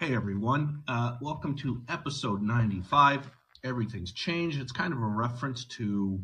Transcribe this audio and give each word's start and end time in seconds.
Hey 0.00 0.14
everyone, 0.14 0.82
uh, 0.88 1.18
welcome 1.20 1.54
to 1.56 1.82
episode 1.86 2.40
95. 2.40 3.30
Everything's 3.62 4.12
changed. 4.12 4.58
It's 4.58 4.72
kind 4.72 4.94
of 4.94 4.98
a 5.02 5.06
reference 5.06 5.66
to 5.76 6.18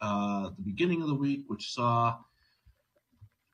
uh, 0.00 0.50
the 0.56 0.62
beginning 0.62 1.00
of 1.00 1.06
the 1.06 1.14
week, 1.14 1.44
which 1.46 1.72
saw 1.72 2.16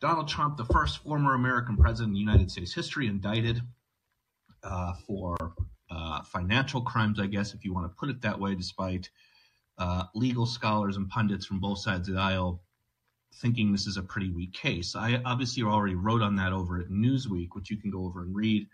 Donald 0.00 0.28
Trump, 0.28 0.56
the 0.56 0.64
first 0.64 1.04
former 1.04 1.34
American 1.34 1.76
president 1.76 2.14
in 2.14 2.16
United 2.16 2.50
States 2.50 2.72
history, 2.72 3.06
indicted 3.06 3.60
uh, 4.62 4.94
for 5.06 5.36
uh, 5.90 6.22
financial 6.22 6.80
crimes, 6.80 7.20
I 7.20 7.26
guess, 7.26 7.52
if 7.52 7.62
you 7.62 7.74
want 7.74 7.84
to 7.84 7.94
put 7.94 8.08
it 8.08 8.22
that 8.22 8.40
way, 8.40 8.54
despite 8.54 9.10
uh, 9.76 10.04
legal 10.14 10.46
scholars 10.46 10.96
and 10.96 11.06
pundits 11.10 11.44
from 11.44 11.60
both 11.60 11.80
sides 11.80 12.08
of 12.08 12.14
the 12.14 12.20
aisle 12.22 12.62
thinking 13.42 13.72
this 13.72 13.86
is 13.86 13.98
a 13.98 14.02
pretty 14.02 14.30
weak 14.30 14.54
case. 14.54 14.96
I 14.96 15.20
obviously 15.26 15.64
already 15.64 15.96
wrote 15.96 16.22
on 16.22 16.36
that 16.36 16.54
over 16.54 16.80
at 16.80 16.88
Newsweek, 16.88 17.48
which 17.52 17.70
you 17.70 17.76
can 17.76 17.90
go 17.90 18.06
over 18.06 18.22
and 18.22 18.34
read. 18.34 18.68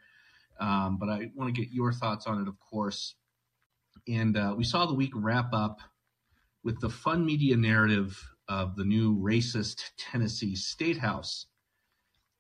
Um, 0.63 0.97
but 0.97 1.09
I 1.09 1.29
want 1.35 1.53
to 1.53 1.61
get 1.61 1.73
your 1.73 1.93
thoughts 1.93 2.29
on 2.29 2.41
it, 2.41 2.47
of 2.47 2.55
course. 2.61 3.17
And 4.07 4.37
uh, 4.37 4.55
we 4.57 4.63
saw 4.63 4.87
the 4.87 4.95
week 4.95 5.11
wrap 5.15 5.53
up 5.53 5.81
with 6.63 6.81
the 6.81 6.89
fun 6.89 7.27
media 7.27 7.57
narrative 7.57 8.17
of 8.49 8.77
the 8.77 8.85
new 8.85 9.19
racist 9.19 9.83
Tennessee 9.99 10.55
State 10.55 10.99
House. 10.99 11.47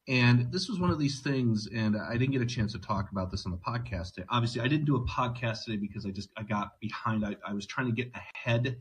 And 0.08 0.52
this 0.52 0.68
was 0.68 0.78
one 0.78 0.90
of 0.90 1.00
these 1.00 1.20
things, 1.20 1.68
and 1.74 1.96
I 1.96 2.16
didn't 2.16 2.32
get 2.32 2.42
a 2.42 2.46
chance 2.46 2.72
to 2.72 2.78
talk 2.78 3.10
about 3.10 3.30
this 3.30 3.44
on 3.44 3.52
the 3.52 3.58
podcast. 3.58 4.12
Obviously, 4.30 4.60
I 4.60 4.68
didn't 4.68 4.86
do 4.86 4.96
a 4.96 5.06
podcast 5.06 5.64
today 5.64 5.76
because 5.76 6.06
I 6.06 6.10
just 6.10 6.30
I 6.36 6.42
got 6.44 6.80
behind. 6.80 7.24
I, 7.24 7.36
I 7.46 7.52
was 7.52 7.66
trying 7.66 7.86
to 7.86 7.92
get 7.92 8.10
ahead 8.14 8.78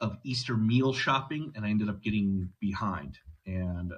of 0.00 0.16
Easter 0.24 0.56
meal 0.56 0.92
shopping, 0.92 1.52
and 1.56 1.64
I 1.64 1.70
ended 1.70 1.88
up 1.88 2.02
getting 2.02 2.48
behind. 2.60 3.18
And 3.46 3.92
uh, 3.92 3.96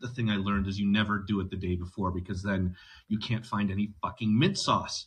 the 0.00 0.08
thing 0.08 0.30
I 0.30 0.36
learned 0.36 0.66
is 0.66 0.78
you 0.78 0.86
never 0.86 1.18
do 1.18 1.40
it 1.40 1.50
the 1.50 1.56
day 1.56 1.74
before 1.74 2.10
because 2.10 2.42
then 2.42 2.76
you 3.08 3.18
can't 3.18 3.44
find 3.44 3.70
any 3.70 3.90
fucking 4.00 4.36
mint 4.36 4.58
sauce. 4.58 5.06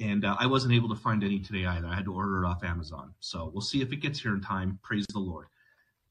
And 0.00 0.24
uh, 0.24 0.36
I 0.38 0.46
wasn't 0.46 0.74
able 0.74 0.88
to 0.88 0.96
find 0.96 1.22
any 1.22 1.40
today 1.40 1.66
either. 1.66 1.86
I 1.86 1.94
had 1.94 2.04
to 2.06 2.14
order 2.14 2.42
it 2.42 2.46
off 2.46 2.64
Amazon. 2.64 3.14
So 3.20 3.50
we'll 3.52 3.62
see 3.62 3.82
if 3.82 3.92
it 3.92 3.96
gets 3.96 4.20
here 4.20 4.34
in 4.34 4.40
time. 4.40 4.78
Praise 4.82 5.06
the 5.12 5.18
Lord. 5.18 5.46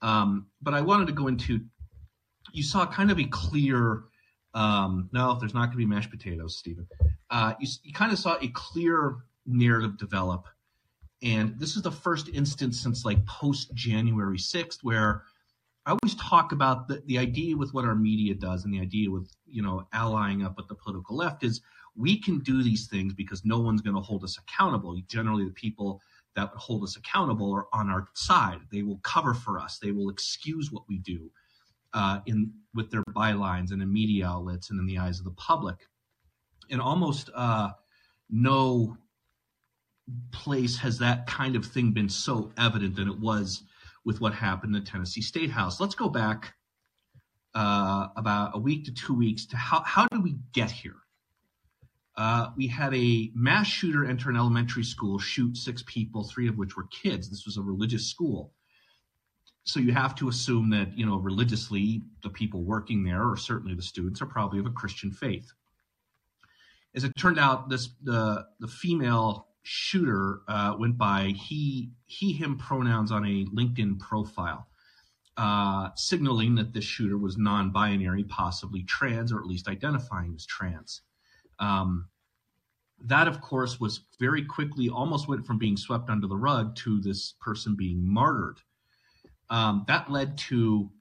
Um, 0.02 0.48
but 0.62 0.74
I 0.74 0.82
wanted 0.82 1.08
to 1.08 1.14
go 1.14 1.28
into, 1.28 1.62
you 2.52 2.64
saw 2.64 2.86
kind 2.86 3.12
of 3.12 3.20
a 3.20 3.26
clear, 3.26 4.04
um, 4.54 5.10
no, 5.12 5.38
there's 5.40 5.54
not 5.54 5.66
going 5.66 5.72
to 5.72 5.78
be 5.78 5.86
mashed 5.86 6.10
potatoes, 6.10 6.58
Stephen. 6.58 6.88
Uh, 7.30 7.54
you, 7.60 7.68
you 7.84 7.94
kind 7.94 8.12
of 8.12 8.18
saw 8.18 8.38
a 8.42 8.48
clear 8.50 9.18
narrative 9.46 9.98
develop. 9.98 10.48
And 11.24 11.60
this 11.60 11.76
is 11.76 11.84
the 11.84 11.92
first 11.92 12.30
instance 12.30 12.82
since 12.82 13.06
like 13.06 13.24
post 13.28 13.74
January 13.76 14.38
6th 14.38 14.80
where 14.82 15.24
I 15.86 15.92
always 15.92 16.16
talk 16.16 16.52
about 16.52 16.88
the, 16.88 17.02
the 17.08 17.18
idea 17.18 17.58
with 17.58 17.74
what 17.74 17.86
our 17.86 17.96
media 17.96 18.36
does 18.36 18.66
and 18.66 18.74
the 18.74 18.80
idea 18.80 19.10
with, 19.10 19.32
you 19.48 19.64
know, 19.64 19.88
allying 19.94 20.44
up 20.44 20.58
with 20.58 20.68
the 20.68 20.76
political 20.76 21.16
left 21.16 21.44
is 21.44 21.62
we 21.96 22.20
can 22.20 22.40
do 22.40 22.62
these 22.62 22.88
things 22.88 23.14
because 23.14 23.44
no 23.44 23.60
one's 23.60 23.82
going 23.82 23.96
to 23.96 24.02
hold 24.02 24.24
us 24.24 24.38
accountable. 24.38 24.96
Generally, 25.08 25.46
the 25.46 25.52
people 25.52 26.02
that 26.36 26.50
hold 26.56 26.84
us 26.84 26.98
accountable 26.98 27.52
are 27.52 27.68
on 27.74 27.90
our 27.90 28.08
side. 28.14 28.60
They 28.72 28.84
will 28.84 29.00
cover 29.04 29.34
for 29.34 29.60
us. 29.60 29.80
They 29.80 29.92
will 29.92 30.10
excuse 30.10 30.72
what 30.72 30.84
we 30.88 31.00
do 31.00 31.32
uh, 31.94 32.20
in 32.26 32.54
with 32.74 32.92
their 32.92 33.04
bylines 33.16 33.72
and 33.72 33.82
in 33.82 33.92
media 33.92 34.28
outlets 34.28 34.70
and 34.70 34.80
in 34.80 34.86
the 34.86 35.00
eyes 35.00 35.20
of 35.20 35.26
the 35.26 35.32
public. 35.32 35.88
And 36.70 36.80
almost 36.80 37.30
uh, 37.36 37.72
no 38.30 38.98
place 40.32 40.78
has 40.78 41.00
that 41.00 41.28
kind 41.28 41.56
of 41.56 41.66
thing 41.66 41.92
been 41.92 42.10
so 42.10 42.52
evident 42.58 42.96
than 42.96 43.10
it 43.10 43.20
was 43.20 43.64
with 44.06 44.22
what 44.22 44.34
happened 44.34 44.76
in 44.76 44.84
the 44.84 44.90
Tennessee 44.90 45.22
State 45.22 45.52
House. 45.52 45.80
Let's 45.80 45.96
go 45.96 46.10
back 46.10 46.54
uh, 47.54 48.08
about 48.16 48.56
a 48.56 48.60
week 48.60 48.86
to 48.86 48.94
two 48.94 49.14
weeks 49.14 49.46
to 49.48 49.58
how, 49.58 49.82
how 49.86 50.08
did 50.12 50.24
we 50.24 50.38
get 50.54 50.72
here? 50.72 50.96
Uh, 52.18 52.50
we 52.58 52.68
had 52.68 52.94
a 52.94 53.32
mass 53.34 53.68
shooter 53.68 54.06
enter 54.06 54.30
an 54.30 54.36
elementary 54.36 54.84
school, 54.84 55.18
shoot 55.18 55.56
six 55.56 55.84
people, 55.88 56.24
three 56.24 56.48
of 56.48 56.58
which 56.58 56.76
were 56.76 56.88
kids. 56.92 57.30
This 57.30 57.46
was 57.46 57.58
a 57.58 57.62
religious 57.62 58.08
school. 58.08 58.54
So 59.64 59.80
you 59.80 59.92
have 59.94 60.16
to 60.16 60.28
assume 60.28 60.72
that, 60.72 60.98
you 60.98 61.06
know, 61.06 61.18
religiously, 61.18 62.02
the 62.24 62.30
people 62.30 62.64
working 62.64 63.04
there, 63.04 63.30
or 63.30 63.38
certainly 63.38 63.76
the 63.76 63.82
students, 63.82 64.22
are 64.22 64.26
probably 64.26 64.60
of 64.60 64.66
a 64.66 64.72
Christian 64.72 65.12
faith. 65.12 65.52
As 66.96 67.04
it 67.04 67.14
turned 67.18 67.40
out, 67.40 67.70
this 67.70 67.90
the 68.04 68.46
the 68.60 68.68
female 68.68 69.48
shooter 69.64 70.42
uh, 70.48 70.76
went 70.78 70.98
by 70.98 71.34
he 71.38 71.92
he 72.06 72.34
him 72.34 72.58
pronouns 72.58 73.12
on 73.12 73.26
a 73.26 73.46
LinkedIn 73.46 74.00
profile, 74.00 74.68
uh, 75.38 75.90
signaling 75.96 76.56
that 76.56 76.74
this 76.74 76.84
shooter 76.84 77.18
was 77.18 77.38
non-binary, 77.38 78.24
possibly 78.26 78.84
trans, 78.84 79.32
or 79.32 79.40
at 79.40 79.46
least 79.46 79.68
identifying 79.68 80.34
as 80.36 80.46
trans. 80.46 81.02
Um, 81.60 82.08
that, 83.06 83.28
of 83.28 83.42
course, 83.42 83.80
was 83.80 84.02
very 84.20 84.46
quickly 84.46 84.90
almost 84.90 85.28
went 85.28 85.46
from 85.46 85.58
being 85.58 85.78
swept 85.78 86.10
under 86.10 86.28
the 86.28 86.38
rug 86.38 86.76
to 86.78 87.00
this 87.02 87.34
person 87.40 87.76
being 87.76 88.02
martyred. 88.04 88.60
Um, 89.50 89.86
that 89.88 90.10
led 90.12 90.38
to 90.50 90.92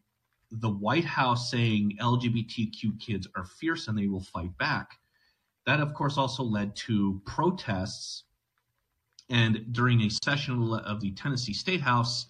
the 0.50 0.70
White 0.70 1.04
House 1.04 1.50
saying 1.50 1.98
LGBTQ 2.00 2.98
kids 2.98 3.28
are 3.36 3.44
fierce 3.44 3.86
and 3.86 3.96
they 3.96 4.08
will 4.08 4.22
fight 4.22 4.56
back. 4.58 4.98
That, 5.66 5.80
of 5.80 5.94
course, 5.94 6.16
also 6.16 6.42
led 6.42 6.74
to 6.76 7.20
protests 7.26 8.24
and 9.30 9.64
during 9.72 10.02
a 10.02 10.10
session 10.10 10.72
of 10.84 11.00
the 11.00 11.12
Tennessee 11.12 11.54
State 11.54 11.80
House, 11.80 12.26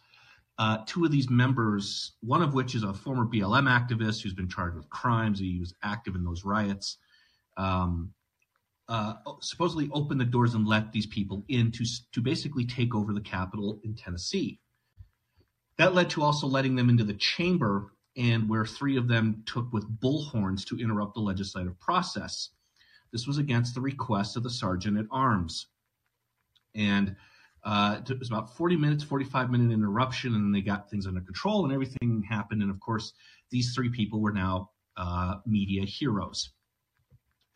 uh, 0.58 0.78
two 0.86 1.06
of 1.06 1.10
these 1.10 1.30
members, 1.30 2.12
one 2.20 2.42
of 2.42 2.52
which 2.52 2.74
is 2.74 2.82
a 2.82 2.92
former 2.92 3.24
BLM 3.24 3.66
activist 3.66 4.22
who's 4.22 4.34
been 4.34 4.48
charged 4.48 4.76
with 4.76 4.90
crimes, 4.90 5.38
he 5.38 5.58
was 5.58 5.74
active 5.82 6.14
in 6.14 6.22
those 6.22 6.44
riots, 6.44 6.98
um, 7.56 8.12
uh, 8.88 9.14
supposedly 9.40 9.88
opened 9.92 10.20
the 10.20 10.24
doors 10.26 10.54
and 10.54 10.66
let 10.66 10.92
these 10.92 11.06
people 11.06 11.42
in 11.48 11.72
to, 11.72 11.86
to 12.12 12.20
basically 12.20 12.66
take 12.66 12.94
over 12.94 13.14
the 13.14 13.20
Capitol 13.20 13.80
in 13.82 13.94
Tennessee. 13.94 14.60
That 15.78 15.94
led 15.94 16.10
to 16.10 16.22
also 16.22 16.46
letting 16.46 16.76
them 16.76 16.90
into 16.90 17.04
the 17.04 17.14
chamber, 17.14 17.94
and 18.16 18.46
where 18.46 18.66
three 18.66 18.98
of 18.98 19.08
them 19.08 19.42
took 19.46 19.72
with 19.72 20.00
bullhorns 20.00 20.66
to 20.66 20.78
interrupt 20.78 21.14
the 21.14 21.20
legislative 21.20 21.78
process. 21.80 22.50
This 23.12 23.26
was 23.26 23.38
against 23.38 23.74
the 23.74 23.80
request 23.80 24.36
of 24.36 24.42
the 24.42 24.50
sergeant 24.50 24.98
at 24.98 25.06
arms 25.10 25.68
and 26.74 27.16
uh, 27.64 28.00
it 28.08 28.18
was 28.18 28.28
about 28.28 28.56
40 28.56 28.76
minutes, 28.76 29.04
45 29.04 29.50
minute 29.50 29.72
interruption, 29.72 30.34
and 30.34 30.54
they 30.54 30.62
got 30.62 30.90
things 30.90 31.06
under 31.06 31.20
control, 31.20 31.64
and 31.64 31.72
everything 31.72 32.24
happened. 32.28 32.62
And 32.62 32.70
of 32.70 32.80
course, 32.80 33.12
these 33.50 33.74
three 33.74 33.90
people 33.90 34.20
were 34.20 34.32
now 34.32 34.70
uh, 34.96 35.36
media 35.46 35.84
heroes. 35.84 36.50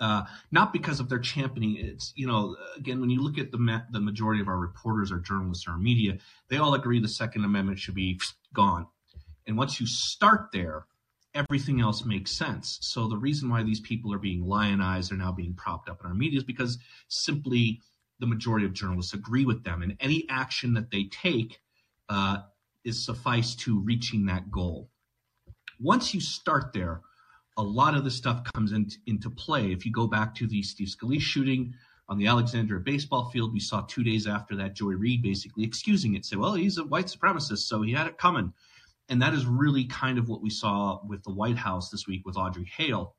Uh, 0.01 0.25
not 0.51 0.73
because 0.73 0.99
of 1.01 1.09
their 1.09 1.21
championing. 1.21 1.77
It's 1.79 2.13
you 2.17 2.27
know 2.27 2.57
again 2.77 3.01
when 3.01 3.11
you 3.11 3.23
look 3.23 3.39
at 3.39 3.53
the 3.53 3.59
ma- 3.59 3.85
the 3.93 4.01
majority 4.01 4.41
of 4.41 4.49
our 4.49 4.59
reporters, 4.59 5.13
our 5.13 5.21
journalists, 5.21 5.67
our 5.69 5.79
media, 5.79 6.19
they 6.49 6.57
all 6.57 6.75
agree 6.75 7.01
the 7.01 7.09
Second 7.09 7.45
Amendment 7.45 7.79
should 7.79 7.95
be 7.95 8.21
gone. 8.53 8.87
And 9.47 9.57
once 9.57 9.81
you 9.81 9.87
start 9.87 10.51
there, 10.53 10.87
everything 11.35 11.81
else 11.81 12.05
makes 12.05 12.33
sense. 12.33 12.79
So 12.83 13.09
the 13.09 13.17
reason 13.17 13.49
why 13.49 13.63
these 13.63 13.81
people 13.81 14.13
are 14.13 14.19
being 14.19 14.47
lionized, 14.47 15.13
are 15.13 15.17
now 15.17 15.33
being 15.33 15.55
propped 15.55 15.89
up 15.89 16.01
in 16.01 16.07
our 16.07 16.15
media, 16.15 16.39
is 16.39 16.45
because 16.45 16.79
simply 17.09 17.81
the 18.21 18.27
majority 18.27 18.65
of 18.67 18.73
journalists 18.73 19.15
agree 19.15 19.45
with 19.45 19.65
them, 19.65 19.83
and 19.83 19.97
any 20.01 20.27
action 20.29 20.75
that 20.75 20.91
they 20.91 21.05
take 21.05 21.61
uh, 22.09 22.39
is 22.85 23.05
suffice 23.05 23.55
to 23.55 23.81
reaching 23.81 24.27
that 24.27 24.51
goal. 24.51 24.89
Once 25.81 26.15
you 26.15 26.21
start 26.21 26.73
there, 26.73 27.01
a 27.57 27.63
lot 27.63 27.95
of 27.95 28.05
the 28.05 28.11
stuff 28.11 28.45
comes 28.53 28.73
in, 28.73 28.89
into 29.07 29.31
play. 29.31 29.73
If 29.73 29.85
you 29.85 29.93
go 29.93 30.07
back 30.07 30.35
to 30.37 30.47
the 30.47 30.63
Steve 30.63 30.89
Scalise 30.89 31.21
shooting 31.21 31.75
on 32.09 32.19
the 32.19 32.27
Alexandria 32.27 32.81
baseball 32.81 33.31
field, 33.31 33.53
we 33.53 33.61
saw 33.61 33.83
two 33.83 34.05
days 34.05 34.27
after 34.27 34.57
that 34.57 34.75
Joy 34.75 34.93
Reid 34.93 35.23
basically 35.23 35.65
excusing 35.65 36.15
it, 36.15 36.25
say, 36.25 36.37
well, 36.37 36.55
he's 36.55 36.79
a 36.79 36.85
white 36.85 37.07
supremacist, 37.07 37.59
so 37.59 37.83
he 37.83 37.93
had 37.93 38.07
it 38.07 38.19
coming. 38.19 38.53
And 39.09 39.23
that 39.23 39.35
is 39.35 39.47
really 39.47 39.85
kind 39.85 40.19
of 40.19 40.29
what 40.29 40.43
we 40.43 40.51
saw 40.51 41.01
with 41.07 41.23
the 41.25 41.33
White 41.33 41.59
House 41.59 41.91
this 41.91 42.07
week 42.07 42.25
with 42.25 42.37
Audrey 42.37 42.71
Hale 42.77 43.15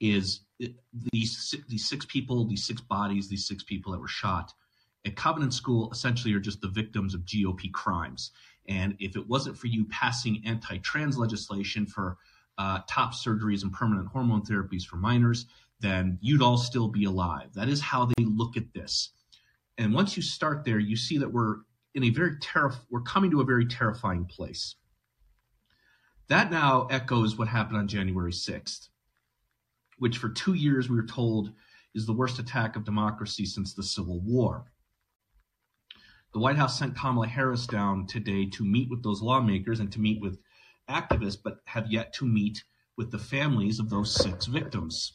is 0.00 0.40
these 1.12 1.54
these 1.68 1.88
six 1.88 2.04
people, 2.04 2.46
these 2.46 2.64
six 2.64 2.80
bodies, 2.80 3.28
these 3.28 3.46
six 3.46 3.62
people 3.62 3.92
that 3.92 4.00
were 4.00 4.08
shot 4.08 4.52
at 5.04 5.16
Covenant 5.16 5.54
School 5.54 5.90
essentially 5.92 6.34
are 6.34 6.40
just 6.40 6.60
the 6.60 6.68
victims 6.68 7.14
of 7.14 7.24
GOP 7.24 7.72
crimes. 7.72 8.30
And 8.68 8.96
if 8.98 9.16
it 9.16 9.26
wasn't 9.26 9.56
for 9.56 9.66
you 9.66 9.86
passing 9.86 10.42
anti-trans 10.44 11.16
legislation 11.16 11.86
for 11.86 12.18
uh, 12.58 12.80
top 12.88 13.14
surgeries 13.14 13.62
and 13.62 13.72
permanent 13.72 14.08
hormone 14.08 14.42
therapies 14.42 14.84
for 14.84 14.96
minors, 14.96 15.46
then 15.80 16.18
you'd 16.20 16.42
all 16.42 16.58
still 16.58 16.88
be 16.88 17.04
alive. 17.04 17.54
That 17.54 17.68
is 17.68 17.80
how 17.80 18.04
they 18.04 18.24
look 18.24 18.56
at 18.56 18.74
this. 18.74 19.10
And 19.78 19.94
once 19.94 20.16
you 20.16 20.22
start 20.22 20.64
there, 20.64 20.78
you 20.78 20.96
see 20.96 21.18
that 21.18 21.32
we're 21.32 21.58
in 21.94 22.04
a 22.04 22.10
very 22.10 22.36
terrif- 22.36 22.84
we're 22.90 23.00
coming 23.00 23.30
to 23.30 23.40
a 23.40 23.44
very 23.44 23.64
terrifying 23.64 24.24
place. 24.24 24.74
That 26.26 26.50
now 26.50 26.86
echoes 26.90 27.38
what 27.38 27.48
happened 27.48 27.78
on 27.78 27.88
January 27.88 28.32
6th 28.32 28.88
which 29.98 30.18
for 30.18 30.28
two 30.28 30.54
years 30.54 30.88
we 30.88 30.96
were 30.96 31.06
told 31.06 31.52
is 31.94 32.06
the 32.06 32.12
worst 32.12 32.38
attack 32.38 32.76
of 32.76 32.84
democracy 32.84 33.44
since 33.44 33.74
the 33.74 33.82
Civil 33.82 34.20
War. 34.20 34.64
The 36.32 36.40
White 36.40 36.56
House 36.56 36.78
sent 36.78 36.96
Kamala 36.96 37.26
Harris 37.26 37.66
down 37.66 38.06
today 38.06 38.46
to 38.50 38.64
meet 38.64 38.90
with 38.90 39.02
those 39.02 39.22
lawmakers 39.22 39.80
and 39.80 39.90
to 39.92 40.00
meet 40.00 40.20
with 40.20 40.38
activists, 40.88 41.38
but 41.42 41.60
have 41.64 41.90
yet 41.90 42.12
to 42.14 42.26
meet 42.26 42.62
with 42.96 43.10
the 43.10 43.18
families 43.18 43.78
of 43.78 43.90
those 43.90 44.14
six 44.14 44.46
victims. 44.46 45.14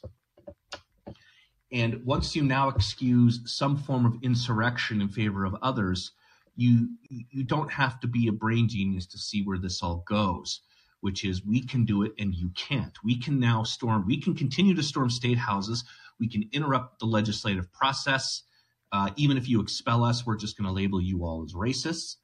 And 1.72 2.04
once 2.04 2.36
you 2.36 2.42
now 2.42 2.68
excuse 2.68 3.40
some 3.46 3.76
form 3.76 4.06
of 4.06 4.18
insurrection 4.22 5.00
in 5.00 5.08
favor 5.08 5.44
of 5.44 5.56
others, 5.62 6.12
you 6.56 6.90
you 7.08 7.42
don't 7.42 7.72
have 7.72 7.98
to 8.00 8.06
be 8.06 8.28
a 8.28 8.32
brain 8.32 8.68
genius 8.68 9.06
to 9.06 9.18
see 9.18 9.42
where 9.42 9.58
this 9.58 9.82
all 9.82 10.04
goes 10.06 10.60
which 11.04 11.22
is 11.22 11.44
we 11.44 11.60
can 11.60 11.84
do 11.84 12.02
it 12.02 12.14
and 12.18 12.34
you 12.34 12.50
can't. 12.56 12.96
We 13.04 13.20
can 13.20 13.38
now 13.38 13.62
storm, 13.62 14.06
we 14.06 14.18
can 14.18 14.34
continue 14.34 14.74
to 14.74 14.82
storm 14.82 15.10
state 15.10 15.36
houses. 15.36 15.84
We 16.18 16.28
can 16.28 16.48
interrupt 16.50 16.98
the 16.98 17.04
legislative 17.04 17.70
process. 17.74 18.42
Uh, 18.90 19.10
even 19.16 19.36
if 19.36 19.46
you 19.46 19.60
expel 19.60 20.02
us, 20.02 20.24
we're 20.24 20.38
just 20.38 20.56
going 20.56 20.66
to 20.66 20.72
label 20.72 21.02
you 21.02 21.26
all 21.26 21.44
as 21.44 21.52
racists. 21.52 22.16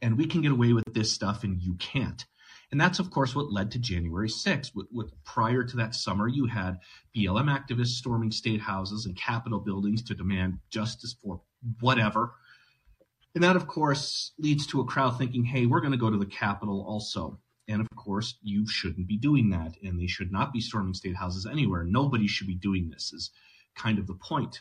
And 0.00 0.16
we 0.16 0.26
can 0.26 0.40
get 0.40 0.52
away 0.52 0.72
with 0.72 0.84
this 0.94 1.12
stuff 1.12 1.44
and 1.44 1.60
you 1.60 1.74
can't. 1.74 2.24
And 2.72 2.80
that's, 2.80 2.98
of 2.98 3.10
course, 3.10 3.34
what 3.34 3.52
led 3.52 3.70
to 3.72 3.78
January 3.78 4.30
6th. 4.30 4.74
With, 4.74 4.86
with, 4.90 5.12
prior 5.24 5.62
to 5.62 5.76
that 5.76 5.94
summer, 5.94 6.28
you 6.28 6.46
had 6.46 6.78
BLM 7.14 7.54
activists 7.54 7.98
storming 7.98 8.32
state 8.32 8.62
houses 8.62 9.04
and 9.04 9.14
Capitol 9.14 9.60
buildings 9.60 10.02
to 10.04 10.14
demand 10.14 10.60
justice 10.70 11.14
for 11.22 11.42
whatever. 11.80 12.32
And 13.34 13.44
that, 13.44 13.54
of 13.54 13.66
course, 13.66 14.32
leads 14.38 14.66
to 14.68 14.80
a 14.80 14.86
crowd 14.86 15.18
thinking, 15.18 15.44
hey, 15.44 15.66
we're 15.66 15.80
going 15.80 15.92
to 15.92 15.98
go 15.98 16.08
to 16.08 16.16
the 16.16 16.24
Capitol 16.24 16.82
also. 16.88 17.38
And 17.68 17.80
of 17.80 17.88
course, 17.96 18.38
you 18.42 18.66
shouldn't 18.68 19.08
be 19.08 19.16
doing 19.16 19.50
that, 19.50 19.74
and 19.82 19.98
they 19.98 20.06
should 20.06 20.30
not 20.30 20.52
be 20.52 20.60
storming 20.60 20.94
state 20.94 21.16
houses 21.16 21.46
anywhere. 21.46 21.84
Nobody 21.84 22.28
should 22.28 22.46
be 22.46 22.54
doing 22.54 22.90
this, 22.90 23.12
is 23.12 23.30
kind 23.74 23.98
of 23.98 24.06
the 24.06 24.14
point. 24.14 24.60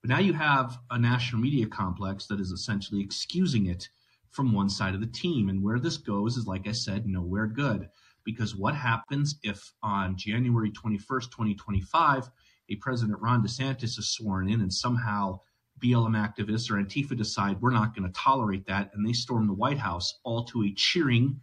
But 0.00 0.10
now 0.10 0.18
you 0.18 0.32
have 0.32 0.78
a 0.90 0.98
national 0.98 1.42
media 1.42 1.66
complex 1.66 2.26
that 2.26 2.40
is 2.40 2.50
essentially 2.50 3.00
excusing 3.00 3.66
it 3.66 3.88
from 4.30 4.52
one 4.52 4.68
side 4.68 4.94
of 4.94 5.00
the 5.00 5.06
team. 5.06 5.48
And 5.48 5.62
where 5.62 5.78
this 5.78 5.96
goes 5.96 6.36
is, 6.36 6.46
like 6.46 6.68
I 6.68 6.72
said, 6.72 7.06
nowhere 7.06 7.46
good. 7.46 7.88
Because 8.24 8.54
what 8.54 8.74
happens 8.74 9.36
if 9.42 9.72
on 9.82 10.16
January 10.16 10.70
21st, 10.70 11.30
2025, 11.30 12.30
a 12.68 12.76
President 12.76 13.18
Ron 13.20 13.42
DeSantis 13.42 13.98
is 13.98 14.10
sworn 14.10 14.48
in 14.48 14.60
and 14.60 14.72
somehow 14.72 15.40
BLM 15.82 16.16
activists 16.16 16.70
or 16.70 16.74
Antifa 16.74 17.16
decide 17.16 17.60
we're 17.60 17.70
not 17.70 17.94
going 17.94 18.06
to 18.06 18.20
tolerate 18.20 18.66
that 18.66 18.90
and 18.92 19.06
they 19.06 19.12
storm 19.12 19.46
the 19.46 19.54
White 19.54 19.78
House, 19.78 20.18
all 20.24 20.44
to 20.44 20.64
a 20.64 20.74
cheering 20.74 21.40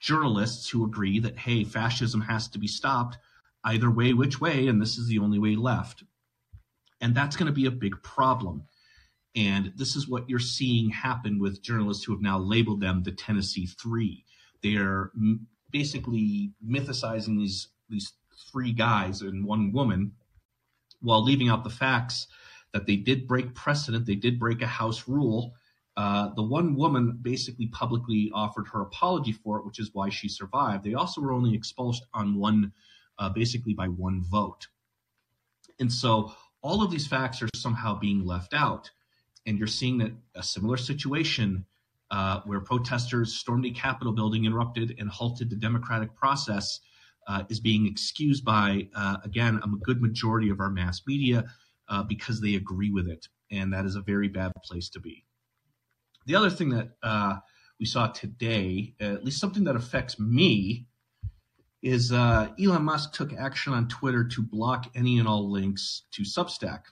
journalists 0.00 0.68
who 0.68 0.84
agree 0.84 1.20
that, 1.20 1.38
hey, 1.38 1.64
fascism 1.64 2.22
has 2.22 2.48
to 2.48 2.58
be 2.58 2.66
stopped 2.66 3.18
either 3.64 3.90
way, 3.90 4.12
which 4.12 4.40
way, 4.40 4.66
and 4.66 4.80
this 4.80 4.98
is 4.98 5.06
the 5.06 5.18
only 5.18 5.38
way 5.38 5.54
left. 5.54 6.02
And 7.00 7.14
that's 7.14 7.36
going 7.36 7.46
to 7.46 7.52
be 7.52 7.66
a 7.66 7.70
big 7.70 8.02
problem. 8.02 8.64
And 9.36 9.72
this 9.76 9.94
is 9.96 10.08
what 10.08 10.28
you're 10.28 10.38
seeing 10.38 10.90
happen 10.90 11.38
with 11.38 11.62
journalists 11.62 12.04
who 12.04 12.12
have 12.12 12.22
now 12.22 12.38
labeled 12.38 12.80
them 12.80 13.02
the 13.02 13.12
Tennessee 13.12 13.66
Three. 13.66 14.24
They 14.62 14.76
are 14.76 15.12
m- 15.14 15.46
basically 15.70 16.52
mythicizing 16.66 17.38
these 17.38 17.68
these 17.88 18.12
three 18.50 18.72
guys 18.72 19.22
and 19.22 19.44
one 19.44 19.72
woman, 19.72 20.12
while 21.00 21.22
leaving 21.22 21.48
out 21.48 21.64
the 21.64 21.70
facts 21.70 22.26
that 22.72 22.86
they 22.86 22.96
did 22.96 23.26
break 23.26 23.54
precedent, 23.54 24.06
they 24.06 24.14
did 24.14 24.38
break 24.38 24.62
a 24.62 24.66
house 24.66 25.08
rule, 25.08 25.54
uh, 25.96 26.30
the 26.34 26.42
one 26.42 26.76
woman 26.76 27.18
basically 27.20 27.66
publicly 27.66 28.30
offered 28.34 28.66
her 28.68 28.82
apology 28.82 29.32
for 29.32 29.58
it, 29.58 29.66
which 29.66 29.78
is 29.78 29.90
why 29.92 30.08
she 30.08 30.28
survived. 30.28 30.84
They 30.84 30.94
also 30.94 31.20
were 31.20 31.32
only 31.32 31.54
expulsed 31.54 32.02
on 32.14 32.38
one, 32.38 32.72
uh, 33.18 33.28
basically 33.30 33.74
by 33.74 33.88
one 33.88 34.22
vote. 34.22 34.66
And 35.80 35.92
so 35.92 36.32
all 36.62 36.82
of 36.82 36.90
these 36.90 37.06
facts 37.06 37.42
are 37.42 37.48
somehow 37.54 37.98
being 37.98 38.24
left 38.24 38.54
out. 38.54 38.90
And 39.46 39.58
you're 39.58 39.66
seeing 39.66 39.98
that 39.98 40.12
a 40.34 40.42
similar 40.42 40.76
situation 40.76 41.64
uh, 42.10 42.40
where 42.44 42.60
protesters 42.60 43.34
stormed 43.34 43.64
the 43.64 43.70
Capitol 43.70 44.12
building, 44.12 44.44
interrupted 44.44 44.96
and 44.98 45.08
halted 45.08 45.50
the 45.50 45.56
democratic 45.56 46.14
process, 46.14 46.80
uh, 47.26 47.44
is 47.48 47.60
being 47.60 47.86
excused 47.86 48.44
by, 48.44 48.88
uh, 48.94 49.16
again, 49.24 49.60
a 49.62 49.68
good 49.84 50.00
majority 50.02 50.50
of 50.50 50.60
our 50.60 50.70
mass 50.70 51.02
media 51.06 51.44
because 52.06 52.40
they 52.40 52.54
agree 52.54 52.90
with 52.90 53.08
it. 53.08 53.26
And 53.50 53.72
that 53.72 53.84
is 53.84 53.96
a 53.96 54.00
very 54.00 54.28
bad 54.28 54.52
place 54.64 54.88
to 54.90 55.00
be. 55.00 55.24
The 56.26 56.34
other 56.34 56.50
thing 56.50 56.70
that 56.70 56.90
uh, 57.02 57.36
we 57.78 57.86
saw 57.86 58.08
today, 58.08 58.94
at 59.00 59.24
least 59.24 59.40
something 59.40 59.64
that 59.64 59.76
affects 59.76 60.18
me, 60.18 60.86
is 61.82 62.12
uh, 62.12 62.48
Elon 62.62 62.84
Musk 62.84 63.14
took 63.14 63.32
action 63.32 63.72
on 63.72 63.88
Twitter 63.88 64.24
to 64.24 64.42
block 64.42 64.90
any 64.94 65.18
and 65.18 65.26
all 65.26 65.50
links 65.50 66.02
to 66.12 66.22
Substack. 66.22 66.82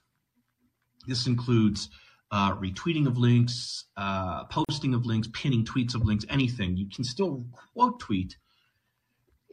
This 1.06 1.26
includes 1.26 1.90
uh, 2.30 2.54
retweeting 2.56 3.06
of 3.06 3.18
links, 3.18 3.84
uh, 3.96 4.44
posting 4.44 4.94
of 4.94 5.06
links, 5.06 5.28
pinning 5.32 5.64
tweets 5.64 5.94
of 5.94 6.04
links, 6.04 6.24
anything. 6.28 6.76
You 6.76 6.88
can 6.88 7.04
still 7.04 7.44
quote 7.74 8.00
tweet. 8.00 8.36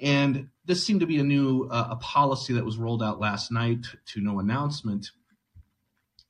And 0.01 0.49
this 0.65 0.85
seemed 0.85 0.99
to 1.01 1.05
be 1.05 1.19
a 1.19 1.23
new 1.23 1.69
uh, 1.69 1.89
a 1.91 1.95
policy 1.97 2.53
that 2.53 2.65
was 2.65 2.77
rolled 2.77 3.01
out 3.01 3.19
last 3.19 3.51
night 3.51 3.85
to 4.07 4.21
no 4.21 4.39
announcement 4.39 5.11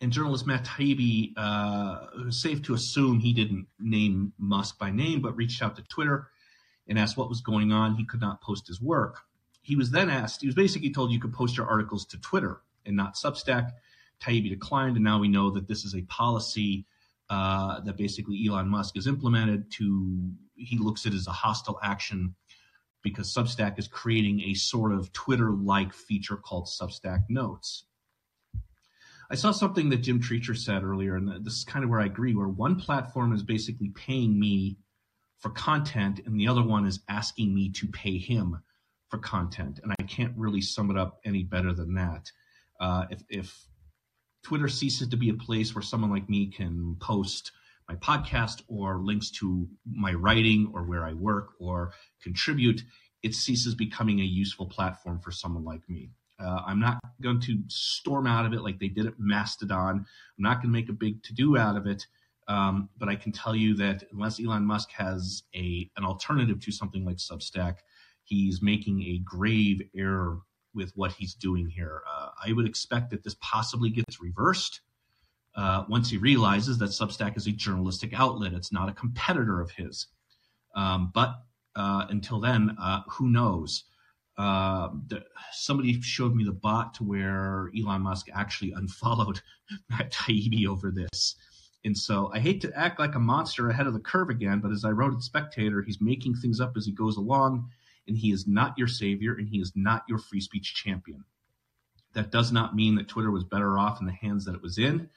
and 0.02 0.12
journalist 0.12 0.46
Matt 0.46 0.66
Taibbi, 0.66 1.34
uh, 1.38 2.30
safe 2.30 2.62
to 2.64 2.74
assume 2.74 3.20
he 3.20 3.34
didn't 3.34 3.68
name 3.80 4.34
Musk 4.38 4.78
by 4.78 4.92
name, 4.92 5.22
but 5.22 5.36
reached 5.36 5.62
out 5.62 5.76
to 5.78 5.84
Twitter 5.84 6.30
and 6.88 7.00
asked 7.00 7.18
what 7.18 7.30
was 7.30 7.42
going 7.42 7.72
on. 7.72 7.96
He 7.96 8.06
could 8.06 8.22
not 8.22 8.42
post 8.42 8.68
his 8.68 8.82
work. 8.82 9.22
He 9.62 9.76
was 9.76 9.92
then 9.92 10.10
asked, 10.10 10.42
he 10.42 10.48
was 10.48 10.56
basically 10.56 10.92
told 10.92 11.12
you 11.12 11.20
could 11.20 11.34
post 11.34 11.58
your 11.58 11.68
articles 11.68 12.06
to 12.08 12.20
Twitter 12.20 12.62
and 12.86 12.96
not 12.96 13.16
Substack. 13.16 13.72
Taibbi 14.22 14.50
declined, 14.50 14.96
and 14.96 15.04
now 15.04 15.20
we 15.20 15.28
know 15.28 15.50
that 15.50 15.68
this 15.68 15.84
is 15.86 15.96
a 15.96 16.02
policy 16.04 16.86
uh, 17.30 17.80
that 17.82 17.98
basically 17.98 18.46
Elon 18.48 18.70
Musk 18.70 18.96
has 18.96 19.08
implemented 19.08 19.72
to, 19.72 20.30
he 20.56 20.78
looks 20.78 21.06
at 21.06 21.14
it 21.14 21.16
as 21.16 21.28
a 21.28 21.32
hostile 21.32 21.80
action 21.82 22.36
because 23.02 23.34
Substack 23.34 23.80
is 23.80 23.88
creating 23.88 24.42
a 24.42 24.54
sort 24.54 24.94
of 24.94 25.12
Twitter 25.14 25.52
like 25.52 25.94
feature 25.94 26.38
called 26.38 26.68
Substack 26.68 27.24
Notes. 27.30 27.86
I 29.30 29.36
saw 29.36 29.51
something 29.51 29.89
that 29.89 30.04
Jim 30.04 30.19
Treacher 30.19 30.56
said 30.56 30.83
earlier, 30.83 31.16
and 31.16 31.44
this 31.44 31.54
is 31.54 31.63
kind 31.63 31.83
of 31.83 31.89
where 31.89 32.00
I 32.00 32.06
agree, 32.06 32.36
where 32.36 32.48
one 32.48 32.75
platform 32.75 33.33
is 33.33 33.44
basically 33.44 33.89
paying 33.89 34.39
me 34.39 34.77
for 35.39 35.50
content, 35.50 36.22
and 36.25 36.39
the 36.39 36.48
other 36.48 36.63
one 36.63 36.86
is 36.86 37.00
asking 37.10 37.54
me 37.54 37.69
to 37.72 37.88
pay 37.88 38.18
him 38.18 38.62
for 39.10 39.18
content. 39.18 39.80
And 39.83 39.94
I 40.00 40.04
can't 40.04 40.33
really 40.38 40.62
sum 40.62 40.92
it 40.92 40.98
up 40.98 41.19
any 41.25 41.44
better 41.44 41.74
than 41.74 41.95
that. 41.95 42.31
Uh, 42.80 43.06
if, 43.10 43.24
if 43.30 43.68
Twitter 44.44 44.68
ceases 44.68 45.07
to 45.10 45.18
be 45.18 45.30
a 45.30 45.36
place 45.36 45.74
where 45.74 45.81
someone 45.81 46.12
like 46.12 46.30
me 46.30 46.48
can 46.48 46.95
post 47.00 47.51
my 47.89 47.95
podcast 47.95 48.62
or 48.68 49.00
links 49.00 49.30
to 49.31 49.68
my 49.86 50.13
writing 50.13 50.72
or 50.74 50.83
where 50.83 51.06
I 51.06 51.13
work 51.13 51.50
or 51.60 51.94
contribute, 52.22 52.83
it 53.24 53.33
ceases 53.33 53.75
becoming 53.75 54.19
a 54.19 54.24
useful 54.24 54.68
platform 54.68 55.19
for 55.19 55.31
someone 55.31 55.63
like 55.63 55.88
me. 55.89 56.12
Uh, 56.40 56.62
I'm 56.66 56.80
not 56.80 57.00
going 57.22 57.40
to 57.42 57.62
storm 57.68 58.27
out 58.27 58.46
of 58.46 58.54
it 58.54 58.62
like 58.62 58.80
they 58.80 58.88
did 58.88 59.06
at 59.06 59.20
Mastodon. 59.20 60.06
I'm 60.38 60.44
not 60.44 60.56
going 60.56 60.74
to 60.74 60.80
make 60.80 60.89
a 60.89 60.94
big 60.94 61.24
to 61.24 61.34
do 61.34 61.58
out 61.58 61.77
of 61.77 61.88
it. 61.88 62.06
Um, 62.48 62.89
but 62.98 63.10
I 63.10 63.15
can 63.15 63.32
tell 63.32 63.56
you 63.56 63.74
that 63.75 64.04
unless 64.12 64.39
Elon 64.39 64.65
Musk 64.65 64.92
has 64.92 65.44
a 65.56 65.89
an 65.98 66.06
alternative 66.06 66.60
to 66.60 66.72
something 66.72 67.04
like 67.04 67.18
Substack, 67.18 67.77
he's 68.24 68.62
making 68.62 69.01
a 69.04 69.20
grave 69.20 69.82
error 69.96 70.42
with 70.75 70.92
what 70.96 71.13
he's 71.13 71.34
doing 71.34 71.68
here. 71.70 72.04
Uh, 72.08 72.30
I 72.46 72.54
would 72.54 72.68
expect 72.68 73.10
that 73.12 73.24
this 73.24 73.36
possibly 73.42 73.89
gets 73.89 74.22
reversed 74.22 74.82
uh, 75.56 75.86
once 75.88 76.10
he 76.10 76.18
realizes 76.18 76.77
that 76.80 76.89
Substack 76.89 77.38
is 77.38 77.48
a 77.48 77.51
journalistic 77.51 78.13
outlet. 78.13 78.54
It's 78.54 78.74
not 78.74 78.89
a 78.89 78.94
competitor 78.94 79.62
of 79.62 79.72
his. 79.72 80.08
Um, 80.75 81.12
but 81.13 81.36
uh, 81.75 82.06
until 82.10 82.39
then, 82.39 82.75
uh, 82.80 83.01
who 83.08 83.30
knows? 83.30 83.86
Uh, 84.38 84.89
the, 85.08 85.24
somebody 85.51 86.00
showed 86.01 86.36
me 86.36 86.44
the 86.44 86.51
bot 86.51 86.94
to 86.96 87.04
where 87.04 87.70
Elon 87.77 88.01
Musk 88.01 88.27
actually 88.34 88.72
unfollowed 88.75 89.42
Matt 89.89 90.12
Taibbi 90.12 90.68
over 90.68 90.92
this. 90.92 91.36
And 91.86 91.96
so 91.96 92.32
I 92.34 92.39
hate 92.39 92.62
to 92.62 92.74
act 92.75 93.00
like 93.00 93.15
a 93.15 93.20
monster 93.20 93.70
ahead 93.70 93.86
of 93.86 93.94
the 93.94 94.00
curve 94.00 94.30
again, 94.30 94.60
but 94.60 94.72
as 94.72 94.84
I 94.84 94.89
wrote 94.89 95.13
in 95.13 95.22
Spectator, 95.22 95.84
he's 95.84 96.01
making 96.01 96.36
things 96.36 96.60
up 96.60 96.74
as 96.75 96.86
he 96.86 96.92
goes 96.92 97.18
along, 97.18 97.70
and 98.08 98.18
he 98.18 98.32
is 98.32 98.48
not 98.48 98.75
your 98.75 98.88
savior, 98.88 99.36
and 99.36 99.48
he 99.48 99.60
is 99.60 99.72
not 99.75 100.04
your 100.10 100.18
free 100.18 100.42
speech 100.42 100.74
champion. 100.74 101.24
That 102.13 102.32
does 102.32 102.51
not 102.51 102.75
mean 102.75 102.96
that 102.96 103.08
Twitter 103.08 103.30
was 103.30 103.44
better 103.44 103.77
off 103.77 104.00
in 104.00 104.08
the 104.08 104.13
hands 104.13 104.46
that 104.46 104.56
it 104.56 104.62
was 104.63 104.80
in. 104.80 105.08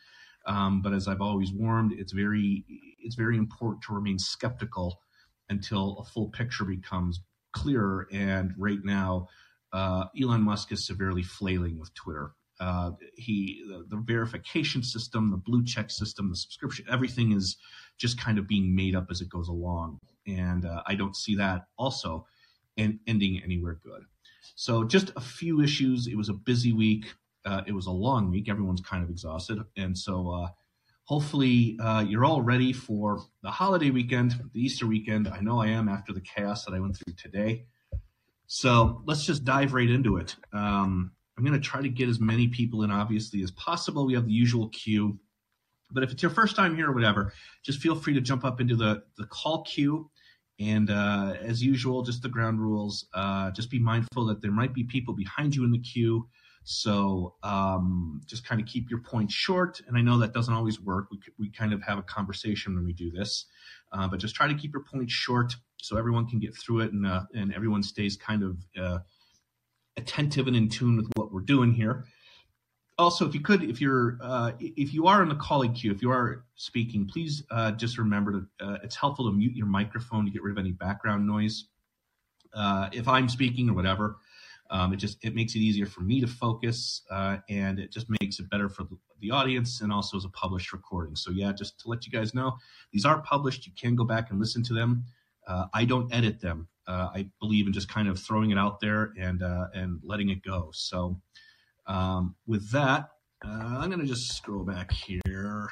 Um, 0.47 0.83
but 0.83 0.93
as 0.93 1.09
I've 1.09 1.21
always 1.21 1.53
warned, 1.53 1.93
it's 1.93 2.13
very 2.13 2.65
it's 3.01 3.15
very 3.15 3.37
important 3.37 3.83
to 3.85 3.95
remain 3.95 4.19
skeptical 4.19 5.01
until 5.49 5.99
a 5.99 6.05
full 6.05 6.29
picture 6.29 6.65
becomes 6.65 7.21
clearer. 7.59 8.09
And 8.13 8.53
right 8.57 8.79
now, 8.85 9.29
uh, 9.73 10.05
Elon 10.21 10.43
Musk 10.43 10.73
is 10.73 10.87
severely 10.87 11.23
flailing 11.23 11.79
with 11.79 11.93
Twitter. 11.95 12.33
Uh, 12.61 12.93
he 13.17 13.63
the, 13.69 13.85
the, 13.89 14.03
verification 14.03 14.83
system, 14.83 15.31
the 15.31 15.37
blue 15.37 15.65
check 15.65 15.91
system, 15.91 16.29
the 16.29 16.37
subscription, 16.37 16.85
everything 16.91 17.33
is 17.33 17.57
just 17.99 18.21
kind 18.21 18.37
of 18.37 18.49
being 18.49 18.75
made 18.75 18.97
up 18.97 19.07
as 19.11 19.21
it 19.21 19.29
goes 19.29 19.47
along, 19.47 20.01
and 20.27 20.67
uh, 20.67 20.83
I 20.85 20.97
don't 20.97 21.15
see 21.15 21.37
that 21.37 21.67
also 21.79 22.27
ending 22.77 23.41
anywhere 23.45 23.79
good. 23.85 24.03
So 24.57 24.83
just 24.83 25.13
a 25.15 25.21
few 25.21 25.61
issues. 25.61 26.09
It 26.09 26.17
was 26.17 26.29
a 26.29 26.33
busy 26.33 26.73
week. 26.73 27.07
Uh, 27.45 27.63
it 27.67 27.73
was 27.73 27.87
a 27.87 27.93
long 27.93 28.29
week. 28.29 28.49
Everyone's 28.49 28.81
kind 28.81 29.05
of 29.05 29.11
exhausted, 29.11 29.63
and 29.77 29.97
so 29.97 30.31
uh, 30.31 30.49
hopefully 31.09 31.79
uh, 31.83 32.05
you're 32.07 32.27
all 32.27 32.43
ready 32.43 32.71
for 32.71 33.23
the 33.43 33.51
holiday 33.51 33.89
weekend, 33.89 34.35
the 34.53 34.61
Easter 34.61 34.87
weekend. 34.87 35.27
I 35.27 35.41
know 35.41 35.59
I 35.59 35.69
am 35.69 35.89
after 35.89 36.13
the 36.13 36.21
chaos 36.21 36.67
that 36.67 36.75
I 36.75 36.81
went 36.81 36.99
through 36.99 37.15
today. 37.15 37.65
So 38.47 39.03
let's 39.07 39.25
just 39.25 39.43
dive 39.43 39.73
right 39.73 39.89
into 39.89 40.19
it. 40.19 40.37
Um, 40.53 41.13
I'm 41.37 41.45
going 41.45 41.59
to 41.59 41.67
try 41.67 41.81
to 41.81 41.89
get 41.89 42.11
as 42.11 42.21
many 42.21 42.49
people 42.49 42.83
in, 42.83 42.91
obviously, 42.91 43.43
as 43.43 43.51
possible. 43.53 44.07
We 44.07 44.13
have 44.15 44.27
the 44.27 44.33
usual 44.33 44.69
queue. 44.69 45.19
But 45.91 46.03
if 46.03 46.13
it's 46.13 46.23
your 46.23 46.31
first 46.31 46.55
time 46.55 46.77
here 46.77 46.91
or 46.91 46.93
whatever, 46.93 47.33
just 47.65 47.81
feel 47.81 47.95
free 47.95 48.13
to 48.13 48.21
jump 48.21 48.45
up 48.45 48.61
into 48.61 48.77
the, 48.77 49.03
the 49.17 49.25
call 49.25 49.63
queue. 49.63 50.11
And 50.61 50.91
uh, 50.91 51.37
as 51.41 51.63
usual, 51.63 52.03
just 52.03 52.21
the 52.21 52.29
ground 52.29 52.61
rules. 52.61 53.07
Uh, 53.15 53.51
just 53.53 53.71
be 53.71 53.79
mindful 53.79 54.27
that 54.27 54.43
there 54.43 54.53
might 54.53 54.75
be 54.75 54.85
people 54.85 55.15
behind 55.15 55.57
you 55.57 55.65
in 55.65 55.71
the 55.71 55.79
queue. 55.79 56.29
So 56.71 57.37
um, 57.43 58.21
just 58.27 58.47
kind 58.47 58.61
of 58.61 58.67
keep 58.67 58.91
your 58.91 59.01
points 59.01 59.33
short. 59.33 59.81
And 59.89 59.97
I 59.97 60.03
know 60.03 60.19
that 60.19 60.35
doesn't 60.35 60.53
always 60.53 60.79
work. 60.79 61.07
We, 61.11 61.19
we 61.39 61.49
kind 61.51 61.73
of 61.73 61.83
have 61.83 61.97
a 61.97 62.03
conversation 62.03 62.75
when 62.75 62.85
we 62.85 62.93
do 62.93 63.11
this. 63.11 63.47
Uh, 63.91 64.07
but 64.07 64.21
just 64.21 64.35
try 64.35 64.47
to 64.47 64.55
keep 64.55 64.75
your 64.75 64.85
points 64.85 65.15
short 65.15 65.57
so 65.79 65.97
everyone 65.97 66.27
can 66.27 66.39
get 66.39 66.55
through 66.55 66.81
it 66.81 66.93
and, 66.93 67.07
uh, 67.07 67.23
and 67.33 67.55
everyone 67.55 67.83
stays 67.83 68.19
kind 68.19 68.43
of 68.43 68.59
uh, 68.79 68.99
attentive 69.97 70.47
and 70.47 70.55
in 70.55 70.69
tune 70.69 70.99
with 70.99 71.07
what 71.15 71.33
we're 71.33 71.41
doing 71.41 71.73
here. 71.73 72.05
Also, 72.99 73.27
if 73.27 73.33
you 73.33 73.41
could, 73.41 73.63
if 73.63 73.81
you're 73.81 74.19
uh, 74.21 74.53
if 74.61 74.93
you 74.93 75.07
are 75.07 75.23
in 75.23 75.31
the 75.31 75.37
Callin 75.37 75.73
queue, 75.73 75.91
if 75.91 76.03
you 76.03 76.11
are 76.11 76.45
speaking, 76.57 77.07
please 77.07 77.45
uh, 77.51 77.71
just 77.71 77.97
remember 77.97 78.33
to. 78.33 78.47
Uh, 78.61 78.77
it's 78.83 78.97
helpful 78.97 79.25
to 79.31 79.33
mute 79.35 79.57
your 79.57 79.69
microphone 79.69 80.27
to 80.27 80.31
get 80.31 80.43
rid 80.43 80.51
of 80.51 80.59
any 80.59 80.73
background 80.73 81.27
noise. 81.27 81.65
If 82.93 83.09
I'm 83.09 83.29
speaking 83.29 83.71
or 83.71 83.75
whatever, 83.75 84.19
um, 84.71 84.93
it 84.93 84.97
just 84.97 85.25
it 85.25 85.35
makes 85.35 85.55
it 85.55 85.61
easier 85.61 85.87
for 85.87 86.01
me 86.01 86.21
to 86.21 86.27
focus, 86.27 87.03
uh, 87.11 87.39
and 87.49 87.79
it 87.79 87.93
just 87.93 88.07
makes 88.21 88.39
it 88.39 88.51
better 88.51 88.69
for 88.69 88.85
the, 88.85 88.97
the 89.21 89.31
audience 89.31 89.81
and 89.81 89.93
also 89.93 90.17
as 90.17 90.25
a 90.25 90.31
published 90.31 90.73
recording. 90.73 91.17
So 91.17 91.31
yeah, 91.31 91.53
just 91.53 91.81
to 91.81 91.89
let 91.89 92.07
you 92.07 92.13
guys 92.13 92.35
know, 92.35 92.57
these 92.93 93.05
are 93.05 93.21
published. 93.23 93.67
You 93.67 93.73
can 93.81 93.97
go 93.97 94.05
back 94.05 94.31
and 94.31 94.39
listen 94.39 94.63
to 94.65 94.75
them. 94.75 95.05
Uh, 95.47 95.67
I 95.73 95.85
don't 95.85 96.13
edit 96.13 96.41
them 96.41 96.69
uh, 96.89 97.11
I 97.15 97.29
believe 97.39 97.67
in 97.67 97.73
just 97.73 97.89
kind 97.89 98.09
of 98.09 98.19
throwing 98.19 98.51
it 98.51 98.59
out 98.59 98.81
there 98.81 99.13
and 99.21 99.43
uh, 99.43 99.67
and 99.75 100.01
letting 100.03 100.31
it 100.31 100.43
go. 100.43 100.71
So 100.73 101.21
um, 101.87 102.35
with 102.47 102.71
that, 102.73 103.11
uh, 103.45 103.79
I'm 103.79 103.91
going 103.91 104.01
to 104.01 104.07
just 104.07 104.33
scroll 104.35 104.65
back 104.65 104.91
here. 104.91 105.69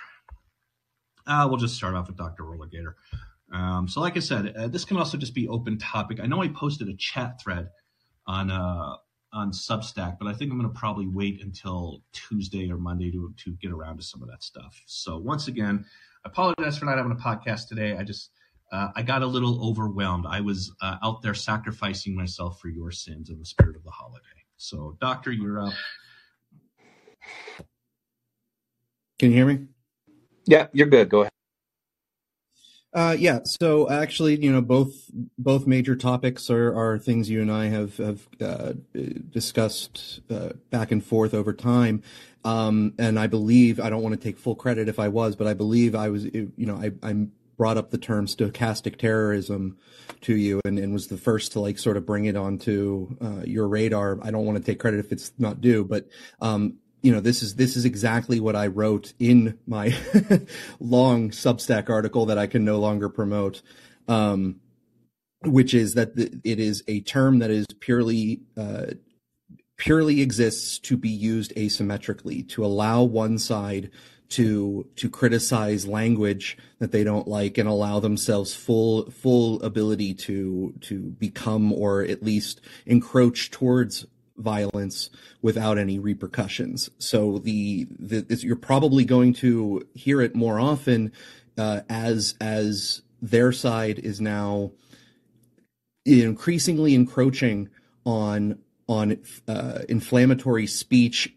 Uh, 1.27 1.47
we'll 1.49 1.57
just 1.57 1.75
start 1.75 1.95
off 1.95 2.07
with 2.07 2.17
Dr. 2.17 2.45
Rollergator. 2.45 2.95
Um, 3.53 3.89
so, 3.89 4.01
like 4.01 4.17
I 4.17 4.21
said, 4.21 4.73
this 4.73 4.85
can 4.85 4.97
also 4.97 5.17
just 5.17 5.35
be 5.35 5.49
open 5.49 5.79
topic. 5.79 6.21
I 6.23 6.27
know 6.27 6.43
I 6.43 6.49
posted 6.49 6.89
a 6.89 6.95
chat 6.95 7.41
thread 7.43 7.71
on 8.27 8.51
uh, 8.51 8.97
on 9.33 9.53
Substack, 9.53 10.19
but 10.19 10.29
I 10.29 10.33
think 10.33 10.51
I'm 10.51 10.59
going 10.59 10.73
to 10.73 10.79
probably 10.79 11.07
wait 11.07 11.43
until 11.43 12.03
Tuesday 12.13 12.71
or 12.71 12.77
Monday 12.79 13.11
to 13.13 13.35
to 13.45 13.53
get 13.61 13.71
around 13.71 13.99
to 13.99 14.03
some 14.03 14.23
of 14.23 14.29
that 14.29 14.43
stuff. 14.43 14.83
So, 14.87 15.19
once 15.19 15.49
again, 15.49 15.85
I 16.25 16.29
apologize 16.29 16.79
for 16.79 16.87
not 16.87 16.97
having 16.97 17.13
a 17.13 17.17
podcast 17.17 17.69
today. 17.69 17.97
I 17.97 18.03
just 18.03 18.31
uh, 18.73 18.89
I 18.97 19.03
got 19.03 19.23
a 19.23 19.27
little 19.27 19.69
overwhelmed. 19.69 20.27
I 20.29 20.41
was 20.41 20.73
uh, 20.81 20.97
out 21.03 21.23
there 21.23 21.35
sacrificing 21.35 22.15
myself 22.15 22.61
for 22.61 22.69
your 22.69 22.91
sins 22.91 23.31
in 23.31 23.39
the 23.39 23.45
spirit 23.45 23.77
of 23.77 23.85
the 23.85 23.91
holiday. 23.91 24.25
So, 24.57 24.97
Doctor, 25.01 25.31
you're 25.31 25.61
up. 25.61 25.75
Can 29.19 29.31
you 29.31 29.37
hear 29.37 29.47
me? 29.47 29.67
Yeah, 30.47 30.69
you're 30.73 30.89
good. 30.89 31.09
Go 31.09 31.21
ahead. 31.23 31.36
Uh, 32.97 33.15
yeah. 33.19 33.41
So 33.45 33.91
actually, 33.91 34.43
you 34.43 34.51
know, 34.51 34.63
both 34.63 35.11
both 35.37 35.67
major 35.67 35.95
topics 35.95 36.49
are, 36.49 36.75
are 36.75 36.99
things 36.99 37.29
you 37.29 37.43
and 37.43 37.53
I 37.53 37.67
have 37.67 37.99
have 37.99 38.27
uh, 38.41 38.73
discussed 39.31 40.23
uh, 40.31 40.55
back 40.71 40.91
and 40.93 41.05
forth 41.05 41.35
over 41.35 41.53
time. 41.53 42.03
Um, 42.43 42.95
and 42.99 43.19
I 43.19 43.27
believe 43.27 43.81
I 43.81 43.91
don't 43.91 44.03
want 44.03 44.15
to 44.15 44.21
take 44.21 44.39
full 44.39 44.55
credit 44.55 44.89
if 44.89 44.99
I 44.99 45.09
was, 45.09 45.37
but 45.37 45.47
I 45.47 45.53
believe 45.53 45.95
I 45.95 46.09
was. 46.09 46.25
You 46.25 46.53
know, 46.57 46.77
I, 46.77 46.93
I'm 47.03 47.33
brought 47.59 47.77
up 47.77 47.91
the 47.91 47.99
term 47.99 48.27
stochastic 48.27 48.97
terrorism 48.97 49.77
to 50.23 50.35
you 50.35 50.63
and, 50.65 50.79
and 50.79 50.95
was 50.95 51.09
the 51.09 51.19
first 51.19 51.53
to 51.53 51.61
like 51.61 51.79
sort 51.79 51.99
of 51.99 52.07
bring 52.07 52.25
it 52.25 52.37
onto 52.37 53.15
uh, 53.21 53.43
your 53.45 53.69
radar. 53.69 54.19
I 54.23 54.31
don't 54.31 54.47
want 54.47 54.57
to 54.57 54.65
take 54.65 54.81
credit 54.81 55.01
if 55.01 55.13
it's 55.13 55.33
not 55.39 55.61
due, 55.61 55.85
but 55.85 56.07
um, 56.41 56.79
you 57.03 57.13
know 57.13 57.21
this 57.21 57.43
is 57.43 57.55
this 57.55 57.77
is 57.77 57.85
exactly 57.85 58.41
what 58.41 58.57
I 58.57 58.67
wrote 58.67 59.13
in 59.19 59.59
my 59.67 59.95
long 60.81 61.31
Substack 61.31 61.89
article 61.89 62.27
that 62.27 62.39
I 62.39 62.47
can 62.47 62.65
no 62.65 62.79
longer 62.79 63.09
promote. 63.09 63.63
Um, 64.09 64.61
which 65.43 65.75
is 65.75 65.95
that 65.95 66.17
the, 66.17 66.41
it 66.45 66.59
is 66.59 66.83
a 66.89 67.01
term 67.01 67.39
that 67.41 67.51
is 67.51 67.67
purely 67.81 68.41
uh, 68.57 68.87
purely 69.77 70.23
exists 70.23 70.79
to 70.79 70.97
be 70.97 71.09
used 71.09 71.55
asymmetrically 71.57 72.49
to 72.49 72.65
allow 72.65 73.03
one 73.03 73.39
side 73.39 73.91
to 74.29 74.89
to 74.97 75.09
criticize 75.09 75.87
language 75.87 76.59
that 76.79 76.91
they 76.91 77.05
don't 77.05 77.29
like 77.29 77.59
and 77.59 77.69
allow 77.69 78.01
themselves 78.01 78.55
full 78.55 79.11
full 79.11 79.63
ability 79.63 80.15
to 80.15 80.75
to 80.81 81.01
become 81.01 81.73
or 81.73 82.03
at 82.03 82.23
least 82.23 82.61
encroach 82.87 83.51
towards 83.51 84.07
violence 84.39 85.11
without 85.43 85.79
any 85.79 85.99
repercussions. 85.99 86.91
So 86.99 87.39
the, 87.39 87.87
the 87.99 88.27
you're 88.43 88.57
probably 88.57 89.05
going 89.05 89.35
to 89.35 89.87
hear 89.95 90.21
it 90.21 90.35
more 90.35 90.61
often 90.61 91.13
uh, 91.59 91.81
as 91.89 92.35
as 92.41 93.03
their 93.23 93.53
side 93.53 93.99
is 93.99 94.21
now 94.21 94.73
increasingly 96.05 96.95
encroaching 96.95 97.69
on 98.05 98.59
on 98.89 99.19
uh, 99.49 99.81
inflammatory 99.89 100.67
speech 100.67 101.35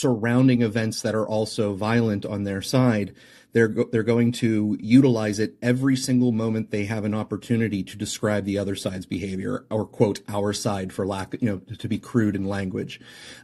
surrounding 0.00 0.62
events 0.62 1.02
that 1.02 1.14
are 1.14 1.26
also 1.26 1.74
violent 1.74 2.24
on 2.24 2.44
their 2.44 2.62
side, 2.62 3.14
they're 3.52 3.68
go- 3.68 3.88
they're 3.90 4.02
going 4.02 4.30
to 4.30 4.76
utilize 4.80 5.38
it 5.38 5.56
every 5.62 5.96
single 5.96 6.32
moment 6.32 6.70
they 6.70 6.84
have 6.84 7.04
an 7.04 7.14
opportunity 7.14 7.82
to 7.82 7.96
describe 7.96 8.44
the 8.44 8.58
other 8.58 8.76
side's 8.76 9.06
behavior 9.06 9.64
or 9.70 9.86
quote 9.86 10.20
our 10.28 10.52
side 10.52 10.92
for 10.92 11.06
lack 11.06 11.34
you 11.40 11.48
know 11.48 11.58
to 11.76 11.88
be 11.88 11.98
crude 11.98 12.36
in 12.36 12.44
language. 12.44 13.00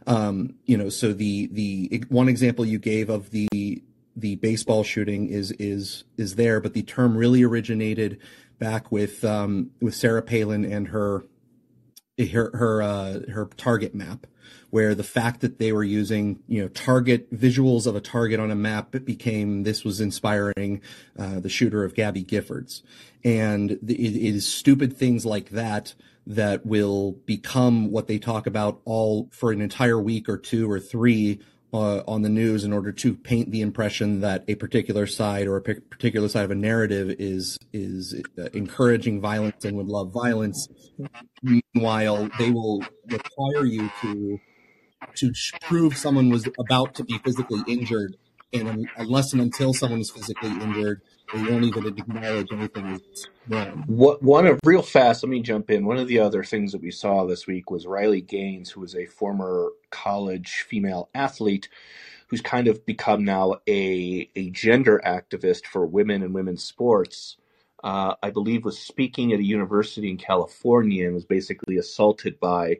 Um, 0.07 0.55
you 0.65 0.77
know, 0.77 0.89
so 0.89 1.13
the 1.13 1.47
the 1.47 2.03
one 2.09 2.29
example 2.29 2.65
you 2.65 2.79
gave 2.79 3.09
of 3.09 3.31
the 3.31 3.81
the 4.15 4.35
baseball 4.35 4.83
shooting 4.83 5.27
is 5.27 5.51
is 5.53 6.03
is 6.17 6.35
there, 6.35 6.59
but 6.61 6.73
the 6.73 6.83
term 6.83 7.17
really 7.17 7.43
originated 7.43 8.19
back 8.59 8.91
with 8.91 9.23
um, 9.25 9.71
with 9.81 9.95
Sarah 9.95 10.21
Palin 10.21 10.63
and 10.65 10.89
her 10.89 11.25
her 12.17 12.55
her 12.55 12.81
uh, 12.81 13.19
her 13.31 13.49
target 13.57 13.93
map 13.93 14.27
where 14.69 14.93
the 14.93 15.03
fact 15.03 15.41
that 15.41 15.57
they 15.57 15.71
were 15.71 15.83
using, 15.83 16.39
you 16.47 16.61
know, 16.61 16.67
target 16.67 17.33
visuals 17.33 17.87
of 17.87 17.95
a 17.95 18.01
target 18.01 18.39
on 18.39 18.51
a 18.51 18.55
map, 18.55 18.93
it 18.93 19.05
became 19.05 19.63
this 19.63 19.85
was 19.85 20.01
inspiring 20.01 20.81
uh, 21.17 21.39
the 21.39 21.49
shooter 21.49 21.83
of 21.83 21.95
Gabby 21.95 22.23
Giffords, 22.23 22.81
and 23.23 23.79
the, 23.81 23.95
it 23.95 24.35
is 24.35 24.45
stupid 24.45 24.95
things 24.95 25.25
like 25.25 25.49
that 25.49 25.93
that 26.27 26.65
will 26.65 27.13
become 27.25 27.91
what 27.91 28.07
they 28.07 28.17
talk 28.17 28.47
about 28.47 28.81
all 28.85 29.29
for 29.31 29.51
an 29.51 29.61
entire 29.61 29.99
week 29.99 30.27
or 30.27 30.37
two 30.37 30.69
or 30.69 30.79
three 30.79 31.39
uh, 31.75 32.03
on 32.07 32.21
the 32.21 32.29
news 32.29 32.63
in 32.63 32.71
order 32.71 32.93
to 32.93 33.13
paint 33.13 33.51
the 33.51 33.59
impression 33.59 34.21
that 34.21 34.45
a 34.47 34.55
particular 34.55 35.05
side 35.05 35.45
or 35.45 35.57
a 35.57 35.61
particular 35.61 36.29
side 36.29 36.45
of 36.45 36.51
a 36.51 36.55
narrative 36.55 37.13
is 37.19 37.59
is 37.73 38.15
uh, 38.39 38.43
encouraging 38.53 39.19
violence 39.19 39.65
and 39.65 39.75
would 39.75 39.87
love 39.87 40.13
violence. 40.13 40.69
Meanwhile, 41.43 42.29
they 42.39 42.49
will 42.49 42.81
require 43.07 43.65
you 43.65 43.91
to 44.01 44.39
to 45.15 45.33
prove 45.61 45.97
someone 45.97 46.29
was 46.29 46.47
about 46.57 46.95
to 46.95 47.03
be 47.03 47.17
physically 47.17 47.61
injured. 47.67 48.15
And 48.53 48.87
unless 48.95 49.33
and 49.33 49.41
until 49.41 49.73
someone 49.73 49.99
is 49.99 50.09
physically 50.09 50.51
injured, 50.51 51.01
they 51.33 51.41
won't 51.41 51.63
even 51.63 51.87
acknowledge 51.87 52.47
anything 52.51 52.85
is 52.87 53.27
wrong. 53.47 53.83
What 53.87 54.21
one 54.21 54.47
of 54.47 54.59
real 54.63 54.81
fast? 54.81 55.23
Let 55.23 55.29
me 55.29 55.41
jump 55.41 55.69
in. 55.69 55.85
One 55.85 55.97
of 55.97 56.07
the 56.07 56.19
other 56.19 56.43
things 56.43 56.71
that 56.71 56.81
we 56.81 56.91
saw 56.91 57.25
this 57.25 57.47
week 57.47 57.71
was 57.71 57.87
Riley 57.87 58.21
Gaines, 58.21 58.71
who 58.71 58.81
was 58.81 58.95
a 58.95 59.05
former 59.05 59.71
college 59.89 60.65
female 60.67 61.09
athlete, 61.15 61.69
who's 62.27 62.41
kind 62.41 62.67
of 62.67 62.85
become 62.85 63.23
now 63.23 63.55
a 63.67 64.29
a 64.35 64.49
gender 64.51 65.01
activist 65.05 65.65
for 65.65 65.85
women 65.85 66.23
and 66.23 66.33
women's 66.33 66.63
sports. 66.63 67.37
Uh, 67.83 68.15
I 68.23 68.31
believe 68.31 68.65
was 68.65 68.79
speaking 68.79 69.31
at 69.31 69.39
a 69.39 69.43
university 69.43 70.09
in 70.09 70.17
California 70.17 71.05
and 71.05 71.13
was 71.13 71.25
basically 71.25 71.77
assaulted 71.77 72.39
by 72.39 72.77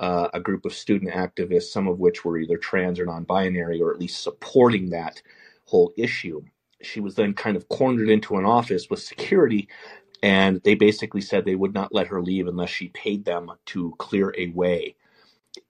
uh, 0.00 0.28
a 0.32 0.40
group 0.40 0.64
of 0.64 0.72
student 0.72 1.12
activists, 1.12 1.64
some 1.64 1.88
of 1.88 1.98
which 1.98 2.24
were 2.24 2.38
either 2.38 2.56
trans 2.56 2.98
or 2.98 3.06
non 3.06 3.24
binary, 3.24 3.80
or 3.80 3.92
at 3.92 4.00
least 4.00 4.22
supporting 4.22 4.90
that 4.90 5.22
whole 5.66 5.92
issue. 5.96 6.42
She 6.86 7.00
was 7.00 7.16
then 7.16 7.34
kind 7.34 7.56
of 7.56 7.68
cornered 7.68 8.10
into 8.10 8.36
an 8.36 8.46
office 8.46 8.88
with 8.90 9.02
security, 9.02 9.68
and 10.22 10.62
they 10.64 10.74
basically 10.74 11.20
said 11.22 11.44
they 11.44 11.56
would 11.56 11.74
not 11.74 11.94
let 11.94 12.08
her 12.08 12.22
leave 12.22 12.46
unless 12.48 12.70
she 12.70 12.88
paid 12.88 13.24
them 13.24 13.50
to 13.66 13.94
clear 13.98 14.34
a 14.38 14.48
way. 14.50 14.96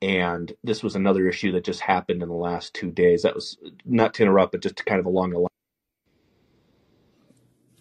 And 0.02 0.52
this 0.64 0.82
was 0.82 0.96
another 0.96 1.28
issue 1.28 1.52
that 1.52 1.64
just 1.64 1.80
happened 1.80 2.22
in 2.22 2.28
the 2.28 2.34
last 2.34 2.74
two 2.74 2.90
days. 2.90 3.22
That 3.22 3.34
was 3.34 3.58
not 3.84 4.14
to 4.14 4.22
interrupt, 4.24 4.52
but 4.52 4.62
just 4.62 4.84
kind 4.86 5.00
of 5.00 5.06
along 5.06 5.30
the 5.30 5.38
line 5.40 5.48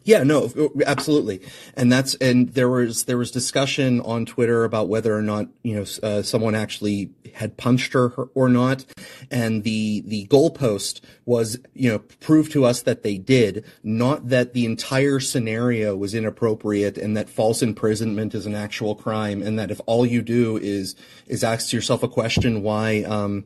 Yeah, 0.06 0.22
no, 0.22 0.52
absolutely, 0.86 1.42
and 1.76 1.92
that's 1.92 2.14
and 2.16 2.50
there 2.50 2.70
was 2.70 3.06
there 3.06 3.18
was 3.18 3.32
discussion 3.32 4.02
on 4.02 4.28
Twitter 4.28 4.64
about 4.64 4.88
whether 4.88 5.18
or 5.18 5.24
not 5.24 5.48
you 5.64 5.78
know 5.78 5.86
uh, 6.04 6.22
someone 6.22 6.54
actually 6.54 7.10
had 7.34 7.58
punched 7.58 7.94
her 7.94 8.10
or 8.36 8.48
not, 8.48 8.86
and 9.32 9.64
the 9.64 10.04
the 10.06 10.28
goalpost 10.28 11.02
was 11.26 11.58
you 11.74 11.90
know 11.90 11.98
prove 11.98 12.52
to 12.52 12.66
us 12.66 12.84
that 12.84 13.02
they 13.02 13.18
did, 13.18 13.66
not 13.82 14.30
that 14.30 14.54
the 14.54 14.66
entire 14.66 15.20
scenario 15.20 15.96
was 15.96 16.14
inappropriate 16.14 17.00
and 17.00 17.18
that 17.18 17.28
false 17.28 17.64
imprisonment 17.64 18.36
is 18.36 18.46
an 18.46 18.54
actual 18.54 18.94
crime, 18.94 19.42
and 19.42 19.58
that 19.58 19.72
if 19.72 19.82
all 19.88 20.06
you 20.06 20.22
do 20.22 20.56
is 20.58 20.96
is 21.26 21.44
ask 21.44 21.74
yourself 21.74 22.04
a 22.04 22.08
question 22.08 22.62
why 22.62 23.02
um, 23.06 23.44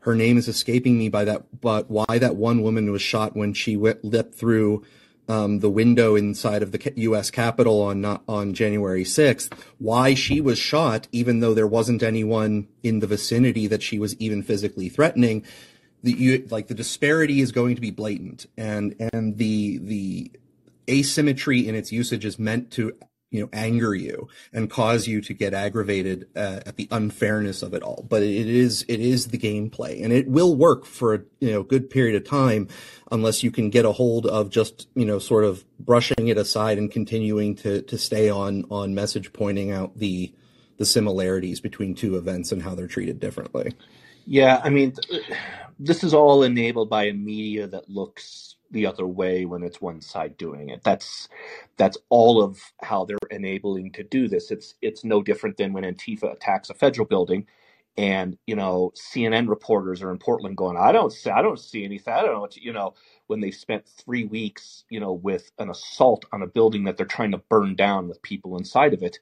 her 0.00 0.14
name 0.14 0.36
is 0.36 0.46
escaping 0.46 0.98
me 0.98 1.08
by 1.08 1.24
that, 1.24 1.62
but 1.62 1.90
why 1.90 2.18
that 2.18 2.36
one 2.36 2.60
woman 2.60 2.92
was 2.92 3.00
shot 3.00 3.34
when 3.34 3.54
she 3.54 3.78
went, 3.78 4.04
leapt 4.04 4.34
through 4.34 4.84
um, 5.28 5.60
the 5.60 5.70
window 5.70 6.16
inside 6.16 6.62
of 6.62 6.72
the 6.72 6.92
U.S. 6.96 7.30
Capitol 7.30 7.80
on 7.80 8.04
on 8.28 8.54
January 8.54 9.04
6th, 9.04 9.52
why 9.78 10.14
she 10.14 10.40
was 10.40 10.58
shot, 10.58 11.08
even 11.12 11.40
though 11.40 11.54
there 11.54 11.66
wasn't 11.66 12.02
anyone 12.02 12.68
in 12.82 13.00
the 13.00 13.06
vicinity 13.06 13.66
that 13.66 13.82
she 13.82 13.98
was 13.98 14.16
even 14.16 14.42
physically 14.42 14.88
threatening. 14.88 15.44
The 16.02 16.12
you, 16.12 16.48
like 16.50 16.66
the 16.66 16.74
disparity 16.74 17.40
is 17.40 17.52
going 17.52 17.76
to 17.76 17.80
be 17.80 17.90
blatant, 17.90 18.46
and 18.56 18.96
and 19.12 19.38
the 19.38 19.78
the 19.78 20.32
asymmetry 20.90 21.66
in 21.66 21.74
its 21.74 21.92
usage 21.92 22.24
is 22.24 22.38
meant 22.38 22.72
to 22.72 22.96
you 23.32 23.40
know 23.40 23.48
anger 23.52 23.94
you 23.94 24.28
and 24.52 24.70
cause 24.70 25.08
you 25.08 25.20
to 25.22 25.34
get 25.34 25.54
aggravated 25.54 26.28
uh, 26.36 26.60
at 26.66 26.76
the 26.76 26.86
unfairness 26.92 27.62
of 27.62 27.74
it 27.74 27.82
all. 27.82 28.06
But 28.08 28.22
it 28.22 28.46
is 28.46 28.84
it 28.88 29.00
is 29.00 29.28
the 29.28 29.38
gameplay 29.38 30.04
and 30.04 30.12
it 30.12 30.28
will 30.28 30.54
work 30.54 30.84
for 30.84 31.14
a 31.14 31.20
you 31.40 31.50
know 31.50 31.64
good 31.64 31.90
period 31.90 32.14
of 32.14 32.28
time 32.28 32.68
unless 33.10 33.42
you 33.42 33.50
can 33.50 33.70
get 33.70 33.84
a 33.84 33.92
hold 33.92 34.26
of 34.26 34.50
just 34.50 34.86
you 34.94 35.06
know 35.06 35.18
sort 35.18 35.44
of 35.44 35.64
brushing 35.80 36.28
it 36.28 36.36
aside 36.36 36.78
and 36.78 36.92
continuing 36.92 37.56
to 37.56 37.82
to 37.82 37.98
stay 37.98 38.30
on 38.30 38.64
on 38.70 38.94
message 38.94 39.32
pointing 39.32 39.72
out 39.72 39.98
the 39.98 40.32
the 40.76 40.86
similarities 40.86 41.60
between 41.60 41.94
two 41.94 42.16
events 42.16 42.52
and 42.52 42.62
how 42.62 42.74
they're 42.74 42.86
treated 42.86 43.18
differently. 43.18 43.74
Yeah 44.24 44.60
i 44.62 44.70
mean 44.70 44.94
this 45.86 46.04
is 46.04 46.14
all 46.14 46.44
enabled 46.44 46.90
by 46.90 47.04
a 47.06 47.14
media 47.14 47.66
that 47.68 47.90
looks 47.90 48.56
the 48.72 48.86
other 48.86 49.06
way 49.06 49.46
when 49.46 49.64
it's 49.64 49.80
one 49.82 50.00
side 50.02 50.36
doing 50.38 50.70
it. 50.70 50.82
That's 50.84 51.28
that's 51.78 51.98
all 52.10 52.42
of 52.42 52.60
how 52.82 53.06
they're 53.06 53.18
enabling 53.30 53.92
to 53.94 54.04
do 54.04 54.28
this. 54.28 54.52
It's 54.52 54.76
it's 54.82 55.04
no 55.04 55.22
different 55.22 55.58
than 55.58 55.74
when 55.74 55.84
Antifa 55.84 56.32
attacks 56.34 56.70
a 56.70 56.74
federal 56.74 57.06
building 57.08 57.46
and 57.98 58.38
you 58.46 58.56
know 58.56 58.92
CNN 58.96 59.48
reporters 59.48 60.02
are 60.02 60.12
in 60.12 60.18
Portland 60.18 60.56
going, 60.58 60.78
I 60.78 60.92
don't 60.92 61.12
see, 61.12 61.30
I 61.30 61.42
don't 61.42 61.60
see 61.60 61.84
anything. 61.84 62.14
I 62.14 62.22
don't 62.22 62.34
know 62.34 62.42
what 62.42 62.56
you, 62.56 62.72
know 62.74 62.94
when 63.28 63.40
they've 63.40 63.54
spent 63.54 63.86
three 63.88 64.24
weeks, 64.24 64.84
you 64.90 65.00
know, 65.00 65.14
with 65.14 65.52
an 65.58 65.70
assault 65.70 66.26
on 66.32 66.42
a 66.42 66.48
building 66.48 66.84
that 66.84 66.98
they're 66.98 67.06
trying 67.06 67.32
to 67.32 67.38
burn 67.50 67.76
down 67.76 68.08
with 68.08 68.22
people 68.22 68.58
inside 68.58 68.94
of 68.94 69.02
it, 69.04 69.18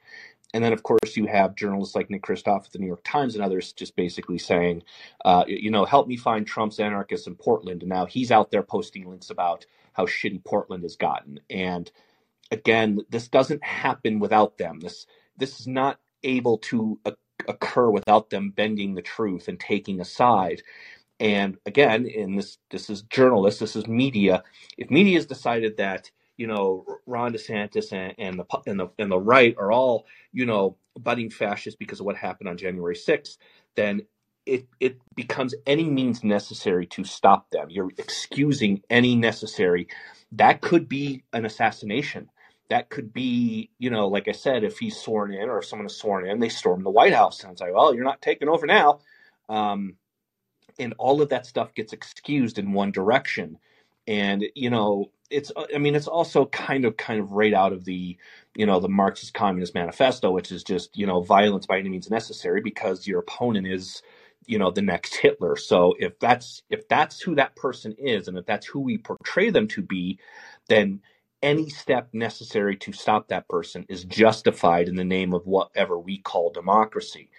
and 0.53 0.65
then, 0.65 0.73
of 0.73 0.83
course, 0.83 1.17
you 1.17 1.27
have 1.27 1.55
journalists 1.55 1.95
like 1.95 2.11
Nick 2.11 2.23
Kristof 2.23 2.67
at 2.67 2.73
the 2.73 2.79
New 2.79 2.87
York 2.87 3.05
Times 3.05 3.35
and 3.35 3.45
others 3.45 3.73
just 3.73 3.95
basically 3.95 4.39
saying, 4.39 4.83
uh, 5.25 5.45
you 5.47 5.71
know, 5.71 5.85
help 5.85 6.09
me 6.09 6.17
find 6.17 6.47
Trump's 6.47 6.81
anarchists 6.81 7.27
in 7.27 7.37
Portland. 7.37 7.83
And 7.83 7.91
now 7.91 8.07
he's 8.07 8.33
out 8.33 8.51
there 8.51 8.63
posting 8.63 9.09
links 9.09 9.31
about 9.31 9.65
how 9.93 10.07
shitty 10.07 10.45
Portland 10.45 10.83
has 10.83 10.97
gotten. 10.97 11.41
And 11.49 11.91
again, 12.51 13.01
this 13.11 13.29
doesn't 13.29 13.63
happen 13.63 14.19
without 14.19 14.59
them. 14.59 14.81
This 14.81 15.07
this 15.37 15.61
is 15.61 15.67
not 15.67 16.01
able 16.23 16.59
to 16.59 17.01
occur 17.49 17.89
without 17.91 18.31
them 18.31 18.51
bending 18.51 18.95
the 18.95 19.03
truth 19.03 19.49
and 19.49 19.59
taking 19.59 20.01
a 20.01 20.05
side. 20.05 20.63
And 21.21 21.59
again, 21.67 22.07
in 22.07 22.37
this 22.37 22.59
this 22.71 22.91
is 22.91 23.03
journalists, 23.03 23.61
this 23.61 23.77
is 23.77 23.87
media. 23.87 24.43
If 24.77 24.91
media 24.91 25.17
has 25.17 25.27
decided 25.27 25.77
that 25.77 26.11
you 26.41 26.49
know 26.49 26.87
Ron 27.07 27.35
DeSantis 27.35 27.93
and, 27.93 28.15
and 28.19 28.41
the 28.41 28.47
and 28.67 28.81
the 28.81 28.89
and 28.99 29.13
the 29.13 29.21
right 29.21 29.57
are 29.59 29.73
all 29.73 30.07
you 30.33 30.47
know 30.47 30.79
budding 31.01 31.31
fascists 31.31 31.79
because 31.79 32.01
of 32.01 32.07
what 32.07 32.17
happened 32.17 32.51
on 32.51 32.59
January 32.59 32.97
6th, 32.97 33.39
then 33.77 34.03
it 34.47 34.67
it 34.81 34.99
becomes 35.17 35.55
any 35.67 35.85
means 35.91 36.25
necessary 36.25 36.87
to 36.89 37.05
stop 37.05 37.51
them. 37.53 37.71
You're 37.71 37.93
excusing 37.99 38.83
any 38.91 39.17
necessary. 39.17 39.89
That 40.33 40.63
could 40.63 40.89
be 40.89 41.25
an 41.35 41.47
assassination. 41.47 42.31
That 42.71 42.91
could 42.91 43.15
be, 43.15 43.71
you 43.79 43.91
know, 43.91 44.09
like 44.09 44.29
I 44.29 44.33
said, 44.33 44.65
if 44.65 44.81
he's 44.81 44.99
sworn 44.99 45.35
in 45.35 45.51
or 45.51 45.61
if 45.61 45.67
someone 45.67 45.87
is 45.87 45.97
sworn 45.97 46.27
in, 46.29 46.41
they 46.41 46.51
storm 46.51 46.85
the 46.85 46.91
White 46.91 47.15
House. 47.15 47.45
It's 47.45 47.63
like, 47.63 47.75
well, 47.75 47.95
you're 47.95 48.05
not 48.05 48.23
taking 48.23 48.49
over 48.51 48.67
now. 48.67 49.01
Um, 49.51 49.97
and 50.81 50.95
all 50.99 51.23
of 51.23 51.31
that 51.31 51.47
stuff 51.47 51.75
gets 51.75 51.95
excused 51.95 52.59
in 52.61 52.75
one 52.75 52.93
direction. 52.93 53.59
And, 54.11 54.45
you 54.57 54.71
know, 54.71 55.13
it's 55.31 55.53
i 55.75 55.79
mean 55.79 55.95
it's 55.95 56.09
also 56.09 56.47
kind 56.47 56.85
of 56.85 56.97
kind 56.99 57.21
of 57.21 57.33
right 57.33 57.55
out 57.55 57.73
of 57.73 57.85
the 57.85 58.19
you 58.57 58.67
know 58.67 58.81
the 58.81 58.89
marxist 58.89 59.35
communist 59.35 59.75
manifesto 59.75 60.31
which 60.33 60.53
is 60.53 60.65
just 60.65 60.97
you 60.99 61.07
know 61.07 61.23
violence 61.23 61.67
by 61.67 61.79
any 61.79 61.89
means 61.89 62.11
necessary 62.11 62.61
because 62.61 63.07
your 63.07 63.21
opponent 63.21 63.67
is 63.67 64.03
you 64.47 64.59
know 64.59 64.71
the 64.71 64.83
next 64.83 65.17
hitler. 65.17 65.57
So 65.57 65.95
if 65.99 66.19
that's 66.19 66.63
if 66.71 66.89
that's 66.89 67.21
who 67.21 67.35
that 67.37 67.57
person 67.57 67.95
is 67.99 68.29
and 68.29 68.39
if 68.39 68.47
that's 68.47 68.67
who 68.67 68.81
we 68.81 68.99
portray 68.99 69.51
them 69.51 69.69
to 69.69 69.83
be 69.83 70.19
then 70.69 71.01
any 71.43 71.71
step 71.71 72.09
necessary 72.13 72.77
to 72.77 72.93
stop 72.93 73.29
that 73.29 73.49
person 73.49 73.87
is 73.89 74.05
justified 74.05 74.89
in 74.89 74.97
the 74.97 75.05
name 75.05 75.33
of 75.35 75.47
whatever 75.47 75.99
we 75.99 76.19
call 76.19 76.51
democracy. 76.51 77.31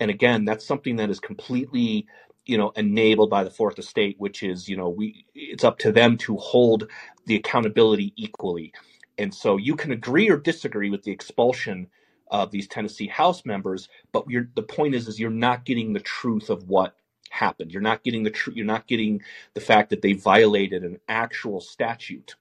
And 0.00 0.10
again 0.10 0.44
that's 0.46 0.66
something 0.66 0.96
that 0.96 1.10
is 1.10 1.20
completely 1.20 2.06
you 2.46 2.58
know 2.58 2.70
enabled 2.76 3.30
by 3.30 3.44
the 3.44 3.50
fourth 3.50 3.78
estate 3.78 4.16
which 4.18 4.42
is 4.42 4.68
you 4.68 4.76
know 4.76 4.88
we 4.88 5.26
it's 5.34 5.64
up 5.64 5.78
to 5.78 5.92
them 5.92 6.16
to 6.18 6.36
hold 6.36 6.90
the 7.26 7.36
accountability 7.36 8.12
equally. 8.16 8.72
And 9.18 9.34
so 9.34 9.56
you 9.58 9.76
can 9.76 9.92
agree 9.92 10.30
or 10.30 10.36
disagree 10.38 10.90
with 10.90 11.04
the 11.04 11.12
expulsion 11.12 11.88
of 12.30 12.50
these 12.50 12.68
tennessee 12.68 13.08
house 13.08 13.44
members 13.46 13.88
but 14.12 14.26
the 14.56 14.62
point 14.62 14.94
is 14.94 15.08
is 15.08 15.20
you're 15.20 15.30
not 15.30 15.64
getting 15.64 15.92
the 15.92 16.00
truth 16.00 16.50
of 16.50 16.68
what 16.68 16.96
happened. 17.30 17.72
You're 17.72 17.82
not 17.82 18.04
getting 18.04 18.24
the 18.24 18.30
truth 18.30 18.56
you're 18.56 18.66
not 18.66 18.86
getting 18.86 19.22
the 19.54 19.60
fact 19.60 19.90
that 19.90 20.02
they 20.02 20.14
violated 20.14 20.84
an 20.84 20.98
actual 21.08 21.60
statute 21.60 22.36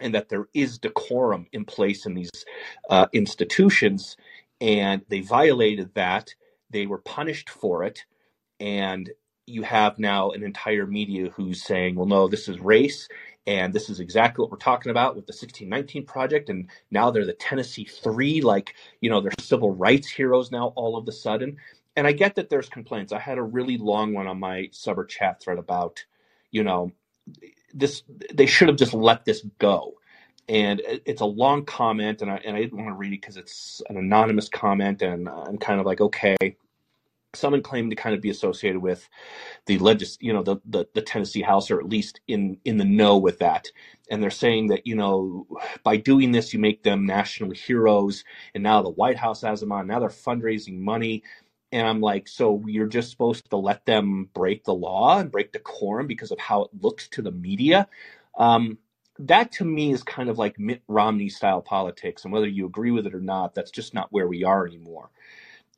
and 0.00 0.14
that 0.14 0.28
there 0.28 0.48
is 0.54 0.78
decorum 0.78 1.46
in 1.52 1.64
place 1.64 2.06
in 2.06 2.14
these 2.14 2.30
uh, 2.90 3.06
institutions 3.12 4.16
and 4.60 5.02
they 5.08 5.20
violated 5.20 5.94
that. 5.94 6.34
They 6.70 6.86
were 6.86 6.98
punished 6.98 7.50
for 7.50 7.84
it 7.84 8.04
and 8.60 9.10
you 9.46 9.62
have 9.62 9.98
now 9.98 10.30
an 10.30 10.42
entire 10.42 10.86
media 10.86 11.30
who's 11.30 11.62
saying, 11.62 11.94
well, 11.94 12.06
no, 12.06 12.28
this 12.28 12.48
is 12.48 12.58
race. 12.60 13.08
And 13.46 13.74
this 13.74 13.90
is 13.90 14.00
exactly 14.00 14.42
what 14.42 14.50
we're 14.50 14.56
talking 14.56 14.90
about 14.90 15.16
with 15.16 15.26
the 15.26 15.32
1619 15.32 16.06
Project. 16.06 16.48
And 16.48 16.68
now 16.90 17.10
they're 17.10 17.26
the 17.26 17.34
Tennessee 17.34 17.84
Three, 17.84 18.40
like, 18.40 18.74
you 19.00 19.10
know, 19.10 19.20
they're 19.20 19.32
civil 19.38 19.74
rights 19.74 20.08
heroes 20.08 20.50
now 20.50 20.72
all 20.76 20.96
of 20.96 21.06
a 21.08 21.12
sudden. 21.12 21.58
And 21.96 22.06
I 22.06 22.12
get 22.12 22.36
that 22.36 22.48
there's 22.48 22.68
complaints. 22.68 23.12
I 23.12 23.18
had 23.18 23.38
a 23.38 23.42
really 23.42 23.76
long 23.76 24.14
one 24.14 24.26
on 24.26 24.40
my 24.40 24.68
Subber 24.72 25.04
chat 25.04 25.42
thread 25.42 25.58
about, 25.58 26.04
you 26.50 26.64
know, 26.64 26.92
this, 27.72 28.02
they 28.32 28.46
should 28.46 28.68
have 28.68 28.78
just 28.78 28.94
let 28.94 29.24
this 29.24 29.46
go. 29.58 29.94
And 30.48 30.82
it's 30.84 31.22
a 31.22 31.26
long 31.26 31.64
comment, 31.64 32.20
and 32.20 32.30
I, 32.30 32.36
and 32.44 32.54
I 32.54 32.60
didn't 32.60 32.76
want 32.76 32.90
to 32.90 32.94
read 32.94 33.14
it 33.14 33.20
because 33.22 33.38
it's 33.38 33.80
an 33.88 33.96
anonymous 33.96 34.48
comment. 34.48 35.00
And 35.00 35.26
I'm 35.26 35.56
kind 35.56 35.80
of 35.80 35.86
like, 35.86 36.02
okay, 36.02 36.36
someone 37.36 37.62
claimed 37.62 37.90
to 37.90 37.96
kind 37.96 38.14
of 38.14 38.22
be 38.22 38.30
associated 38.30 38.80
with 38.80 39.08
the 39.66 39.78
legis 39.78 40.18
you 40.20 40.32
know 40.32 40.42
the, 40.42 40.56
the, 40.66 40.86
the 40.94 41.02
Tennessee 41.02 41.42
House 41.42 41.70
or 41.70 41.80
at 41.80 41.88
least 41.88 42.20
in 42.26 42.58
in 42.64 42.76
the 42.78 42.84
know 42.84 43.18
with 43.18 43.38
that. 43.38 43.68
And 44.10 44.22
they're 44.22 44.30
saying 44.30 44.68
that 44.68 44.86
you 44.86 44.96
know 44.96 45.46
by 45.84 45.96
doing 45.96 46.32
this 46.32 46.52
you 46.52 46.58
make 46.58 46.82
them 46.82 47.06
national 47.06 47.52
heroes. 47.52 48.24
And 48.54 48.62
now 48.62 48.82
the 48.82 48.90
White 48.90 49.16
House 49.18 49.42
has 49.42 49.60
them 49.60 49.72
on. 49.72 49.86
Now 49.86 50.00
they're 50.00 50.08
fundraising 50.08 50.78
money. 50.78 51.22
And 51.72 51.86
I'm 51.86 52.00
like 52.00 52.28
so 52.28 52.62
you're 52.66 52.86
just 52.88 53.10
supposed 53.10 53.50
to 53.50 53.56
let 53.56 53.86
them 53.86 54.28
break 54.34 54.64
the 54.64 54.74
law 54.74 55.18
and 55.18 55.30
break 55.32 55.52
decorum 55.52 56.06
because 56.06 56.30
of 56.30 56.38
how 56.38 56.64
it 56.64 56.70
looks 56.80 57.08
to 57.10 57.22
the 57.22 57.32
media? 57.32 57.88
Um, 58.38 58.78
that 59.20 59.52
to 59.52 59.64
me 59.64 59.92
is 59.92 60.02
kind 60.02 60.28
of 60.28 60.38
like 60.38 60.58
Mitt 60.58 60.82
Romney 60.88 61.28
style 61.28 61.62
politics. 61.62 62.24
And 62.24 62.32
whether 62.32 62.48
you 62.48 62.66
agree 62.66 62.90
with 62.90 63.06
it 63.06 63.14
or 63.14 63.20
not 63.20 63.54
that's 63.54 63.70
just 63.70 63.94
not 63.94 64.08
where 64.12 64.28
we 64.28 64.44
are 64.44 64.66
anymore 64.66 65.10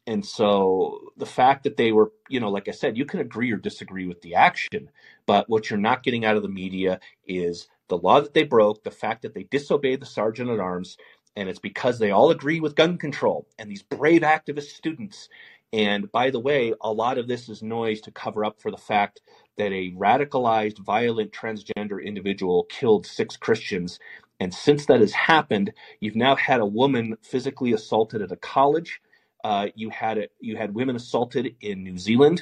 and 0.06 0.24
so 0.24 1.10
the 1.16 1.26
fact 1.26 1.64
that 1.64 1.76
they 1.76 1.90
were, 1.90 2.12
you 2.28 2.38
know, 2.38 2.50
like 2.50 2.68
I 2.68 2.72
said, 2.72 2.96
you 2.96 3.04
can 3.04 3.20
agree 3.20 3.50
or 3.50 3.56
disagree 3.56 4.06
with 4.06 4.22
the 4.22 4.36
action, 4.36 4.90
but 5.26 5.48
what 5.48 5.68
you're 5.68 5.78
not 5.80 6.04
getting 6.04 6.24
out 6.24 6.36
of 6.36 6.42
the 6.42 6.48
media 6.48 7.00
is 7.26 7.68
the 7.88 7.98
law 7.98 8.20
that 8.20 8.32
they 8.32 8.44
broke, 8.44 8.84
the 8.84 8.90
fact 8.90 9.22
that 9.22 9.34
they 9.34 9.44
disobeyed 9.44 10.00
the 10.00 10.06
sergeant 10.06 10.50
at 10.50 10.60
arms, 10.60 10.96
and 11.34 11.48
it's 11.48 11.58
because 11.58 11.98
they 11.98 12.12
all 12.12 12.30
agree 12.30 12.60
with 12.60 12.76
gun 12.76 12.98
control 12.98 13.48
and 13.58 13.70
these 13.70 13.82
brave 13.82 14.22
activist 14.22 14.74
students. 14.74 15.28
And 15.72 16.10
by 16.12 16.30
the 16.30 16.40
way, 16.40 16.72
a 16.80 16.92
lot 16.92 17.18
of 17.18 17.26
this 17.26 17.48
is 17.48 17.62
noise 17.62 18.00
to 18.02 18.12
cover 18.12 18.44
up 18.44 18.60
for 18.62 18.70
the 18.70 18.76
fact 18.76 19.20
that 19.58 19.72
a 19.72 19.92
radicalized, 19.92 20.78
violent 20.78 21.32
transgender 21.32 22.02
individual 22.02 22.64
killed 22.70 23.06
six 23.06 23.36
Christians. 23.36 23.98
And 24.38 24.54
since 24.54 24.86
that 24.86 25.00
has 25.00 25.12
happened, 25.12 25.72
you've 25.98 26.16
now 26.16 26.36
had 26.36 26.60
a 26.60 26.66
woman 26.66 27.16
physically 27.22 27.72
assaulted 27.72 28.22
at 28.22 28.32
a 28.32 28.36
college 28.36 29.00
uh, 29.46 29.66
you 29.74 29.88
had 29.90 30.16
you 30.40 30.54
had 30.56 30.74
women 30.74 30.96
assaulted 30.96 31.56
in 31.60 31.84
New 31.84 31.98
Zealand, 31.98 32.38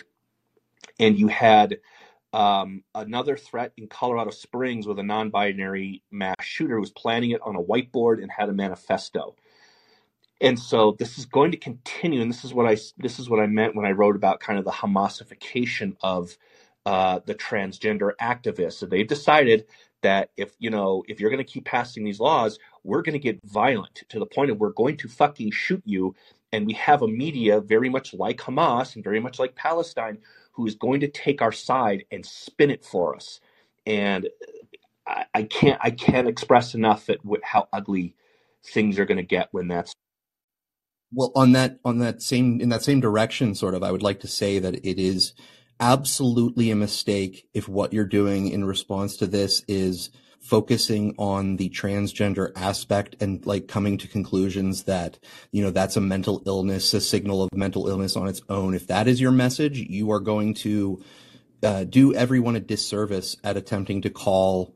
and 1.01 1.19
you 1.19 1.29
had 1.29 1.71
Um, 2.33 2.85
another 2.95 3.37
threat 3.39 3.73
in 3.77 3.89
Colorado 3.89 4.31
Springs 4.31 4.87
with 4.87 5.01
a 5.01 5.05
non 5.05 5.31
binary 5.33 6.05
mass 6.13 6.37
shooter 6.43 6.77
who 6.77 6.81
was 6.81 6.93
planning 6.93 7.33
it 7.33 7.43
on 7.43 7.57
a 7.57 7.63
whiteboard 7.63 8.23
and 8.23 8.31
had 8.31 8.51
a 8.51 8.55
manifesto. 8.55 9.37
And 10.41 10.59
so 10.61 10.97
this 10.99 11.19
is 11.19 11.27
going 11.27 11.53
to 11.53 11.59
continue, 11.59 12.23
and 12.23 12.31
this 12.31 12.45
is 12.45 12.55
what 12.55 12.67
I 12.67 12.77
this 12.99 13.19
is 13.21 13.31
what 13.31 13.41
I 13.41 13.49
meant 13.49 13.77
when 13.77 13.87
I 13.87 13.93
wrote 13.93 14.17
about 14.17 14.41
kind 14.41 14.59
of 14.61 14.67
the 14.67 14.73
Hamasification 14.73 15.97
of 16.03 16.39
uh, 16.87 17.21
the 17.27 17.35
transgender 17.35 18.13
activists. 18.23 18.75
So 18.75 18.87
they've 18.87 19.09
decided 19.09 19.67
that 20.03 20.31
if 20.39 20.55
you 20.61 20.71
know 20.71 21.05
if 21.09 21.21
you're 21.21 21.31
going 21.31 21.45
to 21.45 21.53
keep 21.53 21.67
passing 21.67 22.05
these 22.05 22.21
laws, 22.21 22.61
we're 22.85 23.03
going 23.03 23.15
to 23.15 23.21
get 23.21 23.41
violent 23.45 24.05
to 24.11 24.21
the 24.21 24.27
point 24.27 24.53
of 24.53 24.59
we're 24.61 24.73
going 24.73 24.99
to 24.99 25.09
fucking 25.09 25.53
shoot 25.53 25.83
you. 25.87 26.15
And 26.55 26.67
we 26.67 26.75
have 26.75 27.03
a 27.03 27.09
media 27.09 27.61
very 27.61 27.89
much 27.89 28.15
like 28.15 28.39
Hamas 28.39 28.95
and 28.95 29.03
very 29.03 29.19
much 29.21 29.41
like 29.41 29.57
Palestine 29.57 30.19
who 30.53 30.67
is 30.67 30.77
going 30.77 31.01
to 31.01 31.09
take 31.09 31.43
our 31.43 31.51
side 31.51 32.05
and 32.13 32.25
spin 32.25 32.71
it 32.71 32.85
for 32.85 33.17
us. 33.17 33.41
And 33.87 34.29
I, 35.07 35.27
I 35.35 35.43
can't 35.43 35.81
I 35.83 35.91
can't 35.91 36.29
express 36.29 36.75
enough 36.75 37.11
at 37.11 37.19
how 37.43 37.69
ugly 37.73 38.15
things 38.65 38.99
are 39.01 39.05
going 39.05 39.19
to 39.19 39.25
get 39.25 39.49
when 39.51 39.69
that's 39.69 39.95
well 41.13 41.33
on 41.35 41.53
that 41.53 41.81
on 41.85 41.99
that 41.99 42.23
same 42.23 42.61
in 42.61 42.69
that 42.69 42.83
same 42.83 43.01
direction 43.01 43.55
sort 43.55 43.75
of 43.75 43.83
i 43.83 43.93
would 43.93 44.03
like 44.03 44.21
to 44.21 44.29
say 44.29 44.59
that 44.59 44.75
it 44.87 44.99
is 44.99 45.35
absolutely 45.81 46.71
a 46.71 46.77
mistake 46.77 47.47
if 47.53 47.69
what 47.69 47.93
you're 47.93 48.07
doing 48.07 48.49
in 48.49 48.65
response 48.65 49.17
to 49.17 49.27
this 49.27 49.63
is 49.69 50.11
focusing 50.45 51.15
on 51.17 51.57
the 51.57 51.71
transgender 51.71 52.53
aspect 52.55 53.17
and 53.19 53.45
like 53.47 53.67
coming 53.67 53.97
to 53.97 54.07
conclusions 54.07 54.83
that, 54.83 55.19
you 55.53 55.63
know, 55.63 55.71
that's 55.71 55.97
a 55.97 56.03
mental 56.03 56.43
illness, 56.45 56.93
a 56.93 57.01
signal 57.01 57.43
of 57.43 57.49
mental 57.55 57.89
illness 57.89 58.15
on 58.15 58.29
its 58.29 58.43
own. 58.51 58.75
If 58.75 58.87
that 58.89 59.09
is 59.09 59.23
your 59.23 59.33
message, 59.33 59.79
you 59.79 60.11
are 60.13 60.21
going 60.21 60.53
to 60.55 61.03
uh, 61.63 61.85
do 61.85 62.13
everyone 62.13 62.57
a 62.57 62.61
disservice 62.61 63.39
at 63.43 63.57
attempting 63.57 64.03
to 64.03 64.11
call 64.11 64.75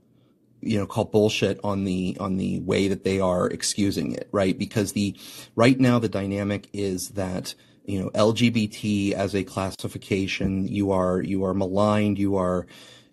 you 0.60 0.78
know 0.78 0.86
call 0.86 1.04
bullshit 1.04 1.60
on 1.62 1.84
the 1.84 2.16
on 2.18 2.36
the 2.36 2.58
way 2.60 2.88
that 2.88 3.04
they 3.04 3.20
are 3.20 3.46
excusing 3.46 4.12
it 4.12 4.28
right 4.32 4.58
because 4.58 4.92
the 4.92 5.14
right 5.54 5.78
now 5.78 6.00
the 6.00 6.08
dynamic 6.08 6.68
is 6.72 7.10
that 7.10 7.54
you 7.84 8.00
know 8.00 8.10
lgbt 8.10 9.12
as 9.12 9.36
a 9.36 9.44
classification 9.44 10.66
you 10.66 10.90
are 10.90 11.22
you 11.22 11.44
are 11.44 11.54
maligned 11.54 12.18
you 12.18 12.34
are 12.34 12.66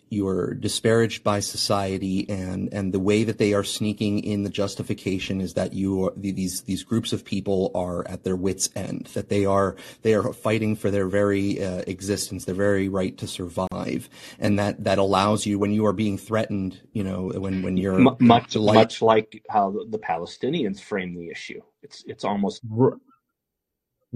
you're 0.08 0.54
disparaged 0.54 1.24
by 1.24 1.40
society 1.40 2.28
and 2.28 2.72
and 2.72 2.92
the 2.92 3.00
way 3.00 3.24
that 3.24 3.38
they 3.38 3.54
are 3.54 3.64
sneaking 3.64 4.20
in 4.20 4.44
the 4.44 4.50
justification 4.50 5.40
is 5.40 5.54
that 5.54 5.72
you 5.72 6.06
are, 6.06 6.12
these 6.16 6.62
these 6.62 6.84
groups 6.84 7.12
of 7.12 7.24
people 7.24 7.72
are 7.74 8.06
at 8.08 8.22
their 8.22 8.36
wits 8.36 8.68
end 8.76 9.06
that 9.14 9.28
they 9.28 9.44
are 9.44 9.74
they 10.02 10.14
are 10.14 10.32
fighting 10.32 10.76
for 10.76 10.90
their 10.90 11.08
very 11.08 11.62
uh, 11.62 11.82
existence 11.86 12.44
their 12.44 12.54
very 12.54 12.88
right 12.88 13.18
to 13.18 13.26
survive. 13.26 14.08
And 14.38 14.58
that 14.58 14.84
that 14.84 14.98
allows 14.98 15.44
you 15.46 15.58
when 15.58 15.72
you 15.72 15.86
are 15.86 15.92
being 15.92 16.18
threatened 16.18 16.80
you 16.92 17.02
know 17.02 17.32
when 17.34 17.62
when 17.62 17.76
you're 17.76 18.00
M- 18.00 18.16
much 18.20 18.54
like, 18.54 18.74
much 18.74 19.02
like 19.02 19.42
how 19.50 19.70
the 19.88 19.98
Palestinians 19.98 20.80
frame 20.80 21.16
the 21.16 21.30
issue. 21.30 21.60
It's 21.82 22.04
it's 22.06 22.24
almost 22.24 22.62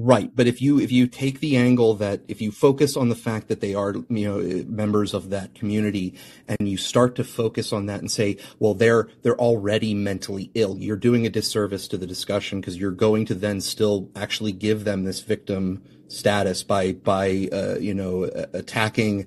Right, 0.02 0.34
but 0.34 0.46
if 0.46 0.62
you 0.62 0.80
if 0.80 0.90
you 0.90 1.06
take 1.06 1.40
the 1.40 1.58
angle 1.58 1.92
that 1.96 2.22
if 2.26 2.40
you 2.40 2.52
focus 2.52 2.96
on 2.96 3.10
the 3.10 3.14
fact 3.14 3.48
that 3.48 3.60
they 3.60 3.74
are 3.74 3.94
you 4.08 4.26
know 4.26 4.64
members 4.66 5.12
of 5.12 5.28
that 5.28 5.54
community 5.54 6.14
and 6.48 6.66
you 6.66 6.78
start 6.78 7.16
to 7.16 7.24
focus 7.24 7.70
on 7.70 7.84
that 7.86 8.00
and 8.00 8.10
say, 8.10 8.38
well, 8.58 8.72
they're 8.72 9.08
they're 9.20 9.38
already 9.38 9.92
mentally 9.92 10.50
ill, 10.54 10.78
you're 10.78 10.96
doing 10.96 11.26
a 11.26 11.28
disservice 11.28 11.86
to 11.88 11.98
the 11.98 12.06
discussion 12.06 12.62
because 12.62 12.78
you're 12.78 12.92
going 12.92 13.26
to 13.26 13.34
then 13.34 13.60
still 13.60 14.08
actually 14.16 14.52
give 14.52 14.84
them 14.84 15.04
this 15.04 15.20
victim 15.20 15.82
status 16.08 16.62
by 16.62 16.92
by 16.92 17.50
uh, 17.52 17.76
you 17.78 17.92
know 17.92 18.24
attacking 18.54 19.26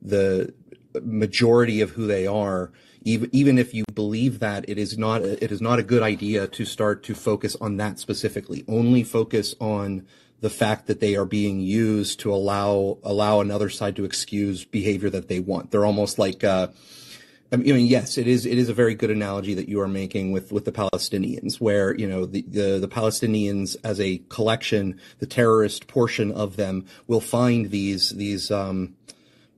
the 0.00 0.54
majority 1.02 1.82
of 1.82 1.90
who 1.90 2.06
they 2.06 2.26
are 2.26 2.72
even 3.04 3.28
even 3.32 3.58
if 3.58 3.74
you 3.74 3.84
believe 3.94 4.40
that 4.40 4.68
it 4.68 4.78
is 4.78 4.98
not 4.98 5.22
it 5.22 5.52
is 5.52 5.60
not 5.60 5.78
a 5.78 5.82
good 5.82 6.02
idea 6.02 6.46
to 6.48 6.64
start 6.64 7.02
to 7.04 7.14
focus 7.14 7.56
on 7.60 7.76
that 7.76 7.98
specifically. 7.98 8.64
Only 8.66 9.02
focus 9.04 9.54
on 9.60 10.06
the 10.40 10.50
fact 10.50 10.86
that 10.88 11.00
they 11.00 11.14
are 11.16 11.24
being 11.24 11.60
used 11.60 12.20
to 12.20 12.32
allow 12.32 12.98
allow 13.02 13.40
another 13.40 13.68
side 13.68 13.96
to 13.96 14.04
excuse 14.04 14.64
behavior 14.64 15.10
that 15.10 15.28
they 15.28 15.40
want. 15.40 15.70
They're 15.70 15.86
almost 15.86 16.18
like 16.18 16.42
uh, 16.42 16.68
I 17.52 17.56
mean, 17.56 17.86
yes, 17.86 18.18
it 18.18 18.26
is. 18.26 18.46
It 18.46 18.58
is 18.58 18.68
a 18.68 18.74
very 18.74 18.94
good 18.94 19.10
analogy 19.10 19.54
that 19.54 19.68
you 19.68 19.80
are 19.80 19.86
making 19.86 20.32
with, 20.32 20.50
with 20.50 20.64
the 20.64 20.72
Palestinians, 20.72 21.60
where 21.60 21.94
you 21.94 22.08
know 22.08 22.26
the, 22.26 22.42
the, 22.42 22.78
the 22.80 22.88
Palestinians 22.88 23.76
as 23.84 24.00
a 24.00 24.18
collection, 24.28 24.98
the 25.20 25.26
terrorist 25.26 25.86
portion 25.86 26.32
of 26.32 26.56
them 26.56 26.84
will 27.06 27.20
find 27.20 27.70
these 27.70 28.10
these 28.10 28.50
um, 28.50 28.96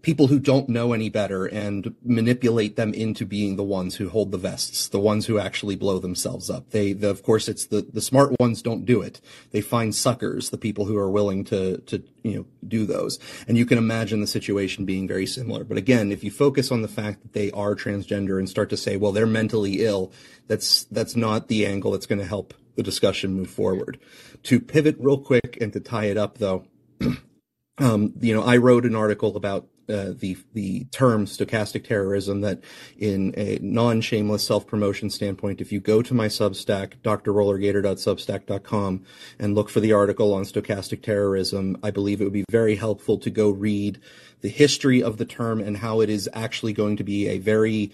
people 0.07 0.29
who 0.29 0.39
don't 0.39 0.69
know 0.69 0.93
any 0.93 1.09
better 1.09 1.47
and 1.47 1.93
manipulate 2.05 2.77
them 2.77 2.95
into 2.95 3.27
being 3.27 3.57
the 3.57 3.65
ones 3.65 3.97
who 3.97 4.09
hold 4.09 4.31
the 4.31 4.39
vests, 4.39 4.87
the 4.87 5.01
ones 5.01 5.27
who 5.27 5.37
actually 5.37 5.75
blow 5.75 5.99
themselves 5.99 6.49
up. 6.49 6.71
They, 6.71 6.93
the, 6.93 7.11
of 7.11 7.25
course, 7.25 7.49
it's 7.49 7.67
the, 7.67 7.85
the 7.93 8.01
smart 8.01 8.39
ones 8.39 8.63
don't 8.63 8.85
do 8.85 9.03
it. 9.03 9.21
They 9.51 9.61
find 9.61 9.93
suckers, 9.93 10.51
the 10.51 10.59
people 10.59 10.85
who 10.85 10.97
are 10.97 11.11
willing 11.11 11.43
to, 11.47 11.79
to, 11.79 12.05
you 12.23 12.37
know, 12.37 12.47
do 12.69 12.87
those. 12.87 13.19
And 13.49 13.59
you 13.59 13.67
can 13.67 13.79
imagine 13.79 14.21
the 14.21 14.29
situation 14.29 14.85
being 14.85 15.09
very 15.09 15.27
similar. 15.27 15.65
But 15.65 15.77
again, 15.77 16.13
if 16.13 16.23
you 16.23 16.31
focus 16.31 16.71
on 16.71 16.83
the 16.83 16.89
fact 16.89 17.23
that 17.23 17.33
they 17.33 17.51
are 17.51 17.75
transgender 17.75 18.39
and 18.39 18.49
start 18.49 18.71
to 18.71 18.77
say, 18.77 18.97
well, 18.97 19.11
they're 19.11 19.27
mentally 19.27 19.85
ill, 19.85 20.13
that's, 20.47 20.85
that's 20.85 21.17
not 21.17 21.49
the 21.49 21.67
angle 21.67 21.91
that's 21.91 22.07
going 22.07 22.21
to 22.21 22.27
help 22.27 22.55
the 22.77 22.85
discussion 22.85 23.35
move 23.35 23.51
forward. 23.51 23.99
To 24.45 24.61
pivot 24.61 24.99
real 25.01 25.19
quick 25.19 25.59
and 25.61 25.73
to 25.73 25.81
tie 25.81 26.05
it 26.05 26.17
up 26.17 26.39
though, 26.39 26.65
um, 27.79 28.13
you 28.21 28.33
know, 28.33 28.45
I 28.45 28.59
wrote 28.59 28.87
an 28.87 28.95
article 28.95 29.37
about 29.37 29.67
uh, 29.89 30.13
the 30.19 30.37
the 30.53 30.85
term 30.87 31.27
stochastic 31.27 31.85
terrorism 31.85 32.41
that 32.41 32.61
in 32.99 33.33
a 33.37 33.59
non-shameless 33.61 34.45
self-promotion 34.47 35.11
standpoint 35.11 35.61
if 35.61 35.71
you 35.71 35.81
go 35.81 36.03
to 36.03 36.15
my 36.15 36.27
substack 36.27 36.95
drrollergator.substack.com 37.05 39.05
and 39.39 39.55
look 39.55 39.69
for 39.69 39.81
the 39.81 39.93
article 39.93 40.35
on 40.35 40.43
stochastic 40.43 41.03
terrorism 41.03 41.79
i 41.83 41.91
believe 41.91 42.21
it 42.21 42.25
would 42.25 42.33
be 42.33 42.45
very 42.51 42.77
helpful 42.77 43.19
to 43.19 43.31
go 43.31 43.51
read 43.51 44.01
the 44.41 44.49
history 44.49 45.03
of 45.03 45.17
the 45.17 45.25
term 45.25 45.61
and 45.61 45.79
how 45.79 46.01
it 46.01 46.11
is 46.11 46.29
actually 46.33 46.73
going 46.73 46.97
to 46.97 47.05
be 47.05 47.29
a 47.29 47.39
very 47.39 47.93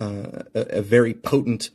uh, 0.00 0.42
a, 0.54 0.78
a, 0.78 0.82
very 0.82 1.12
potent 1.12 1.70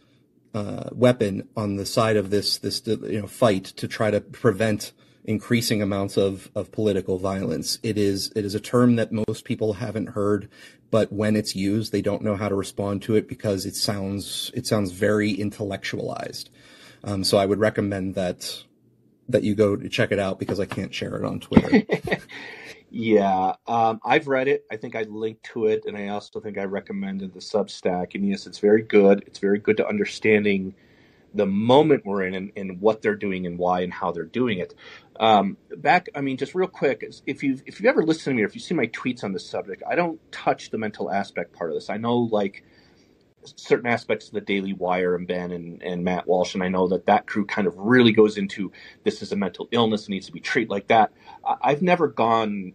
uh, 0.53 0.89
weapon 0.93 1.45
on 1.57 1.75
the 1.75 1.85
side 1.85 2.15
of 2.15 2.29
this 2.29 2.57
this 2.57 2.81
you 2.85 3.19
know 3.19 3.27
fight 3.27 3.65
to 3.65 3.87
try 3.87 4.11
to 4.11 4.21
prevent 4.21 4.93
increasing 5.25 5.81
amounts 5.81 6.17
of, 6.17 6.49
of 6.55 6.71
political 6.71 7.17
violence. 7.17 7.79
It 7.83 7.97
is 7.97 8.31
it 8.35 8.45
is 8.45 8.55
a 8.55 8.59
term 8.59 8.95
that 8.97 9.11
most 9.11 9.45
people 9.45 9.73
haven't 9.73 10.07
heard, 10.07 10.49
but 10.91 11.11
when 11.11 11.35
it's 11.35 11.55
used, 11.55 11.91
they 11.91 12.01
don't 12.01 12.21
know 12.21 12.35
how 12.35 12.49
to 12.49 12.55
respond 12.55 13.01
to 13.03 13.15
it 13.15 13.27
because 13.27 13.65
it 13.65 13.75
sounds 13.75 14.51
it 14.53 14.67
sounds 14.67 14.91
very 14.91 15.31
intellectualized. 15.31 16.49
Um, 17.03 17.23
so 17.23 17.37
I 17.37 17.45
would 17.45 17.59
recommend 17.59 18.15
that 18.15 18.63
that 19.29 19.43
you 19.43 19.55
go 19.55 19.75
to 19.75 19.89
check 19.89 20.11
it 20.11 20.19
out 20.19 20.39
because 20.39 20.59
I 20.59 20.65
can't 20.65 20.93
share 20.93 21.15
it 21.15 21.25
on 21.25 21.39
Twitter. 21.39 21.83
yeah, 22.89 23.55
um, 23.67 24.01
I've 24.03 24.27
read 24.27 24.47
it. 24.47 24.65
I 24.71 24.77
think 24.77 24.95
I 24.95 25.03
linked 25.03 25.43
to 25.53 25.67
it, 25.67 25.85
and 25.85 25.97
I 25.97 26.09
also 26.09 26.41
think 26.41 26.57
I 26.57 26.65
recommended 26.65 27.33
the 27.33 27.39
Substack. 27.39 28.15
And 28.15 28.27
yes, 28.27 28.45
it's 28.45 28.59
very 28.59 28.81
good. 28.81 29.23
It's 29.25 29.39
very 29.39 29.59
good 29.59 29.77
to 29.77 29.87
understanding 29.87 30.75
the 31.33 31.45
moment 31.45 32.05
we're 32.05 32.23
in 32.23 32.35
and, 32.35 32.51
and, 32.55 32.79
what 32.79 33.01
they're 33.01 33.15
doing 33.15 33.45
and 33.45 33.57
why 33.57 33.81
and 33.81 33.91
how 33.91 34.11
they're 34.11 34.23
doing 34.23 34.59
it. 34.59 34.73
Um, 35.19 35.57
back, 35.77 36.07
I 36.15 36.21
mean, 36.21 36.37
just 36.37 36.55
real 36.55 36.67
quick, 36.67 37.03
if 37.25 37.43
you've 37.43 37.63
if 37.65 37.79
you've 37.79 37.89
ever 37.89 38.03
listened 38.03 38.33
to 38.33 38.33
me 38.33 38.43
or 38.43 38.45
if 38.45 38.55
you 38.55 38.61
see 38.61 38.75
my 38.75 38.87
tweets 38.87 39.23
on 39.23 39.33
this 39.33 39.47
subject, 39.47 39.83
I 39.87 39.95
don't 39.95 40.19
touch 40.31 40.69
the 40.69 40.77
mental 40.77 41.11
aspect 41.11 41.53
part 41.53 41.71
of 41.71 41.75
this. 41.75 41.89
I 41.89 41.97
know 41.97 42.17
like 42.17 42.63
certain 43.45 43.87
aspects 43.87 44.27
of 44.27 44.33
the 44.33 44.41
Daily 44.41 44.73
Wire 44.73 45.15
and 45.15 45.27
Ben 45.27 45.51
and, 45.51 45.81
and 45.83 46.03
Matt 46.03 46.27
Walsh, 46.27 46.53
and 46.53 46.63
I 46.63 46.69
know 46.69 46.87
that 46.89 47.07
that 47.07 47.27
crew 47.27 47.45
kind 47.45 47.67
of 47.67 47.77
really 47.77 48.11
goes 48.11 48.37
into 48.37 48.71
this 49.03 49.21
is 49.21 49.31
a 49.31 49.35
mental 49.35 49.67
illness, 49.71 50.05
and 50.05 50.09
needs 50.09 50.27
to 50.27 50.31
be 50.31 50.39
treated 50.39 50.69
like 50.69 50.87
that. 50.87 51.11
I've 51.61 51.81
never 51.81 52.07
gone 52.07 52.73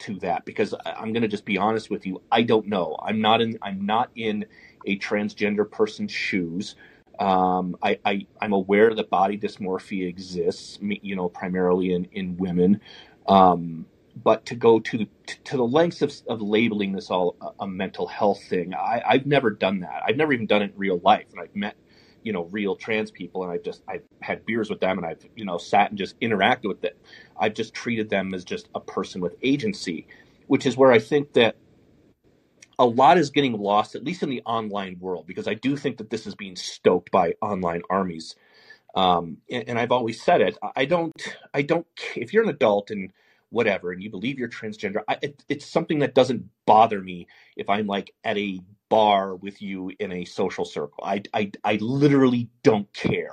to 0.00 0.18
that 0.20 0.44
because 0.44 0.74
I'm 0.84 1.12
going 1.12 1.22
to 1.22 1.28
just 1.28 1.44
be 1.44 1.58
honest 1.58 1.90
with 1.90 2.06
you. 2.06 2.22
I 2.30 2.42
don't 2.42 2.66
know. 2.66 2.96
I'm 3.02 3.20
not 3.20 3.40
in. 3.40 3.58
I'm 3.62 3.84
not 3.84 4.10
in 4.14 4.46
a 4.86 4.98
transgender 4.98 5.70
person's 5.70 6.12
shoes. 6.12 6.76
Um, 7.18 7.76
I, 7.82 7.98
I, 8.04 8.26
am 8.40 8.52
aware 8.52 8.94
that 8.94 9.10
body 9.10 9.36
dysmorphia 9.36 10.08
exists, 10.08 10.78
you 10.80 11.16
know, 11.16 11.28
primarily 11.28 11.92
in, 11.92 12.04
in 12.12 12.36
women. 12.36 12.80
Um, 13.26 13.86
but 14.22 14.46
to 14.46 14.54
go 14.54 14.80
to 14.80 15.06
to 15.44 15.56
the 15.56 15.64
lengths 15.64 16.02
of, 16.02 16.12
of 16.28 16.40
labeling 16.40 16.92
this 16.92 17.10
all 17.10 17.36
a, 17.40 17.64
a 17.64 17.66
mental 17.66 18.06
health 18.06 18.42
thing, 18.44 18.74
I, 18.74 19.02
I've 19.06 19.26
never 19.26 19.50
done 19.50 19.80
that. 19.80 20.02
I've 20.06 20.16
never 20.16 20.32
even 20.32 20.46
done 20.46 20.62
it 20.62 20.72
in 20.72 20.78
real 20.78 21.00
life, 21.04 21.26
and 21.32 21.40
I've 21.40 21.54
met 21.54 21.76
you 22.22 22.32
know 22.32 22.44
real 22.44 22.76
trans 22.76 23.10
people, 23.10 23.42
and 23.42 23.52
I've 23.52 23.62
just 23.62 23.82
I've 23.88 24.02
had 24.20 24.44
beers 24.46 24.70
with 24.70 24.80
them, 24.80 24.98
and 24.98 25.06
I've 25.06 25.24
you 25.36 25.44
know 25.44 25.58
sat 25.58 25.90
and 25.90 25.98
just 25.98 26.18
interacted 26.20 26.68
with 26.68 26.80
them. 26.80 26.94
I've 27.38 27.54
just 27.54 27.74
treated 27.74 28.10
them 28.10 28.34
as 28.34 28.44
just 28.44 28.68
a 28.74 28.80
person 28.80 29.20
with 29.20 29.36
agency, 29.42 30.06
which 30.46 30.66
is 30.66 30.76
where 30.76 30.92
I 30.92 30.98
think 30.98 31.32
that 31.34 31.56
a 32.78 32.86
lot 32.86 33.18
is 33.18 33.30
getting 33.30 33.58
lost, 33.58 33.94
at 33.94 34.04
least 34.04 34.22
in 34.22 34.30
the 34.30 34.42
online 34.46 34.98
world, 35.00 35.26
because 35.26 35.48
I 35.48 35.54
do 35.54 35.76
think 35.76 35.98
that 35.98 36.10
this 36.10 36.26
is 36.26 36.34
being 36.34 36.56
stoked 36.56 37.10
by 37.10 37.34
online 37.42 37.82
armies. 37.90 38.34
Um, 38.94 39.38
and, 39.50 39.64
and, 39.68 39.78
I've 39.78 39.92
always 39.92 40.22
said 40.22 40.40
it. 40.40 40.58
I 40.76 40.84
don't. 40.84 41.12
I 41.54 41.62
don't. 41.62 41.86
If 42.16 42.32
you're 42.32 42.42
an 42.42 42.48
adult 42.48 42.90
and 42.90 43.12
whatever, 43.50 43.92
and 43.92 44.02
you 44.02 44.10
believe 44.10 44.38
you're 44.38 44.48
transgender, 44.48 45.02
I, 45.08 45.18
it, 45.22 45.44
it's 45.48 45.66
something 45.66 46.00
that 46.00 46.14
doesn't 46.14 46.48
bother 46.66 47.00
me 47.00 47.26
if 47.56 47.68
I'm 47.68 47.86
like 47.86 48.12
at 48.24 48.38
a 48.38 48.60
bar 48.88 49.36
with 49.36 49.62
you 49.62 49.92
in 50.00 50.12
a 50.12 50.24
social 50.24 50.64
circle. 50.64 51.04
I, 51.04 51.22
I, 51.34 51.52
I 51.64 51.78
literally 51.80 52.48
don't 52.62 52.92
care. 52.94 53.32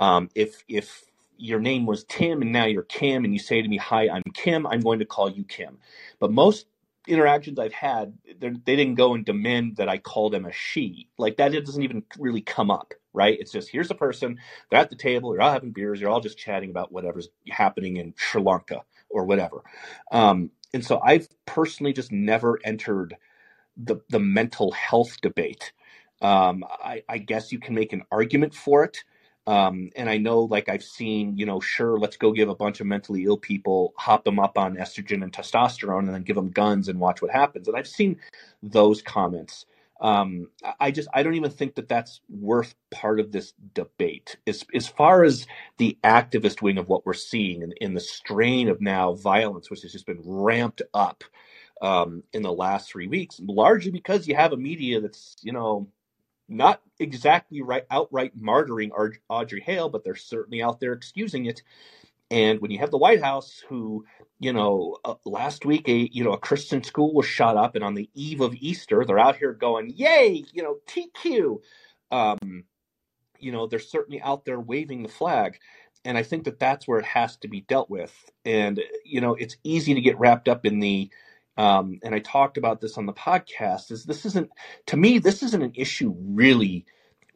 Um, 0.00 0.30
if 0.34 0.64
if 0.68 1.04
your 1.36 1.60
name 1.60 1.86
was 1.86 2.04
Tim 2.04 2.42
and 2.42 2.52
now 2.52 2.64
you're 2.66 2.84
Kim 2.84 3.24
and 3.24 3.32
you 3.34 3.40
say 3.40 3.60
to 3.60 3.68
me, 3.68 3.76
"Hi, 3.76 4.08
I'm 4.08 4.22
Kim," 4.34 4.66
I'm 4.66 4.80
going 4.80 5.00
to 5.00 5.04
call 5.06 5.30
you 5.30 5.44
Kim. 5.44 5.78
But 6.20 6.32
most 6.32 6.66
interactions 7.08 7.58
I've 7.58 7.72
had, 7.74 8.14
they 8.40 8.50
didn't 8.76 8.96
go 8.96 9.14
and 9.14 9.24
demand 9.24 9.76
that 9.76 9.88
I 9.88 9.98
call 9.98 10.30
them 10.30 10.46
a 10.46 10.52
she. 10.52 11.08
Like 11.18 11.36
that 11.38 11.54
it 11.54 11.66
doesn't 11.66 11.82
even 11.82 12.04
really 12.18 12.42
come 12.42 12.70
up, 12.70 12.94
right? 13.14 13.38
It's 13.40 13.52
just 13.52 13.70
here's 13.70 13.90
a 13.90 13.94
person, 13.96 14.38
they're 14.70 14.80
at 14.80 14.90
the 14.90 14.96
table, 14.96 15.32
you're 15.34 15.42
all 15.42 15.52
having 15.52 15.72
beers, 15.72 16.00
you're 16.00 16.10
all 16.10 16.20
just 16.20 16.38
chatting 16.38 16.70
about 16.70 16.92
whatever's 16.92 17.28
happening 17.50 17.98
in 17.98 18.14
Sri 18.16 18.42
Lanka 18.42 18.82
or 19.10 19.24
whatever. 19.26 19.62
Um, 20.12 20.50
and 20.74 20.84
so 20.84 21.00
I've 21.04 21.28
personally 21.46 21.92
just 21.92 22.12
never 22.12 22.60
entered 22.64 23.16
the 23.78 23.98
the 24.10 24.20
mental 24.20 24.72
health 24.72 25.20
debate. 25.22 25.72
Um, 26.22 26.64
I, 26.70 27.04
I 27.10 27.18
guess 27.18 27.52
you 27.52 27.60
can 27.60 27.76
make 27.76 27.92
an 27.94 28.04
argument 28.12 28.54
for 28.54 28.84
it. 28.84 29.04
Um, 29.46 29.90
and 29.96 30.08
I 30.08 30.18
know, 30.18 30.40
like 30.42 30.70
I've 30.70 30.84
seen, 30.84 31.36
you 31.36 31.46
know, 31.46 31.60
sure, 31.60 31.98
let's 31.98 32.16
go 32.16 32.32
give 32.32 32.48
a 32.48 32.54
bunch 32.54 32.80
of 32.80 32.86
mentally 32.86 33.24
ill 33.24 33.36
people, 33.38 33.94
hop 33.98 34.24
them 34.24 34.40
up 34.40 34.58
on 34.58 34.76
estrogen 34.76 35.22
and 35.22 35.32
testosterone, 35.32 36.00
and 36.06 36.14
then 36.14 36.22
give 36.22 36.36
them 36.36 36.50
guns 36.50 36.88
and 36.88 37.00
watch 37.00 37.22
what 37.22 37.30
happens. 37.30 37.68
And 37.68 37.76
I've 37.76 37.88
seen 37.88 38.16
those 38.62 39.02
comments. 39.02 39.66
Um, 40.00 40.48
I 40.80 40.90
just, 40.90 41.08
I 41.14 41.22
don't 41.22 41.34
even 41.34 41.50
think 41.50 41.76
that 41.76 41.88
that's 41.88 42.20
worth 42.28 42.74
part 42.90 43.20
of 43.20 43.32
this 43.32 43.52
debate. 43.74 44.36
As 44.46 44.64
as 44.74 44.88
far 44.88 45.24
as 45.24 45.46
the 45.78 45.98
activist 46.04 46.62
wing 46.62 46.78
of 46.78 46.88
what 46.88 47.06
we're 47.06 47.14
seeing 47.14 47.62
in, 47.62 47.72
in 47.80 47.94
the 47.94 48.00
strain 48.00 48.68
of 48.68 48.80
now 48.80 49.14
violence, 49.14 49.70
which 49.70 49.82
has 49.82 49.92
just 49.92 50.06
been 50.06 50.20
ramped 50.24 50.82
up 50.94 51.24
um, 51.82 52.22
in 52.32 52.42
the 52.42 52.52
last 52.52 52.90
three 52.90 53.08
weeks, 53.08 53.40
largely 53.42 53.90
because 53.92 54.26
you 54.28 54.34
have 54.36 54.52
a 54.52 54.56
media 54.56 55.00
that's, 55.00 55.36
you 55.42 55.52
know, 55.52 55.88
not 56.48 56.80
exactly 56.98 57.62
right 57.62 57.84
outright 57.90 58.36
martyring 58.36 58.90
Audrey 59.28 59.60
Hale, 59.60 59.88
but 59.88 60.04
they're 60.04 60.14
certainly 60.14 60.62
out 60.62 60.80
there 60.80 60.92
excusing 60.92 61.46
it. 61.46 61.62
And 62.30 62.60
when 62.60 62.70
you 62.70 62.78
have 62.78 62.90
the 62.90 62.98
White 62.98 63.22
House, 63.22 63.62
who 63.68 64.04
you 64.40 64.52
know, 64.52 64.96
uh, 65.04 65.14
last 65.24 65.64
week 65.64 65.88
a 65.88 66.08
you 66.12 66.24
know 66.24 66.32
a 66.32 66.38
Christian 66.38 66.82
school 66.82 67.14
was 67.14 67.26
shot 67.26 67.56
up, 67.56 67.74
and 67.74 67.84
on 67.84 67.94
the 67.94 68.10
eve 68.14 68.40
of 68.40 68.54
Easter, 68.54 69.04
they're 69.04 69.18
out 69.18 69.36
here 69.36 69.52
going, 69.52 69.92
"Yay!" 69.94 70.44
You 70.52 70.62
know, 70.62 70.76
TQ. 70.86 71.60
Um, 72.10 72.64
you 73.38 73.52
know, 73.52 73.66
they're 73.66 73.78
certainly 73.78 74.20
out 74.22 74.44
there 74.44 74.60
waving 74.60 75.02
the 75.02 75.08
flag, 75.08 75.58
and 76.04 76.18
I 76.18 76.22
think 76.22 76.44
that 76.44 76.58
that's 76.58 76.88
where 76.88 76.98
it 76.98 77.04
has 77.04 77.36
to 77.38 77.48
be 77.48 77.62
dealt 77.62 77.90
with. 77.90 78.12
And 78.44 78.82
you 79.04 79.20
know, 79.20 79.34
it's 79.34 79.56
easy 79.64 79.94
to 79.94 80.00
get 80.00 80.18
wrapped 80.18 80.48
up 80.48 80.66
in 80.66 80.80
the 80.80 81.10
um, 81.56 82.00
and 82.02 82.14
I 82.14 82.18
talked 82.18 82.58
about 82.58 82.80
this 82.80 82.98
on 82.98 83.06
the 83.06 83.12
podcast, 83.12 83.90
is 83.90 84.04
this 84.04 84.24
isn't, 84.26 84.50
to 84.86 84.96
me, 84.96 85.18
this 85.18 85.42
isn't 85.42 85.62
an 85.62 85.72
issue 85.74 86.14
really 86.18 86.84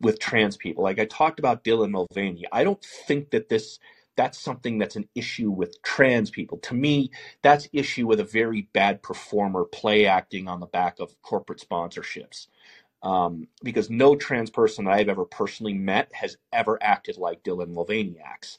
with 0.01 0.19
trans 0.19 0.57
people. 0.57 0.85
Like 0.85 0.99
I 0.99 1.05
talked 1.05 1.39
about 1.39 1.65
Dylan 1.65 1.91
Mulvaney. 1.91 2.45
I 2.51 2.65
don't 2.65 2.83
think 2.83 3.31
that 3.31 3.49
this, 3.49 3.79
that's 4.17 4.39
something 4.41 4.79
that's 4.79 4.97
an 4.97 5.09
issue 5.15 5.51
with 5.51 5.81
trans 5.83 6.31
people. 6.31 6.59
To 6.59 6.75
me, 6.75 7.11
that's 7.43 7.69
issue 7.73 8.07
with 8.07 8.19
a 8.19 8.25
very 8.25 8.69
bad 8.73 9.03
performer 9.03 9.65
play 9.65 10.07
acting 10.07 10.49
on 10.49 10.61
the 10.61 10.67
back 10.67 10.99
of 10.99 11.21
corporate 11.23 11.65
sponsorships. 11.69 12.49
Um, 13.01 13.47
because 13.63 13.89
no 13.91 14.17
trans 14.17 14.51
person 14.51 14.87
that 14.87 14.95
I've 14.95 15.09
ever 15.09 15.25
personally 15.25 15.75
met 15.75 16.11
has 16.13 16.37
ever 16.53 16.83
acted 16.83 17.17
like 17.17 17.45
Dylan 17.45 17.69
Mulvaney 17.69 18.17
acts. 18.25 18.59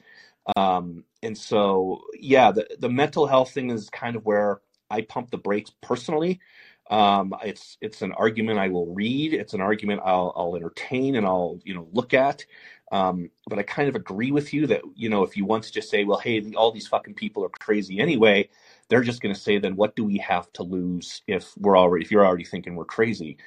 Um, 0.56 1.04
and 1.22 1.38
so, 1.38 2.04
yeah, 2.17 2.52
the, 2.52 2.65
the 2.80 2.88
mental 2.88 3.28
health 3.28 3.52
thing 3.52 3.69
is 3.69 3.89
kind 3.89 4.15
of 4.15 4.26
where 4.26 4.62
I 4.89 5.02
pump 5.02 5.32
the 5.32 5.38
brakes 5.38 5.71
personally. 5.82 6.41
Um, 6.89 7.36
it's 7.43 7.78
it's 7.82 8.02
an 8.04 8.13
argument 8.13 8.60
I 8.60 8.69
will 8.69 8.88
read. 8.93 9.34
It's 9.34 9.54
an 9.54 9.62
argument 9.62 10.02
I'll, 10.06 10.34
I'll 10.36 10.56
entertain 10.56 11.15
and 11.15 11.25
I'll 11.25 11.60
you 11.65 11.75
know 11.75 11.88
look 11.93 12.13
at. 12.13 12.45
Um, 12.91 13.32
but 13.49 13.60
I 13.60 13.63
kind 13.63 13.89
of 13.89 13.95
agree 13.95 14.32
with 14.32 14.54
you 14.54 14.67
that 14.67 14.82
you 14.95 15.10
know 15.10 15.23
if 15.23 15.38
you 15.38 15.45
want 15.45 15.65
to 15.65 15.71
just 15.73 15.89
say, 15.89 16.04
well, 16.06 16.19
hey, 16.19 16.54
all 16.56 16.71
these 16.71 16.88
fucking 16.88 17.15
people 17.15 17.43
are 17.45 17.49
crazy 17.49 17.99
anyway, 17.99 18.49
they're 18.89 19.04
just 19.04 19.21
going 19.21 19.36
to 19.36 19.39
say, 19.41 19.60
then 19.60 19.75
what 19.78 19.95
do 19.95 20.06
we 20.06 20.17
have 20.19 20.52
to 20.54 20.63
lose 20.63 21.23
if 21.28 21.54
we're 21.58 21.78
already 21.78 22.06
if 22.06 22.12
you're 22.12 22.25
already 22.25 22.45
thinking 22.45 22.75
we're 22.75 22.86
crazy? 22.86 23.38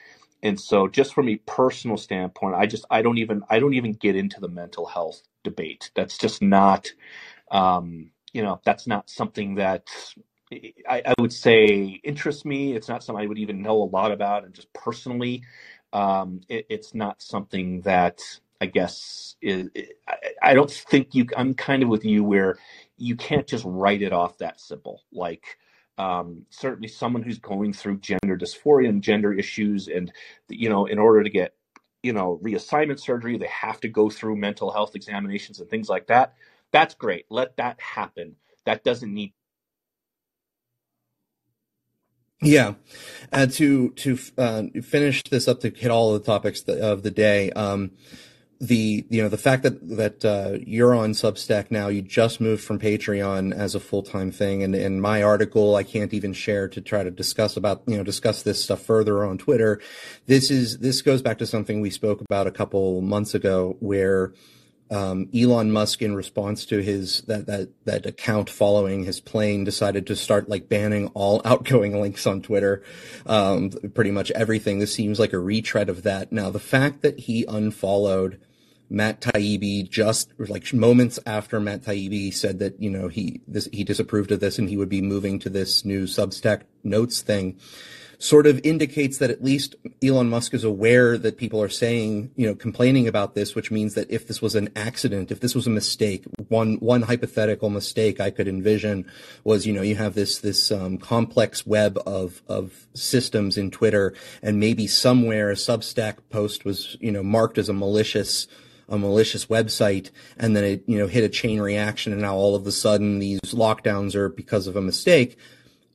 And 0.43 0.61
so, 0.61 0.89
just 0.89 1.15
from 1.15 1.29
a 1.29 1.37
personal 1.47 1.99
standpoint, 1.99 2.57
I 2.57 2.67
just 2.67 2.87
I 2.91 3.03
don't 3.03 3.19
even 3.19 3.43
I 3.51 3.61
don't 3.61 3.75
even 3.75 3.93
get 3.95 4.17
into 4.17 4.41
the 4.41 4.49
mental 4.49 4.87
health 4.87 5.23
debate. 5.45 5.91
That's 5.97 6.19
just 6.19 6.43
not. 6.43 6.93
Um, 7.51 8.11
you 8.33 8.43
know 8.43 8.61
that's 8.65 8.87
not 8.87 9.11
something 9.11 9.57
that 9.57 9.89
I, 10.89 11.03
I, 11.07 11.15
would 11.19 11.33
say 11.33 12.01
interests 12.05 12.45
me. 12.45 12.75
It's 12.75 12.89
not 12.89 13.03
something 13.03 13.25
I 13.25 13.27
would 13.27 13.39
even 13.39 13.63
know 13.63 13.83
a 13.83 13.85
lot 13.85 14.13
about, 14.13 14.45
and 14.45 14.55
just 14.55 14.73
personally, 14.73 15.43
um, 15.93 16.41
it, 16.49 16.67
it's 16.69 16.95
not 16.95 17.23
something 17.23 17.83
that 17.83 18.21
I 18.61 18.67
guess 18.67 19.37
is. 19.41 19.71
I, 20.09 20.17
I, 20.43 20.55
don't 20.55 20.71
think 20.71 21.15
you. 21.15 21.27
I'm 21.37 21.55
kind 21.55 21.83
of 21.83 21.89
with 21.89 22.05
you 22.05 22.25
where 22.25 22.59
you 22.97 23.17
can't 23.17 23.47
just 23.47 23.65
write 23.67 24.03
it 24.03 24.13
off 24.13 24.39
that 24.39 24.61
simple. 24.61 25.03
Like 25.13 25.59
um, 25.99 26.47
certainly, 26.51 26.89
someone 26.89 27.23
who's 27.23 27.39
going 27.39 27.73
through 27.73 27.99
gender 27.99 28.37
dysphoria 28.37 28.89
and 28.89 29.03
gender 29.03 29.33
issues, 29.33 29.89
and 29.89 30.13
you 30.49 30.69
know, 30.69 30.87
in 30.87 30.99
order 30.99 31.23
to 31.23 31.31
get 31.31 31.55
you 32.03 32.13
know 32.13 32.41
reassignment 32.43 33.01
surgery, 33.01 33.39
they 33.39 33.47
have 33.47 33.81
to 33.81 33.89
go 33.89 34.11
through 34.11 34.37
mental 34.37 34.73
health 34.73 34.95
examinations 34.95 35.61
and 35.61 35.69
things 35.69 35.89
like 35.89 36.07
that. 36.09 36.35
That's 36.73 36.95
great. 36.95 37.27
Let 37.31 37.57
that 37.59 37.81
happen. 37.81 38.37
That 38.65 38.85
doesn't 38.85 39.13
need 39.13 39.33
Yeah, 42.43 42.75
and 43.31 43.53
to 43.53 43.91
to 43.91 44.19
uh, 44.37 44.63
finish 44.83 45.23
this 45.25 45.47
up 45.47 45.61
to 45.61 45.71
hit 45.71 45.91
all 45.91 46.13
the 46.13 46.21
topics 46.21 46.63
of 46.63 47.03
the 47.03 47.11
day. 47.11 47.51
Um, 47.53 47.93
the 48.63 49.05
you 49.11 49.21
know 49.21 49.29
the 49.29 49.39
fact 49.39 49.65
that 49.65 49.97
that 49.97 50.25
uh, 50.25 50.59
you're 50.65 50.95
on 50.95 51.13
Substack 51.13 51.71
now, 51.71 51.89
you 51.89 52.01
just 52.01 52.41
moved 52.41 52.63
from 52.63 52.79
Patreon 52.79 53.53
as 53.53 53.75
a 53.75 53.81
full 53.81 54.03
time 54.03 54.31
thing, 54.31 54.63
and 54.63 54.75
in 54.75 55.01
my 55.01 55.23
article, 55.23 55.75
I 55.75 55.83
can't 55.83 56.15
even 56.15 56.33
share 56.33 56.69
to 56.69 56.81
try 56.81 57.03
to 57.03 57.11
discuss 57.11 57.57
about 57.57 57.83
you 57.87 57.97
know 57.97 58.05
discuss 58.05 58.43
this 58.43 58.63
stuff 58.63 58.83
further 58.83 59.25
on 59.25 59.39
Twitter. 59.39 59.81
This 60.27 60.51
is 60.51 60.79
this 60.79 61.03
goes 61.03 61.23
back 61.23 61.39
to 61.39 61.47
something 61.47 61.81
we 61.81 61.91
spoke 61.91 62.21
about 62.21 62.47
a 62.47 62.53
couple 62.53 63.01
months 63.03 63.35
ago, 63.35 63.77
where 63.81 64.33
um, 64.93 65.29
Elon 65.35 65.73
Musk, 65.73 66.03
in 66.03 66.15
response 66.15 66.67
to 66.67 66.83
his 66.83 67.23
that 67.23 67.47
that 67.47 67.71
that 67.85 68.07
account 68.07 68.51
following 68.51 69.05
his 69.05 69.21
plane, 69.21 69.65
decided 69.65 70.07
to 70.07 70.17
start 70.17 70.49
like 70.49 70.69
banning 70.69 71.09
all 71.15 71.41
outgoing 71.47 72.01
links 72.01 72.27
on 72.27 72.43
Twitter. 72.43 72.83
Um, 73.27 73.71
pretty 73.95 74.11
much 74.11 74.31
everything. 74.33 74.79
This 74.79 74.95
seems 74.95 75.19
like 75.19 75.33
a 75.33 75.39
retread 75.39 75.89
of 75.89 76.03
that. 76.03 76.31
Now, 76.31 76.51
the 76.51 76.61
fact 76.61 77.03
that 77.03 77.21
he 77.21 77.47
unfollowed 77.49 78.39
Matt 78.91 79.23
Taibbi 79.23 79.89
just 79.89 80.31
like 80.39 80.73
moments 80.75 81.19
after 81.25 81.59
Matt 81.59 81.83
Taibbi 81.83 82.33
said 82.33 82.59
that 82.59 82.81
you 82.81 82.91
know 82.91 83.09
he 83.09 83.41
this 83.49 83.69
he 83.73 83.85
disapproved 83.85 84.31
of 84.31 84.41
this 84.41 84.59
and 84.59 84.69
he 84.69 84.77
would 84.77 84.91
be 84.91 85.01
moving 85.01 85.39
to 85.39 85.49
this 85.49 85.87
new 85.87 86.05
Substack 86.05 86.63
notes 86.85 87.23
thing 87.23 87.59
sort 88.23 88.47
of 88.47 88.61
indicates 88.63 89.19
that 89.19 89.31
at 89.31 89.43
least 89.43 89.75
Elon 90.01 90.31
Musk 90.31 90.55
is 90.55 90.63
aware 90.63 91.19
that 91.19 91.37
people 91.37 91.61
are 91.61 91.69
saying, 91.69 92.31
you 92.37 92.47
know, 92.47 92.55
complaining 92.55 93.09
about 93.09 93.35
this, 93.35 93.57
which 93.57 93.73
means 93.73 93.95
that 93.95 94.09
if 94.13 94.29
this 94.29 94.41
was 94.41 94.55
an 94.55 94.69
accident, 94.77 95.33
if 95.33 95.41
this 95.41 95.57
was 95.57 95.67
a 95.67 95.71
mistake, 95.71 96.25
one 96.47 96.77
one 96.77 97.03
hypothetical 97.03 97.69
mistake 97.69 98.21
I 98.21 98.31
could 98.31 98.47
envision 98.47 99.11
was, 99.43 99.67
you 99.67 99.73
know, 99.73 99.83
you 99.83 99.97
have 99.97 100.15
this 100.15 100.39
this 100.39 100.71
um, 100.71 100.99
complex 100.99 101.67
web 101.67 101.99
of 102.07 102.43
of 102.47 102.87
systems 102.95 103.59
in 103.59 103.73
Twitter, 103.73 104.15
and 104.41 104.61
maybe 104.61 104.87
somewhere 104.87 105.51
a 105.51 105.55
Substack 105.55 106.19
post 106.31 106.65
was, 106.65 106.97
you 107.01 107.11
know, 107.11 107.25
marked 107.25 107.59
as 107.59 107.69
a 107.69 107.73
malicious 107.73 108.47
a 108.89 108.99
malicious 108.99 109.47
website 109.47 110.11
and 110.37 110.55
then 110.55 110.63
it 110.63 110.85
you 110.87 110.99
know 110.99 111.09
hit 111.09 111.25
a 111.25 111.29
chain 111.29 111.61
reaction 111.61 112.13
and 112.13 112.23
now 112.23 112.37
all 112.37 112.55
of 112.55 112.67
a 112.69 112.73
sudden 112.73 113.19
these 113.19 113.41
lockdowns 113.41 114.15
are 114.15 114.29
because 114.29 114.69
of 114.69 114.77
a 114.77 114.81
mistake. 114.81 115.37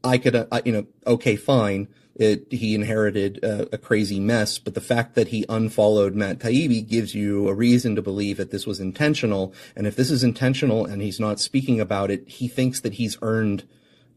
I 0.04 0.18
could 0.18 0.36
uh, 0.36 0.62
you 0.66 0.74
know 0.74 0.88
okay 1.06 1.38
fine 1.38 1.88
it, 2.18 2.48
he 2.52 2.74
inherited 2.74 3.44
a, 3.44 3.76
a, 3.76 3.78
crazy 3.78 4.20
mess, 4.20 4.58
but 4.58 4.74
the 4.74 4.82
fact 4.82 5.14
that 5.14 5.28
he 5.28 5.46
unfollowed 5.48 6.16
Matt 6.16 6.40
Taibbi 6.40 6.88
gives 6.88 7.14
you 7.14 7.48
a 7.48 7.54
reason 7.54 7.96
to 7.96 8.02
believe 8.02 8.38
that 8.38 8.50
this 8.50 8.66
was 8.66 8.80
intentional. 8.80 9.54
And 9.76 9.86
if 9.86 9.96
this 9.96 10.10
is 10.10 10.24
intentional 10.24 10.86
and 10.86 11.02
he's 11.02 11.20
not 11.20 11.40
speaking 11.40 11.80
about 11.80 12.10
it, 12.10 12.28
he 12.28 12.48
thinks 12.48 12.80
that 12.80 12.94
he's 12.94 13.20
earned 13.22 13.66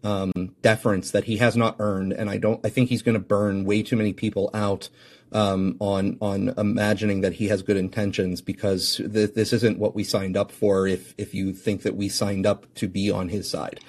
um, 0.03 0.55
deference 0.63 1.11
that 1.11 1.25
he 1.25 1.37
has 1.37 1.59
not 1.59 1.77
earned. 1.79 2.15
And 2.15 2.31
I 2.31 2.39
don't. 2.39 2.65
I 2.65 2.71
think 2.71 2.89
he's 2.89 3.03
going 3.03 3.17
to 3.17 3.21
burn 3.21 3.65
way 3.67 3.83
too 3.83 3.97
many 3.97 4.15
people 4.15 4.49
out 4.55 4.89
um, 5.33 5.77
on 5.79 6.17
on 6.23 6.55
imagining 6.57 7.21
that 7.21 7.35
he 7.35 7.49
has 7.49 7.63
good 7.63 7.77
intentions 7.77 8.41
because 8.41 8.97
th- 8.97 9.35
this 9.35 9.53
isn't 9.53 9.79
what 9.79 9.95
we 9.95 10.05
signed 10.05 10.39
up 10.39 10.53
for. 10.53 10.87
If 10.87 11.15
if 11.19 11.35
you 11.35 11.53
think 11.53 11.83
that 11.83 11.97
we 11.97 12.09
signed 12.09 12.47
up 12.47 12.73
to 12.77 12.89
be 12.89 13.11
on 13.11 13.29
his 13.29 13.49
side. 13.49 13.81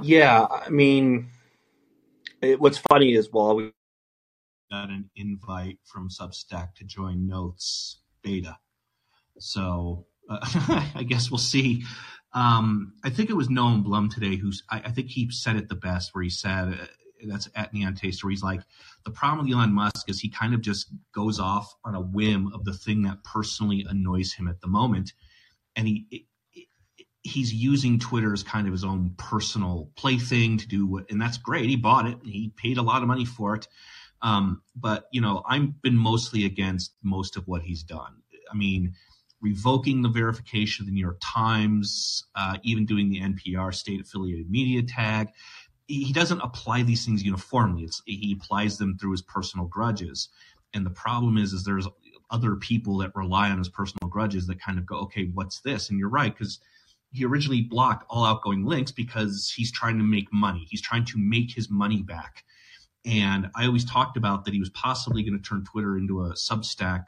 Yeah, 0.00 0.46
I 0.48 0.70
mean 0.70 1.30
it, 2.42 2.60
what's 2.60 2.78
funny 2.78 3.14
is 3.14 3.28
while 3.32 3.56
we 3.56 3.72
got 4.70 4.90
an 4.90 5.10
invite 5.16 5.78
from 5.84 6.08
Substack 6.08 6.74
to 6.76 6.84
join 6.84 7.26
Notes 7.26 7.98
beta, 8.22 8.56
so 9.38 10.06
uh, 10.28 10.38
I 10.94 11.04
guess 11.06 11.30
we'll 11.30 11.38
see 11.38 11.84
Um, 12.32 12.92
I 13.02 13.10
think 13.10 13.30
it 13.30 13.36
was 13.36 13.48
Noam 13.48 13.82
Blum 13.82 14.08
today 14.08 14.36
who's, 14.36 14.62
I, 14.70 14.78
I, 14.84 14.90
think 14.90 15.08
he 15.08 15.30
said 15.30 15.56
it 15.56 15.68
the 15.68 15.74
best 15.74 16.14
where 16.14 16.22
he 16.22 16.30
said, 16.30 16.78
uh, 16.80 16.86
that's 17.26 17.48
at 17.56 17.74
Neon 17.74 17.94
Taster, 17.94 18.26
where 18.26 18.30
he's 18.30 18.42
like, 18.42 18.60
the 19.04 19.10
problem 19.10 19.44
with 19.44 19.54
Elon 19.54 19.72
Musk 19.72 20.08
is 20.08 20.20
he 20.20 20.28
kind 20.28 20.54
of 20.54 20.60
just 20.60 20.92
goes 21.12 21.40
off 21.40 21.74
on 21.84 21.96
a 21.96 22.00
whim 22.00 22.52
of 22.54 22.64
the 22.64 22.72
thing 22.72 23.02
that 23.02 23.24
personally 23.24 23.84
annoys 23.88 24.32
him 24.32 24.46
at 24.46 24.60
the 24.60 24.68
moment. 24.68 25.12
And 25.74 25.88
he, 25.88 26.26
he's 27.22 27.52
using 27.52 27.98
Twitter 27.98 28.32
as 28.32 28.42
kind 28.42 28.66
of 28.66 28.72
his 28.72 28.84
own 28.84 29.14
personal 29.16 29.90
plaything 29.96 30.58
to 30.58 30.66
do 30.66 30.86
what, 30.86 31.10
and 31.10 31.20
that's 31.20 31.38
great. 31.38 31.68
He 31.68 31.76
bought 31.76 32.06
it. 32.06 32.18
He 32.24 32.52
paid 32.56 32.78
a 32.78 32.82
lot 32.82 33.02
of 33.02 33.08
money 33.08 33.24
for 33.24 33.54
it. 33.54 33.68
Um, 34.22 34.62
but 34.74 35.06
you 35.12 35.20
know, 35.20 35.42
I've 35.46 35.80
been 35.82 35.96
mostly 35.96 36.44
against 36.44 36.94
most 37.02 37.36
of 37.36 37.46
what 37.46 37.62
he's 37.62 37.82
done. 37.82 38.22
I 38.50 38.56
mean, 38.56 38.94
revoking 39.40 40.02
the 40.02 40.08
verification 40.08 40.82
of 40.82 40.86
the 40.86 40.92
New 40.92 41.00
York 41.00 41.18
Times, 41.22 42.26
uh, 42.34 42.58
even 42.62 42.86
doing 42.86 43.08
the 43.08 43.20
NPR 43.20 43.74
state 43.74 44.00
affiliated 44.00 44.50
media 44.50 44.82
tag. 44.82 45.28
He 45.86 46.12
doesn't 46.12 46.40
apply 46.40 46.82
these 46.84 47.04
things 47.04 47.24
uniformly. 47.24 47.82
It's, 47.82 48.00
he 48.06 48.38
applies 48.40 48.78
them 48.78 48.96
through 48.96 49.10
his 49.12 49.22
personal 49.22 49.66
grudges. 49.66 50.28
And 50.72 50.86
the 50.86 50.90
problem 50.90 51.36
is, 51.36 51.52
is 51.52 51.64
there's 51.64 51.88
other 52.30 52.54
people 52.54 52.98
that 52.98 53.10
rely 53.16 53.50
on 53.50 53.58
his 53.58 53.68
personal 53.68 54.08
grudges 54.08 54.46
that 54.46 54.60
kind 54.60 54.78
of 54.78 54.86
go, 54.86 54.98
okay, 55.00 55.30
what's 55.34 55.60
this? 55.60 55.90
And 55.90 55.98
you're 55.98 56.08
right, 56.08 56.32
because 56.32 56.60
he 57.12 57.24
originally 57.24 57.62
blocked 57.62 58.06
all 58.08 58.24
outgoing 58.24 58.64
links 58.64 58.92
because 58.92 59.52
he's 59.54 59.72
trying 59.72 59.98
to 59.98 60.04
make 60.04 60.32
money. 60.32 60.66
He's 60.68 60.82
trying 60.82 61.04
to 61.06 61.18
make 61.18 61.52
his 61.52 61.70
money 61.70 62.02
back. 62.02 62.44
And 63.04 63.50
I 63.54 63.66
always 63.66 63.84
talked 63.84 64.16
about 64.16 64.44
that 64.44 64.54
he 64.54 64.60
was 64.60 64.70
possibly 64.70 65.22
going 65.22 65.40
to 65.40 65.48
turn 65.48 65.64
Twitter 65.64 65.96
into 65.96 66.22
a 66.22 66.34
Substack 66.34 67.06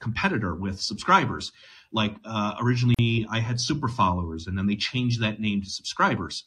competitor 0.00 0.54
with 0.54 0.80
subscribers. 0.80 1.52
Like 1.92 2.14
uh, 2.24 2.54
originally, 2.60 3.26
I 3.30 3.40
had 3.40 3.60
super 3.60 3.88
followers, 3.88 4.46
and 4.46 4.56
then 4.56 4.66
they 4.66 4.76
changed 4.76 5.20
that 5.22 5.40
name 5.40 5.62
to 5.62 5.70
subscribers. 5.70 6.44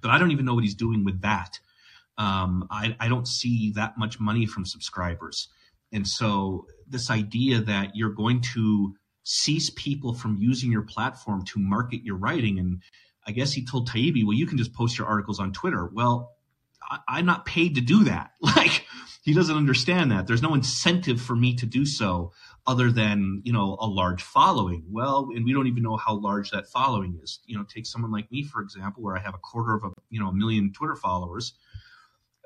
But 0.00 0.10
I 0.10 0.18
don't 0.18 0.30
even 0.30 0.44
know 0.44 0.54
what 0.54 0.64
he's 0.64 0.74
doing 0.74 1.04
with 1.04 1.20
that. 1.22 1.58
Um, 2.18 2.66
I, 2.70 2.96
I 3.00 3.08
don't 3.08 3.26
see 3.26 3.72
that 3.72 3.96
much 3.96 4.20
money 4.20 4.46
from 4.46 4.64
subscribers. 4.64 5.48
And 5.92 6.06
so, 6.06 6.66
this 6.88 7.10
idea 7.10 7.60
that 7.60 7.94
you're 7.94 8.10
going 8.10 8.40
to 8.54 8.94
cease 9.24 9.70
people 9.70 10.14
from 10.14 10.38
using 10.40 10.72
your 10.72 10.82
platform 10.82 11.44
to 11.44 11.58
market 11.58 12.02
your 12.04 12.16
writing. 12.16 12.58
And 12.58 12.82
I 13.26 13.32
guess 13.32 13.52
he 13.52 13.64
told 13.64 13.88
Taibbi, 13.88 14.24
well, 14.24 14.36
you 14.36 14.46
can 14.46 14.58
just 14.58 14.74
post 14.74 14.98
your 14.98 15.06
articles 15.06 15.40
on 15.40 15.52
Twitter. 15.52 15.90
Well, 15.92 16.32
I, 17.08 17.18
am 17.20 17.26
not 17.26 17.46
paid 17.46 17.76
to 17.76 17.80
do 17.80 18.04
that. 18.04 18.32
Like 18.42 18.84
he 19.22 19.34
doesn't 19.34 19.56
understand 19.56 20.10
that. 20.10 20.26
There's 20.26 20.42
no 20.42 20.54
incentive 20.54 21.20
for 21.20 21.36
me 21.36 21.54
to 21.54 21.66
do 21.66 21.86
so 21.86 22.32
other 22.66 22.90
than, 22.90 23.40
you 23.44 23.52
know, 23.52 23.76
a 23.80 23.86
large 23.86 24.22
following. 24.22 24.84
Well, 24.90 25.28
and 25.34 25.44
we 25.44 25.52
don't 25.52 25.68
even 25.68 25.84
know 25.84 25.96
how 25.96 26.14
large 26.14 26.50
that 26.50 26.68
following 26.68 27.18
is. 27.22 27.38
You 27.46 27.56
know, 27.56 27.64
take 27.64 27.86
someone 27.86 28.10
like 28.10 28.30
me, 28.32 28.42
for 28.42 28.60
example, 28.60 29.02
where 29.02 29.16
I 29.16 29.20
have 29.20 29.34
a 29.34 29.38
quarter 29.38 29.74
of 29.74 29.84
a, 29.84 29.90
you 30.10 30.18
know, 30.20 30.28
a 30.28 30.34
million 30.34 30.72
Twitter 30.72 30.96
followers. 30.96 31.54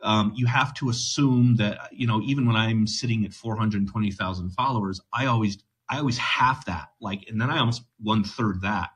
Um, 0.03 0.33
you 0.37 0.45
have 0.47 0.75
to 0.75 0.91
assume 0.91 1.57
that, 1.57 1.79
you 1.93 2.07
know, 2.07 2.21
even 2.21 2.47
when 2.47 2.57
I'm 2.57 2.87
sitting 2.87 3.25
at 3.25 3.33
420,000 3.33 4.51
followers, 4.51 5.01
I 5.15 5.27
always 5.27 5.57
I 5.89 5.99
always 5.99 6.19
half 6.19 6.67
that, 6.67 6.89
like, 7.01 7.29
and 7.29 7.41
then 7.41 7.51
I 7.51 7.59
almost 7.59 7.83
one 8.01 8.25
third 8.25 8.63
that 8.63 8.91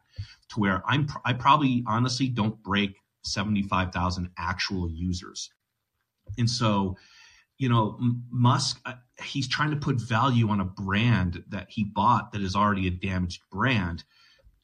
to 0.50 0.60
where 0.60 0.82
I'm, 0.86 1.08
I 1.24 1.32
probably 1.32 1.84
honestly 1.86 2.28
don't 2.28 2.62
break 2.62 2.96
75,000 3.22 4.30
actual 4.36 4.90
users. 4.90 5.50
And 6.38 6.48
so, 6.48 6.96
you 7.58 7.68
know, 7.68 7.98
Musk, 8.30 8.80
uh, 8.84 8.94
he's 9.22 9.48
trying 9.48 9.70
to 9.70 9.76
put 9.76 9.96
value 9.96 10.48
on 10.48 10.60
a 10.60 10.64
brand 10.64 11.44
that 11.48 11.68
he 11.70 11.84
bought 11.84 12.32
that 12.32 12.40
is 12.40 12.56
already 12.56 12.86
a 12.86 12.90
damaged 12.90 13.42
brand. 13.50 14.04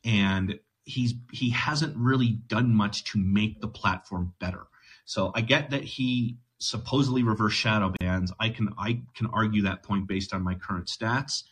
And 0.04 0.58
he's, 0.84 1.14
he 1.32 1.50
hasn't 1.50 1.96
really 1.96 2.30
done 2.30 2.74
much 2.74 3.04
to 3.12 3.18
make 3.18 3.60
the 3.60 3.68
platform 3.68 4.34
better. 4.40 4.66
So 5.04 5.32
I 5.34 5.42
get 5.42 5.70
that 5.70 5.84
he 5.84 6.38
supposedly 6.58 7.22
reverse 7.22 7.52
shadow 7.52 7.92
bans. 8.00 8.32
I 8.40 8.48
can, 8.48 8.70
I 8.78 9.02
can 9.14 9.26
argue 9.26 9.62
that 9.62 9.82
point 9.82 10.08
based 10.08 10.32
on 10.32 10.42
my 10.42 10.54
current 10.54 10.86
stats. 10.86 11.42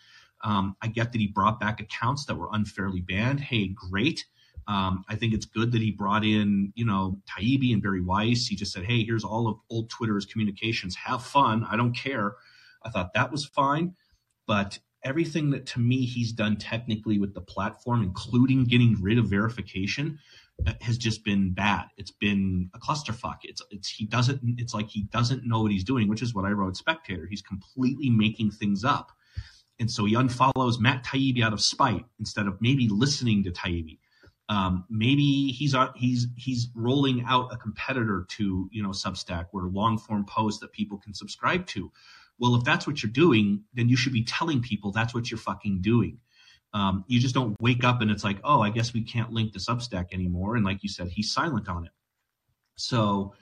Um, 0.44 0.76
I 0.82 0.88
get 0.88 1.10
that 1.12 1.20
he 1.20 1.26
brought 1.26 1.58
back 1.58 1.80
accounts 1.80 2.26
that 2.26 2.36
were 2.36 2.48
unfairly 2.52 3.00
banned. 3.00 3.40
Hey, 3.40 3.68
great. 3.68 4.24
Um, 4.68 5.04
I 5.08 5.16
think 5.16 5.34
it's 5.34 5.46
good 5.46 5.72
that 5.72 5.82
he 5.82 5.90
brought 5.90 6.24
in, 6.24 6.72
you 6.74 6.84
know, 6.84 7.20
Taibbi 7.28 7.72
and 7.72 7.82
Bari 7.82 8.02
Weiss. 8.02 8.46
He 8.46 8.56
just 8.56 8.72
said, 8.72 8.84
hey, 8.84 9.04
here's 9.04 9.24
all 9.24 9.48
of 9.48 9.58
old 9.70 9.90
Twitter's 9.90 10.24
communications. 10.24 10.96
Have 10.96 11.22
fun. 11.22 11.66
I 11.68 11.76
don't 11.76 11.94
care. 11.94 12.36
I 12.82 12.90
thought 12.90 13.14
that 13.14 13.32
was 13.32 13.44
fine. 13.44 13.94
But 14.46 14.78
everything 15.02 15.50
that 15.50 15.66
to 15.66 15.80
me 15.80 16.06
he's 16.06 16.32
done 16.32 16.56
technically 16.56 17.18
with 17.18 17.34
the 17.34 17.40
platform, 17.40 18.02
including 18.02 18.64
getting 18.64 18.96
rid 19.00 19.18
of 19.18 19.26
verification, 19.26 20.18
uh, 20.66 20.72
has 20.80 20.96
just 20.96 21.24
been 21.24 21.52
bad. 21.52 21.86
It's 21.96 22.10
been 22.10 22.70
a 22.74 22.78
clusterfuck. 22.78 23.38
It's 23.42 23.62
it's 23.70 23.88
he 23.88 24.06
doesn't. 24.06 24.40
It's 24.58 24.74
like 24.74 24.88
he 24.88 25.02
doesn't 25.04 25.46
know 25.46 25.62
what 25.62 25.72
he's 25.72 25.84
doing, 25.84 26.08
which 26.08 26.22
is 26.22 26.34
what 26.34 26.44
I 26.44 26.50
wrote 26.50 26.76
Spectator. 26.76 27.26
He's 27.26 27.42
completely 27.42 28.08
making 28.08 28.52
things 28.52 28.84
up. 28.84 29.12
And 29.80 29.90
so 29.90 30.04
he 30.04 30.14
unfollows 30.14 30.78
Matt 30.78 31.04
Taibbi 31.04 31.42
out 31.42 31.52
of 31.52 31.60
spite 31.60 32.04
instead 32.18 32.46
of 32.46 32.60
maybe 32.60 32.88
listening 32.88 33.42
to 33.44 33.50
Taibbi. 33.50 33.98
Um, 34.48 34.84
maybe 34.90 35.48
he's 35.48 35.74
he's 35.96 36.26
he's 36.36 36.68
rolling 36.74 37.24
out 37.26 37.52
a 37.52 37.56
competitor 37.56 38.26
to 38.30 38.68
you 38.70 38.82
know 38.82 38.90
Substack 38.90 39.46
where 39.52 39.64
long 39.64 39.96
form 39.96 40.26
posts 40.26 40.60
that 40.60 40.72
people 40.72 40.98
can 40.98 41.14
subscribe 41.14 41.66
to. 41.68 41.90
Well, 42.38 42.54
if 42.56 42.64
that's 42.64 42.86
what 42.86 43.02
you're 43.02 43.12
doing, 43.12 43.64
then 43.74 43.88
you 43.88 43.96
should 43.96 44.12
be 44.12 44.24
telling 44.24 44.60
people 44.60 44.90
that's 44.90 45.14
what 45.14 45.30
you're 45.30 45.38
fucking 45.38 45.80
doing. 45.80 46.18
Um, 46.74 47.04
you 47.06 47.20
just 47.20 47.34
don't 47.34 47.56
wake 47.60 47.84
up 47.84 48.00
and 48.00 48.10
it's 48.10 48.24
like, 48.24 48.38
oh, 48.42 48.60
I 48.60 48.70
guess 48.70 48.92
we 48.92 49.02
can't 49.02 49.32
link 49.32 49.52
to 49.52 49.60
Substack 49.60 50.12
anymore. 50.12 50.56
And 50.56 50.64
like 50.64 50.82
you 50.82 50.88
said, 50.88 51.08
he's 51.08 51.32
silent 51.32 51.68
on 51.68 51.86
it. 51.86 51.92
So 52.74 53.34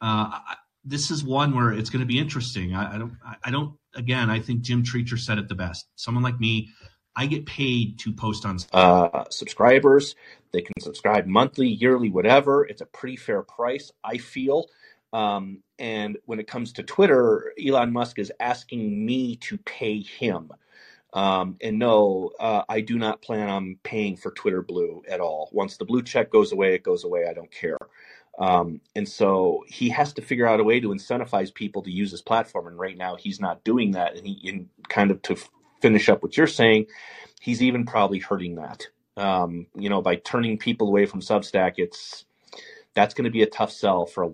uh, 0.00 0.38
this 0.86 1.10
is 1.10 1.24
one 1.24 1.54
where 1.54 1.72
it's 1.72 1.90
going 1.90 2.00
to 2.00 2.06
be 2.06 2.18
interesting. 2.18 2.74
I, 2.74 2.94
I 2.94 2.98
don't, 2.98 3.16
I 3.44 3.50
don't. 3.50 3.76
Again, 3.94 4.30
I 4.30 4.40
think 4.40 4.62
Jim 4.62 4.84
Treacher 4.84 5.18
said 5.18 5.38
it 5.38 5.48
the 5.48 5.54
best. 5.54 5.86
Someone 5.96 6.22
like 6.22 6.38
me, 6.38 6.70
I 7.16 7.26
get 7.26 7.46
paid 7.46 7.98
to 8.00 8.12
post 8.12 8.46
on 8.46 8.58
uh, 8.72 9.24
subscribers. 9.30 10.14
They 10.52 10.62
can 10.62 10.74
subscribe 10.80 11.26
monthly, 11.26 11.68
yearly, 11.68 12.10
whatever. 12.10 12.64
It's 12.64 12.82
a 12.82 12.86
pretty 12.86 13.16
fair 13.16 13.42
price, 13.42 13.90
I 14.04 14.18
feel. 14.18 14.66
Um, 15.12 15.62
and 15.78 16.18
when 16.26 16.40
it 16.40 16.46
comes 16.46 16.74
to 16.74 16.82
Twitter, 16.82 17.52
Elon 17.64 17.92
Musk 17.92 18.18
is 18.18 18.32
asking 18.38 19.04
me 19.04 19.36
to 19.36 19.58
pay 19.58 20.02
him. 20.02 20.50
Um, 21.12 21.56
and 21.62 21.78
no, 21.78 22.32
uh, 22.38 22.62
I 22.68 22.82
do 22.82 22.98
not 22.98 23.22
plan 23.22 23.48
on 23.48 23.78
paying 23.82 24.16
for 24.16 24.30
Twitter 24.32 24.60
Blue 24.62 25.02
at 25.08 25.20
all. 25.20 25.48
Once 25.52 25.78
the 25.78 25.86
blue 25.86 26.02
check 26.02 26.30
goes 26.30 26.52
away, 26.52 26.74
it 26.74 26.82
goes 26.82 27.04
away. 27.04 27.26
I 27.28 27.32
don't 27.32 27.50
care. 27.50 27.78
Um, 28.38 28.80
and 28.94 29.08
so 29.08 29.64
he 29.66 29.88
has 29.90 30.12
to 30.14 30.22
figure 30.22 30.46
out 30.46 30.60
a 30.60 30.64
way 30.64 30.80
to 30.80 30.88
incentivize 30.88 31.52
people 31.52 31.82
to 31.82 31.90
use 31.90 32.10
his 32.10 32.22
platform. 32.22 32.66
And 32.66 32.78
right 32.78 32.96
now, 32.96 33.16
he's 33.16 33.40
not 33.40 33.64
doing 33.64 33.92
that. 33.92 34.16
And 34.16 34.26
he, 34.26 34.48
in 34.48 34.68
kind 34.88 35.10
of 35.10 35.22
to 35.22 35.36
finish 35.80 36.08
up 36.08 36.22
what 36.22 36.36
you're 36.36 36.46
saying, 36.46 36.86
he's 37.40 37.62
even 37.62 37.86
probably 37.86 38.18
hurting 38.18 38.56
that. 38.56 38.86
Um, 39.16 39.66
you 39.74 39.88
know, 39.88 40.02
by 40.02 40.16
turning 40.16 40.58
people 40.58 40.88
away 40.88 41.06
from 41.06 41.20
Substack, 41.20 41.74
it's 41.78 42.26
that's 42.94 43.14
going 43.14 43.24
to 43.24 43.30
be 43.30 43.42
a 43.42 43.46
tough 43.46 43.72
sell 43.72 44.06
for 44.06 44.24
a 44.24 44.30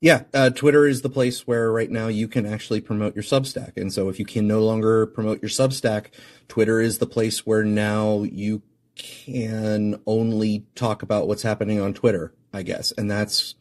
yeah, 0.00 0.24
uh, 0.34 0.50
Twitter 0.50 0.86
is 0.86 1.02
the 1.02 1.10
place 1.10 1.46
where 1.46 1.70
right 1.70 1.90
now 1.90 2.08
you 2.08 2.26
can 2.26 2.46
actually 2.46 2.80
promote 2.80 3.14
your 3.14 3.22
Substack. 3.22 3.76
And 3.76 3.92
so 3.92 4.08
if 4.08 4.18
you 4.18 4.24
can 4.24 4.48
no 4.48 4.64
longer 4.64 5.06
promote 5.06 5.40
your 5.42 5.48
Substack, 5.48 6.06
Twitter 6.48 6.80
is 6.80 6.98
the 6.98 7.06
place 7.06 7.46
where 7.46 7.62
now 7.62 8.24
you 8.24 8.62
can 9.00 10.00
only 10.06 10.66
talk 10.74 11.02
about 11.02 11.26
what's 11.26 11.42
happening 11.42 11.80
on 11.80 11.94
Twitter, 11.94 12.34
I 12.52 12.62
guess. 12.62 12.92
And 12.92 13.10
that's 13.10 13.54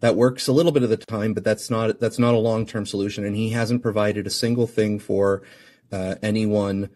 that 0.00 0.16
works 0.16 0.48
a 0.48 0.52
little 0.52 0.72
bit 0.72 0.82
of 0.82 0.90
the 0.90 0.98
time, 0.98 1.32
but 1.32 1.44
that's 1.44 1.70
not 1.70 1.98
that's 2.00 2.18
not 2.18 2.34
a 2.34 2.38
long 2.38 2.66
term 2.66 2.84
solution. 2.84 3.24
And 3.24 3.34
he 3.34 3.50
hasn't 3.50 3.82
provided 3.82 4.26
a 4.26 4.30
single 4.30 4.66
thing 4.66 4.98
for 4.98 5.42
uh, 5.90 6.16
anyone. 6.22 6.90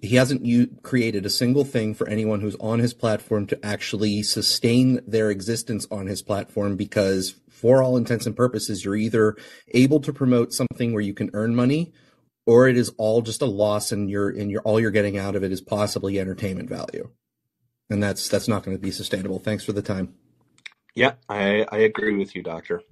He 0.00 0.16
hasn't 0.16 0.44
u- 0.44 0.68
created 0.82 1.26
a 1.26 1.30
single 1.30 1.64
thing 1.64 1.94
for 1.94 2.08
anyone 2.08 2.40
who's 2.40 2.56
on 2.56 2.78
his 2.78 2.94
platform 2.94 3.46
to 3.48 3.66
actually 3.66 4.22
sustain 4.22 5.00
their 5.06 5.30
existence 5.30 5.86
on 5.90 6.06
his 6.06 6.22
platform 6.22 6.76
because, 6.76 7.36
for 7.48 7.82
all 7.82 7.96
intents 7.96 8.26
and 8.26 8.36
purposes, 8.36 8.84
you're 8.84 8.96
either 8.96 9.36
able 9.74 10.00
to 10.00 10.12
promote 10.12 10.52
something 10.52 10.92
where 10.92 11.02
you 11.02 11.14
can 11.14 11.30
earn 11.34 11.54
money, 11.54 11.92
or 12.46 12.68
it 12.68 12.76
is 12.76 12.92
all 12.96 13.22
just 13.22 13.42
a 13.42 13.46
loss, 13.46 13.92
and 13.92 14.10
you're 14.10 14.30
and 14.30 14.50
you're 14.50 14.62
all 14.62 14.80
you're 14.80 14.90
getting 14.90 15.18
out 15.18 15.36
of 15.36 15.44
it 15.44 15.52
is 15.52 15.60
possibly 15.60 16.18
entertainment 16.18 16.68
value 16.68 17.10
and 17.92 18.02
that's 18.02 18.28
that's 18.28 18.48
not 18.48 18.64
going 18.64 18.76
to 18.76 18.82
be 18.82 18.92
sustainable. 18.92 19.40
Thanks 19.40 19.64
for 19.64 19.72
the 19.74 19.82
time. 19.82 20.14
Yeah, 20.94 21.14
I 21.28 21.66
I 21.72 21.78
agree 21.78 22.16
with 22.16 22.36
you, 22.36 22.42
Doctor. 22.42 22.82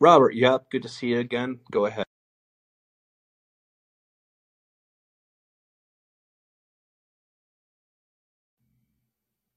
Robert, 0.00 0.34
yep, 0.34 0.70
good 0.70 0.82
to 0.82 0.88
see 0.90 1.08
you 1.08 1.20
again. 1.20 1.60
Go 1.72 1.86
ahead. 1.86 2.06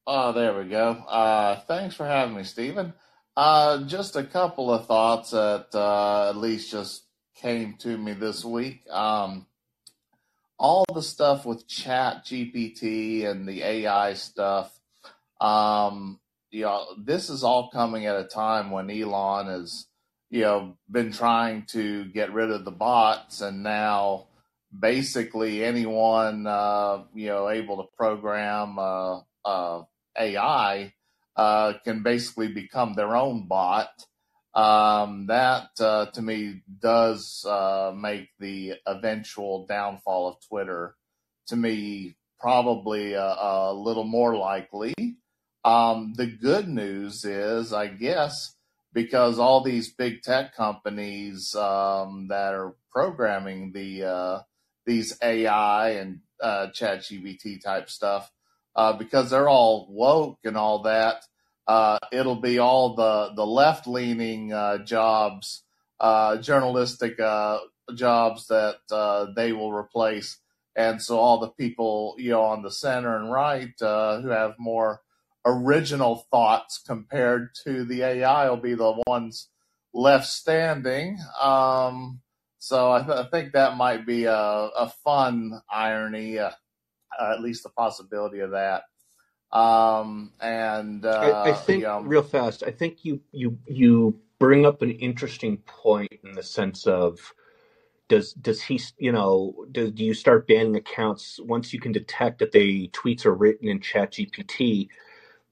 Oh, 0.05 0.34
there 0.34 0.57
we 0.57 0.65
go. 0.69 0.91
Uh, 1.07 1.61
thanks 1.61 1.95
for 1.95 2.05
having 2.05 2.36
me, 2.36 2.43
Stephen. 2.43 2.93
Uh, 3.38 3.84
just 3.86 4.15
a 4.17 4.23
couple 4.23 4.71
of 4.71 4.86
thoughts 4.86 5.32
that 5.32 5.67
uh, 5.73 6.30
at 6.30 6.36
least 6.38 6.71
just 6.71 7.03
came 7.36 7.75
to 7.80 7.97
me 7.97 8.13
this 8.13 8.43
week. 8.43 8.84
Um, 8.89 9.45
all 10.64 10.86
the 10.93 11.03
stuff 11.03 11.45
with 11.45 11.68
Chat 11.68 12.24
GPT 12.26 13.26
and 13.26 13.45
the 13.45 13.61
AI 13.64 14.14
stuff. 14.14 14.80
Um, 15.41 16.22
you 16.51 16.61
know, 16.61 16.86
this 16.97 17.30
is 17.30 17.43
all 17.43 17.70
coming 17.70 18.05
at 18.05 18.16
a 18.16 18.24
time 18.24 18.72
when 18.72 18.89
Elon 18.89 19.47
has, 19.47 19.88
you 20.30 20.39
know, 20.39 20.78
been 20.89 21.11
trying 21.11 21.66
to 21.72 22.05
get 22.05 22.32
rid 22.32 22.49
of 22.49 22.64
the 22.64 22.72
bots, 22.72 23.41
and 23.41 23.61
now 23.61 24.28
basically 24.78 25.66
anyone, 25.66 26.47
uh, 26.47 27.03
you 27.14 27.28
know, 27.28 27.49
able 27.49 27.84
to 27.84 27.89
program 27.97 28.80
uh, 28.80 29.20
uh, 29.43 29.82
AI 30.18 30.93
uh, 31.36 31.74
can 31.84 32.03
basically 32.03 32.47
become 32.47 32.93
their 32.93 33.18
own 33.18 33.47
bot. 33.49 34.05
Um, 34.55 35.25
that 35.27 35.69
uh, 35.79 36.07
to 36.07 36.21
me 36.21 36.61
does 36.79 37.43
uh, 37.47 37.91
make 37.95 38.29
the 38.39 38.75
eventual 38.85 39.65
downfall 39.65 40.27
of 40.27 40.47
Twitter 40.47 40.95
to 41.47 41.55
me 41.55 42.15
probably 42.39 43.13
a, 43.13 43.23
a 43.23 43.73
little 43.73 44.03
more 44.03 44.35
likely. 44.35 44.93
Um, 45.65 46.13
the 46.15 46.27
good 46.27 46.67
news 46.67 47.23
is, 47.23 47.73
I 47.73 47.87
guess, 47.87 48.55
because 48.91 49.39
all 49.39 49.63
these 49.63 49.93
big 49.93 50.21
tech 50.21 50.55
companies 50.55 51.55
um, 51.55 52.27
that 52.27 52.53
are 52.53 52.75
programming 52.91 53.71
the 53.71 54.03
uh, 54.03 54.39
these 54.85 55.17
AI 55.23 55.91
and 55.91 56.19
uh, 56.41 56.67
ChatGPT 56.73 57.63
type 57.63 57.89
stuff, 57.89 58.29
uh, 58.75 58.93
because 58.93 59.29
they're 59.29 59.49
all 59.49 59.87
woke 59.89 60.39
and 60.43 60.57
all 60.57 60.83
that, 60.83 61.23
uh, 61.68 61.97
it'll 62.11 62.41
be 62.41 62.59
all 62.59 62.95
the 62.95 63.32
the 63.36 63.45
left 63.45 63.88
leaning 63.88 64.51
uh, 64.51 64.80
jobs, 64.80 65.64
uh, 65.99 66.38
journalistic 66.38 67.20
uh, 67.20 67.59
jobs 67.95 68.47
that 68.47 68.78
uh, 68.91 69.28
they 69.36 69.53
will 69.53 69.72
replace, 69.72 70.38
and 70.76 71.01
so 71.01 71.18
all 71.18 71.39
the 71.39 71.49
people 71.49 72.16
you 72.18 72.32
know 72.32 72.41
on 72.41 72.61
the 72.61 72.72
center 72.72 73.16
and 73.16 73.32
right 73.32 73.82
uh, 73.82 74.20
who 74.22 74.30
have 74.30 74.55
more 74.59 75.01
original 75.45 76.28
thoughts 76.32 76.82
compared 76.86 77.49
to 77.64 77.84
the 77.84 78.01
AI 78.01 78.49
will 78.49 78.57
be 78.57 78.76
the 78.76 79.01
ones 79.07 79.49
left 79.93 80.28
standing. 80.28 81.18
Um, 81.41 82.22
so 82.59 82.91
I, 82.93 83.03
th- 83.03 83.18
I, 83.18 83.24
think 83.30 83.51
that 83.51 83.76
might 83.76 84.05
be 84.05 84.24
a, 84.24 84.34
a 84.34 84.93
fun 85.03 85.61
irony, 85.70 86.39
at 86.39 87.41
least 87.41 87.64
the 87.64 87.70
possibility 87.70 88.39
of 88.39 88.51
that. 88.51 88.84
Um, 89.53 90.31
and 90.41 91.05
uh, 91.05 91.43
I, 91.45 91.51
I, 91.51 91.53
think 91.53 91.85
um, 91.85 92.07
real 92.07 92.23
fast. 92.23 92.63
I 92.65 92.71
think 92.71 93.05
you 93.05 93.21
you 93.31 93.59
you 93.67 94.19
bring 94.39 94.65
up 94.65 94.81
an 94.81 94.89
interesting 94.89 95.57
point 95.57 96.11
in 96.23 96.31
the 96.33 96.41
sense 96.41 96.87
of 96.87 97.33
does 98.09 98.33
does 98.33 98.63
he 98.63 98.81
you 98.97 99.11
know 99.11 99.53
do, 99.71 99.91
do 99.91 100.03
you 100.03 100.15
start 100.15 100.47
banning 100.47 100.75
accounts 100.75 101.39
once 101.39 101.71
you 101.71 101.79
can 101.79 101.91
detect 101.91 102.39
that 102.39 102.51
the 102.51 102.89
tweets 102.89 103.27
are 103.27 103.33
written 103.33 103.67
in 103.67 103.79
Chat 103.79 104.13
GPT? 104.13 104.89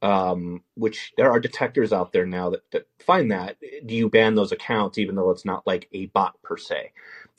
Um, 0.01 0.63
which 0.73 1.13
there 1.15 1.29
are 1.29 1.39
detectors 1.39 1.93
out 1.93 2.11
there 2.11 2.25
now 2.25 2.49
that, 2.49 2.71
that 2.71 2.87
find 2.97 3.29
that. 3.29 3.57
Do 3.85 3.93
you 3.93 4.09
ban 4.09 4.33
those 4.33 4.51
accounts 4.51 4.97
even 4.97 5.13
though 5.13 5.29
it's 5.29 5.45
not 5.45 5.67
like 5.67 5.87
a 5.93 6.07
bot 6.07 6.41
per 6.41 6.57
se? 6.57 6.91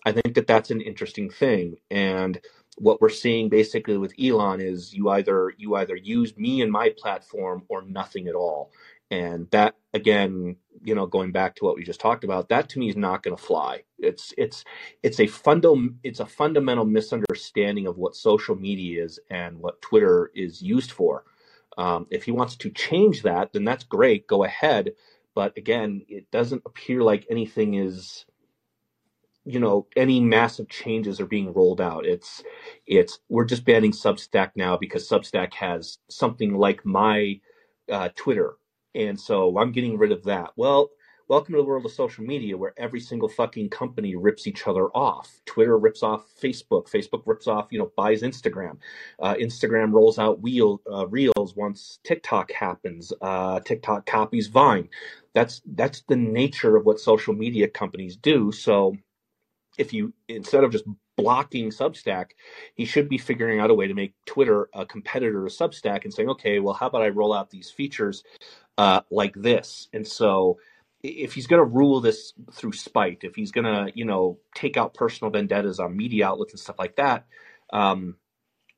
I 0.06 0.12
think 0.12 0.36
that 0.36 0.46
that's 0.46 0.70
an 0.70 0.80
interesting 0.80 1.28
thing, 1.28 1.78
and 1.90 2.40
what 2.76 3.00
we're 3.00 3.10
seeing 3.10 3.48
basically 3.48 3.98
with 3.98 4.14
Elon 4.20 4.60
is 4.60 4.94
you 4.94 5.08
either 5.10 5.52
you 5.58 5.74
either 5.76 5.96
use 5.96 6.36
me 6.36 6.62
and 6.62 6.72
my 6.72 6.94
platform 6.96 7.64
or 7.68 7.82
nothing 7.82 8.28
at 8.28 8.34
all. 8.34 8.72
And 9.10 9.48
that 9.50 9.74
again, 9.92 10.56
you 10.82 10.94
know, 10.94 11.06
going 11.06 11.32
back 11.32 11.54
to 11.56 11.64
what 11.64 11.76
we 11.76 11.84
just 11.84 12.00
talked 12.00 12.24
about, 12.24 12.48
that 12.48 12.70
to 12.70 12.78
me 12.78 12.88
is 12.88 12.96
not 12.96 13.22
going 13.22 13.36
to 13.36 13.42
fly. 13.42 13.82
It's 13.98 14.32
it's 14.38 14.64
it's 15.02 15.20
a 15.20 15.26
fundamental 15.26 15.90
it's 16.02 16.20
a 16.20 16.26
fundamental 16.26 16.86
misunderstanding 16.86 17.86
of 17.86 17.98
what 17.98 18.16
social 18.16 18.56
media 18.56 19.04
is 19.04 19.20
and 19.30 19.58
what 19.58 19.82
Twitter 19.82 20.30
is 20.34 20.62
used 20.62 20.92
for. 20.92 21.24
Um, 21.76 22.06
if 22.10 22.24
he 22.24 22.32
wants 22.32 22.56
to 22.56 22.70
change 22.70 23.22
that, 23.22 23.52
then 23.52 23.64
that's 23.64 23.84
great. 23.84 24.26
Go 24.26 24.44
ahead. 24.44 24.92
But 25.34 25.56
again, 25.56 26.02
it 26.08 26.30
doesn't 26.30 26.62
appear 26.66 27.02
like 27.02 27.26
anything 27.30 27.74
is 27.74 28.26
you 29.44 29.58
know 29.58 29.86
any 29.96 30.20
massive 30.20 30.68
changes 30.68 31.20
are 31.20 31.26
being 31.26 31.52
rolled 31.52 31.80
out. 31.80 32.06
It's 32.06 32.42
it's 32.86 33.18
we're 33.28 33.44
just 33.44 33.64
banning 33.64 33.92
substack 33.92 34.52
now 34.56 34.76
because 34.76 35.08
substack 35.08 35.54
has 35.54 35.98
something 36.08 36.54
like 36.54 36.84
my 36.84 37.40
uh, 37.90 38.08
twitter. 38.14 38.54
And 38.94 39.18
so 39.18 39.58
i'm 39.58 39.72
getting 39.72 39.98
rid 39.98 40.12
of 40.12 40.24
that. 40.24 40.50
Well 40.56 40.90
welcome 41.28 41.54
to 41.54 41.58
the 41.58 41.64
world 41.64 41.86
of 41.86 41.92
social 41.92 42.24
media 42.24 42.56
where 42.56 42.74
every 42.76 43.00
single 43.00 43.28
fucking 43.28 43.70
company 43.70 44.14
rips 44.16 44.46
each 44.46 44.66
other 44.66 44.88
off. 44.88 45.40
Twitter 45.46 45.78
rips 45.78 46.02
off 46.02 46.26
facebook. 46.40 46.90
Facebook 46.90 47.22
rips 47.26 47.48
off 47.48 47.68
you 47.70 47.78
know 47.80 47.90
buys 47.96 48.22
instagram. 48.22 48.76
Uh, 49.18 49.34
instagram 49.34 49.92
rolls 49.92 50.18
out 50.20 50.40
wheel 50.40 50.80
uh, 50.92 51.06
reels 51.08 51.56
once 51.56 51.98
tiktok 52.04 52.52
happens. 52.52 53.12
Uh, 53.20 53.58
tiktok 53.60 54.06
copies 54.06 54.46
vine. 54.46 54.88
That's 55.34 55.62
that's 55.74 56.02
the 56.02 56.16
nature 56.16 56.76
of 56.76 56.86
what 56.86 57.00
social 57.00 57.34
media 57.34 57.66
companies 57.66 58.16
do. 58.16 58.52
So 58.52 58.94
if 59.78 59.92
you 59.92 60.12
instead 60.28 60.64
of 60.64 60.72
just 60.72 60.84
blocking 61.16 61.70
Substack, 61.70 62.30
he 62.74 62.84
should 62.84 63.08
be 63.08 63.18
figuring 63.18 63.60
out 63.60 63.70
a 63.70 63.74
way 63.74 63.86
to 63.86 63.94
make 63.94 64.14
Twitter 64.26 64.68
a 64.74 64.86
competitor 64.86 65.46
to 65.46 65.54
Substack 65.54 66.04
and 66.04 66.12
saying, 66.12 66.30
okay, 66.30 66.58
well, 66.58 66.74
how 66.74 66.86
about 66.86 67.02
I 67.02 67.08
roll 67.08 67.32
out 67.32 67.50
these 67.50 67.70
features 67.70 68.24
uh, 68.78 69.00
like 69.10 69.34
this? 69.34 69.88
And 69.92 70.06
so 70.06 70.58
if 71.02 71.34
he's 71.34 71.46
going 71.46 71.60
to 71.60 71.64
rule 71.64 72.00
this 72.00 72.32
through 72.52 72.72
spite, 72.72 73.18
if 73.22 73.34
he's 73.34 73.50
going 73.50 73.64
to, 73.64 73.92
you 73.94 74.04
know, 74.04 74.38
take 74.54 74.76
out 74.76 74.94
personal 74.94 75.30
vendettas 75.30 75.80
on 75.80 75.96
media 75.96 76.28
outlets 76.28 76.52
and 76.52 76.60
stuff 76.60 76.78
like 76.78 76.96
that, 76.96 77.26
um, 77.72 78.16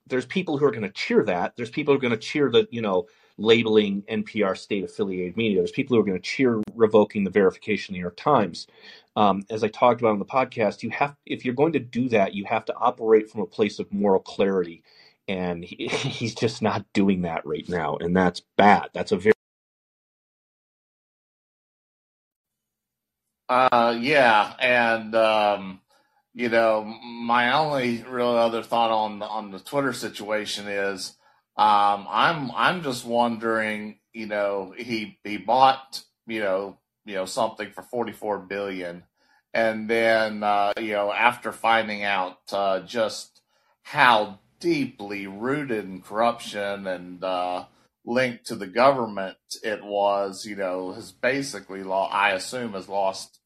there's 0.06 0.26
people 0.26 0.58
who 0.58 0.64
are 0.64 0.70
going 0.70 0.82
to 0.82 0.90
cheer 0.90 1.24
that. 1.24 1.54
There's 1.56 1.70
people 1.70 1.92
who 1.94 1.98
are 1.98 2.00
going 2.00 2.12
to 2.12 2.16
cheer 2.18 2.50
the, 2.50 2.66
you 2.70 2.82
know, 2.82 3.06
labeling 3.38 4.02
NPR 4.02 4.56
state 4.56 4.84
affiliated 4.84 5.36
media. 5.36 5.58
There's 5.58 5.70
people 5.70 5.96
who 5.96 6.02
are 6.02 6.06
going 6.06 6.20
to 6.20 6.22
cheer 6.22 6.62
revoking 6.74 7.24
the 7.24 7.30
verification 7.30 7.92
of 7.92 7.94
the 7.94 7.98
New 7.98 8.02
York 8.02 8.16
Times. 8.16 8.66
Um, 9.16 9.44
as 9.50 9.62
I 9.64 9.68
talked 9.68 10.00
about 10.00 10.12
on 10.12 10.18
the 10.18 10.24
podcast, 10.24 10.82
you 10.82 10.90
have 10.90 11.16
if 11.26 11.44
you're 11.44 11.54
going 11.54 11.72
to 11.72 11.80
do 11.80 12.08
that, 12.10 12.34
you 12.34 12.44
have 12.44 12.64
to 12.66 12.74
operate 12.76 13.30
from 13.30 13.42
a 13.42 13.46
place 13.46 13.78
of 13.78 13.92
moral 13.92 14.20
clarity, 14.20 14.82
and 15.28 15.64
he, 15.64 15.88
he's 15.88 16.34
just 16.34 16.62
not 16.62 16.84
doing 16.92 17.22
that 17.22 17.46
right 17.46 17.68
now, 17.68 17.96
and 17.96 18.16
that's 18.16 18.42
bad. 18.56 18.90
That's 18.92 19.12
a 19.12 19.16
very 19.16 19.34
uh, 23.48 23.96
yeah, 24.00 24.54
and 24.58 25.14
um, 25.14 25.80
you 26.32 26.48
know, 26.48 26.84
my 26.84 27.52
only 27.52 28.02
real 28.08 28.28
other 28.28 28.62
thought 28.62 28.90
on 28.90 29.22
on 29.22 29.50
the 29.50 29.60
Twitter 29.60 29.92
situation 29.92 30.66
is 30.66 31.14
um, 31.56 32.06
I'm 32.08 32.50
I'm 32.52 32.82
just 32.82 33.04
wondering, 33.04 33.98
you 34.12 34.26
know, 34.26 34.74
he 34.76 35.18
he 35.24 35.36
bought, 35.36 36.02
you 36.26 36.40
know, 36.40 36.78
you 37.04 37.14
know 37.14 37.26
something 37.26 37.70
for 37.70 37.82
44 37.82 38.40
billion, 38.40 39.04
and 39.52 39.88
then 39.88 40.42
uh, 40.42 40.72
you 40.78 40.92
know 40.92 41.12
after 41.12 41.52
finding 41.52 42.02
out 42.02 42.38
uh, 42.52 42.80
just 42.80 43.40
how 43.82 44.40
deeply 44.60 45.26
rooted 45.26 45.84
in 45.84 46.00
corruption 46.00 46.86
and 46.86 47.22
uh, 47.22 47.66
linked 48.04 48.46
to 48.46 48.54
the 48.54 48.66
government 48.66 49.36
it 49.62 49.84
was, 49.84 50.44
you 50.44 50.56
know, 50.56 50.92
has 50.92 51.12
basically, 51.12 51.82
law 51.82 52.08
I 52.10 52.30
assume, 52.30 52.72
has 52.72 52.88
lost 52.88 53.40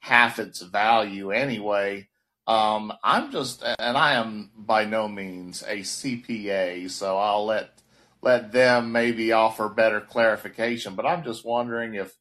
half 0.00 0.38
its 0.38 0.60
value 0.60 1.30
anyway. 1.30 2.08
Um, 2.46 2.92
I'm 3.04 3.30
just, 3.30 3.62
and 3.78 3.96
I 3.96 4.14
am 4.14 4.50
by 4.56 4.84
no 4.84 5.08
means 5.08 5.62
a 5.62 5.78
CPA, 5.78 6.90
so 6.90 7.16
I'll 7.16 7.46
let 7.46 7.82
let 8.22 8.52
them 8.52 8.92
maybe 8.92 9.32
offer 9.32 9.68
better 9.68 10.00
clarification. 10.00 10.94
But 10.94 11.06
I'm 11.06 11.24
just 11.24 11.44
wondering 11.44 11.94
if 11.94 12.14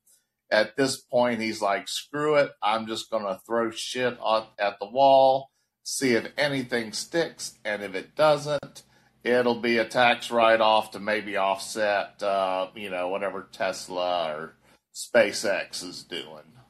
at 0.52 0.76
this 0.76 1.00
point 1.00 1.42
he's 1.42 1.62
like, 1.62 1.88
screw 1.88 2.36
it, 2.36 2.52
I'm 2.62 2.88
just 2.88 3.10
going 3.10 3.24
to 3.24 3.40
throw 3.46 3.72
shit 3.72 4.18
at 4.60 4.80
the 4.80 4.90
wall, 4.90 5.52
see 5.84 6.14
if 6.14 6.32
anything 6.38 6.92
sticks, 6.92 7.58
and 7.64 7.84
if 7.84 7.96
it 7.96 8.16
doesn't, 8.16 8.84
it'll 9.24 9.62
be 9.62 9.78
a 9.78 9.86
tax 9.86 10.32
write 10.32 10.62
off 10.62 10.92
to 10.92 11.00
maybe 11.00 11.38
offset, 11.38 12.22
uh, 12.22 12.68
you 12.76 12.90
know, 12.90 13.08
whatever 13.10 13.48
Tesla 13.52 14.36
or 14.36 14.56
SpaceX 14.94 15.84
is 15.84 16.04
doing. 16.04 16.61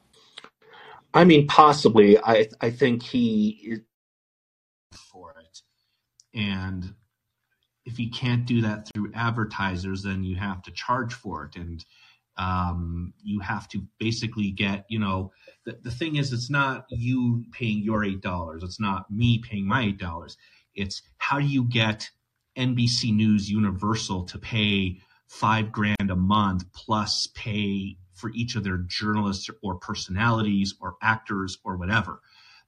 I 1.13 1.25
mean, 1.25 1.47
possibly. 1.47 2.17
I 2.17 2.47
I 2.61 2.69
think 2.69 3.03
he 3.03 3.77
for 5.11 5.33
it, 5.39 5.61
and 6.33 6.93
if 7.85 7.99
you 7.99 8.09
can't 8.09 8.45
do 8.45 8.61
that 8.61 8.87
through 8.93 9.11
advertisers, 9.13 10.03
then 10.03 10.23
you 10.23 10.35
have 10.37 10.61
to 10.63 10.71
charge 10.71 11.13
for 11.13 11.45
it, 11.45 11.55
and 11.59 11.83
um, 12.37 13.13
you 13.23 13.39
have 13.41 13.67
to 13.69 13.83
basically 13.99 14.51
get. 14.51 14.85
You 14.89 14.99
know, 14.99 15.31
the 15.65 15.77
the 15.83 15.91
thing 15.91 16.15
is, 16.15 16.31
it's 16.31 16.49
not 16.49 16.85
you 16.89 17.43
paying 17.51 17.83
your 17.83 18.03
eight 18.05 18.21
dollars. 18.21 18.63
It's 18.63 18.79
not 18.79 19.11
me 19.11 19.39
paying 19.39 19.67
my 19.67 19.83
eight 19.83 19.97
dollars. 19.97 20.37
It's 20.75 21.01
how 21.17 21.39
do 21.39 21.45
you 21.45 21.65
get 21.65 22.09
NBC 22.57 23.13
News 23.13 23.49
Universal 23.49 24.25
to 24.25 24.37
pay 24.37 24.99
five 25.27 25.71
grand 25.71 26.09
a 26.11 26.15
month 26.15 26.65
plus 26.73 27.27
pay 27.35 27.97
for 28.21 28.29
each 28.33 28.55
of 28.55 28.63
their 28.63 28.77
journalists 28.77 29.49
or 29.61 29.75
personalities 29.75 30.75
or 30.79 30.95
actors 31.01 31.57
or 31.65 31.75
whatever. 31.75 32.21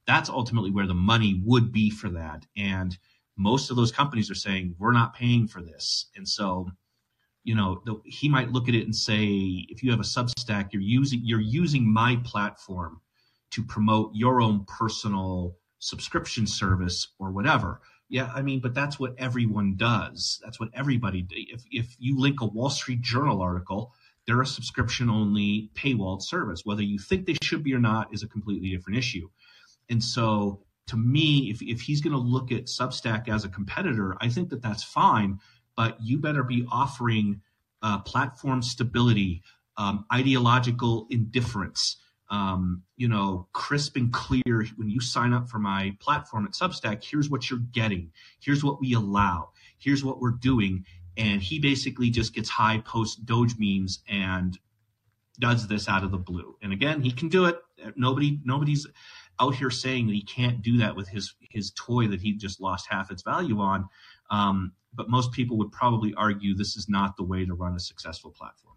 That's 0.06 0.28
ultimately 0.28 0.70
where 0.70 0.86
the 0.86 0.94
money 0.94 1.40
would 1.44 1.72
be 1.72 1.88
for 1.88 2.10
that. 2.10 2.44
And 2.56 2.98
most 3.36 3.70
of 3.70 3.76
those 3.76 3.92
companies 3.92 4.30
are 4.30 4.34
saying 4.34 4.74
we're 4.78 4.92
not 4.92 5.14
paying 5.14 5.46
for 5.48 5.62
this, 5.62 6.06
and 6.16 6.28
so 6.28 6.68
you 7.44 7.54
know 7.54 7.82
the, 7.84 8.00
he 8.04 8.28
might 8.28 8.50
look 8.50 8.68
at 8.68 8.74
it 8.74 8.84
and 8.84 8.96
say 8.96 9.24
if 9.68 9.82
you 9.82 9.90
have 9.90 10.00
a 10.00 10.04
substack 10.04 10.72
you're 10.72 10.82
using 10.82 11.20
you're 11.22 11.40
using 11.40 11.90
my 11.90 12.18
platform 12.24 13.00
to 13.50 13.62
promote 13.62 14.10
your 14.14 14.40
own 14.40 14.64
personal 14.64 15.56
subscription 15.78 16.46
service 16.46 17.08
or 17.18 17.30
whatever 17.30 17.80
yeah 18.08 18.30
i 18.34 18.40
mean 18.40 18.60
but 18.60 18.74
that's 18.74 18.98
what 18.98 19.14
everyone 19.18 19.76
does 19.76 20.40
that's 20.42 20.58
what 20.58 20.70
everybody 20.74 21.26
if, 21.30 21.62
if 21.70 21.94
you 21.98 22.18
link 22.18 22.40
a 22.40 22.46
wall 22.46 22.70
street 22.70 23.02
journal 23.02 23.42
article 23.42 23.92
they're 24.26 24.40
a 24.40 24.46
subscription 24.46 25.10
only 25.10 25.70
paywalled 25.74 26.22
service 26.22 26.62
whether 26.64 26.82
you 26.82 26.98
think 26.98 27.26
they 27.26 27.36
should 27.42 27.62
be 27.62 27.74
or 27.74 27.80
not 27.80 28.12
is 28.12 28.22
a 28.22 28.28
completely 28.28 28.70
different 28.70 28.98
issue 28.98 29.28
and 29.90 30.02
so 30.02 30.60
to 30.86 30.96
me 30.96 31.50
if, 31.50 31.62
if 31.62 31.80
he's 31.80 32.00
going 32.00 32.12
to 32.12 32.18
look 32.18 32.52
at 32.52 32.64
substack 32.64 33.28
as 33.28 33.44
a 33.44 33.48
competitor 33.48 34.16
i 34.20 34.28
think 34.28 34.48
that 34.50 34.62
that's 34.62 34.82
fine 34.82 35.38
but 35.76 35.96
you 36.00 36.18
better 36.18 36.42
be 36.42 36.66
offering 36.70 37.40
uh, 37.84 37.98
platform 37.98 38.62
stability, 38.62 39.42
um, 39.76 40.06
ideological 40.12 41.06
indifference, 41.10 41.98
um, 42.30 42.82
you 42.96 43.06
know, 43.06 43.46
crisp 43.52 43.96
and 43.96 44.12
clear. 44.12 44.66
When 44.76 44.88
you 44.88 45.00
sign 45.00 45.34
up 45.34 45.48
for 45.48 45.58
my 45.58 45.96
platform 46.00 46.46
at 46.46 46.52
Substack, 46.52 47.04
here's 47.04 47.28
what 47.28 47.50
you're 47.50 47.60
getting. 47.72 48.10
Here's 48.40 48.64
what 48.64 48.80
we 48.80 48.94
allow. 48.94 49.50
Here's 49.78 50.02
what 50.02 50.20
we're 50.20 50.30
doing. 50.30 50.86
And 51.16 51.40
he 51.40 51.58
basically 51.58 52.10
just 52.10 52.34
gets 52.34 52.48
high 52.48 52.82
post 52.84 53.24
Doge 53.24 53.54
memes 53.58 54.00
and 54.08 54.58
does 55.38 55.66
this 55.68 55.88
out 55.88 56.04
of 56.04 56.10
the 56.10 56.18
blue. 56.18 56.56
And 56.62 56.72
again, 56.72 57.02
he 57.02 57.10
can 57.10 57.28
do 57.28 57.46
it. 57.46 57.56
Nobody, 57.96 58.40
nobody's 58.44 58.86
out 59.40 59.54
here 59.54 59.70
saying 59.70 60.06
that 60.06 60.14
he 60.14 60.22
can't 60.22 60.62
do 60.62 60.78
that 60.78 60.96
with 60.96 61.08
his 61.08 61.34
his 61.40 61.72
toy 61.72 62.08
that 62.08 62.20
he 62.20 62.32
just 62.32 62.60
lost 62.60 62.86
half 62.88 63.10
its 63.10 63.22
value 63.22 63.60
on. 63.60 63.88
Um, 64.30 64.72
but 64.94 65.08
most 65.08 65.32
people 65.32 65.56
would 65.58 65.72
probably 65.72 66.14
argue 66.14 66.54
this 66.54 66.76
is 66.76 66.88
not 66.88 67.16
the 67.16 67.24
way 67.24 67.44
to 67.44 67.54
run 67.54 67.74
a 67.74 67.80
successful 67.80 68.30
platform. 68.30 68.76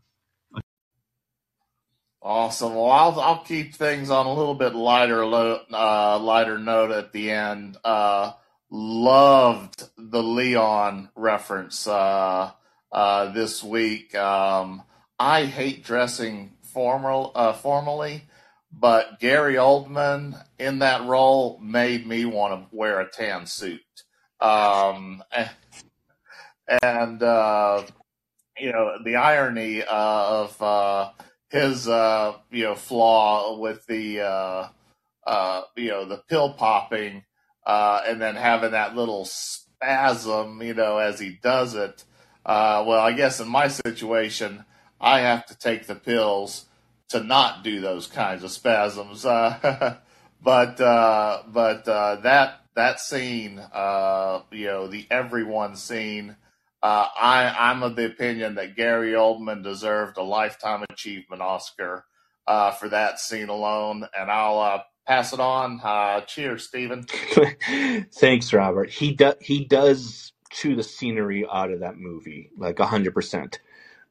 Awesome. 2.21 2.75
Well, 2.75 2.91
I'll 2.91 3.19
I'll 3.21 3.43
keep 3.43 3.75
things 3.75 4.09
on 4.09 4.25
a 4.25 4.33
little 4.33 4.55
bit 4.55 4.73
lighter 4.75 5.23
uh, 5.23 6.19
lighter 6.19 6.57
note 6.57 6.91
at 6.91 7.13
the 7.13 7.31
end. 7.31 7.77
Uh, 7.83 8.33
loved 8.69 9.83
the 9.97 10.21
Leon 10.21 11.09
reference 11.15 11.87
uh, 11.87 12.51
uh 12.91 13.31
this 13.31 13.63
week. 13.63 14.15
Um, 14.15 14.83
I 15.19 15.45
hate 15.45 15.83
dressing 15.83 16.53
formal 16.61 17.31
uh, 17.35 17.53
formally, 17.53 18.23
but 18.71 19.19
Gary 19.19 19.55
Oldman 19.55 20.43
in 20.59 20.79
that 20.79 21.05
role 21.05 21.59
made 21.61 22.05
me 22.05 22.25
want 22.25 22.69
to 22.69 22.75
wear 22.75 22.99
a 22.99 23.09
tan 23.09 23.45
suit. 23.45 23.81
Um, 24.39 25.23
and 26.83 27.23
uh, 27.23 27.83
you 28.59 28.71
know 28.71 28.97
the 29.03 29.15
irony 29.15 29.83
uh, 29.83 29.87
of 29.89 30.61
uh, 30.61 31.09
his 31.49 31.87
you 31.87 32.63
know 32.63 32.75
flaw 32.75 33.57
with 33.57 33.85
the 33.87 34.69
you 35.75 35.89
know 35.89 36.05
the 36.05 36.21
pill 36.29 36.53
popping 36.53 37.23
and 37.67 38.21
then 38.21 38.35
having 38.35 38.71
that 38.71 38.95
little 38.95 39.25
spasm 39.25 40.61
you 40.61 40.73
know 40.73 40.97
as 40.97 41.19
he 41.19 41.37
does 41.41 41.75
it. 41.75 42.03
well, 42.45 42.91
I 42.99 43.11
guess 43.11 43.39
in 43.39 43.47
my 43.47 43.67
situation, 43.67 44.65
I 44.99 45.19
have 45.19 45.45
to 45.47 45.57
take 45.57 45.87
the 45.87 45.95
pills 45.95 46.65
to 47.09 47.23
not 47.23 47.63
do 47.63 47.79
those 47.81 48.07
kinds 48.07 48.43
of 48.43 48.51
spasms. 48.51 49.23
but 49.23 50.01
but 50.43 50.77
that 51.85 52.61
that 52.75 52.99
scene, 52.99 53.53
you 54.51 54.67
know, 54.67 54.87
the 54.87 55.05
everyone 55.09 55.75
scene 55.75 56.35
uh, 56.81 57.07
I, 57.19 57.55
I'm 57.57 57.83
of 57.83 57.95
the 57.95 58.05
opinion 58.05 58.55
that 58.55 58.75
Gary 58.75 59.11
Oldman 59.11 59.63
deserved 59.63 60.17
a 60.17 60.23
Lifetime 60.23 60.85
Achievement 60.89 61.41
Oscar 61.41 62.05
uh, 62.45 62.71
for 62.71 62.89
that 62.89 63.19
scene 63.19 63.49
alone, 63.49 64.07
and 64.17 64.29
I'll 64.29 64.59
uh, 64.59 64.83
pass 65.07 65.33
it 65.33 65.39
on. 65.39 65.81
Uh, 65.83 66.21
cheers, 66.21 66.65
Stephen. 66.65 67.05
Thanks, 68.13 68.53
Robert. 68.53 68.89
He 68.89 69.13
does 69.13 69.35
he 69.41 69.65
does 69.65 70.33
chew 70.51 70.75
the 70.75 70.83
scenery 70.83 71.45
out 71.51 71.71
of 71.71 71.81
that 71.81 71.97
movie 71.97 72.51
like 72.57 72.79
hundred 72.79 73.13
percent. 73.13 73.59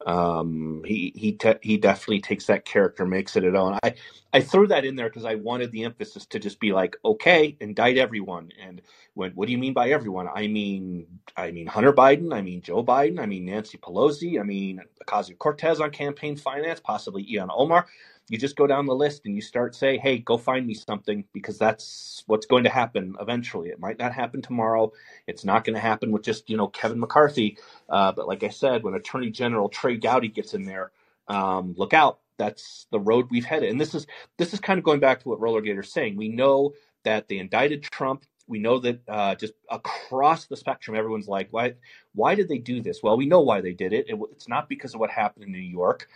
Um, 0.07 0.83
he 0.87 1.13
he 1.17 1.33
te- 1.33 1.59
he 1.63 1.79
definitely 1.79 2.21
takes 2.21 2.47
that 2.47 2.65
character, 2.65 3.07
makes 3.07 3.37
it 3.37 3.45
his 3.45 3.55
own. 3.55 3.79
I 3.83 3.95
I 4.33 4.41
threw 4.41 4.69
that 4.69 4.85
in 4.85 4.97
there 4.97 5.09
because 5.09 5.25
I 5.25 5.35
wanted 5.37 5.73
the 5.73 5.85
emphasis 5.85 6.27
to 6.27 6.39
just 6.39 6.61
be 6.61 6.73
like, 6.73 6.97
okay, 7.05 7.57
indict 7.61 7.99
everyone. 7.99 8.51
And 8.63 8.83
when 9.15 9.33
what 9.33 9.47
do 9.47 9.53
you 9.53 9.59
mean 9.59 9.73
by 9.73 9.91
everyone? 9.91 10.29
I 10.33 10.47
mean 10.47 11.07
I 11.37 11.51
mean 11.51 11.67
Hunter 11.67 11.93
Biden, 11.93 12.33
I 12.35 12.43
mean 12.43 12.63
Joe 12.63 12.85
Biden, 12.85 13.19
I 13.21 13.27
mean 13.27 13.47
Nancy 13.47 13.79
Pelosi, 13.79 14.41
I 14.41 14.45
mean 14.45 14.81
Ocasio 15.05 15.37
Cortez 15.39 15.81
on 15.81 15.91
campaign 15.91 16.37
finance, 16.37 16.81
possibly 16.81 17.25
Ilhan 17.25 17.49
Omar 17.51 17.87
you 18.29 18.39
just 18.39 18.57
go 18.57 18.67
down 18.67 18.87
the 18.87 18.95
list 18.95 19.23
and 19.27 19.37
you 19.37 19.43
start 19.43 19.75
say 19.75 19.99
hey 19.99 20.19
go 20.19 20.39
find 20.39 20.67
me 20.67 20.75
something 20.75 21.25
because 21.35 21.59
that's 21.59 22.25
what's 22.27 22.47
going 22.47 22.65
to 22.65 22.71
happen 22.71 23.17
eventually. 23.21 23.71
It 23.71 23.81
might 23.81 23.99
not 23.99 24.13
happen 24.15 24.43
tomorrow. 24.43 24.93
It's 25.27 25.45
not 25.45 25.65
going 25.65 25.75
to 25.75 25.81
happen 25.81 26.13
with 26.13 26.23
just 26.23 26.51
you 26.51 26.57
know 26.57 26.69
kevin 26.69 27.01
mccarthy. 27.01 27.59
Uh, 27.89 28.13
but 28.13 28.29
like 28.29 28.45
i 28.45 28.51
said 28.51 28.83
when 28.85 28.95
attorney 28.95 29.31
general 29.31 29.69
trey 29.71 29.97
gowdy 29.99 30.29
gets 30.29 30.55
in 30.55 30.65
there 30.65 30.93
um, 31.29 31.75
look 31.77 31.95
out. 31.95 32.19
That's 32.39 32.87
the 32.91 33.01
road 33.01 33.29
we've 33.31 33.45
headed. 33.45 33.71
And 33.71 33.81
this 33.81 33.95
is 33.95 34.07
this 34.39 34.53
is 34.53 34.61
kind 34.61 34.79
of 34.79 34.85
going 34.85 35.01
back 35.01 35.21
to 35.21 35.29
what 35.29 35.41
roller 35.41 35.61
Gator 35.61 35.81
is 35.81 35.93
saying. 35.93 36.17
We 36.17 36.29
know 36.29 36.75
that 37.05 37.29
they 37.29 37.39
indicted 37.39 37.83
trump. 37.83 38.25
We 38.49 38.59
know 38.59 38.79
that 38.81 39.01
uh, 39.09 39.35
just 39.37 39.55
across 39.71 40.47
the 40.47 40.57
spectrum 40.57 40.97
everyone's 40.97 41.29
like 41.29 41.49
why 41.53 41.75
why 42.15 42.35
did 42.35 42.49
they 42.49 42.59
do 42.59 42.83
this? 42.83 43.03
Well 43.03 43.17
we 43.17 43.27
know 43.27 43.41
why 43.41 43.61
they 43.61 43.73
did 43.73 43.93
it, 43.93 44.07
it 44.09 44.19
it's 44.33 44.49
not 44.49 44.69
because 44.69 44.95
of 44.95 45.01
what 45.01 45.11
happened 45.11 45.45
in 45.47 45.53
new 45.53 45.59
york 45.59 46.09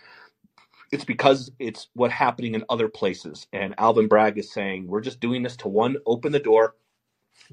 it's 0.91 1.05
because 1.05 1.51
it's 1.59 1.87
what's 1.93 2.13
happening 2.13 2.53
in 2.53 2.65
other 2.69 2.89
places. 2.89 3.47
And 3.53 3.73
Alvin 3.77 4.07
Bragg 4.07 4.37
is 4.37 4.51
saying, 4.51 4.87
we're 4.87 5.01
just 5.01 5.19
doing 5.19 5.41
this 5.41 5.55
to 5.57 5.69
one, 5.69 5.95
open 6.05 6.31
the 6.31 6.39
door, 6.39 6.75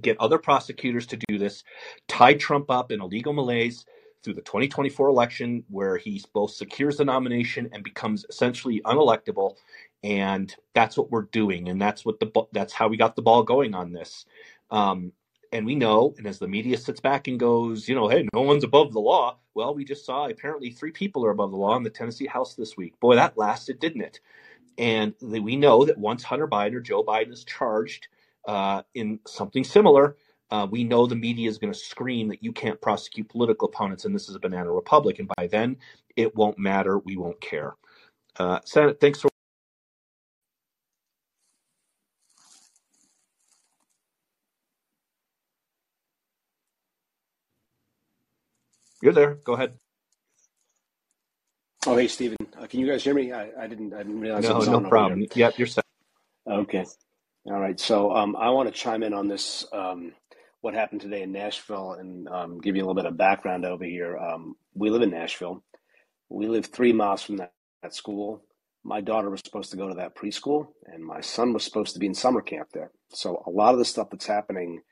get 0.00 0.18
other 0.20 0.38
prosecutors 0.38 1.06
to 1.06 1.16
do 1.28 1.38
this, 1.38 1.62
tie 2.08 2.34
Trump 2.34 2.70
up 2.70 2.90
in 2.90 3.00
illegal 3.00 3.32
malaise 3.32 3.86
through 4.22 4.34
the 4.34 4.42
2024 4.42 5.08
election, 5.08 5.64
where 5.68 5.96
he 5.96 6.22
both 6.32 6.50
secures 6.50 6.96
the 6.96 7.04
nomination 7.04 7.68
and 7.72 7.84
becomes 7.84 8.26
essentially 8.28 8.80
unelectable. 8.84 9.54
And 10.02 10.54
that's 10.74 10.96
what 10.96 11.10
we're 11.10 11.22
doing. 11.22 11.68
And 11.68 11.80
that's 11.80 12.04
what 12.04 12.18
the, 12.18 12.30
that's 12.52 12.72
how 12.72 12.88
we 12.88 12.96
got 12.96 13.14
the 13.14 13.22
ball 13.22 13.44
going 13.44 13.74
on 13.74 13.92
this. 13.92 14.26
Um, 14.70 15.12
and 15.52 15.64
we 15.64 15.74
know, 15.74 16.14
and 16.18 16.26
as 16.26 16.38
the 16.38 16.48
media 16.48 16.76
sits 16.76 17.00
back 17.00 17.28
and 17.28 17.38
goes, 17.38 17.88
you 17.88 17.94
know, 17.94 18.08
hey, 18.08 18.26
no 18.32 18.42
one's 18.42 18.64
above 18.64 18.92
the 18.92 19.00
law. 19.00 19.38
Well, 19.54 19.74
we 19.74 19.84
just 19.84 20.04
saw 20.04 20.26
apparently 20.26 20.70
three 20.70 20.92
people 20.92 21.24
are 21.24 21.30
above 21.30 21.50
the 21.50 21.56
law 21.56 21.76
in 21.76 21.82
the 21.82 21.90
Tennessee 21.90 22.26
House 22.26 22.54
this 22.54 22.76
week. 22.76 22.98
Boy, 23.00 23.16
that 23.16 23.38
lasted, 23.38 23.80
didn't 23.80 24.02
it? 24.02 24.20
And 24.76 25.14
we 25.20 25.56
know 25.56 25.84
that 25.84 25.98
once 25.98 26.22
Hunter 26.22 26.46
Biden 26.46 26.74
or 26.74 26.80
Joe 26.80 27.02
Biden 27.02 27.32
is 27.32 27.44
charged 27.44 28.08
uh, 28.46 28.82
in 28.94 29.18
something 29.26 29.64
similar, 29.64 30.16
uh, 30.50 30.66
we 30.70 30.84
know 30.84 31.06
the 31.06 31.16
media 31.16 31.48
is 31.48 31.58
going 31.58 31.72
to 31.72 31.78
scream 31.78 32.28
that 32.28 32.42
you 32.42 32.52
can't 32.52 32.80
prosecute 32.80 33.28
political 33.28 33.68
opponents 33.68 34.04
and 34.04 34.14
this 34.14 34.28
is 34.28 34.34
a 34.34 34.40
banana 34.40 34.70
republic. 34.70 35.18
And 35.18 35.30
by 35.36 35.46
then, 35.48 35.76
it 36.16 36.34
won't 36.36 36.58
matter. 36.58 36.98
We 36.98 37.16
won't 37.16 37.40
care. 37.40 37.74
Uh, 38.38 38.60
Senate, 38.64 39.00
thanks 39.00 39.20
for. 39.20 39.28
You're 49.02 49.12
there. 49.12 49.34
Go 49.44 49.54
ahead. 49.54 49.74
Oh, 51.86 51.96
hey, 51.96 52.08
Stephen. 52.08 52.36
Uh, 52.58 52.66
can 52.66 52.80
you 52.80 52.86
guys 52.88 53.04
hear 53.04 53.14
me? 53.14 53.32
I, 53.32 53.50
I 53.58 53.66
didn't. 53.66 53.94
I 53.94 53.98
didn't 53.98 54.20
realize. 54.20 54.44
No, 54.44 54.58
no 54.60 54.80
problem. 54.88 55.24
Yep, 55.34 55.58
you're 55.58 55.66
set. 55.66 55.84
Okay. 56.48 56.84
All 57.46 57.60
right. 57.60 57.78
So 57.78 58.12
um, 58.12 58.36
I 58.36 58.50
want 58.50 58.68
to 58.68 58.74
chime 58.74 59.02
in 59.02 59.14
on 59.14 59.28
this. 59.28 59.66
Um, 59.72 60.12
what 60.60 60.74
happened 60.74 61.00
today 61.00 61.22
in 61.22 61.32
Nashville, 61.32 61.92
and 61.92 62.28
um, 62.28 62.58
give 62.60 62.74
you 62.74 62.82
a 62.82 62.84
little 62.84 62.94
bit 62.94 63.06
of 63.06 63.16
background 63.16 63.64
over 63.64 63.84
here. 63.84 64.18
Um, 64.18 64.56
we 64.74 64.90
live 64.90 65.02
in 65.02 65.10
Nashville. 65.10 65.62
We 66.28 66.48
live 66.48 66.66
three 66.66 66.92
miles 66.92 67.22
from 67.22 67.36
that, 67.36 67.52
that 67.82 67.94
school. 67.94 68.42
My 68.84 69.00
daughter 69.00 69.30
was 69.30 69.40
supposed 69.44 69.70
to 69.70 69.76
go 69.76 69.88
to 69.88 69.94
that 69.94 70.16
preschool, 70.16 70.68
and 70.86 71.04
my 71.04 71.20
son 71.20 71.52
was 71.52 71.64
supposed 71.64 71.94
to 71.94 72.00
be 72.00 72.06
in 72.06 72.14
summer 72.14 72.40
camp 72.40 72.68
there. 72.72 72.90
So 73.10 73.42
a 73.46 73.50
lot 73.50 73.72
of 73.72 73.78
the 73.78 73.84
stuff 73.84 74.08
that's 74.10 74.26
happening 74.26 74.82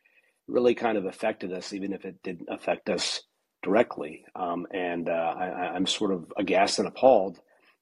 really 0.47 0.75
kind 0.75 0.97
of 0.97 1.05
affected 1.07 1.53
us, 1.53 1.73
even 1.73 1.93
if 1.93 2.05
it 2.05 2.23
didn't 2.23 2.49
affect 2.51 2.89
us 2.89 3.23
directly. 3.67 4.25
Um, 4.37 4.67
and 4.73 5.09
uh, 5.09 5.35
I, 5.37 5.77
am 5.77 5.87
sort 5.87 6.13
of 6.13 6.33
aghast 6.37 6.79
and 6.79 6.87
appalled 6.87 7.41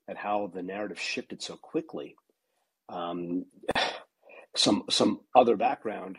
at 0.08 0.16
how 0.16 0.50
the 0.52 0.62
narrative 0.62 0.98
shifted 0.98 1.42
so 1.42 1.56
quickly. 1.56 2.16
Um, 2.88 3.44
some 4.56 4.84
some 4.88 5.20
other 5.34 5.56
background, 5.56 6.16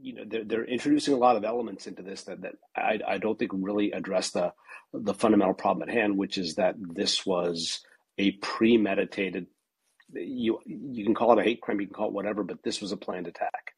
you 0.00 0.14
know, 0.14 0.24
they're, 0.26 0.44
they're, 0.44 0.64
introducing 0.64 1.14
a 1.14 1.18
lot 1.18 1.36
of 1.36 1.44
elements 1.44 1.86
into 1.86 2.02
this 2.02 2.24
that, 2.24 2.40
that 2.40 2.54
I, 2.74 2.98
I 3.06 3.18
don't 3.18 3.38
think 3.38 3.52
really 3.54 3.92
address 3.92 4.30
the 4.30 4.52
the 4.92 5.14
fundamental 5.14 5.54
problem 5.54 5.88
at 5.88 5.94
hand, 5.94 6.16
which 6.16 6.36
is 6.36 6.56
that 6.56 6.74
this 6.78 7.24
was 7.24 7.80
a 8.18 8.32
premeditated. 8.32 9.46
You 10.12 10.58
you 10.66 11.04
can 11.04 11.14
call 11.14 11.32
it 11.32 11.40
a 11.40 11.44
hate 11.44 11.60
crime, 11.60 11.80
you 11.80 11.86
can 11.86 11.94
call 11.94 12.08
it 12.08 12.14
whatever, 12.14 12.42
but 12.42 12.64
this 12.64 12.80
was 12.80 12.90
a 12.90 12.96
planned 12.96 13.28
attack. 13.28 13.74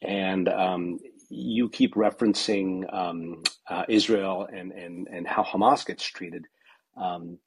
And 0.00 0.48
um, 0.48 0.98
you 1.28 1.68
keep 1.68 1.94
referencing 1.94 2.92
um, 2.92 3.42
uh, 3.68 3.84
Israel 3.88 4.48
and, 4.50 4.72
and, 4.72 5.08
and 5.08 5.26
how 5.26 5.42
Hamas 5.42 5.84
gets 5.86 6.04
treated. 6.04 6.46
Um, 6.96 7.38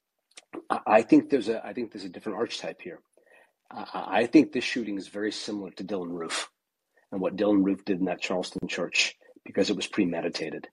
I 0.86 1.02
think 1.02 1.30
there's 1.30 1.48
a 1.48 1.64
I 1.64 1.72
think 1.72 1.92
there's 1.92 2.04
a 2.04 2.10
different 2.10 2.38
archetype 2.38 2.80
here. 2.82 3.00
I 3.70 4.26
think 4.26 4.52
this 4.52 4.64
shooting 4.64 4.98
is 4.98 5.08
very 5.08 5.32
similar 5.32 5.70
to 5.72 5.84
Dylan 5.84 6.10
Roof 6.10 6.50
and 7.10 7.20
what 7.20 7.36
Dylan 7.36 7.64
Roof 7.64 7.84
did 7.84 8.00
in 8.00 8.04
that 8.06 8.20
Charleston 8.20 8.68
church 8.68 9.16
because 9.44 9.70
it 9.70 9.76
was 9.76 9.86
premeditated. 9.86 10.68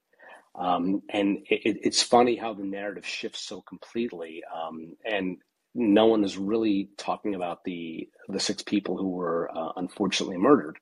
Um, 0.56 1.02
and 1.10 1.38
it, 1.50 1.78
it's 1.84 2.02
funny 2.02 2.36
how 2.36 2.54
the 2.54 2.66
narrative 2.66 3.06
shifts 3.06 3.40
so 3.40 3.62
completely, 3.62 4.42
um, 4.54 4.98
and 5.06 5.38
no 5.74 6.08
one 6.08 6.24
is 6.24 6.38
really 6.38 6.90
talking 6.98 7.36
about 7.36 7.64
the 7.64 8.10
the 8.28 8.40
six 8.40 8.64
people 8.64 8.98
who 8.98 9.10
were 9.10 9.50
uh, 9.56 9.72
unfortunately 9.78 10.38
murdered. 10.38 10.78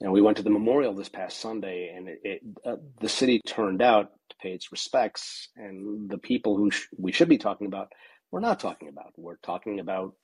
And 0.00 0.12
we 0.12 0.22
went 0.22 0.38
to 0.38 0.42
the 0.42 0.50
memorial 0.50 0.94
this 0.94 1.10
past 1.10 1.40
Sunday, 1.40 1.92
and 1.94 2.08
it, 2.08 2.20
it 2.24 2.40
uh, 2.64 2.76
the 3.00 3.08
city 3.08 3.40
turned 3.46 3.82
out 3.82 4.10
to 4.30 4.36
pay 4.40 4.52
its 4.52 4.72
respects, 4.72 5.48
and 5.56 6.08
the 6.08 6.18
people 6.18 6.56
who 6.56 6.70
sh- 6.70 6.88
we 6.96 7.12
should 7.12 7.28
be 7.28 7.36
talking 7.36 7.66
about, 7.66 7.92
we're 8.30 8.40
not 8.40 8.60
talking 8.60 8.88
about. 8.88 9.12
We're 9.16 9.36
talking 9.36 9.78
about 9.78 10.14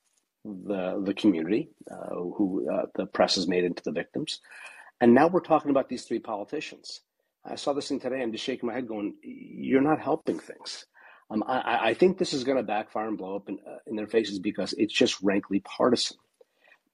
the 0.44 1.02
the 1.04 1.12
community 1.12 1.70
uh, 1.90 2.14
who 2.14 2.70
uh, 2.72 2.86
the 2.94 3.06
press 3.06 3.34
has 3.34 3.48
made 3.48 3.64
into 3.64 3.82
the 3.82 3.92
victims, 3.92 4.40
and 5.00 5.12
now 5.12 5.28
we're 5.28 5.40
talking 5.40 5.70
about 5.70 5.90
these 5.90 6.04
three 6.04 6.20
politicians. 6.20 7.00
I 7.44 7.56
saw 7.56 7.74
this 7.74 7.88
thing 7.88 8.00
today. 8.00 8.22
I'm 8.22 8.32
just 8.32 8.44
shaking 8.44 8.66
my 8.66 8.74
head, 8.74 8.88
going, 8.88 9.14
"You're 9.22 9.82
not 9.82 10.00
helping 10.00 10.38
things." 10.38 10.86
Um, 11.30 11.42
I, 11.46 11.88
I, 11.88 11.94
think 11.94 12.18
this 12.18 12.32
is 12.32 12.44
going 12.44 12.56
to 12.56 12.62
backfire 12.62 13.08
and 13.08 13.18
blow 13.18 13.34
up 13.34 13.48
in, 13.48 13.58
uh, 13.66 13.78
in, 13.88 13.96
their 13.96 14.06
faces 14.06 14.38
because 14.38 14.72
it's 14.74 14.94
just 14.94 15.20
rankly 15.22 15.58
partisan. 15.60 16.16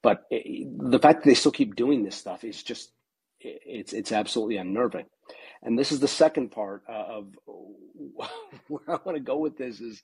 But 0.02 0.24
it, 0.30 0.68
the 0.78 0.98
fact 0.98 1.22
that 1.22 1.28
they 1.28 1.34
still 1.34 1.52
keep 1.52 1.76
doing 1.76 2.04
this 2.04 2.16
stuff 2.16 2.44
is 2.44 2.62
just 2.62 2.92
it's 3.40 3.92
it's 3.92 4.12
absolutely 4.12 4.56
unnerving. 4.56 5.06
And 5.62 5.78
this 5.78 5.92
is 5.92 6.00
the 6.00 6.08
second 6.08 6.50
part 6.50 6.82
uh, 6.88 6.92
of 6.92 7.26
where 8.68 8.82
I 8.88 8.98
want 9.04 9.16
to 9.16 9.20
go 9.20 9.38
with 9.38 9.56
this 9.56 9.80
is, 9.80 10.02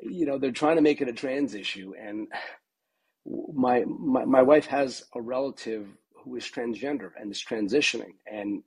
you 0.00 0.26
know, 0.26 0.38
they're 0.38 0.52
trying 0.52 0.76
to 0.76 0.82
make 0.82 1.00
it 1.00 1.08
a 1.08 1.12
trans 1.12 1.54
issue, 1.54 1.94
and 1.98 2.28
my 3.54 3.84
my, 3.86 4.24
my 4.24 4.42
wife 4.42 4.66
has 4.66 5.04
a 5.14 5.20
relative 5.20 5.86
who 6.24 6.36
is 6.36 6.44
transgender 6.44 7.10
and 7.20 7.30
is 7.32 7.44
transitioning, 7.46 8.14
and 8.30 8.62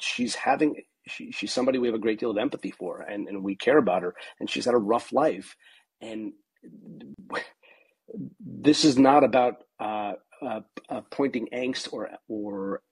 she's 0.00 0.34
having 0.34 0.76
she, 1.06 1.32
she's 1.32 1.52
somebody 1.52 1.78
we 1.78 1.88
have 1.88 1.94
a 1.94 2.00
great 2.00 2.20
deal 2.20 2.30
of 2.30 2.38
empathy 2.38 2.70
for 2.70 3.00
and, 3.00 3.28
and 3.28 3.42
we 3.42 3.56
care 3.56 3.78
about 3.78 4.02
her 4.02 4.14
and 4.38 4.48
she's 4.48 4.64
had 4.64 4.74
a 4.74 4.78
rough 4.78 5.12
life 5.12 5.56
and 6.00 6.32
this 8.40 8.84
is 8.84 8.98
not 8.98 9.24
about 9.24 9.64
uh, 9.82 10.14
uh, 10.42 10.60
uh, 10.88 11.00
pointing 11.10 11.48
angst 11.52 11.92
or 11.92 12.10
or 12.28 12.82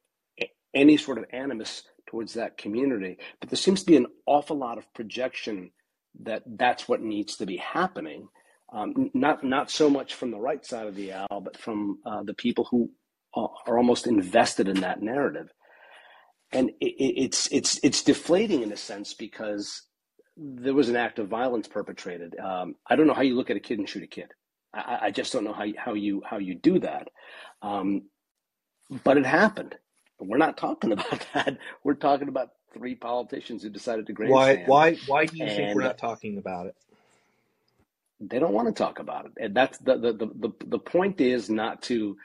any 0.74 0.96
sort 0.96 1.18
of 1.18 1.24
animus 1.32 1.82
towards 2.08 2.34
that 2.34 2.58
community 2.58 3.16
but 3.40 3.50
there 3.50 3.56
seems 3.56 3.80
to 3.80 3.86
be 3.86 3.96
an 3.96 4.06
awful 4.26 4.56
lot 4.58 4.78
of 4.78 4.92
projection 4.94 5.70
that 6.22 6.42
that's 6.58 6.88
what 6.88 7.02
needs 7.02 7.36
to 7.36 7.46
be 7.46 7.56
happening 7.56 8.28
um, 8.72 9.10
not 9.14 9.44
not 9.44 9.70
so 9.70 9.90
much 9.90 10.14
from 10.14 10.30
the 10.30 10.40
right 10.40 10.64
side 10.66 10.86
of 10.86 10.96
the 10.96 11.12
aisle 11.12 11.40
but 11.42 11.56
from 11.56 11.98
uh, 12.06 12.22
the 12.24 12.34
people 12.34 12.66
who 12.70 12.90
are 13.34 13.78
almost 13.78 14.08
invested 14.08 14.68
in 14.68 14.80
that 14.80 15.02
narrative 15.02 15.48
and 16.52 16.70
it, 16.80 16.94
it's 16.98 17.48
it's 17.52 17.78
it's 17.82 18.02
deflating 18.02 18.62
in 18.62 18.72
a 18.72 18.76
sense 18.76 19.14
because 19.14 19.82
there 20.36 20.74
was 20.74 20.88
an 20.88 20.96
act 20.96 21.18
of 21.18 21.28
violence 21.28 21.68
perpetrated. 21.68 22.34
Um, 22.38 22.74
I 22.88 22.96
don't 22.96 23.06
know 23.06 23.14
how 23.14 23.22
you 23.22 23.36
look 23.36 23.50
at 23.50 23.56
a 23.56 23.60
kid 23.60 23.78
and 23.78 23.88
shoot 23.88 24.02
a 24.02 24.06
kid. 24.06 24.32
I, 24.72 24.98
I 25.02 25.10
just 25.10 25.32
don't 25.32 25.44
know 25.44 25.52
how 25.52 25.64
you, 25.64 25.74
how 25.76 25.94
you 25.94 26.22
how 26.24 26.38
you 26.38 26.54
do 26.54 26.78
that. 26.80 27.08
Um, 27.62 28.02
but 29.04 29.16
it 29.16 29.26
happened. 29.26 29.76
We're 30.18 30.38
not 30.38 30.56
talking 30.56 30.92
about 30.98 31.26
that. 31.34 31.58
We're 31.84 31.94
talking 31.94 32.28
about 32.28 32.50
three 32.72 32.94
politicians 32.94 33.62
who 33.62 33.70
decided 33.70 34.06
to 34.06 34.12
grandstand. 34.12 34.68
Why 34.68 34.94
why 34.94 34.98
why 35.06 35.26
do 35.26 35.36
you 35.36 35.46
think 35.46 35.74
we're 35.74 35.82
not 35.82 35.98
talking 35.98 36.38
about 36.38 36.66
it? 36.66 36.76
They 38.20 38.38
don't 38.38 38.52
want 38.52 38.68
to 38.68 38.74
talk 38.74 38.98
about 38.98 39.26
it, 39.26 39.32
and 39.40 39.54
that's 39.54 39.78
the 39.78 39.96
the 39.96 40.12
the 40.12 40.26
the, 40.26 40.50
the 40.66 40.78
point 40.78 41.20
is 41.20 41.48
not 41.48 41.82
to 41.82 42.16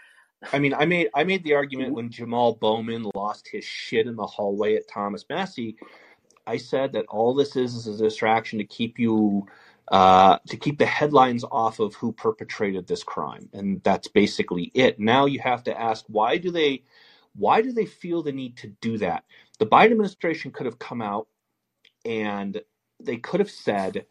I 0.54 0.60
mean, 0.60 0.74
I 0.74 0.86
made 0.86 1.10
I 1.14 1.24
made 1.24 1.44
the 1.44 1.54
argument 1.54 1.94
when 1.94 2.10
Jamaal 2.10 2.60
Bowman 2.60 3.10
lost 3.16 3.48
his 3.48 3.64
shit 3.64 4.08
in 4.08 4.16
the 4.16 4.26
hallway 4.26 4.76
at 4.76 4.88
Thomas 4.88 5.26
Massie. 5.30 5.78
I 6.48 6.58
said 6.58 6.94
that 6.94 7.06
all 7.08 7.34
this 7.34 7.56
is 7.56 7.76
is 7.76 7.88
a 7.88 8.04
distraction 8.04 8.60
to 8.60 8.66
keep 8.66 9.00
you 9.00 9.48
uh, 9.90 10.40
to 10.48 10.58
keep 10.58 10.80
the 10.80 10.86
headlines 10.88 11.46
off 11.52 11.80
of 11.80 11.96
who 11.96 12.14
perpetrated 12.14 12.88
this 12.88 13.04
crime, 13.04 13.50
and 13.54 13.84
that's 13.84 14.08
basically 14.10 14.72
it. 14.76 15.00
Now 15.00 15.26
you 15.28 15.40
have 15.42 15.64
to 15.66 15.80
ask 15.80 16.06
why 16.08 16.38
do 16.38 16.52
they 16.52 16.84
why 17.36 17.62
do 17.62 17.72
they 17.74 17.86
feel 17.86 18.24
the 18.24 18.32
need 18.34 18.58
to 18.60 18.68
do 18.82 18.98
that? 19.00 19.26
The 19.60 19.66
Biden 19.68 19.92
administration 19.92 20.52
could 20.52 20.66
have 20.68 20.80
come 20.80 21.02
out 21.02 21.28
and 22.06 22.62
they 23.02 23.18
could 23.18 23.40
have 23.40 23.52
said 23.52 24.06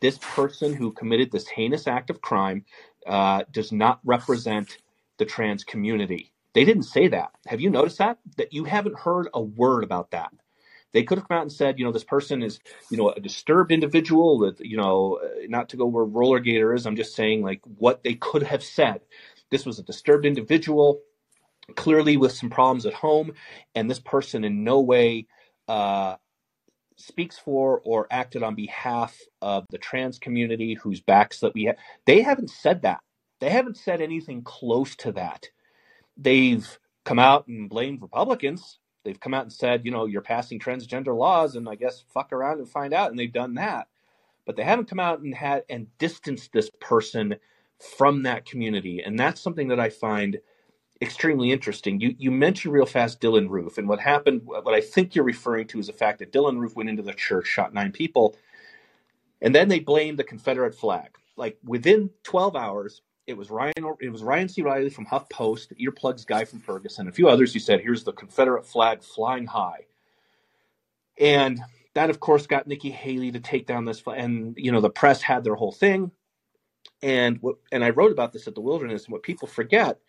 this 0.00 0.18
person 0.18 0.74
who 0.74 0.92
committed 0.92 1.30
this 1.32 1.48
heinous 1.48 1.86
act 1.86 2.10
of 2.10 2.20
crime 2.20 2.64
uh, 3.06 3.44
does 3.52 3.72
not 3.72 4.00
represent 4.04 4.78
the 5.18 5.24
trans 5.24 5.64
community. 5.64 6.32
They 6.54 6.64
didn't 6.64 6.84
say 6.84 7.08
that. 7.08 7.30
Have 7.46 7.60
you 7.60 7.70
noticed 7.70 7.98
that? 7.98 8.18
That 8.36 8.52
you 8.52 8.64
haven't 8.64 8.98
heard 8.98 9.28
a 9.34 9.42
word 9.42 9.84
about 9.84 10.10
that. 10.12 10.32
They 10.96 11.04
could 11.04 11.18
have 11.18 11.28
come 11.28 11.38
out 11.38 11.42
and 11.44 11.52
said, 11.52 11.78
you 11.78 11.86
know, 11.86 11.92
this 11.92 12.04
person 12.04 12.42
is, 12.42 12.60
you 12.90 12.98
know, 12.98 13.10
a 13.10 13.20
disturbed 13.20 13.72
individual 13.72 14.40
that, 14.40 14.60
you 14.60 14.78
know, 14.78 15.20
uh, 15.24 15.46
not 15.48 15.70
to 15.70 15.78
go 15.78 15.86
where 15.86 16.04
roller 16.04 16.40
gator 16.40 16.74
is. 16.74 16.86
I'm 16.86 16.96
just 16.96 17.16
saying 17.16 17.44
like 17.44 17.62
what 17.78 18.04
they 18.04 18.14
could 18.14 18.44
have 18.44 18.64
said. 18.64 19.02
This 19.52 19.66
was 19.66 19.78
a 19.78 19.84
disturbed 19.84 20.26
individual, 20.26 21.02
clearly 21.76 22.16
with 22.16 22.32
some 22.32 22.50
problems 22.50 22.86
at 22.86 22.94
home, 22.94 23.32
and 23.76 23.90
this 23.90 24.00
person 24.00 24.44
in 24.44 24.64
no 24.64 24.80
way 24.80 25.28
uh, 25.68 26.16
speaks 26.96 27.38
for 27.38 27.80
or 27.84 28.08
acted 28.10 28.42
on 28.42 28.56
behalf 28.56 29.18
of 29.42 29.66
the 29.70 29.78
trans 29.78 30.18
community 30.18 30.74
whose 30.74 31.02
backs 31.02 31.40
that 31.40 31.54
we 31.54 31.64
have. 31.66 31.76
They 32.06 32.22
haven't 32.22 32.50
said 32.50 32.82
that. 32.82 33.00
They 33.40 33.50
haven't 33.50 33.78
said 33.78 34.02
anything 34.02 34.42
close 34.44 34.96
to 34.98 35.12
that. 35.12 35.48
They've 36.16 36.66
come 37.04 37.18
out 37.20 37.48
and 37.48 37.70
blamed 37.70 38.02
Republicans. 38.02 38.78
They've 39.06 39.20
come 39.20 39.34
out 39.34 39.44
and 39.44 39.52
said, 39.52 39.84
you 39.84 39.92
know, 39.92 40.04
you're 40.06 40.20
passing 40.20 40.58
transgender 40.58 41.16
laws, 41.16 41.54
and 41.54 41.68
I 41.68 41.76
guess 41.76 42.02
fuck 42.12 42.32
around 42.32 42.58
and 42.58 42.68
find 42.68 42.92
out. 42.92 43.10
And 43.10 43.18
they've 43.18 43.32
done 43.32 43.54
that, 43.54 43.86
but 44.44 44.56
they 44.56 44.64
haven't 44.64 44.90
come 44.90 44.98
out 44.98 45.20
and 45.20 45.32
had 45.32 45.62
and 45.70 45.86
distanced 45.98 46.52
this 46.52 46.70
person 46.80 47.36
from 47.96 48.24
that 48.24 48.46
community. 48.46 49.00
And 49.00 49.16
that's 49.16 49.40
something 49.40 49.68
that 49.68 49.78
I 49.78 49.90
find 49.90 50.38
extremely 51.00 51.52
interesting. 51.52 52.00
You 52.00 52.16
you 52.18 52.32
mentioned 52.32 52.74
real 52.74 52.84
fast 52.84 53.20
Dylan 53.20 53.48
Roof, 53.48 53.78
and 53.78 53.88
what 53.88 54.00
happened. 54.00 54.42
What 54.44 54.74
I 54.74 54.80
think 54.80 55.14
you're 55.14 55.24
referring 55.24 55.68
to 55.68 55.78
is 55.78 55.86
the 55.86 55.92
fact 55.92 56.18
that 56.18 56.32
Dylan 56.32 56.58
Roof 56.58 56.74
went 56.74 56.90
into 56.90 57.02
the 57.02 57.14
church, 57.14 57.46
shot 57.46 57.72
nine 57.72 57.92
people, 57.92 58.34
and 59.40 59.54
then 59.54 59.68
they 59.68 59.78
blamed 59.78 60.18
the 60.18 60.24
Confederate 60.24 60.74
flag. 60.74 61.10
Like 61.36 61.58
within 61.62 62.10
12 62.24 62.56
hours, 62.56 63.02
it 63.26 63.36
was 63.36 63.50
Ryan. 63.50 63.72
It 64.00 64.10
was 64.10 64.22
Ryan 64.22 64.48
C. 64.48 64.62
Reilly 64.62 64.90
from 64.90 65.06
HuffPost, 65.06 65.76
Earplugs 65.80 66.26
guy 66.26 66.44
from 66.44 66.60
Ferguson, 66.60 67.08
a 67.08 67.12
few 67.12 67.28
others 67.28 67.52
who 67.52 67.58
said, 67.58 67.80
"Here's 67.80 68.04
the 68.04 68.12
Confederate 68.12 68.66
flag 68.66 69.02
flying 69.02 69.46
high," 69.46 69.86
and 71.18 71.60
that, 71.94 72.10
of 72.10 72.20
course, 72.20 72.46
got 72.46 72.66
Nikki 72.66 72.90
Haley 72.90 73.32
to 73.32 73.40
take 73.40 73.66
down 73.66 73.84
this. 73.84 74.00
Flag. 74.00 74.20
And 74.20 74.54
you 74.56 74.70
know, 74.70 74.80
the 74.80 74.90
press 74.90 75.22
had 75.22 75.44
their 75.44 75.54
whole 75.56 75.72
thing, 75.72 76.12
and 77.02 77.38
what, 77.42 77.56
and 77.72 77.84
I 77.84 77.90
wrote 77.90 78.12
about 78.12 78.32
this 78.32 78.46
at 78.46 78.54
the 78.54 78.60
Wilderness. 78.60 79.04
And 79.04 79.12
what 79.12 79.22
people 79.22 79.48
forget 79.48 80.00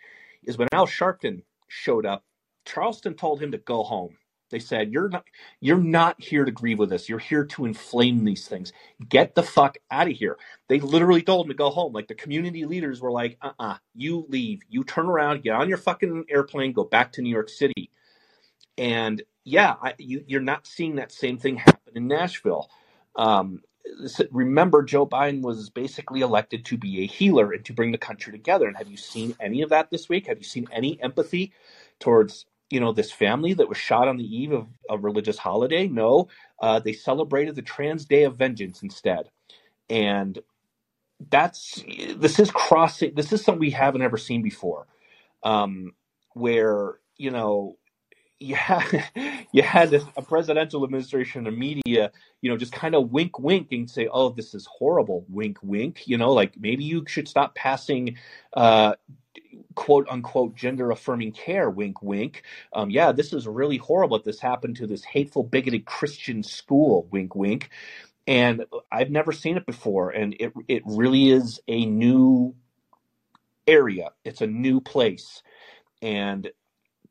is 0.43 0.57
when 0.57 0.68
Al 0.72 0.88
Sharpton 0.88 1.41
showed 1.68 2.05
up, 2.05 2.24
Charleston 2.65 3.15
told 3.15 3.41
him 3.41 3.51
to 3.51 3.57
go 3.57 3.84
home. 3.84 4.18
They 4.50 4.60
said, 4.60 4.91
"You're 4.91 5.10
not 5.10 5.26
you're 5.60 5.78
not 5.78 6.22
here 6.22 6.45
to 6.45 6.52
grieve 6.52 6.80
with 6.80 6.93
us. 6.93 7.10
You're 7.10 7.20
here 7.20 7.45
to 7.45 7.66
inflame 7.66 8.26
these 8.26 8.48
things. 8.48 8.74
Get 9.10 9.36
the 9.36 9.43
fuck 9.43 9.78
out 9.91 10.08
of 10.08 10.14
here." 10.14 10.38
They 10.70 10.80
literally 10.80 11.22
told 11.22 11.45
him 11.45 11.52
to 11.52 11.58
go 11.58 11.70
home. 11.70 11.93
Like 11.93 12.08
the 12.08 12.16
community 12.16 12.66
leaders 12.66 13.02
were 13.02 13.12
like, 13.12 13.38
"Uh-uh, 13.41 13.78
you 13.95 14.26
leave. 14.30 14.62
You 14.70 14.84
turn 14.84 15.08
around, 15.08 15.43
get 15.43 15.54
on 15.56 15.70
your 15.70 15.78
fucking 15.78 16.26
airplane, 16.30 16.74
go 16.74 16.84
back 16.84 17.14
to 17.14 17.22
New 17.22 17.30
York 17.32 17.50
City." 17.50 17.91
And 18.78 19.24
yeah, 19.43 19.76
I, 19.82 19.93
you, 19.98 20.24
you're 20.28 20.41
not 20.41 20.68
seeing 20.68 20.95
that 20.95 21.12
same 21.12 21.38
thing 21.38 21.58
happen 21.58 21.93
in 21.95 22.08
Nashville. 22.08 22.70
Um, 23.16 23.62
remember, 24.32 24.84
Joe 24.84 25.08
Biden 25.08 25.41
was 25.41 25.70
basically 25.70 26.22
elected 26.22 26.66
to 26.66 26.78
be 26.78 27.04
a 27.04 27.08
healer 27.08 27.54
and 27.54 27.64
to 27.66 27.74
bring 27.74 27.91
the 27.91 27.98
country 27.98 28.32
together. 28.34 28.68
And 28.68 28.78
have 28.78 28.89
you 28.89 28.98
seen 28.98 29.36
any 29.39 29.62
of 29.62 29.70
that 29.70 29.89
this 29.91 30.10
week? 30.10 30.28
Have 30.28 30.38
you 30.38 30.43
seen 30.43 30.68
any 30.72 31.02
empathy 31.02 31.54
towards 32.00 32.45
you 32.70 32.80
know 32.80 32.91
this 32.91 33.11
family 33.11 33.53
that 33.53 33.70
was 33.70 33.78
shot 33.78 34.07
on 34.07 34.18
the 34.18 34.24
eve 34.24 34.51
of 34.51 34.68
a 34.89 34.97
religious 34.97 35.38
holiday 35.38 35.88
no 35.88 36.28
uh, 36.61 36.80
they 36.80 36.93
celebrated 36.93 37.55
the 37.55 37.61
trans 37.61 38.05
day 38.05 38.24
of 38.24 38.36
vengeance 38.36 38.82
instead 38.84 39.30
and 39.89 40.39
that's 41.30 41.84
this 42.15 42.39
is 42.39 42.51
crossing 42.51 43.13
this 43.15 43.34
is 43.34 43.43
something 43.43 43.59
we 43.59 43.72
haven't 43.72 44.01
ever 44.01 44.18
seen 44.18 44.41
before 44.41 44.88
um, 45.43 45.91
where 46.34 46.99
you 47.18 47.32
know 47.32 47.78
you 48.39 48.55
had 48.55 49.09
you 49.51 49.61
had 49.61 49.93
a 49.93 50.22
presidential 50.22 50.84
administration 50.84 51.47
and 51.47 51.57
media, 51.57 52.11
you 52.41 52.49
know, 52.49 52.57
just 52.57 52.72
kind 52.72 52.95
of 52.95 53.11
wink, 53.11 53.39
wink, 53.39 53.72
and 53.72 53.89
say, 53.89 54.07
"Oh, 54.11 54.30
this 54.30 54.53
is 54.53 54.68
horrible." 54.68 55.26
Wink, 55.30 55.57
wink. 55.63 56.07
You 56.07 56.18
know, 56.18 56.32
like 56.32 56.53
maybe 56.57 56.84
you 56.84 57.05
should 57.07 57.28
stop 57.28 57.55
passing 57.55 58.18
uh, 58.53 58.95
quote 59.76 60.08
unquote 60.10 60.56
gender 60.56 60.92
affirming 60.92 61.32
care 61.32 61.70
wink 61.70 62.02
wink. 62.02 62.44
Um, 62.74 62.90
yeah 62.90 63.12
this 63.12 63.34
is 63.34 63.48
really 63.48 63.78
horrible 63.78 64.18
that 64.18 64.26
this 64.26 64.40
happened 64.40 64.78
to 64.78 64.88
this 64.88 65.04
hateful 65.04 65.44
bigoted 65.44 65.86
christian 65.86 66.44
school 66.44 67.08
wink 67.12 67.36
wink. 67.36 67.70
And 68.26 68.66
i've 68.92 69.10
never 69.10 69.32
seen 69.32 69.58
it 69.58 69.66
before 69.66 70.10
and 70.12 70.36
it 70.40 70.54
it 70.68 70.84
really 70.86 71.30
is 71.30 71.60
a 71.68 71.86
new 71.86 72.56
area. 73.68 74.12
It's 74.24 74.42
a 74.42 74.48
new 74.48 74.80
place. 74.82 75.44
And 76.02 76.50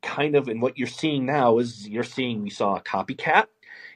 kind 0.01 0.35
of 0.35 0.47
and 0.47 0.61
what 0.61 0.77
you're 0.77 0.87
seeing 0.87 1.25
now 1.25 1.59
is 1.59 1.87
you're 1.87 2.03
seeing 2.03 2.43
we 2.43 2.49
saw 2.49 2.75
a 2.75 2.81
copycat 2.81 3.47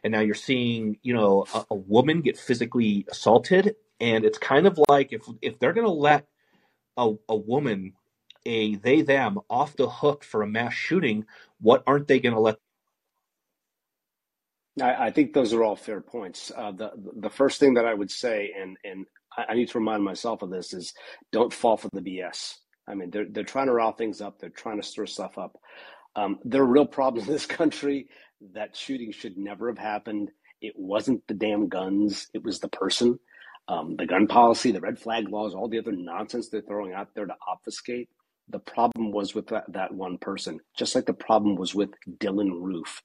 and 0.04 0.12
now 0.12 0.20
you're 0.20 0.36
seeing 0.36 0.98
you 1.04 1.14
know 1.14 1.46
a, 1.54 1.66
a 1.72 1.76
woman 1.76 2.22
get 2.22 2.38
physically 2.38 3.06
assaulted. 3.10 3.76
And 4.00 4.26
it's 4.26 4.38
kind 4.38 4.68
of 4.68 4.80
like 4.90 5.12
if 5.12 5.24
if 5.42 5.60
they're 5.60 5.74
going 5.74 5.88
to 5.88 5.94
let 5.94 6.28
a, 6.98 7.14
a 7.30 7.36
woman 7.36 7.94
a 8.46 8.76
they 8.76 9.02
them 9.02 9.40
off 9.50 9.76
the 9.76 9.90
hook 9.90 10.24
for 10.24 10.42
a 10.42 10.48
mass 10.48 10.74
shooting 10.74 11.26
what 11.60 11.84
aren't 11.86 12.08
they 12.08 12.20
going 12.20 12.34
to 12.34 12.42
let 12.42 12.58
I, 14.82 15.08
I, 15.08 15.12
think 15.12 15.34
those 15.34 15.54
are 15.54 15.64
all 15.64 15.76
fair 15.76 16.00
points. 16.00 16.52
Uh, 16.56 16.72
the 16.72 16.92
the 17.18 17.30
first 17.30 17.60
thing 17.60 17.74
that 17.74 17.86
I 17.86 17.94
would 17.94 18.10
say, 18.12 18.54
and 18.58 18.78
and 18.86 19.06
I 19.38 19.54
need 19.54 19.70
to 19.70 19.80
remind 19.80 20.04
myself 20.04 20.42
of 20.42 20.50
this, 20.50 20.74
is 20.74 20.94
don't 21.32 21.52
fall 21.52 21.76
for 21.76 21.90
the 21.92 22.02
BS. 22.02 22.56
I 22.88 22.96
mean, 22.96 23.10
they're 23.10 23.26
they're 23.30 23.44
trying 23.44 23.68
to 23.68 23.74
rile 23.74 23.92
things 23.92 24.22
up. 24.22 24.40
They're 24.40 24.50
trying 24.50 24.80
to 24.80 24.88
stir 24.88 25.08
stuff 25.08 25.38
up. 25.38 25.58
Um, 26.16 26.40
there 26.44 26.62
are 26.62 26.68
real 26.68 26.86
problems 26.86 27.28
in 27.28 27.34
this 27.34 27.46
country. 27.46 28.08
That 28.54 28.76
shooting 28.76 29.12
should 29.12 29.38
never 29.38 29.68
have 29.68 29.78
happened. 29.78 30.32
It 30.62 30.74
wasn't 30.78 31.26
the 31.28 31.34
damn 31.34 31.68
guns. 31.68 32.28
It 32.34 32.44
was 32.44 32.60
the 32.60 32.70
person. 32.70 33.20
Um, 33.68 33.96
the 33.98 34.06
gun 34.06 34.28
policy, 34.28 34.72
the 34.72 34.82
red 34.82 35.00
flag 35.00 35.30
laws, 35.30 35.54
all 35.54 35.70
the 35.70 35.80
other 35.80 35.92
nonsense 35.92 36.50
they're 36.50 36.62
throwing 36.62 36.94
out 36.94 37.10
there 37.14 37.26
to 37.26 37.36
obfuscate. 37.48 38.10
The 38.52 38.60
problem 38.60 39.12
was 39.12 39.34
with 39.34 39.48
that, 39.48 39.66
that 39.74 39.94
one 39.94 40.18
person, 40.18 40.60
just 40.78 40.96
like 40.96 41.06
the 41.06 41.14
problem 41.14 41.56
was 41.56 41.74
with 41.74 41.90
Dylan 42.20 42.62
Roof. 42.62 43.02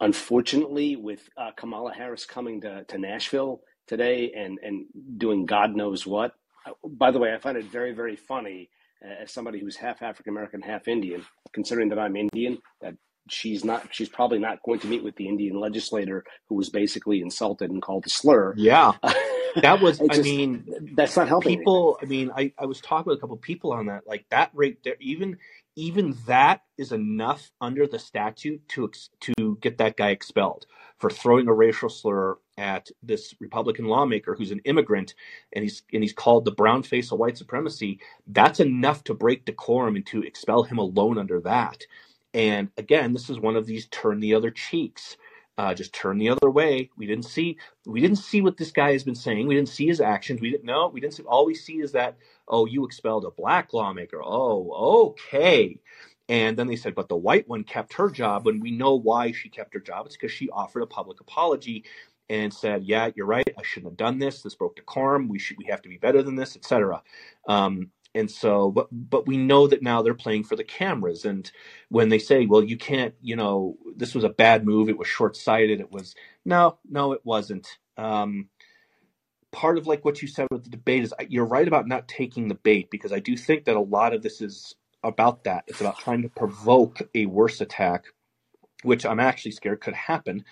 Unfortunately, 0.00 0.96
with 0.96 1.28
uh, 1.36 1.50
Kamala 1.56 1.92
Harris 1.92 2.26
coming 2.26 2.60
to, 2.62 2.84
to 2.84 2.98
Nashville 2.98 3.60
today 3.86 4.32
and, 4.36 4.58
and 4.62 4.86
doing 5.16 5.46
God 5.46 5.74
knows 5.74 6.06
what, 6.06 6.32
uh, 6.66 6.72
by 6.84 7.10
the 7.10 7.18
way, 7.18 7.32
I 7.32 7.38
find 7.38 7.56
it 7.56 7.70
very, 7.70 7.92
very 7.92 8.16
funny 8.16 8.70
uh, 9.04 9.22
as 9.22 9.32
somebody 9.32 9.60
who's 9.60 9.76
half 9.76 10.02
African 10.02 10.32
American, 10.32 10.62
half 10.62 10.88
Indian, 10.88 11.24
considering 11.52 11.88
that 11.90 11.98
I'm 11.98 12.16
Indian, 12.16 12.58
that 12.80 12.94
she's 13.28 13.64
not 13.64 13.88
she's 13.90 14.08
probably 14.08 14.38
not 14.38 14.62
going 14.64 14.80
to 14.80 14.86
meet 14.86 15.02
with 15.02 15.16
the 15.16 15.28
Indian 15.28 15.58
legislator 15.58 16.24
who 16.48 16.56
was 16.56 16.68
basically 16.68 17.20
insulted 17.20 17.70
and 17.70 17.82
called 17.82 18.04
a 18.06 18.10
slur. 18.10 18.54
Yeah. 18.56 18.92
That 19.62 19.80
was 19.80 20.00
I 20.00 20.18
mean 20.18 20.92
that's 20.94 21.16
not 21.16 21.28
helping 21.28 21.58
people 21.58 21.98
anything. 22.02 22.30
I 22.30 22.40
mean 22.40 22.52
I, 22.58 22.62
I 22.62 22.66
was 22.66 22.80
talking 22.80 23.10
with 23.10 23.18
a 23.18 23.20
couple 23.20 23.36
people 23.36 23.72
on 23.72 23.86
that 23.86 24.06
like 24.06 24.26
that 24.30 24.50
rate 24.54 24.82
there 24.84 24.96
even 25.00 25.38
even 25.76 26.16
that 26.26 26.62
is 26.78 26.92
enough 26.92 27.50
under 27.60 27.86
the 27.86 27.98
statute 27.98 28.66
to 28.70 28.90
to 29.20 29.58
get 29.60 29.78
that 29.78 29.96
guy 29.96 30.10
expelled 30.10 30.66
for 30.98 31.10
throwing 31.10 31.48
a 31.48 31.52
racial 31.54 31.88
slur 31.88 32.38
at 32.56 32.88
this 33.02 33.34
Republican 33.40 33.86
lawmaker 33.86 34.34
who's 34.34 34.50
an 34.52 34.60
immigrant 34.64 35.14
and 35.52 35.64
he's 35.64 35.82
and 35.92 36.02
he's 36.02 36.12
called 36.12 36.44
the 36.44 36.52
brown 36.52 36.82
face 36.82 37.10
of 37.12 37.18
white 37.18 37.36
supremacy. 37.36 38.00
That's 38.26 38.60
enough 38.60 39.04
to 39.04 39.14
break 39.14 39.44
decorum 39.44 39.96
and 39.96 40.06
to 40.06 40.22
expel 40.22 40.62
him 40.62 40.78
alone 40.78 41.18
under 41.18 41.40
that. 41.40 41.84
And 42.32 42.70
again, 42.76 43.12
this 43.12 43.30
is 43.30 43.38
one 43.38 43.56
of 43.56 43.66
these 43.66 43.86
turn 43.88 44.20
the 44.20 44.34
other 44.34 44.50
cheeks. 44.50 45.16
Uh, 45.56 45.72
just 45.72 45.92
turn 45.92 46.18
the 46.18 46.28
other 46.28 46.50
way. 46.50 46.90
We 46.96 47.06
didn't 47.06 47.26
see 47.26 47.58
we 47.86 48.00
didn't 48.00 48.18
see 48.18 48.40
what 48.40 48.56
this 48.56 48.72
guy 48.72 48.92
has 48.92 49.04
been 49.04 49.14
saying. 49.14 49.46
We 49.46 49.54
didn't 49.54 49.68
see 49.68 49.86
his 49.86 50.00
actions. 50.00 50.40
We 50.40 50.50
didn't 50.50 50.64
know. 50.64 50.88
We 50.88 51.00
didn't 51.00 51.14
see. 51.14 51.22
All 51.22 51.46
we 51.46 51.54
see 51.54 51.74
is 51.74 51.92
that 51.92 52.16
oh, 52.48 52.66
you 52.66 52.84
expelled 52.84 53.24
a 53.24 53.30
black 53.30 53.72
lawmaker. 53.72 54.20
Oh, 54.22 55.10
okay. 55.10 55.78
And 56.28 56.56
then 56.56 56.66
they 56.66 56.76
said, 56.76 56.94
but 56.94 57.08
the 57.08 57.16
white 57.16 57.48
one 57.48 57.64
kept 57.64 57.92
her 57.94 58.10
job. 58.10 58.46
When 58.46 58.60
we 58.60 58.70
know 58.70 58.94
why 58.94 59.32
she 59.32 59.48
kept 59.48 59.74
her 59.74 59.80
job, 59.80 60.06
it's 60.06 60.16
because 60.16 60.32
she 60.32 60.48
offered 60.50 60.82
a 60.82 60.86
public 60.86 61.20
apology 61.20 61.84
and 62.30 62.52
said, 62.52 62.84
"Yeah, 62.84 63.10
you're 63.14 63.26
right. 63.26 63.48
I 63.58 63.62
shouldn't 63.62 63.92
have 63.92 63.96
done 63.96 64.18
this. 64.18 64.42
This 64.42 64.54
broke 64.54 64.76
decorum. 64.76 65.28
We 65.28 65.38
should. 65.38 65.58
We 65.58 65.66
have 65.66 65.82
to 65.82 65.88
be 65.88 65.98
better 65.98 66.22
than 66.22 66.36
this, 66.36 66.56
etc." 66.56 67.02
Um, 67.46 67.90
and 68.14 68.30
so 68.30 68.70
but 68.70 68.88
but 68.92 69.26
we 69.26 69.36
know 69.36 69.66
that 69.66 69.82
now 69.82 70.02
they're 70.02 70.14
playing 70.14 70.44
for 70.44 70.56
the 70.56 70.64
cameras. 70.64 71.24
And 71.24 71.50
when 71.88 72.08
they 72.08 72.18
say 72.18 72.46
well 72.46 72.62
you 72.62 72.76
can't 72.76 73.14
you 73.20 73.36
know 73.36 73.76
this 73.96 74.14
was 74.14 74.24
a 74.24 74.28
bad 74.28 74.64
move. 74.64 74.88
It 74.88 74.98
was 74.98 75.08
short-sighted. 75.08 75.80
It 75.80 75.90
was 75.92 76.14
no 76.44 76.78
no 76.88 77.12
it 77.12 77.20
wasn't. 77.24 77.68
Um, 77.96 78.48
part 79.52 79.78
of 79.78 79.86
like 79.86 80.04
what 80.04 80.20
you 80.20 80.26
said 80.28 80.48
with 80.50 80.64
the 80.64 80.70
debate 80.70 81.04
is 81.04 81.14
you're 81.28 81.44
right 81.44 81.68
about 81.68 81.86
not 81.86 82.08
taking 82.08 82.48
the 82.48 82.56
bait 82.56 82.90
because 82.90 83.12
i 83.12 83.20
do 83.20 83.36
think 83.36 83.64
that 83.64 83.76
a 83.76 83.80
lot 83.80 84.12
of 84.12 84.20
this 84.20 84.40
is 84.40 84.74
about 85.04 85.44
that. 85.44 85.64
It's 85.66 85.80
about 85.80 85.98
trying 85.98 86.22
to 86.22 86.28
provoke 86.28 87.02
a 87.14 87.26
worse 87.26 87.60
attack 87.60 88.06
which 88.82 89.06
i'm 89.06 89.20
actually 89.20 89.52
scared 89.52 89.80
could 89.80 89.94
happen. 89.94 90.44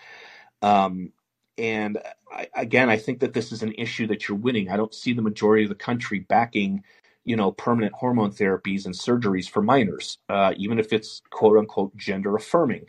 Um, 0.63 1.13
and 1.59 1.99
I, 2.31 2.49
again 2.55 2.89
i 2.89 2.97
think 2.97 3.21
that 3.21 3.35
this 3.35 3.53
is 3.53 3.63
an 3.63 3.73
issue 3.73 4.07
that 4.07 4.29
you're 4.29 4.39
winning. 4.39 4.71
I 4.71 4.77
don't 4.77 4.95
see 4.95 5.13
the 5.13 5.23
majority 5.23 5.65
of 5.65 5.69
the 5.69 5.75
country 5.75 6.21
backing 6.21 6.85
you 7.25 7.37
know, 7.37 7.53
permanent 7.53 7.95
hormone 7.95 8.33
therapies 8.33 8.87
and 8.87 8.95
surgeries 8.95 9.49
for 9.51 9.63
minors, 9.63 10.19
uh, 10.29 10.55
even 10.57 10.79
if 10.81 10.93
it's 10.93 11.23
quote 11.31 11.59
unquote 11.59 11.97
gender 11.97 12.37
affirming. 12.37 12.87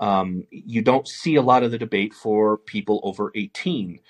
Um, 0.00 0.44
you 0.50 0.82
don't 0.82 1.08
see 1.08 1.36
a 1.36 1.42
lot 1.42 1.62
of 1.64 1.72
the 1.72 1.78
debate 1.78 2.14
for 2.14 2.58
people 2.58 3.00
over 3.04 3.32
18. 3.34 4.00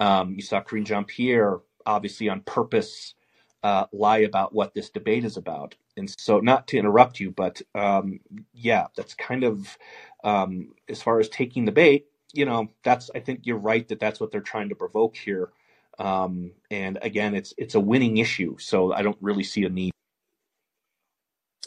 Um, 0.00 0.34
you 0.36 0.42
saw 0.42 0.62
Karine 0.62 0.84
Jean 0.86 1.04
Pierre 1.04 1.60
obviously 1.86 2.28
on 2.28 2.42
purpose 2.42 3.14
uh, 3.62 3.86
lie 3.92 4.18
about 4.18 4.54
what 4.54 4.74
this 4.74 4.90
debate 4.90 5.24
is 5.24 5.36
about. 5.36 5.74
And 5.96 6.14
so, 6.18 6.40
not 6.40 6.68
to 6.68 6.78
interrupt 6.78 7.20
you, 7.20 7.30
but 7.32 7.62
um, 7.74 8.20
yeah, 8.54 8.86
that's 8.96 9.14
kind 9.14 9.44
of 9.44 9.78
um, 10.24 10.72
as 10.88 11.02
far 11.02 11.20
as 11.20 11.28
taking 11.28 11.66
the 11.66 11.72
bait. 11.72 12.06
You 12.34 12.46
know, 12.46 12.68
that's 12.84 13.10
I 13.14 13.20
think 13.20 13.42
you're 13.44 13.58
right 13.58 13.86
that 13.88 14.00
that's 14.00 14.20
what 14.20 14.32
they're 14.32 14.40
trying 14.40 14.70
to 14.70 14.76
provoke 14.76 15.16
here. 15.16 15.50
Um, 15.98 16.52
and 16.70 16.98
again, 17.02 17.34
it's 17.34 17.52
it's 17.58 17.74
a 17.74 17.80
winning 17.80 18.18
issue, 18.18 18.56
so 18.58 18.92
I 18.92 19.02
don't 19.02 19.18
really 19.20 19.44
see 19.44 19.64
a 19.64 19.68
need. 19.68 19.92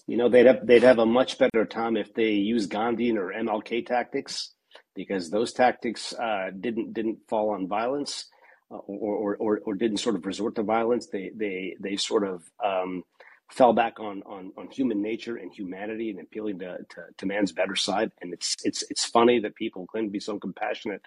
You 0.07 0.17
know, 0.17 0.29
they'd 0.29 0.45
have 0.45 0.65
they'd 0.65 0.83
have 0.83 0.99
a 0.99 1.05
much 1.05 1.37
better 1.37 1.65
time 1.65 1.97
if 1.97 2.13
they 2.13 2.31
use 2.31 2.67
Gandhian 2.67 3.17
or 3.17 3.33
MLK 3.33 3.85
tactics, 3.85 4.53
because 4.95 5.29
those 5.29 5.53
tactics 5.53 6.13
uh, 6.13 6.51
didn't 6.59 6.93
didn't 6.93 7.19
fall 7.27 7.51
on 7.51 7.67
violence, 7.67 8.25
uh, 8.71 8.77
or, 8.77 9.35
or 9.37 9.61
or 9.63 9.75
didn't 9.75 9.97
sort 9.97 10.15
of 10.15 10.25
resort 10.25 10.55
to 10.55 10.63
violence. 10.63 11.07
They 11.07 11.31
they 11.35 11.75
they 11.79 11.95
sort 11.95 12.27
of 12.27 12.43
um, 12.63 13.03
fell 13.51 13.73
back 13.73 13.99
on, 13.99 14.23
on 14.25 14.51
on 14.57 14.69
human 14.69 15.01
nature 15.01 15.37
and 15.37 15.53
humanity 15.53 16.09
and 16.09 16.19
appealing 16.19 16.59
to, 16.59 16.77
to, 16.77 17.01
to 17.17 17.25
man's 17.25 17.51
better 17.51 17.75
side. 17.75 18.11
And 18.21 18.33
it's 18.33 18.55
it's 18.63 18.83
it's 18.89 19.05
funny 19.05 19.39
that 19.39 19.55
people 19.55 19.85
claim 19.85 20.05
to 20.05 20.11
be 20.11 20.19
so 20.19 20.39
compassionate 20.39 21.01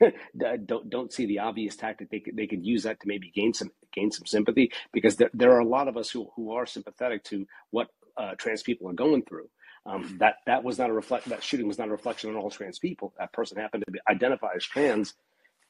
don't 0.66 0.90
don't 0.90 1.12
see 1.12 1.26
the 1.26 1.40
obvious 1.40 1.76
tactic. 1.76 2.10
They 2.10 2.20
could 2.20 2.36
they 2.36 2.46
could 2.48 2.64
use 2.64 2.84
that 2.84 3.00
to 3.00 3.08
maybe 3.08 3.30
gain 3.34 3.54
some 3.54 3.70
gain 3.94 4.10
some 4.12 4.26
sympathy 4.26 4.72
because 4.92 5.16
there 5.16 5.30
there 5.34 5.52
are 5.52 5.60
a 5.60 5.66
lot 5.68 5.88
of 5.88 5.96
us 5.98 6.10
who 6.10 6.30
who 6.36 6.52
are 6.52 6.66
sympathetic 6.66 7.24
to 7.26 7.46
what 7.70 7.88
uh, 8.18 8.34
trans 8.38 8.62
people 8.62 8.88
are 8.90 8.94
going 8.94 9.24
through. 9.24 9.48
Um, 9.86 10.16
that 10.20 10.36
that 10.46 10.64
was 10.64 10.78
not 10.78 10.90
a 10.90 10.94
reflect. 10.94 11.28
That 11.30 11.44
shooting 11.44 11.68
was 11.68 11.78
not 11.78 11.88
a 11.88 11.92
reflection 11.92 12.30
on 12.30 12.36
all 12.36 12.50
trans 12.50 12.78
people. 12.78 13.14
That 13.18 13.32
person 13.32 13.58
happened 13.58 13.84
to 13.86 13.92
be 13.92 14.00
identified 14.08 14.56
as 14.56 14.64
trans, 14.64 15.14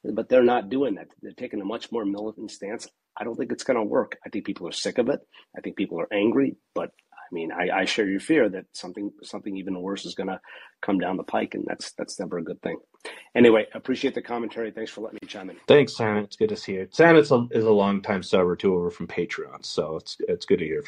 but 0.05 0.29
they're 0.29 0.45
not 0.45 0.71
doing 0.71 0.97
that. 0.97 1.09
They're 1.23 1.33
taking 1.33 1.61
a 1.61 1.65
much 1.67 1.93
more 1.93 2.05
militant 2.05 2.51
stance. 2.51 2.89
I 3.19 3.25
don't 3.25 3.37
think 3.37 3.53
it's 3.53 3.65
going 3.65 3.79
to 3.79 3.85
work. 3.85 4.19
I 4.27 4.31
think 4.31 4.47
people 4.47 4.69
are 4.69 4.73
sick 4.73 4.99
of 4.99 5.09
it. 5.11 5.21
I 5.57 5.61
think 5.63 5.77
people 5.77 6.01
are 6.01 6.13
angry, 6.13 6.57
but 6.75 6.91
I 7.15 7.35
mean, 7.35 7.53
I, 7.53 7.81
I 7.81 7.87
share 7.87 8.09
your 8.09 8.21
fear 8.21 8.49
that 8.51 8.67
something 8.73 9.13
something 9.23 9.57
even 9.57 9.81
worse 9.81 10.07
is 10.07 10.15
going 10.15 10.29
to 10.29 10.41
come 10.83 10.99
down 10.99 11.17
the 11.19 11.25
pike, 11.25 11.55
and 11.55 11.65
that's 11.67 11.93
that's 11.93 12.21
never 12.21 12.39
a 12.39 12.45
good 12.45 12.63
thing. 12.63 12.79
Anyway, 13.35 13.67
appreciate 13.75 14.15
the 14.15 14.23
commentary. 14.23 14.71
Thanks 14.71 14.91
for 14.91 15.03
letting 15.03 15.19
me 15.23 15.29
chime 15.29 15.51
in. 15.51 15.57
Thanks, 15.69 15.97
Sam. 15.97 16.19
It's 16.19 16.37
good 16.37 16.49
to 16.51 16.57
see 16.57 16.75
you. 16.75 16.89
Sam 16.91 17.17
is 17.17 17.31
a, 17.31 17.47
is 17.53 17.65
a 17.65 17.71
long 17.71 18.03
time 18.03 18.23
server 18.23 18.57
too, 18.57 18.75
over 18.75 18.91
from 18.91 19.07
Patreon, 19.07 19.65
so 19.65 19.97
it's 19.97 20.17
it's 20.21 20.47
good 20.47 20.59
to 20.59 20.65
hear. 20.65 20.85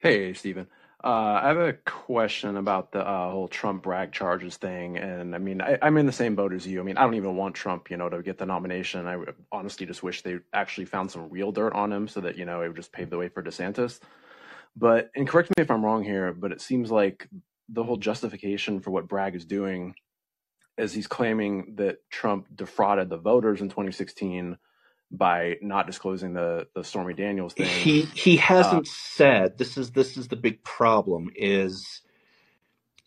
Hey, 0.00 0.34
Stephen. 0.34 0.68
Uh, 1.06 1.40
I 1.40 1.46
have 1.46 1.58
a 1.58 1.74
question 1.84 2.56
about 2.56 2.90
the 2.90 3.06
uh, 3.06 3.30
whole 3.30 3.46
Trump 3.46 3.84
Bragg 3.84 4.10
charges 4.10 4.56
thing, 4.56 4.96
and 4.98 5.36
I 5.36 5.38
mean, 5.38 5.62
I, 5.62 5.78
I'm 5.80 5.98
in 5.98 6.06
the 6.06 6.10
same 6.12 6.34
boat 6.34 6.52
as 6.52 6.66
you. 6.66 6.80
I 6.80 6.82
mean, 6.82 6.96
I 6.96 7.02
don't 7.04 7.14
even 7.14 7.36
want 7.36 7.54
Trump, 7.54 7.92
you 7.92 7.96
know, 7.96 8.08
to 8.08 8.24
get 8.24 8.38
the 8.38 8.46
nomination. 8.46 9.06
I 9.06 9.16
honestly 9.52 9.86
just 9.86 10.02
wish 10.02 10.22
they 10.22 10.38
actually 10.52 10.86
found 10.86 11.12
some 11.12 11.30
real 11.30 11.52
dirt 11.52 11.74
on 11.74 11.92
him, 11.92 12.08
so 12.08 12.20
that 12.22 12.36
you 12.36 12.44
know 12.44 12.62
it 12.62 12.66
would 12.66 12.76
just 12.76 12.90
pave 12.90 13.08
the 13.08 13.18
way 13.18 13.28
for 13.28 13.40
DeSantis. 13.40 14.00
But 14.74 15.12
and 15.14 15.28
correct 15.28 15.50
me 15.56 15.62
if 15.62 15.70
I'm 15.70 15.84
wrong 15.84 16.02
here, 16.02 16.32
but 16.32 16.50
it 16.50 16.60
seems 16.60 16.90
like 16.90 17.28
the 17.68 17.84
whole 17.84 17.98
justification 17.98 18.80
for 18.80 18.90
what 18.90 19.06
Bragg 19.06 19.36
is 19.36 19.44
doing 19.44 19.94
is 20.76 20.92
he's 20.92 21.06
claiming 21.06 21.76
that 21.76 21.98
Trump 22.10 22.48
defrauded 22.52 23.10
the 23.10 23.16
voters 23.16 23.60
in 23.60 23.68
2016 23.68 24.58
by 25.10 25.56
not 25.62 25.86
disclosing 25.86 26.32
the 26.32 26.66
the 26.74 26.82
Stormy 26.82 27.14
Daniels 27.14 27.54
thing. 27.54 27.66
He 27.66 28.02
he 28.02 28.36
hasn't 28.36 28.86
uh, 28.86 28.90
said 28.90 29.58
this 29.58 29.76
is 29.76 29.90
this 29.92 30.16
is 30.16 30.28
the 30.28 30.36
big 30.36 30.62
problem 30.64 31.30
is 31.34 32.02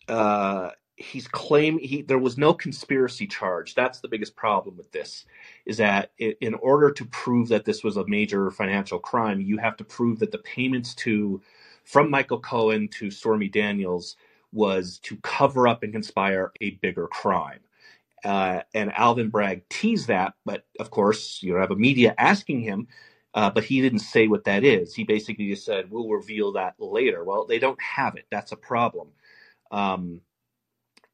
uh, 0.08 0.70
he's 0.96 1.28
claim 1.28 1.78
he 1.78 2.02
there 2.02 2.18
was 2.18 2.38
no 2.38 2.54
conspiracy 2.54 3.26
charge. 3.26 3.74
That's 3.74 4.00
the 4.00 4.08
biggest 4.08 4.36
problem 4.36 4.76
with 4.76 4.92
this, 4.92 5.24
is 5.66 5.78
that 5.78 6.12
in 6.18 6.54
order 6.54 6.90
to 6.90 7.04
prove 7.06 7.48
that 7.48 7.64
this 7.64 7.82
was 7.84 7.96
a 7.96 8.06
major 8.06 8.50
financial 8.50 8.98
crime, 8.98 9.40
you 9.40 9.58
have 9.58 9.76
to 9.78 9.84
prove 9.84 10.18
that 10.20 10.32
the 10.32 10.38
payments 10.38 10.94
to 10.96 11.40
from 11.84 12.10
Michael 12.10 12.40
Cohen 12.40 12.88
to 12.88 13.10
Stormy 13.10 13.48
Daniels 13.48 14.16
was 14.52 14.98
to 15.00 15.16
cover 15.18 15.68
up 15.68 15.82
and 15.82 15.92
conspire 15.92 16.52
a 16.60 16.70
bigger 16.82 17.06
crime. 17.06 17.60
Uh, 18.24 18.62
and 18.74 18.92
Alvin 18.94 19.30
Bragg 19.30 19.68
teased 19.68 20.08
that, 20.08 20.34
but 20.44 20.64
of 20.78 20.90
course, 20.90 21.40
you 21.42 21.54
have 21.56 21.70
a 21.70 21.76
media 21.76 22.14
asking 22.18 22.60
him, 22.60 22.88
uh, 23.34 23.50
but 23.50 23.64
he 23.64 23.80
didn't 23.80 24.00
say 24.00 24.28
what 24.28 24.44
that 24.44 24.64
is. 24.64 24.94
He 24.94 25.04
basically 25.04 25.48
just 25.50 25.64
said, 25.64 25.90
"We'll 25.90 26.08
reveal 26.08 26.52
that 26.52 26.74
later." 26.78 27.24
Well, 27.24 27.46
they 27.46 27.58
don't 27.58 27.80
have 27.80 28.16
it. 28.16 28.26
That's 28.30 28.52
a 28.52 28.56
problem. 28.56 29.08
Um, 29.70 30.20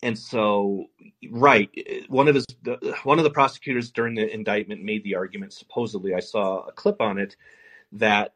and 0.02 0.18
so, 0.18 0.86
right, 1.30 1.70
one 2.09 2.28
of 2.28 2.34
his 2.34 2.46
one 3.04 3.18
of 3.18 3.24
the 3.24 3.30
prosecutors 3.30 3.90
during 3.90 4.14
the 4.14 4.32
indictment 4.32 4.82
made 4.84 5.04
the 5.04 5.16
argument. 5.16 5.52
Supposedly, 5.52 6.14
I 6.14 6.20
saw 6.20 6.61
a 6.66 6.72
clip 6.72 7.00
on 7.00 7.18
it 7.18 7.36
that 7.92 8.34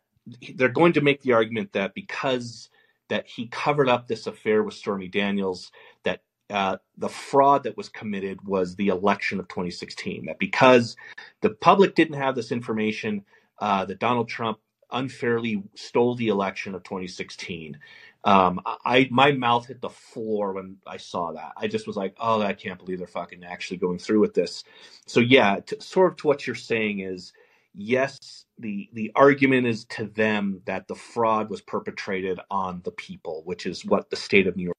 they're 0.55 0.69
going 0.69 0.93
to 0.95 1.01
make 1.01 1.23
the 1.23 1.33
argument 1.33 1.73
that 1.73 1.95
because 1.95 2.71
that 3.09 3.27
he 3.29 3.49
covered 3.49 3.89
up 3.89 4.09
this 4.09 4.27
affair 4.27 4.63
with 4.63 4.75
Stormy 4.75 5.09
Daniels, 5.09 5.71
that 6.05 6.23
uh, 6.51 6.79
the 6.99 7.09
fraud 7.09 7.65
that 7.65 7.77
was 7.77 7.89
committed 7.89 8.47
was 8.47 8.77
the 8.77 8.89
election 8.89 9.41
of 9.41 9.49
2016. 9.49 10.27
That 10.27 10.39
because 10.39 10.97
the 11.43 11.51
public 11.51 11.95
didn't 11.95 12.19
have 12.19 12.35
this 12.37 12.53
information, 12.53 13.25
uh, 13.61 13.85
that 13.87 14.01
Donald 14.01 14.29
Trump 14.29 14.59
unfairly 14.93 15.63
stole 15.75 16.15
the 16.17 16.29
election 16.29 16.75
of 16.75 16.83
2016. 16.85 17.79
Um, 18.25 18.61
I 18.85 19.09
my 19.11 19.33
mouth 19.33 19.67
hit 19.67 19.81
the 19.81 19.91
floor 19.91 20.55
when 20.55 20.79
I 20.87 20.99
saw 20.99 21.33
that. 21.33 21.53
I 21.57 21.69
just 21.69 21.87
was 21.87 21.97
like, 21.97 22.15
"Oh, 22.21 22.43
I 22.43 22.55
can't 22.55 22.79
believe 22.79 22.99
they're 22.99 23.07
fucking 23.07 23.45
actually 23.45 23.79
going 23.79 23.99
through 23.99 24.21
with 24.21 24.35
this." 24.35 24.65
So 25.07 25.21
yeah, 25.21 25.61
to, 25.69 25.81
sort 25.81 26.13
of 26.13 26.19
to 26.19 26.27
what 26.29 26.47
you're 26.47 26.57
saying 26.57 27.01
is, 27.01 27.33
yes, 27.75 28.47
the 28.59 28.91
the 28.95 29.13
argument 29.17 29.67
is 29.69 29.87
to 29.87 30.07
them 30.07 30.63
that 30.67 30.89
the 30.89 30.97
fraud 30.97 31.51
was 31.51 31.63
perpetrated 31.63 32.41
on 32.51 32.83
the 32.85 32.93
people, 32.93 33.43
which 33.47 33.67
is 33.67 33.87
what 33.87 34.11
the 34.11 34.17
state 34.17 34.47
of 34.47 34.57
New 34.57 34.65
York 34.65 34.77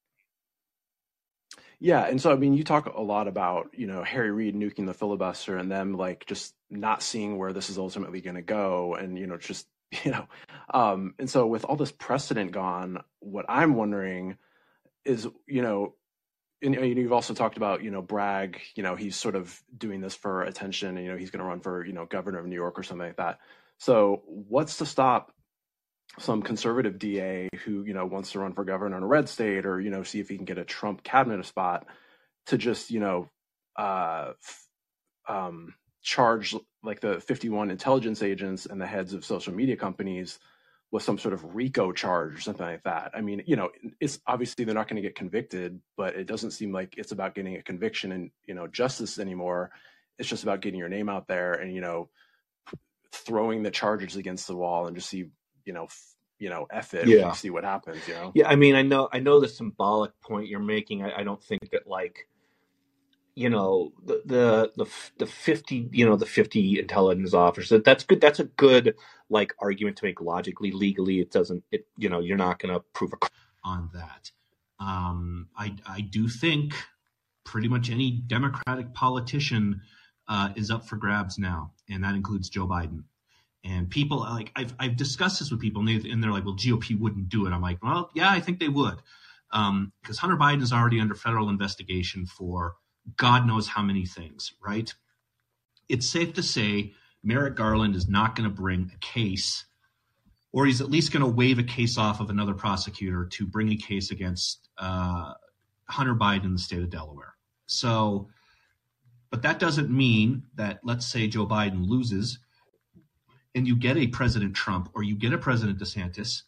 yeah, 1.82 2.06
and 2.06 2.22
so 2.22 2.30
I 2.30 2.36
mean, 2.36 2.54
you 2.54 2.62
talk 2.62 2.86
a 2.86 3.02
lot 3.02 3.26
about 3.26 3.70
you 3.72 3.88
know 3.88 4.04
Harry 4.04 4.30
Reid 4.30 4.54
nuking 4.54 4.86
the 4.86 4.94
filibuster 4.94 5.56
and 5.56 5.68
them 5.68 5.94
like 5.94 6.24
just 6.26 6.54
not 6.70 7.02
seeing 7.02 7.36
where 7.36 7.52
this 7.52 7.70
is 7.70 7.76
ultimately 7.76 8.20
going 8.20 8.36
to 8.36 8.42
go, 8.42 8.94
and 8.94 9.18
you 9.18 9.26
know 9.26 9.36
just 9.36 9.66
you 10.04 10.12
know, 10.12 10.28
um, 10.72 11.14
and 11.18 11.28
so 11.28 11.44
with 11.44 11.64
all 11.64 11.74
this 11.74 11.90
precedent 11.90 12.52
gone, 12.52 13.02
what 13.18 13.46
I'm 13.48 13.74
wondering 13.74 14.38
is 15.04 15.26
you 15.48 15.62
know, 15.62 15.94
and 16.62 16.76
you've 16.96 17.12
also 17.12 17.34
talked 17.34 17.56
about 17.56 17.82
you 17.82 17.90
know 17.90 18.00
Bragg, 18.00 18.60
you 18.76 18.84
know 18.84 18.94
he's 18.94 19.16
sort 19.16 19.34
of 19.34 19.60
doing 19.76 20.00
this 20.00 20.14
for 20.14 20.44
attention, 20.44 20.96
and 20.96 21.04
you 21.04 21.10
know 21.10 21.18
he's 21.18 21.32
going 21.32 21.42
to 21.42 21.48
run 21.48 21.58
for 21.58 21.84
you 21.84 21.94
know 21.94 22.06
governor 22.06 22.38
of 22.38 22.46
New 22.46 22.54
York 22.54 22.78
or 22.78 22.84
something 22.84 23.08
like 23.08 23.16
that. 23.16 23.40
So 23.78 24.22
what's 24.26 24.76
to 24.76 24.86
stop 24.86 25.32
some 26.18 26.42
conservative 26.42 26.98
DA 26.98 27.48
who 27.64 27.84
you 27.84 27.94
know 27.94 28.06
wants 28.06 28.32
to 28.32 28.40
run 28.40 28.52
for 28.52 28.64
governor 28.64 28.96
in 28.96 29.02
a 29.02 29.06
red 29.06 29.28
state 29.28 29.64
or 29.64 29.80
you 29.80 29.90
know 29.90 30.02
see 30.02 30.20
if 30.20 30.28
he 30.28 30.36
can 30.36 30.44
get 30.44 30.58
a 30.58 30.64
Trump 30.64 31.02
cabinet 31.02 31.44
spot 31.46 31.86
to 32.46 32.58
just 32.58 32.90
you 32.90 33.00
know 33.00 33.28
uh, 33.76 34.32
um, 35.28 35.74
charge 36.02 36.54
like 36.82 37.00
the 37.00 37.20
51 37.20 37.70
intelligence 37.70 38.22
agents 38.22 38.66
and 38.66 38.80
the 38.80 38.86
heads 38.86 39.14
of 39.14 39.24
social 39.24 39.54
media 39.54 39.76
companies 39.76 40.38
with 40.90 41.02
some 41.02 41.16
sort 41.16 41.32
of 41.32 41.54
RICO 41.54 41.90
charge 41.92 42.34
or 42.34 42.40
something 42.40 42.66
like 42.66 42.82
that. 42.82 43.12
I 43.14 43.22
mean, 43.22 43.42
you 43.46 43.56
know, 43.56 43.70
it's 43.98 44.20
obviously 44.26 44.64
they're 44.64 44.74
not 44.74 44.88
going 44.88 45.02
to 45.02 45.08
get 45.08 45.14
convicted, 45.14 45.80
but 45.96 46.14
it 46.14 46.26
doesn't 46.26 46.50
seem 46.50 46.70
like 46.70 46.94
it's 46.98 47.12
about 47.12 47.34
getting 47.34 47.56
a 47.56 47.62
conviction 47.62 48.12
and 48.12 48.30
you 48.46 48.54
know 48.54 48.66
justice 48.66 49.18
anymore. 49.18 49.70
It's 50.18 50.28
just 50.28 50.42
about 50.42 50.60
getting 50.60 50.78
your 50.78 50.90
name 50.90 51.08
out 51.08 51.26
there 51.26 51.54
and 51.54 51.74
you 51.74 51.80
know 51.80 52.10
throwing 53.12 53.62
the 53.62 53.70
charges 53.70 54.16
against 54.16 54.46
the 54.46 54.56
wall 54.56 54.86
and 54.86 54.96
just 54.96 55.08
see 55.08 55.26
you 55.64 55.72
know, 55.72 55.84
f- 55.84 56.14
you 56.38 56.50
know, 56.50 56.66
F 56.72 56.94
it. 56.94 57.06
Yeah. 57.08 57.32
See 57.32 57.50
what 57.50 57.64
happens. 57.64 58.06
You 58.08 58.14
know. 58.14 58.32
Yeah, 58.34 58.48
I 58.48 58.56
mean, 58.56 58.74
I 58.74 58.82
know, 58.82 59.08
I 59.12 59.20
know 59.20 59.40
the 59.40 59.48
symbolic 59.48 60.12
point 60.20 60.48
you're 60.48 60.60
making. 60.60 61.04
I, 61.04 61.20
I 61.20 61.22
don't 61.22 61.42
think 61.42 61.70
that 61.70 61.86
like, 61.86 62.28
you 63.34 63.48
know, 63.48 63.92
the, 64.04 64.22
the 64.26 64.72
the 64.76 64.90
the 65.18 65.26
fifty, 65.26 65.88
you 65.92 66.04
know, 66.04 66.16
the 66.16 66.26
fifty 66.26 66.78
intelligence 66.78 67.32
officers. 67.32 67.82
That's 67.84 68.04
good. 68.04 68.20
That's 68.20 68.40
a 68.40 68.44
good 68.44 68.94
like 69.30 69.54
argument 69.58 69.96
to 69.98 70.04
make 70.04 70.20
logically, 70.20 70.72
legally. 70.72 71.20
It 71.20 71.30
doesn't. 71.30 71.62
It 71.70 71.86
you 71.96 72.08
know, 72.08 72.20
you're 72.20 72.36
not 72.36 72.58
going 72.58 72.74
to 72.74 72.80
prove 72.92 73.12
a 73.12 73.26
on 73.64 73.88
that. 73.94 74.30
Um, 74.80 75.48
I 75.56 75.74
I 75.86 76.00
do 76.00 76.28
think 76.28 76.74
pretty 77.44 77.68
much 77.68 77.90
any 77.90 78.22
Democratic 78.26 78.92
politician 78.92 79.80
uh, 80.28 80.50
is 80.56 80.70
up 80.70 80.86
for 80.86 80.96
grabs 80.96 81.38
now, 81.38 81.72
and 81.88 82.02
that 82.04 82.14
includes 82.14 82.48
Joe 82.48 82.66
Biden. 82.66 83.04
And 83.64 83.88
people 83.88 84.18
like 84.18 84.50
I've 84.56 84.74
I've 84.78 84.96
discussed 84.96 85.38
this 85.38 85.50
with 85.50 85.60
people, 85.60 85.80
and, 85.80 85.88
they, 85.88 86.10
and 86.10 86.22
they're 86.22 86.32
like, 86.32 86.44
"Well, 86.44 86.56
GOP 86.56 86.98
wouldn't 86.98 87.28
do 87.28 87.46
it." 87.46 87.52
I'm 87.52 87.62
like, 87.62 87.82
"Well, 87.82 88.10
yeah, 88.14 88.30
I 88.30 88.40
think 88.40 88.58
they 88.58 88.68
would," 88.68 88.96
because 89.50 89.58
um, 89.68 89.92
Hunter 90.18 90.36
Biden 90.36 90.62
is 90.62 90.72
already 90.72 91.00
under 91.00 91.14
federal 91.14 91.48
investigation 91.48 92.26
for 92.26 92.74
God 93.16 93.46
knows 93.46 93.68
how 93.68 93.82
many 93.82 94.04
things. 94.04 94.52
Right? 94.64 94.92
It's 95.88 96.08
safe 96.08 96.32
to 96.34 96.42
say 96.42 96.94
Merrick 97.22 97.54
Garland 97.54 97.94
is 97.94 98.08
not 98.08 98.34
going 98.34 98.48
to 98.48 98.54
bring 98.54 98.90
a 98.94 98.98
case, 98.98 99.64
or 100.50 100.66
he's 100.66 100.80
at 100.80 100.90
least 100.90 101.12
going 101.12 101.24
to 101.24 101.30
waive 101.30 101.60
a 101.60 101.64
case 101.64 101.96
off 101.98 102.20
of 102.20 102.30
another 102.30 102.54
prosecutor 102.54 103.26
to 103.26 103.46
bring 103.46 103.70
a 103.70 103.76
case 103.76 104.10
against 104.10 104.68
uh, 104.78 105.34
Hunter 105.88 106.16
Biden 106.16 106.44
in 106.44 106.52
the 106.54 106.58
state 106.58 106.82
of 106.82 106.90
Delaware. 106.90 107.34
So, 107.66 108.28
but 109.30 109.42
that 109.42 109.60
doesn't 109.60 109.90
mean 109.90 110.44
that 110.56 110.80
let's 110.82 111.06
say 111.06 111.28
Joe 111.28 111.46
Biden 111.46 111.86
loses 111.86 112.40
and 113.54 113.66
you 113.66 113.76
get 113.76 113.96
a 113.96 114.06
President 114.06 114.54
Trump 114.54 114.90
or 114.94 115.02
you 115.02 115.14
get 115.14 115.32
a 115.32 115.38
President 115.38 115.78
DeSantis, 115.78 116.42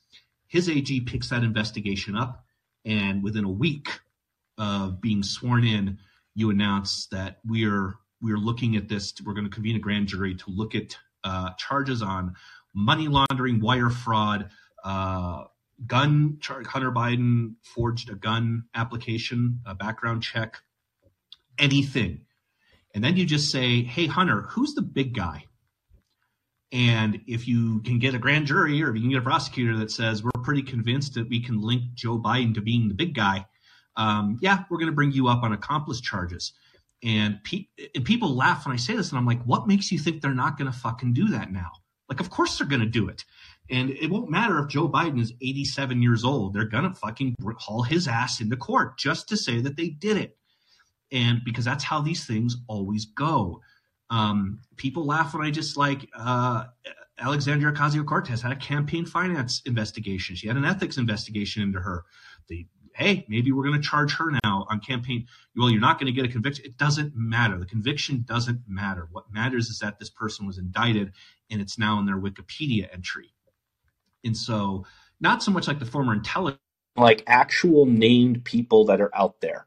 his 0.46 0.68
AG 0.68 1.00
picks 1.02 1.30
that 1.30 1.42
investigation 1.42 2.16
up, 2.16 2.44
and 2.84 3.22
within 3.22 3.44
a 3.44 3.50
week 3.50 3.88
of 4.58 5.00
being 5.00 5.22
sworn 5.22 5.64
in, 5.64 5.98
you 6.34 6.50
announce 6.50 7.06
that 7.06 7.38
we're 7.44 7.94
we're 8.20 8.38
looking 8.38 8.76
at 8.76 8.88
this. 8.88 9.12
We're 9.24 9.34
going 9.34 9.44
to 9.44 9.50
convene 9.50 9.76
a 9.76 9.80
grand 9.80 10.08
jury 10.08 10.34
to 10.34 10.44
look 10.48 10.74
at 10.74 10.96
uh, 11.24 11.50
charges 11.58 12.02
on 12.02 12.34
money 12.74 13.08
laundering, 13.08 13.60
wire 13.60 13.90
fraud, 13.90 14.50
uh, 14.82 15.44
gun. 15.86 16.38
Hunter 16.42 16.92
Biden 16.92 17.54
forged 17.62 18.10
a 18.10 18.14
gun 18.14 18.64
application, 18.74 19.60
a 19.66 19.74
background 19.74 20.22
check, 20.22 20.56
anything, 21.58 22.22
and 22.94 23.02
then 23.02 23.16
you 23.16 23.24
just 23.24 23.50
say, 23.50 23.82
"Hey, 23.82 24.06
Hunter, 24.06 24.42
who's 24.42 24.74
the 24.74 24.82
big 24.82 25.14
guy?" 25.14 25.46
And 26.74 27.20
if 27.28 27.46
you 27.46 27.80
can 27.82 28.00
get 28.00 28.16
a 28.16 28.18
grand 28.18 28.46
jury 28.46 28.82
or 28.82 28.90
if 28.90 28.96
you 28.96 29.02
can 29.02 29.10
get 29.10 29.20
a 29.20 29.22
prosecutor 29.22 29.76
that 29.78 29.92
says, 29.92 30.24
we're 30.24 30.42
pretty 30.42 30.62
convinced 30.62 31.14
that 31.14 31.28
we 31.28 31.40
can 31.40 31.62
link 31.62 31.94
Joe 31.94 32.18
Biden 32.18 32.52
to 32.54 32.60
being 32.60 32.88
the 32.88 32.94
big 32.94 33.14
guy, 33.14 33.46
um, 33.96 34.38
yeah, 34.42 34.64
we're 34.68 34.78
going 34.78 34.90
to 34.90 34.94
bring 34.94 35.12
you 35.12 35.28
up 35.28 35.44
on 35.44 35.52
accomplice 35.52 36.00
charges. 36.00 36.52
And, 37.04 37.38
pe- 37.44 37.68
and 37.94 38.04
people 38.04 38.34
laugh 38.34 38.66
when 38.66 38.74
I 38.74 38.76
say 38.76 38.96
this, 38.96 39.10
and 39.10 39.18
I'm 39.18 39.26
like, 39.26 39.40
what 39.44 39.68
makes 39.68 39.92
you 39.92 40.00
think 40.00 40.20
they're 40.20 40.34
not 40.34 40.58
going 40.58 40.70
to 40.70 40.76
fucking 40.76 41.12
do 41.12 41.28
that 41.28 41.52
now? 41.52 41.70
Like, 42.08 42.18
of 42.18 42.28
course 42.30 42.58
they're 42.58 42.66
going 42.66 42.80
to 42.80 42.86
do 42.86 43.08
it. 43.08 43.24
And 43.70 43.90
it 43.90 44.10
won't 44.10 44.28
matter 44.28 44.58
if 44.58 44.68
Joe 44.68 44.88
Biden 44.88 45.20
is 45.20 45.32
87 45.40 46.02
years 46.02 46.24
old. 46.24 46.54
They're 46.54 46.64
going 46.64 46.84
to 46.84 46.94
fucking 46.94 47.36
haul 47.56 47.84
his 47.84 48.08
ass 48.08 48.40
into 48.40 48.56
court 48.56 48.98
just 48.98 49.28
to 49.28 49.36
say 49.36 49.60
that 49.60 49.76
they 49.76 49.90
did 49.90 50.16
it. 50.16 50.36
And 51.12 51.40
because 51.44 51.64
that's 51.64 51.84
how 51.84 52.00
these 52.00 52.26
things 52.26 52.56
always 52.66 53.04
go. 53.04 53.60
Um, 54.14 54.60
people 54.76 55.04
laugh 55.04 55.34
when 55.34 55.44
I 55.44 55.50
just 55.50 55.76
like 55.76 56.08
uh, 56.16 56.66
Alexandria 57.18 57.72
Ocasio 57.72 58.06
Cortez 58.06 58.42
had 58.42 58.52
a 58.52 58.56
campaign 58.56 59.06
finance 59.06 59.60
investigation. 59.66 60.36
She 60.36 60.46
had 60.46 60.56
an 60.56 60.64
ethics 60.64 60.98
investigation 60.98 61.62
into 61.62 61.80
her. 61.80 62.04
The 62.48 62.66
hey, 62.94 63.26
maybe 63.28 63.50
we're 63.50 63.64
going 63.64 63.80
to 63.80 63.88
charge 63.88 64.14
her 64.14 64.30
now 64.44 64.66
on 64.70 64.78
campaign. 64.78 65.26
Well, 65.56 65.68
you're 65.68 65.80
not 65.80 65.98
going 65.98 66.06
to 66.06 66.12
get 66.12 66.24
a 66.24 66.32
conviction. 66.32 66.64
It 66.64 66.76
doesn't 66.78 67.12
matter. 67.16 67.58
The 67.58 67.66
conviction 67.66 68.24
doesn't 68.24 68.60
matter. 68.68 69.08
What 69.10 69.32
matters 69.32 69.68
is 69.68 69.80
that 69.80 69.98
this 69.98 70.10
person 70.10 70.46
was 70.46 70.58
indicted 70.58 71.10
and 71.50 71.60
it's 71.60 71.76
now 71.76 71.98
in 71.98 72.06
their 72.06 72.18
Wikipedia 72.18 72.86
entry. 72.92 73.34
And 74.24 74.36
so, 74.36 74.86
not 75.20 75.42
so 75.42 75.50
much 75.50 75.66
like 75.66 75.80
the 75.80 75.86
former 75.86 76.12
intelligence, 76.12 76.60
like 76.96 77.24
actual 77.26 77.84
named 77.84 78.44
people 78.44 78.84
that 78.84 79.00
are 79.00 79.10
out 79.12 79.40
there. 79.40 79.66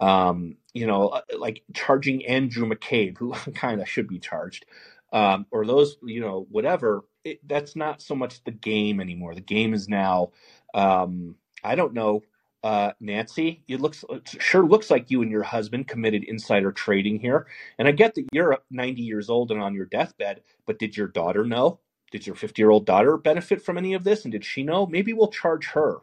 Um, 0.00 0.56
you 0.74 0.86
know, 0.86 1.08
uh, 1.08 1.20
like 1.38 1.62
charging 1.72 2.26
Andrew 2.26 2.68
McCabe, 2.68 3.16
who 3.16 3.32
kind 3.54 3.80
of 3.80 3.88
should 3.88 4.08
be 4.08 4.18
charged, 4.18 4.66
um, 5.12 5.46
or 5.50 5.64
those, 5.64 5.96
you 6.02 6.20
know, 6.20 6.46
whatever. 6.50 7.04
It, 7.24 7.40
that's 7.48 7.74
not 7.74 8.02
so 8.02 8.14
much 8.14 8.44
the 8.44 8.50
game 8.50 9.00
anymore. 9.00 9.34
The 9.34 9.40
game 9.40 9.72
is 9.72 9.88
now, 9.88 10.32
um, 10.74 11.36
I 11.62 11.74
don't 11.74 11.94
know, 11.94 12.22
uh, 12.64 12.92
Nancy. 13.00 13.62
It 13.68 13.80
looks 13.80 14.04
it 14.10 14.36
sure 14.40 14.66
looks 14.66 14.90
like 14.90 15.10
you 15.10 15.22
and 15.22 15.30
your 15.30 15.42
husband 15.42 15.86
committed 15.88 16.24
insider 16.24 16.72
trading 16.72 17.20
here. 17.20 17.46
And 17.78 17.86
I 17.86 17.92
get 17.92 18.14
that 18.16 18.26
you're 18.32 18.58
90 18.70 19.02
years 19.02 19.30
old 19.30 19.52
and 19.52 19.62
on 19.62 19.74
your 19.74 19.86
deathbed, 19.86 20.42
but 20.66 20.78
did 20.78 20.96
your 20.96 21.08
daughter 21.08 21.44
know? 21.44 21.78
Did 22.10 22.26
your 22.26 22.36
50 22.36 22.60
year 22.60 22.70
old 22.70 22.86
daughter 22.86 23.16
benefit 23.16 23.62
from 23.62 23.78
any 23.78 23.94
of 23.94 24.04
this? 24.04 24.24
And 24.24 24.32
did 24.32 24.44
she 24.44 24.62
know? 24.62 24.86
Maybe 24.86 25.12
we'll 25.12 25.28
charge 25.28 25.66
her. 25.68 25.98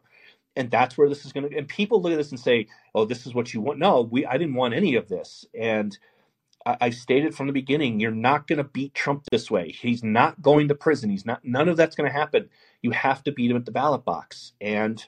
And 0.56 0.70
that's 0.70 0.98
where 0.98 1.10
this 1.10 1.26
is 1.26 1.32
going 1.32 1.50
to. 1.50 1.58
And 1.58 1.68
people 1.68 2.02
look 2.02 2.12
at 2.12 2.18
this 2.18 2.32
and 2.32 2.40
say, 2.40 2.68
"Oh, 2.94 3.06
this 3.06 3.26
is 3.26 3.34
what 3.34 3.54
you 3.54 3.62
want." 3.62 3.80
No, 3.80 4.02
we. 4.02 4.26
I 4.26 4.38
didn't 4.38 4.56
want 4.56 4.74
any 4.74 4.96
of 4.96 5.08
this, 5.08 5.46
and 5.58 5.98
I, 6.66 6.78
I 6.82 6.90
stated 6.90 7.36
from 7.36 7.48
the 7.48 7.54
beginning, 7.54 8.00
you're 8.00 8.12
not 8.12 8.48
going 8.48 8.58
to 8.58 8.64
beat 8.64 8.94
Trump 8.94 9.24
this 9.32 9.50
way. 9.50 9.72
He's 9.72 10.04
not 10.04 10.42
going 10.42 10.68
to 10.68 10.76
prison. 10.76 11.10
He's 11.10 11.26
not. 11.26 11.44
None 11.44 11.70
of 11.70 11.78
that's 11.78 11.96
going 11.96 12.10
to 12.10 12.18
happen. 12.18 12.50
You 12.82 12.92
have 12.92 13.24
to 13.24 13.32
beat 13.32 13.52
him 13.52 13.58
at 13.58 13.66
the 13.66 13.72
ballot 13.72 14.06
box, 14.06 14.54
and 14.60 15.04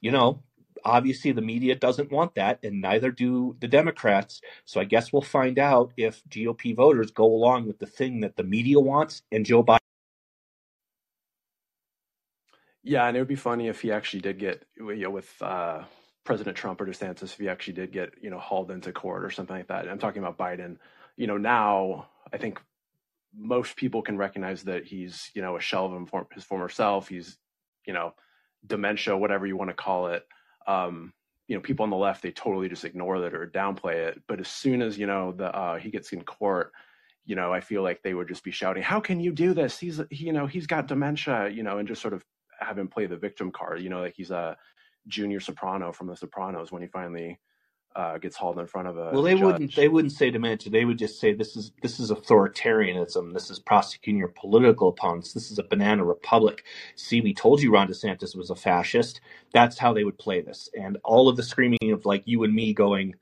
you 0.00 0.10
know, 0.10 0.42
obviously 0.84 1.32
the 1.32 1.42
media 1.42 1.74
doesn't 1.74 2.10
want 2.10 2.34
that, 2.34 2.58
and 2.62 2.80
neither 2.80 3.10
do 3.10 3.56
the 3.60 3.68
Democrats. 3.68 4.40
So 4.64 4.80
I 4.80 4.84
guess 4.84 5.12
we'll 5.12 5.22
find 5.22 5.58
out 5.58 5.92
if 5.96 6.22
GOP 6.28 6.74
voters 6.74 7.10
go 7.10 7.24
along 7.26 7.66
with 7.66 7.78
the 7.78 7.86
thing 7.86 8.20
that 8.20 8.36
the 8.36 8.44
media 8.44 8.80
wants 8.80 9.22
and 9.30 9.46
Joe 9.46 9.62
Biden. 9.64 9.78
Yeah, 12.82 13.06
and 13.06 13.16
it 13.16 13.20
would 13.20 13.28
be 13.28 13.36
funny 13.36 13.68
if 13.68 13.80
he 13.80 13.92
actually 13.92 14.20
did 14.20 14.38
get, 14.38 14.64
you 14.76 14.96
know, 14.96 15.10
with 15.10 15.30
uh, 15.40 15.84
President 16.24 16.56
Trump 16.56 16.80
or 16.80 16.86
DeSantis, 16.86 17.24
if 17.24 17.38
he 17.38 17.48
actually 17.48 17.74
did 17.74 17.92
get, 17.92 18.14
you 18.20 18.30
know, 18.30 18.38
hauled 18.38 18.70
into 18.70 18.92
court 18.92 19.24
or 19.24 19.30
something 19.30 19.56
like 19.56 19.68
that. 19.68 19.88
I'm 19.88 19.98
talking 19.98 20.22
about 20.22 20.38
Biden. 20.38 20.78
You 21.16 21.28
know, 21.28 21.36
now 21.36 22.08
I 22.32 22.38
think 22.38 22.60
most 23.34 23.76
people 23.76 24.02
can 24.02 24.16
recognize 24.16 24.64
that 24.64 24.84
he's, 24.84 25.30
you 25.34 25.42
know, 25.42 25.56
a 25.56 25.60
shell 25.60 25.86
of 25.86 26.28
his 26.34 26.44
former 26.44 26.68
self. 26.68 27.08
He's, 27.08 27.38
you 27.86 27.92
know, 27.92 28.14
dementia, 28.66 29.16
whatever 29.16 29.46
you 29.46 29.56
want 29.56 29.70
to 29.70 29.74
call 29.74 30.08
it. 30.08 30.26
Um, 30.66 31.12
you 31.48 31.56
know, 31.56 31.62
people 31.62 31.84
on 31.84 31.90
the 31.90 31.96
left 31.96 32.22
they 32.22 32.30
totally 32.30 32.68
just 32.68 32.84
ignore 32.84 33.20
that 33.20 33.34
or 33.34 33.46
downplay 33.46 33.94
it. 34.08 34.22
But 34.26 34.40
as 34.40 34.48
soon 34.48 34.82
as 34.82 34.98
you 34.98 35.06
know 35.06 35.32
the 35.32 35.54
uh, 35.54 35.78
he 35.78 35.90
gets 35.90 36.12
in 36.12 36.22
court, 36.22 36.72
you 37.24 37.36
know, 37.36 37.52
I 37.52 37.60
feel 37.60 37.82
like 37.82 38.02
they 38.02 38.14
would 38.14 38.28
just 38.28 38.44
be 38.44 38.50
shouting, 38.50 38.82
"How 38.82 39.00
can 39.00 39.20
you 39.20 39.32
do 39.32 39.54
this? 39.54 39.78
He's, 39.78 40.00
you 40.10 40.32
know, 40.32 40.46
he's 40.46 40.66
got 40.66 40.88
dementia," 40.88 41.48
you 41.48 41.62
know, 41.62 41.78
and 41.78 41.88
just 41.88 42.00
sort 42.02 42.14
of 42.14 42.24
have 42.64 42.78
him 42.78 42.88
play 42.88 43.06
the 43.06 43.16
victim 43.16 43.50
card. 43.50 43.80
You 43.80 43.90
know, 43.90 44.00
like 44.00 44.14
he's 44.14 44.30
a 44.30 44.56
junior 45.06 45.40
soprano 45.40 45.92
from 45.92 46.06
The 46.06 46.16
Sopranos 46.16 46.70
when 46.70 46.82
he 46.82 46.88
finally 46.88 47.38
uh, 47.94 48.18
gets 48.18 48.36
hauled 48.36 48.58
in 48.58 48.66
front 48.66 48.88
of 48.88 48.96
a. 48.96 49.10
Well, 49.12 49.22
they 49.22 49.34
judge. 49.34 49.42
wouldn't. 49.42 49.76
They 49.76 49.88
wouldn't 49.88 50.12
say 50.12 50.30
dementia. 50.30 50.72
They 50.72 50.84
would 50.84 50.98
just 50.98 51.20
say 51.20 51.34
this 51.34 51.56
is 51.56 51.72
this 51.82 52.00
is 52.00 52.10
authoritarianism. 52.10 53.34
This 53.34 53.50
is 53.50 53.58
prosecuting 53.58 54.18
your 54.18 54.28
political 54.28 54.88
opponents. 54.88 55.32
This 55.32 55.50
is 55.50 55.58
a 55.58 55.64
banana 55.64 56.04
republic. 56.04 56.64
See, 56.96 57.20
we 57.20 57.34
told 57.34 57.60
you 57.60 57.72
Ron 57.72 57.88
DeSantis 57.88 58.36
was 58.36 58.50
a 58.50 58.56
fascist. 58.56 59.20
That's 59.52 59.78
how 59.78 59.92
they 59.92 60.04
would 60.04 60.18
play 60.18 60.40
this, 60.40 60.70
and 60.78 60.98
all 61.04 61.28
of 61.28 61.36
the 61.36 61.42
screaming 61.42 61.92
of 61.92 62.06
like 62.06 62.22
you 62.24 62.44
and 62.44 62.54
me 62.54 62.72
going, 62.72 63.14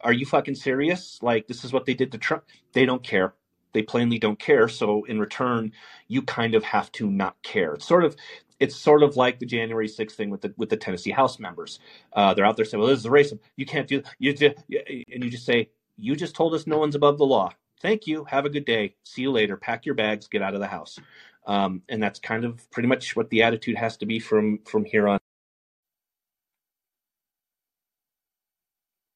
"Are 0.00 0.12
you 0.12 0.26
fucking 0.26 0.54
serious? 0.54 1.18
Like 1.22 1.48
this 1.48 1.64
is 1.64 1.72
what 1.72 1.86
they 1.86 1.94
did 1.94 2.12
to 2.12 2.18
Trump." 2.18 2.44
They 2.72 2.86
don't 2.86 3.02
care 3.02 3.34
they 3.74 3.82
plainly 3.82 4.18
don't 4.18 4.38
care 4.38 4.68
so 4.68 5.04
in 5.04 5.18
return 5.18 5.72
you 6.08 6.22
kind 6.22 6.54
of 6.54 6.62
have 6.62 6.90
to 6.92 7.10
not 7.10 7.34
care 7.42 7.74
it's 7.74 7.86
sort 7.86 8.04
of 8.04 8.16
it's 8.60 8.76
sort 8.76 9.02
of 9.02 9.16
like 9.16 9.38
the 9.38 9.46
January 9.46 9.88
6th 9.88 10.12
thing 10.12 10.30
with 10.30 10.40
the 10.40 10.54
with 10.56 10.68
the 10.70 10.76
Tennessee 10.76 11.10
House 11.10 11.38
members. 11.38 11.80
Uh, 12.12 12.34
they're 12.34 12.44
out 12.44 12.56
there 12.56 12.64
saying, 12.64 12.80
"Well, 12.80 12.90
this 12.90 13.00
is 13.00 13.06
racism. 13.06 13.40
You 13.56 13.66
can't 13.66 13.88
do 13.88 14.02
you 14.18 14.32
just," 14.32 14.56
and 14.68 15.24
you 15.24 15.30
just 15.30 15.46
say, 15.46 15.70
"You 15.96 16.16
just 16.16 16.34
told 16.34 16.54
us 16.54 16.66
no 16.66 16.78
one's 16.78 16.94
above 16.94 17.18
the 17.18 17.26
law. 17.26 17.50
Thank 17.80 18.06
you. 18.06 18.24
Have 18.24 18.44
a 18.46 18.50
good 18.50 18.64
day. 18.64 18.96
See 19.04 19.22
you 19.22 19.32
later. 19.32 19.56
Pack 19.56 19.84
your 19.86 19.94
bags. 19.94 20.28
Get 20.28 20.42
out 20.42 20.54
of 20.54 20.60
the 20.60 20.66
house." 20.66 20.98
Um, 21.46 21.82
and 21.88 22.02
that's 22.02 22.18
kind 22.20 22.44
of 22.44 22.68
pretty 22.70 22.88
much 22.88 23.16
what 23.16 23.28
the 23.30 23.42
attitude 23.42 23.76
has 23.76 23.96
to 23.98 24.06
be 24.06 24.18
from 24.18 24.60
from 24.64 24.84
here 24.84 25.08
on. 25.08 25.18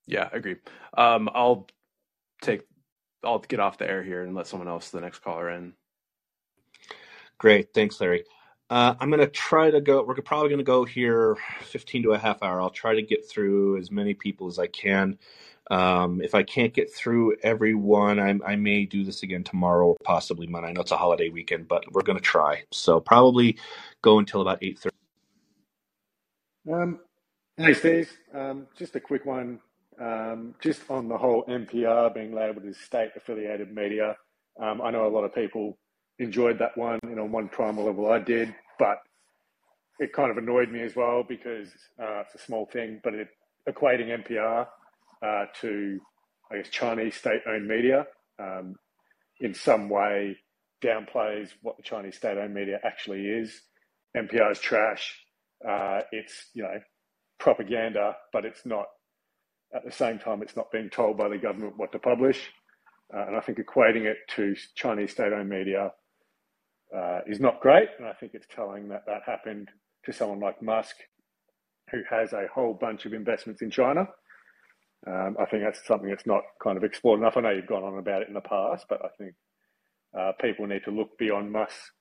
Yeah, 0.06 0.28
I 0.32 0.36
agree. 0.36 0.56
Um, 0.96 1.28
I'll 1.34 1.68
take. 2.42 2.62
I'll 3.24 3.40
get 3.40 3.60
off 3.60 3.78
the 3.78 3.88
air 3.88 4.02
here 4.02 4.24
and 4.24 4.34
let 4.34 4.46
someone 4.46 4.68
else, 4.68 4.90
the 4.90 5.00
next 5.00 5.20
caller, 5.20 5.50
in. 5.50 5.74
Great, 7.38 7.72
thanks, 7.74 8.00
Larry. 8.00 8.24
Uh, 8.70 8.94
I'm 9.00 9.08
going 9.08 9.20
to 9.20 9.26
try 9.26 9.70
to 9.70 9.80
go. 9.80 10.02
We're 10.02 10.14
probably 10.16 10.50
going 10.50 10.58
to 10.58 10.64
go 10.64 10.84
here 10.84 11.36
15 11.62 12.02
to 12.02 12.12
a 12.12 12.18
half 12.18 12.42
hour. 12.42 12.60
I'll 12.60 12.68
try 12.68 12.94
to 12.94 13.02
get 13.02 13.28
through 13.28 13.78
as 13.78 13.90
many 13.90 14.12
people 14.12 14.46
as 14.46 14.58
I 14.58 14.66
can. 14.66 15.18
Um, 15.70 16.20
if 16.22 16.34
I 16.34 16.42
can't 16.42 16.72
get 16.72 16.92
through 16.92 17.36
everyone, 17.42 18.18
I, 18.18 18.38
I, 18.46 18.56
may 18.56 18.86
do 18.86 19.04
this 19.04 19.22
again 19.22 19.44
tomorrow 19.44 19.88
or 19.88 19.96
possibly 20.02 20.46
Monday. 20.46 20.68
I 20.68 20.72
know 20.72 20.80
it's 20.80 20.92
a 20.92 20.96
holiday 20.96 21.28
weekend, 21.28 21.68
but 21.68 21.84
we're 21.92 22.02
going 22.02 22.16
to 22.16 22.24
try. 22.24 22.62
So 22.70 23.00
probably 23.00 23.58
go 24.00 24.18
until 24.18 24.40
about 24.40 24.62
8:30. 24.62 24.90
Um, 26.72 27.00
hey, 27.58 27.74
Steve. 27.74 28.10
Um, 28.32 28.66
just 28.78 28.96
a 28.96 29.00
quick 29.00 29.26
one. 29.26 29.60
Um, 30.00 30.54
just 30.60 30.90
on 30.90 31.08
the 31.08 31.18
whole 31.18 31.44
NPR 31.48 32.14
being 32.14 32.34
labelled 32.34 32.64
as 32.64 32.78
state-affiliated 32.78 33.74
media. 33.74 34.16
Um, 34.58 34.80
I 34.80 34.90
know 34.90 35.06
a 35.06 35.08
lot 35.08 35.24
of 35.24 35.34
people 35.34 35.76
enjoyed 36.18 36.58
that 36.58 36.76
one, 36.76 36.98
you 37.04 37.14
know, 37.14 37.24
on 37.24 37.32
one 37.32 37.48
primal 37.48 37.84
level 37.84 38.10
I 38.10 38.18
did, 38.18 38.54
but 38.78 38.98
it 39.98 40.12
kind 40.12 40.30
of 40.30 40.38
annoyed 40.38 40.70
me 40.70 40.82
as 40.82 40.94
well 40.94 41.24
because 41.28 41.68
uh, 42.00 42.20
it's 42.20 42.34
a 42.34 42.44
small 42.44 42.66
thing, 42.66 43.00
but 43.02 43.14
it 43.14 43.28
equating 43.68 44.24
NPR 44.24 44.66
uh, 45.22 45.46
to, 45.60 46.00
I 46.50 46.56
guess, 46.58 46.68
Chinese 46.70 47.16
state-owned 47.16 47.66
media 47.66 48.06
um, 48.38 48.76
in 49.40 49.54
some 49.54 49.88
way 49.88 50.36
downplays 50.82 51.50
what 51.62 51.76
the 51.76 51.82
Chinese 51.82 52.16
state-owned 52.16 52.54
media 52.54 52.78
actually 52.84 53.26
is. 53.26 53.62
NPR 54.16 54.52
is 54.52 54.60
trash. 54.60 55.18
Uh, 55.66 56.00
it's 56.12 56.46
you 56.54 56.62
know 56.62 56.80
propaganda, 57.38 58.16
but 58.32 58.44
it's 58.44 58.64
not. 58.64 58.86
At 59.74 59.84
the 59.84 59.92
same 59.92 60.18
time, 60.18 60.40
it's 60.40 60.56
not 60.56 60.72
being 60.72 60.88
told 60.88 61.18
by 61.18 61.28
the 61.28 61.36
government 61.36 61.74
what 61.76 61.92
to 61.92 61.98
publish, 61.98 62.50
uh, 63.14 63.26
and 63.26 63.36
I 63.36 63.40
think 63.40 63.58
equating 63.58 64.04
it 64.04 64.16
to 64.36 64.54
Chinese 64.74 65.10
state-owned 65.12 65.48
media 65.48 65.92
uh, 66.94 67.20
is 67.26 67.40
not 67.40 67.60
great. 67.60 67.88
And 67.98 68.06
I 68.06 68.12
think 68.12 68.32
it's 68.34 68.46
telling 68.54 68.88
that 68.88 69.04
that 69.06 69.22
happened 69.26 69.68
to 70.04 70.12
someone 70.12 70.40
like 70.40 70.62
Musk, 70.62 70.96
who 71.90 72.02
has 72.08 72.32
a 72.32 72.46
whole 72.52 72.74
bunch 72.74 73.06
of 73.06 73.12
investments 73.12 73.62
in 73.62 73.70
China. 73.70 74.08
Um, 75.06 75.36
I 75.40 75.44
think 75.46 75.62
that's 75.62 75.86
something 75.86 76.08
that's 76.08 76.26
not 76.26 76.42
kind 76.62 76.76
of 76.76 76.84
explored 76.84 77.20
enough. 77.20 77.36
I 77.36 77.40
know 77.40 77.50
you've 77.50 77.66
gone 77.66 77.84
on 77.84 77.98
about 77.98 78.22
it 78.22 78.28
in 78.28 78.34
the 78.34 78.40
past, 78.40 78.86
but 78.88 79.04
I 79.04 79.08
think 79.16 79.34
uh, 80.18 80.32
people 80.40 80.66
need 80.66 80.84
to 80.84 80.90
look 80.90 81.16
beyond 81.18 81.52
Musk's 81.52 81.92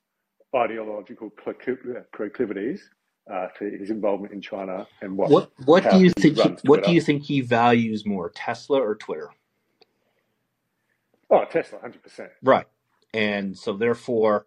ideological 0.56 1.30
proclivities 1.30 2.90
uh, 3.32 3.48
to 3.58 3.70
his 3.78 3.90
involvement 3.90 4.32
in 4.32 4.40
China 4.40 4.86
and 5.02 5.16
what. 5.16 5.30
What, 5.30 5.50
what 5.64 5.90
do 5.90 5.98
you 5.98 6.10
think? 6.10 6.38
He, 6.38 6.56
what 6.64 6.82
do 6.84 6.92
you 6.92 7.00
think 7.00 7.22
he 7.22 7.40
values 7.40 8.06
more, 8.06 8.30
Tesla 8.30 8.80
or 8.80 8.94
Twitter? 8.94 9.30
Oh, 11.30 11.44
Tesla, 11.50 11.78
hundred 11.80 12.02
percent. 12.02 12.30
Right, 12.42 12.66
and 13.12 13.56
so 13.56 13.74
therefore, 13.74 14.46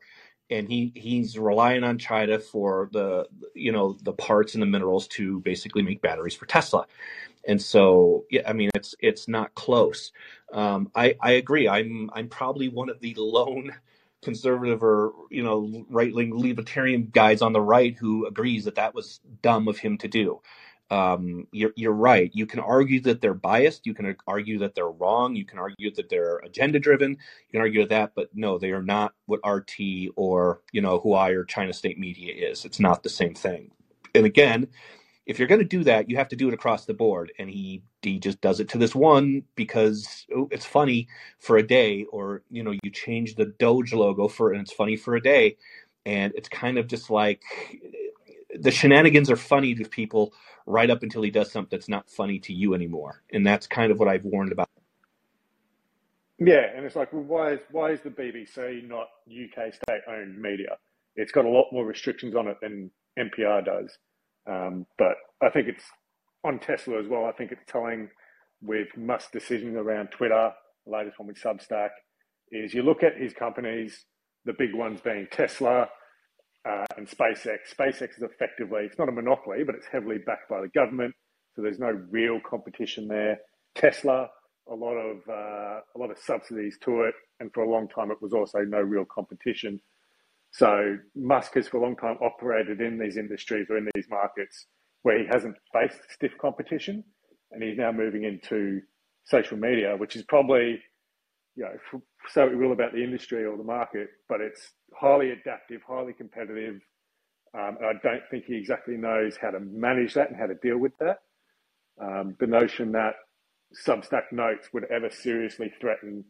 and 0.52 0.68
he 0.68 0.91
he's 0.95 1.38
relying 1.38 1.84
on 1.84 1.97
China 1.97 2.38
for 2.39 2.89
the 2.91 3.28
you 3.56 3.72
know 3.72 3.97
the 4.04 4.14
parts 4.14 4.54
and 4.54 4.62
the 4.62 4.68
minerals 4.68 5.08
to 5.08 5.39
basically 5.41 5.82
make 5.82 6.02
batteries 6.02 6.36
for 6.36 6.45
Tesla. 6.45 6.86
And 7.47 7.60
so, 7.60 8.26
yeah, 8.30 8.43
I 8.47 8.54
mean, 8.54 8.70
it's 8.76 8.93
it's 8.99 9.28
not 9.28 9.56
close. 9.56 10.12
Um, 10.54 10.91
I 10.93 11.16
I 11.20 11.32
agree. 11.32 11.68
I'm 11.68 12.10
I'm 12.14 12.28
probably 12.28 12.70
one 12.70 12.89
of 12.89 12.99
the 12.99 13.16
lone 13.18 13.74
conservative 14.22 14.84
or 14.84 15.14
you 15.32 15.41
know 15.41 15.86
right 15.89 16.14
wing 16.14 16.32
libertarian 16.38 17.10
guys 17.12 17.41
on 17.41 17.54
the 17.54 17.62
right 17.62 17.97
who 17.97 18.28
agrees 18.28 18.66
that 18.66 18.76
that 18.76 18.93
was 18.93 19.20
dumb 19.41 19.68
of 19.68 19.80
him 19.80 19.97
to 19.97 20.08
do 20.08 20.39
um, 20.92 21.48
you're, 21.54 21.72
you're 21.78 21.94
right. 21.94 22.30
You 22.34 22.46
can 22.46 22.60
argue 22.60 23.00
that 23.02 23.22
they're 23.22 23.34
biased. 23.34 23.88
You 23.88 23.94
can 23.94 24.16
argue 24.28 24.60
that 24.60 24.76
they're 24.76 24.89
wrong. 24.89 25.36
You 25.38 25.46
can 25.46 25.58
argue 25.58 25.89
that 25.96 26.10
they're 26.10 26.38
agenda 26.39 26.80
driven. 26.80 27.12
You 27.12 27.52
can 27.54 27.62
argue 27.62 27.88
that, 27.88 28.12
but 28.14 28.30
no, 28.36 28.58
they 28.58 28.72
are 28.72 28.84
not 28.84 29.14
what 29.26 29.39
RT 29.48 30.12
or 30.18 30.62
you 30.74 30.82
know 30.82 31.00
Huawei 31.00 31.34
or 31.34 31.46
China 31.46 31.72
State 31.72 31.98
Media 31.98 32.34
is. 32.34 32.66
It's 32.66 32.80
not 32.80 33.04
the 33.04 33.10
same 33.10 33.34
thing. 33.34 33.72
And 34.14 34.26
again, 34.26 34.68
if 35.26 35.39
you're 35.39 35.48
going 35.48 35.62
to 35.62 35.66
do 35.66 35.86
that, 35.86 36.10
you 36.10 36.18
have 36.18 36.28
to 36.28 36.36
do 36.36 36.50
it 36.50 36.54
across 36.54 36.86
the 36.86 36.94
board. 36.94 37.32
And 37.39 37.50
he 37.50 37.84
he 38.02 38.20
just 38.20 38.42
does 38.42 38.60
it 38.60 38.68
to 38.70 38.78
this 38.78 38.94
one 38.94 39.44
because 39.56 40.26
oh, 40.36 40.50
it's 40.52 40.66
funny 40.66 41.08
for 41.39 41.56
a 41.56 41.66
day, 41.66 42.04
or 42.12 42.44
you 42.50 42.64
know, 42.64 42.74
you 42.84 42.92
change 42.92 43.36
the 43.36 43.46
Doge 43.46 43.94
logo 43.94 44.28
for 44.28 44.52
and 44.52 44.62
it's 44.62 44.74
funny 44.74 44.98
for 44.98 45.16
a 45.16 45.22
day, 45.22 45.56
and 46.06 46.34
it's 46.36 46.50
kind 46.50 46.78
of 46.78 46.88
just 46.88 47.10
like 47.10 47.42
the 48.60 48.72
shenanigans 48.72 49.30
are 49.30 49.36
funny 49.36 49.76
to 49.76 49.88
people 49.88 50.34
right 50.66 50.89
up 50.89 51.04
until 51.04 51.22
he 51.22 51.32
does 51.32 51.52
something 51.52 51.70
that's 51.72 51.89
not 51.89 52.10
funny 52.10 52.39
to 52.39 52.54
you 52.54 52.74
anymore. 52.74 53.24
And 53.32 53.45
that's 53.45 53.68
kind 53.68 53.91
of 53.91 53.99
what 53.99 54.08
I've 54.08 54.26
warned 54.26 54.52
about. 54.52 54.70
Yeah, 56.39 56.66
and 56.76 56.86
it's 56.86 56.95
like, 56.95 57.14
well, 57.14 57.24
why 57.24 57.54
is 57.54 57.60
why 57.70 57.91
is 57.91 58.02
the 58.02 58.10
BBC 58.10 58.88
not 58.88 59.08
UK 59.28 59.74
state-owned 59.74 60.41
media? 60.41 60.78
It's 61.16 61.32
got 61.32 61.45
a 61.45 61.49
lot 61.49 61.68
more 61.72 61.86
restrictions 61.86 62.36
on 62.36 62.47
it 62.47 62.58
than 62.62 62.89
NPR 63.20 63.64
does. 63.64 63.95
Um, 64.47 64.88
but 64.97 65.16
I 65.43 65.49
think 65.49 65.68
it's 65.68 65.84
on 66.43 66.58
Tesla 66.58 66.99
as 66.99 67.08
well. 67.08 67.26
I 67.26 67.32
think 67.32 67.52
it's 67.52 67.62
telling 67.68 68.10
with 68.62 68.88
Musk's 68.97 69.32
decision 69.32 69.76
around 69.76 70.08
Twitter, 70.08 70.52
the 70.86 70.91
latest 70.91 71.20
one 71.20 71.28
with 71.28 71.39
Substack, 71.39 71.89
is 72.52 72.74
you 72.74 72.82
look 72.82 73.04
at 73.04 73.18
his 73.18 73.34
companies, 73.34 74.06
the 74.45 74.54
big 74.54 74.74
ones 74.74 74.99
being 75.02 75.28
Tesla, 75.32 75.89
uh, 76.68 76.86
and 76.97 77.07
SpaceX. 77.07 77.57
SpaceX 77.76 78.18
is 78.18 78.24
effectively, 78.24 78.84
it's 78.84 78.99
not 78.99 79.09
a 79.09 79.12
monopoly, 79.12 79.64
but 79.64 79.76
it's 79.76 79.88
heavily 79.88 80.18
backed 80.18 80.49
by 80.49 80.62
the 80.62 80.70
government. 80.70 81.14
So 81.55 81.62
there's 81.62 81.80
no 81.80 81.91
real 82.09 82.39
competition 82.47 83.07
there. 83.07 83.39
Tesla, 83.76 84.30
a 84.70 84.76
lot 84.76 84.95
of 84.95 85.18
uh, 85.28 85.82
a 85.95 85.97
lot 85.97 86.12
of 86.12 86.18
subsidies 86.18 86.78
to 86.82 87.01
it, 87.01 87.16
and 87.39 87.51
for 87.53 87.64
a 87.64 87.70
long 87.70 87.88
time 87.88 88.12
it 88.12 88.22
was 88.22 88.34
also 88.34 88.59
no 88.59 88.80
real 88.80 89.05
competition. 89.05 89.82
So 90.51 90.97
Musk 91.16 91.55
has 91.55 91.68
for 91.68 91.78
a 91.78 91.82
long 91.82 91.95
time 91.95 92.18
operated 92.22 92.82
in 92.82 92.97
these 92.99 93.18
industries 93.18 93.68
or 93.70 93.78
in 93.78 93.89
these 93.95 94.07
markets 94.09 94.66
where 95.03 95.18
he 95.18 95.26
hasn't 95.26 95.55
faced 95.74 95.99
stiff 96.09 96.34
competition, 96.39 97.03
and 97.51 97.64
he's 97.64 97.78
now 97.78 97.91
moving 97.91 98.24
into 98.24 98.82
social 99.24 99.57
media, 99.57 99.95
which 99.97 100.16
is 100.16 100.24
probably, 100.24 100.80
you 101.55 101.64
know, 101.64 102.01
so 102.30 102.47
we 102.47 102.55
will 102.55 102.72
about 102.74 102.93
the 102.93 103.03
industry 103.03 103.45
or 103.45 103.57
the 103.57 103.64
market, 103.64 104.09
but 104.30 104.41
it's 104.41 104.72
highly 104.94 105.32
adaptive, 105.32 105.82
highly 105.88 106.14
competitive. 106.14 106.82
Um, 107.54 107.78
and 107.78 107.86
I 107.86 107.94
don't 108.02 108.24
think 108.30 108.46
he 108.46 108.56
exactly 108.56 108.96
knows 108.96 109.38
how 109.42 109.52
to 109.52 109.60
manage 109.60 110.14
that 110.14 110.30
and 110.30 110.39
how 110.39 110.48
to 110.48 110.56
deal 110.56 110.78
with 110.78 110.94
that. 111.00 111.20
Um, 112.02 112.36
the 112.39 112.48
notion 112.48 112.94
that 112.94 113.16
Substack 113.86 114.32
Notes 114.32 114.70
would 114.74 114.86
ever 114.86 115.10
seriously 115.10 115.72
threaten 115.80 116.24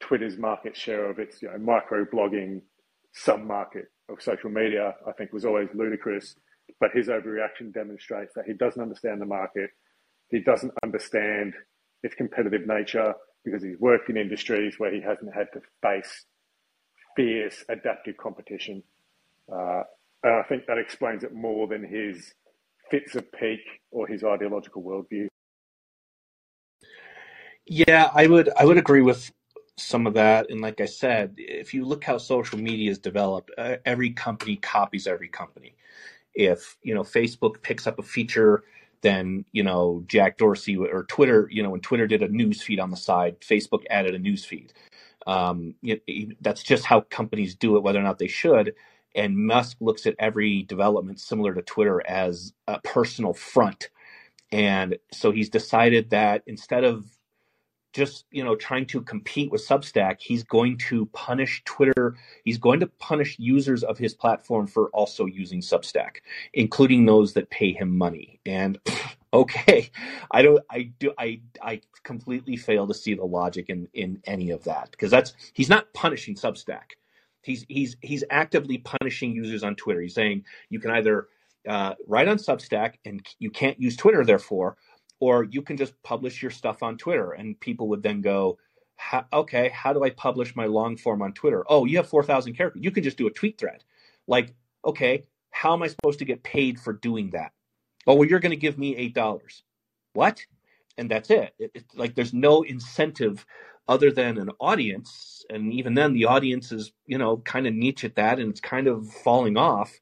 Twitter's 0.00 0.36
market 0.36 0.76
share 0.76 1.10
of 1.10 1.18
its 1.18 1.42
you 1.42 1.48
know, 1.48 1.58
micro 1.58 2.04
blogging 2.04 2.62
sub 3.12 3.40
market 3.40 3.86
of 4.08 4.22
social 4.22 4.50
media, 4.50 4.94
I 5.06 5.12
think 5.12 5.32
was 5.32 5.44
always 5.44 5.68
ludicrous. 5.74 6.36
But 6.78 6.92
his 6.92 7.08
overreaction 7.08 7.72
demonstrates 7.72 8.32
that 8.34 8.46
he 8.46 8.54
doesn't 8.54 8.80
understand 8.80 9.20
the 9.20 9.26
market. 9.26 9.70
He 10.28 10.40
doesn't 10.40 10.72
understand 10.82 11.54
its 12.02 12.14
competitive 12.14 12.66
nature 12.66 13.14
because 13.44 13.62
he's 13.62 13.78
worked 13.78 14.08
in 14.08 14.16
industries 14.16 14.74
where 14.78 14.94
he 14.94 15.00
hasn't 15.00 15.34
had 15.34 15.48
to 15.52 15.60
face 15.82 16.26
fierce 17.16 17.64
adaptive 17.68 18.16
competition. 18.16 18.82
Uh, 19.52 19.82
and 20.22 20.34
I 20.34 20.42
think 20.42 20.66
that 20.66 20.78
explains 20.78 21.24
it 21.24 21.32
more 21.32 21.66
than 21.66 21.84
his 21.84 22.34
fits 22.90 23.14
of 23.14 23.30
pique 23.32 23.80
or 23.90 24.06
his 24.06 24.24
ideological 24.24 24.82
worldview. 24.82 25.28
Yeah, 27.66 28.10
I 28.14 28.26
would 28.26 28.50
I 28.56 28.64
would 28.64 28.78
agree 28.78 29.02
with 29.02 29.30
some 29.76 30.06
of 30.06 30.14
that. 30.14 30.50
And 30.50 30.60
like 30.60 30.80
I 30.80 30.86
said, 30.86 31.34
if 31.38 31.72
you 31.72 31.84
look 31.84 32.04
how 32.04 32.18
social 32.18 32.58
media 32.58 32.90
is 32.90 32.98
developed, 32.98 33.50
uh, 33.56 33.76
every 33.84 34.10
company 34.10 34.56
copies 34.56 35.06
every 35.06 35.28
company. 35.28 35.74
If 36.34 36.76
you 36.82 36.94
know 36.94 37.02
Facebook 37.02 37.62
picks 37.62 37.86
up 37.86 37.98
a 37.98 38.02
feature, 38.02 38.64
then 39.02 39.44
you 39.52 39.62
know 39.62 40.04
Jack 40.06 40.38
Dorsey 40.38 40.76
or 40.76 41.04
Twitter, 41.04 41.48
you 41.50 41.62
know 41.62 41.70
when 41.70 41.80
Twitter 41.80 42.06
did 42.06 42.22
a 42.22 42.28
news 42.28 42.62
feed 42.62 42.80
on 42.80 42.90
the 42.90 42.96
side, 42.96 43.40
Facebook 43.40 43.84
added 43.90 44.14
a 44.14 44.18
news 44.18 44.44
feed. 44.44 44.72
Um, 45.26 45.74
that's 46.40 46.62
just 46.62 46.84
how 46.86 47.02
companies 47.02 47.54
do 47.56 47.76
it, 47.76 47.82
whether 47.82 48.00
or 48.00 48.04
not 48.04 48.18
they 48.18 48.28
should. 48.28 48.74
And 49.14 49.38
Musk 49.38 49.78
looks 49.80 50.06
at 50.06 50.16
every 50.18 50.62
development 50.64 51.20
similar 51.20 51.54
to 51.54 51.62
Twitter 51.62 52.02
as 52.06 52.52
a 52.68 52.80
personal 52.80 53.34
front. 53.34 53.90
And 54.52 54.98
so 55.12 55.32
he's 55.32 55.50
decided 55.50 56.10
that 56.10 56.42
instead 56.46 56.84
of 56.84 57.06
just 57.92 58.24
you 58.30 58.44
know 58.44 58.54
trying 58.54 58.86
to 58.86 59.00
compete 59.02 59.50
with 59.50 59.66
substack 59.66 60.20
he's 60.20 60.42
going 60.44 60.76
to 60.78 61.06
punish 61.06 61.62
twitter. 61.64 62.16
He's 62.44 62.58
going 62.58 62.80
to 62.80 62.86
punish 62.86 63.36
users 63.38 63.82
of 63.82 63.98
his 63.98 64.14
platform 64.14 64.66
for 64.66 64.88
also 64.90 65.26
using 65.26 65.60
substack 65.60 66.16
including 66.54 67.06
those 67.06 67.34
that 67.34 67.50
pay 67.50 67.72
him 67.72 67.96
money. 67.96 68.40
And 68.46 68.78
okay 69.32 69.88
i 70.32 70.42
don't 70.42 70.60
i 70.72 70.82
do 70.98 71.12
i 71.16 71.40
i 71.62 71.80
completely 72.02 72.56
fail 72.56 72.84
to 72.84 72.92
see 72.92 73.14
the 73.14 73.24
logic 73.24 73.66
in 73.68 73.86
in 73.94 74.20
any 74.24 74.50
of 74.50 74.64
that 74.64 74.90
because 74.90 75.08
that's 75.08 75.34
he's 75.52 75.68
not 75.68 75.92
punishing 75.94 76.34
substack. 76.34 76.96
He's 77.42 77.64
he's 77.68 77.96
he's 78.02 78.24
actively 78.30 78.78
punishing 78.78 79.32
users 79.32 79.62
on 79.62 79.76
twitter. 79.76 80.00
He's 80.00 80.14
saying 80.14 80.44
you 80.68 80.80
can 80.80 80.90
either 80.90 81.28
uh, 81.68 81.94
write 82.06 82.26
on 82.26 82.38
substack 82.38 82.94
and 83.04 83.24
you 83.38 83.50
can't 83.50 83.78
use 83.80 83.96
twitter 83.96 84.24
therefore 84.24 84.76
or 85.20 85.44
you 85.44 85.62
can 85.62 85.76
just 85.76 86.02
publish 86.02 86.42
your 86.42 86.50
stuff 86.50 86.82
on 86.82 86.96
Twitter 86.96 87.32
and 87.32 87.60
people 87.60 87.88
would 87.88 88.02
then 88.02 88.22
go, 88.22 88.58
okay, 89.32 89.68
how 89.68 89.92
do 89.92 90.02
I 90.02 90.10
publish 90.10 90.56
my 90.56 90.66
long 90.66 90.96
form 90.96 91.22
on 91.22 91.32
Twitter? 91.32 91.64
Oh, 91.68 91.84
you 91.84 91.98
have 91.98 92.08
4,000 92.08 92.54
characters. 92.54 92.82
You 92.82 92.90
can 92.90 93.04
just 93.04 93.18
do 93.18 93.26
a 93.26 93.30
tweet 93.30 93.58
thread. 93.58 93.84
Like, 94.26 94.54
okay, 94.84 95.24
how 95.50 95.74
am 95.74 95.82
I 95.82 95.88
supposed 95.88 96.18
to 96.20 96.24
get 96.24 96.42
paid 96.42 96.80
for 96.80 96.94
doing 96.94 97.30
that? 97.30 97.52
Oh, 98.06 98.14
well, 98.14 98.28
you're 98.28 98.40
going 98.40 98.50
to 98.50 98.56
give 98.56 98.78
me 98.78 99.12
$8. 99.12 99.62
What? 100.14 100.44
And 100.96 101.10
that's 101.10 101.30
it. 101.30 101.54
it, 101.58 101.70
it 101.74 101.84
like, 101.94 102.14
there's 102.14 102.34
no 102.34 102.62
incentive 102.62 103.44
other 103.88 104.10
than 104.10 104.38
an 104.38 104.50
audience. 104.58 105.44
And 105.50 105.72
even 105.72 105.94
then, 105.94 106.12
the 106.14 106.26
audience 106.26 106.72
is, 106.72 106.92
you 107.06 107.18
know, 107.18 107.38
kind 107.38 107.66
of 107.66 107.74
niche 107.74 108.04
at 108.04 108.16
that 108.16 108.38
and 108.38 108.50
it's 108.50 108.60
kind 108.60 108.86
of 108.86 109.08
falling 109.08 109.56
off. 109.56 109.92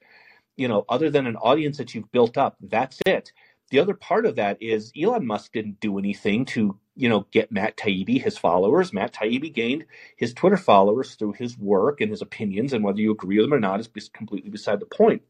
You 0.57 0.69
know, 0.69 0.85
other 0.89 1.09
than 1.11 1.27
an 1.27 1.37
audience 1.37 1.79
that 1.79 1.95
you've 1.95 2.11
built 2.11 2.37
up, 2.37 2.57
that's 2.61 2.99
it 3.07 3.33
the 3.71 3.79
other 3.79 3.95
part 3.95 4.27
of 4.27 4.37
that 4.37 4.63
is 4.63 4.93
Elon 5.01 5.27
Musk 5.27 5.53
didn't 5.53 5.81
do 5.81 5.99
anything 5.99 6.45
to, 6.47 6.79
you 6.97 7.09
know, 7.09 7.27
get 7.31 7.53
Matt 7.53 7.77
Taibbi 7.77 8.21
his 8.23 8.39
followers. 8.39 8.93
Matt 8.93 9.13
Taibbi 9.13 9.53
gained 9.53 9.85
his 10.17 10.33
Twitter 10.33 10.57
followers 10.57 11.15
through 11.15 11.35
his 11.35 11.59
work 11.59 12.01
and 12.01 12.11
his 12.11 12.23
opinions, 12.23 12.73
and 12.73 12.83
whether 12.83 13.01
you 13.01 13.13
agree 13.13 13.37
with 13.37 13.47
them 13.47 13.55
or 13.55 13.61
not 13.61 13.81
is 13.81 14.09
completely 14.09 14.51
beside 14.51 14.81
the 14.81 14.87
point. 14.87 15.23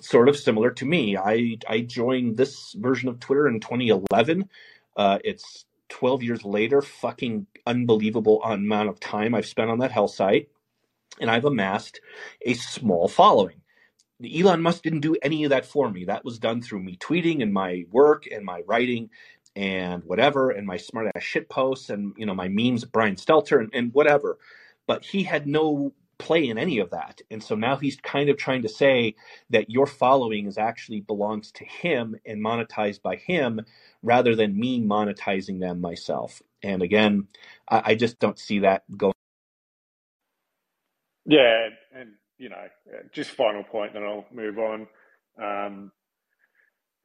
Sort 0.00 0.28
of 0.28 0.36
similar 0.36 0.70
to 0.72 0.86
me. 0.86 1.16
I 1.16 1.58
I 1.68 1.80
joined 1.80 2.36
this 2.36 2.72
version 2.74 3.08
of 3.08 3.20
Twitter 3.20 3.48
in 3.48 3.60
2011. 3.60 4.48
Uh, 4.96 5.18
it's 5.24 5.64
12 5.88 6.22
years 6.22 6.44
later. 6.44 6.80
Fucking 6.82 7.46
unbelievable 7.66 8.42
amount 8.42 8.88
of 8.88 9.00
time 9.00 9.34
I've 9.34 9.46
spent 9.46 9.70
on 9.70 9.80
that 9.80 9.92
hell 9.92 10.08
site, 10.08 10.48
and 11.20 11.30
I've 11.30 11.44
amassed 11.44 12.00
a 12.42 12.54
small 12.54 13.08
following. 13.08 13.60
Elon 14.24 14.62
Musk 14.62 14.82
didn't 14.82 15.00
do 15.00 15.16
any 15.22 15.44
of 15.44 15.50
that 15.50 15.66
for 15.66 15.90
me. 15.90 16.04
That 16.04 16.24
was 16.24 16.38
done 16.38 16.60
through 16.62 16.82
me 16.82 16.96
tweeting 16.96 17.42
and 17.42 17.52
my 17.52 17.84
work 17.90 18.24
and 18.30 18.44
my 18.44 18.62
writing 18.66 19.10
and 19.54 20.02
whatever 20.04 20.50
and 20.50 20.66
my 20.66 20.76
smart 20.76 21.08
ass 21.14 21.22
shit 21.22 21.48
posts 21.48 21.90
and 21.90 22.14
you 22.16 22.26
know 22.26 22.34
my 22.34 22.48
memes 22.48 22.84
Brian 22.84 23.16
Stelter 23.16 23.60
and, 23.60 23.70
and 23.72 23.92
whatever. 23.94 24.38
But 24.86 25.04
he 25.04 25.22
had 25.22 25.46
no 25.46 25.92
play 26.18 26.48
in 26.48 26.58
any 26.58 26.78
of 26.78 26.90
that. 26.90 27.20
And 27.30 27.42
so 27.42 27.54
now 27.54 27.76
he's 27.76 27.96
kind 27.96 28.28
of 28.28 28.36
trying 28.36 28.62
to 28.62 28.68
say 28.68 29.14
that 29.50 29.70
your 29.70 29.86
following 29.86 30.46
is 30.46 30.58
actually 30.58 31.00
belongs 31.00 31.52
to 31.52 31.64
him 31.64 32.16
and 32.26 32.44
monetized 32.44 33.02
by 33.02 33.16
him 33.16 33.60
rather 34.02 34.34
than 34.34 34.58
me 34.58 34.80
monetizing 34.80 35.60
them 35.60 35.80
myself. 35.80 36.42
And 36.62 36.82
again, 36.82 37.28
I, 37.70 37.82
I 37.86 37.94
just 37.94 38.18
don't 38.18 38.38
see 38.38 38.60
that 38.60 38.82
going. 38.96 39.14
Yeah, 41.24 41.68
and 41.94 42.14
you 42.38 42.48
know, 42.48 42.64
just 43.12 43.30
final 43.30 43.64
point, 43.64 43.92
then 43.94 44.04
I'll 44.04 44.26
move 44.32 44.58
on. 44.58 44.86
Um, 45.42 45.92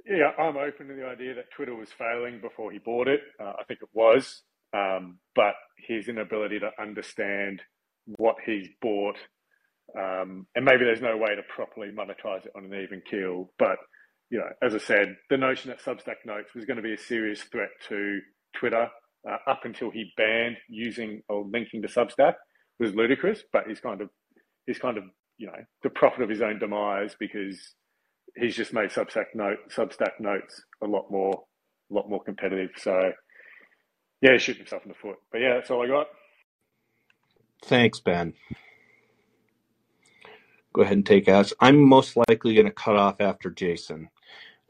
yeah, 0.06 0.32
I'm 0.38 0.58
open 0.58 0.88
to 0.88 0.94
the 0.96 1.06
idea 1.06 1.34
that 1.36 1.52
Twitter 1.56 1.76
was 1.76 1.90
failing 1.98 2.42
before 2.42 2.72
he 2.72 2.80
bought 2.80 3.08
it. 3.08 3.22
Uh, 3.40 3.54
I 3.60 3.64
think 3.68 3.80
it 3.82 3.90
was, 3.94 4.44
um, 4.76 5.20
but 5.36 5.56
his 5.88 6.08
inability 6.08 6.60
to 6.60 6.72
understand 6.80 7.62
what 8.18 8.36
he's 8.46 8.68
bought, 8.82 9.18
um, 9.98 10.46
and 10.56 10.66
maybe 10.66 10.84
there's 10.84 11.02
no 11.02 11.18
way 11.18 11.36
to 11.36 11.42
properly 11.56 11.90
monetize 11.90 12.46
it 12.46 12.52
on 12.56 12.66
an 12.66 12.74
even 12.74 13.02
keel. 13.10 13.52
But 13.58 13.78
you 14.30 14.40
know, 14.40 14.50
as 14.62 14.76
I 14.76 14.80
said, 14.80 15.16
the 15.30 15.38
notion 15.38 15.70
that 15.70 15.82
Substack 15.82 16.26
Notes 16.26 16.54
was 16.54 16.66
going 16.66 16.78
to 16.78 16.84
be 16.84 16.94
a 16.94 16.98
serious 16.98 17.42
threat 17.44 17.70
to 17.90 18.20
Twitter 18.58 18.88
uh, 19.30 19.38
up 19.48 19.62
until 19.64 19.90
he 19.90 20.12
banned 20.18 20.58
using 20.70 21.22
or 21.30 21.46
linking 21.46 21.82
to 21.82 21.88
Substack 21.88 22.34
was 22.80 22.94
ludicrous. 22.94 23.44
But 23.54 23.68
he's 23.68 23.80
kind 23.80 24.02
of 24.02 24.10
he's 24.66 24.80
kind 24.80 24.98
of 24.98 25.06
you 25.38 25.48
know 25.48 25.64
the 25.84 25.90
prophet 25.90 26.22
of 26.22 26.30
his 26.30 26.42
own 26.42 26.60
demise 26.60 27.16
because 27.20 27.74
he's 28.36 28.56
just 28.56 28.74
made 28.74 28.90
Substack 28.90 29.26
note 29.36 29.58
Substack 29.70 30.20
notes 30.20 30.64
a 30.84 30.88
lot 30.88 31.12
more 31.12 31.44
a 31.92 31.94
lot 31.94 32.10
more 32.10 32.24
competitive. 32.24 32.72
So 32.78 33.12
yeah, 34.22 34.38
shooting 34.38 34.62
himself 34.62 34.84
in 34.84 34.90
the 34.90 34.96
foot. 34.96 35.18
But 35.32 35.42
yeah, 35.42 35.56
that's 35.56 35.70
all 35.70 35.84
I 35.84 35.88
got. 35.88 36.08
Thanks, 37.66 38.00
Ben. 38.00 38.34
Go 40.74 40.82
ahead 40.82 40.98
and 40.98 41.06
take 41.06 41.28
us. 41.30 41.54
I'm 41.60 41.80
most 41.82 42.18
likely 42.28 42.56
going 42.56 42.66
to 42.66 42.72
cut 42.72 42.96
off 42.96 43.22
after 43.22 43.52
Jason, 43.52 44.10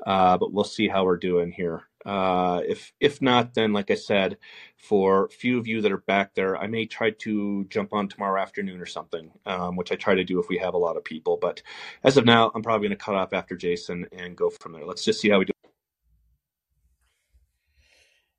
uh, 0.06 0.38
but 0.38 0.52
we'll 0.52 0.64
see 0.64 0.88
how 0.88 1.06
we're 1.06 1.18
doing 1.18 1.52
here. 1.52 1.84
Uh, 2.06 2.62
if 2.68 2.92
if 3.00 3.22
not, 3.22 3.54
then 3.54 3.74
like 3.74 3.92
I 3.92 3.96
said, 3.96 4.38
for 4.78 5.26
a 5.26 5.30
few 5.30 5.58
of 5.58 5.68
you 5.68 5.82
that 5.82 5.92
are 5.92 5.98
back 5.98 6.36
there, 6.36 6.58
I 6.58 6.68
may 6.68 6.86
try 6.86 7.12
to 7.12 7.66
jump 7.66 7.94
on 7.94 8.10
tomorrow 8.10 8.42
afternoon 8.42 8.82
or 8.82 8.86
something, 8.86 9.32
um, 9.46 9.76
which 9.76 9.92
I 9.92 9.96
try 9.96 10.16
to 10.16 10.24
do 10.24 10.40
if 10.40 10.50
we 10.50 10.58
have 10.58 10.74
a 10.74 10.78
lot 10.78 10.98
of 10.98 11.04
people. 11.04 11.38
But 11.42 11.62
as 12.04 12.18
of 12.18 12.26
now, 12.26 12.52
I'm 12.54 12.62
probably 12.62 12.88
going 12.88 12.98
to 12.98 13.04
cut 13.04 13.16
off 13.16 13.34
after 13.34 13.56
Jason 13.56 14.08
and 14.12 14.36
go 14.36 14.50
from 14.50 14.74
there. 14.74 14.86
Let's 14.86 15.06
just 15.06 15.22
see 15.22 15.30
how 15.30 15.40
we 15.40 15.46
do. 15.46 15.54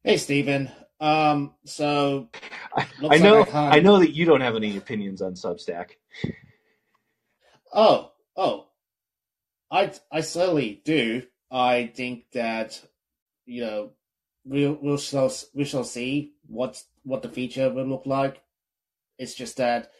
Hey, 0.02 0.18
Stephen. 0.18 0.70
Um, 1.01 1.55
so 1.64 2.28
I, 2.76 2.86
I 3.10 3.18
know 3.18 3.40
like 3.40 3.55
I, 3.55 3.76
I 3.76 3.80
know 3.80 3.98
that 3.98 4.14
you 4.14 4.26
don't 4.26 4.43
have 4.43 4.56
any 4.56 4.76
opinions 4.76 5.22
on 5.22 5.34
Substack. 5.34 5.93
Oh, 7.72 8.12
oh, 8.36 8.68
I 9.70 9.93
I 10.12 10.20
certainly 10.20 10.80
do. 10.84 11.22
I 11.51 11.90
think 11.94 12.30
that 12.32 12.80
you 13.46 13.62
know, 13.62 13.90
we'll 14.44 14.78
we'll 14.80 14.98
shall 14.98 15.32
we 15.54 15.64
shall 15.64 15.84
see 15.84 16.34
what 16.46 16.82
what 17.02 17.22
the 17.22 17.28
feature 17.28 17.70
will 17.70 17.86
look 17.86 18.06
like. 18.06 18.42
It's 19.18 19.34
just 19.34 19.56
that 19.58 19.90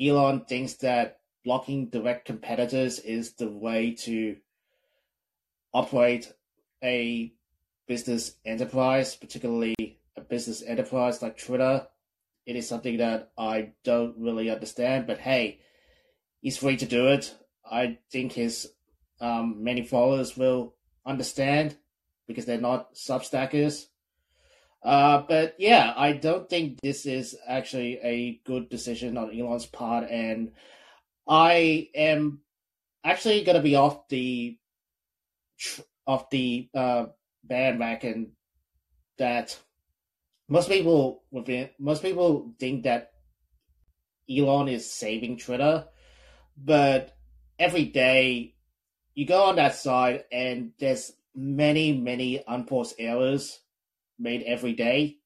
Elon 0.00 0.44
thinks 0.44 0.74
that 0.74 1.20
blocking 1.44 1.88
direct 1.88 2.24
competitors 2.24 2.98
is 2.98 3.34
the 3.34 3.48
way 3.48 3.92
to 3.92 4.36
operate 5.74 6.32
a 6.82 7.32
business 7.86 8.36
enterprise, 8.44 9.16
particularly 9.16 9.98
a 10.16 10.20
business 10.20 10.62
enterprise 10.62 11.22
like 11.22 11.38
Twitter. 11.38 11.86
It 12.46 12.56
is 12.56 12.68
something 12.68 12.98
that 12.98 13.30
I 13.38 13.72
don't 13.84 14.16
really 14.18 14.50
understand, 14.50 15.06
but 15.06 15.18
hey, 15.18 15.60
he's 16.40 16.58
free 16.58 16.76
to 16.76 16.86
do 16.86 17.08
it. 17.08 17.34
I 17.70 17.98
think 18.10 18.32
his 18.32 18.72
um, 19.20 19.62
many 19.62 19.82
followers 19.82 20.36
will 20.36 20.74
understand 21.06 21.76
because 22.32 22.46
they're 22.46 22.60
not 22.60 22.94
Substackers. 22.94 23.86
Uh, 24.82 25.22
but 25.28 25.54
yeah, 25.58 25.92
I 25.96 26.12
don't 26.12 26.48
think 26.48 26.80
this 26.80 27.06
is 27.06 27.36
actually 27.46 28.00
a 28.02 28.40
good 28.44 28.68
decision 28.68 29.16
on 29.16 29.38
Elon's 29.38 29.66
part, 29.66 30.10
and 30.10 30.52
I 31.28 31.88
am 31.94 32.40
actually 33.04 33.44
going 33.44 33.56
to 33.56 33.62
be 33.62 33.76
off 33.76 34.08
the 34.08 34.58
off 36.04 36.30
the 36.30 36.68
uh, 36.74 37.06
bandwagon 37.44 38.32
that 39.18 39.56
most 40.48 40.68
people 40.68 41.22
within 41.30 41.70
most 41.78 42.02
people 42.02 42.52
think 42.58 42.82
that 42.82 43.12
Elon 44.28 44.68
is 44.68 44.90
saving 44.90 45.38
Twitter, 45.38 45.86
but 46.56 47.16
every 47.56 47.84
day 47.84 48.56
you 49.14 49.26
go 49.26 49.44
on 49.44 49.56
that 49.56 49.76
side 49.76 50.24
and 50.32 50.72
there's 50.78 51.12
many 51.34 51.92
many 51.92 52.42
unforced 52.46 52.94
errors 52.98 53.60
made 54.18 54.42
every 54.42 54.72
day, 54.72 55.18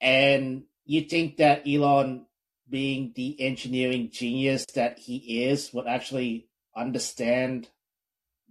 and 0.00 0.64
you 0.84 1.02
think 1.02 1.36
that 1.36 1.66
Elon, 1.66 2.26
being 2.68 3.12
the 3.14 3.40
engineering 3.40 4.10
genius 4.10 4.64
that 4.74 4.98
he 4.98 5.44
is, 5.44 5.72
would 5.72 5.86
actually 5.86 6.48
understand 6.76 7.68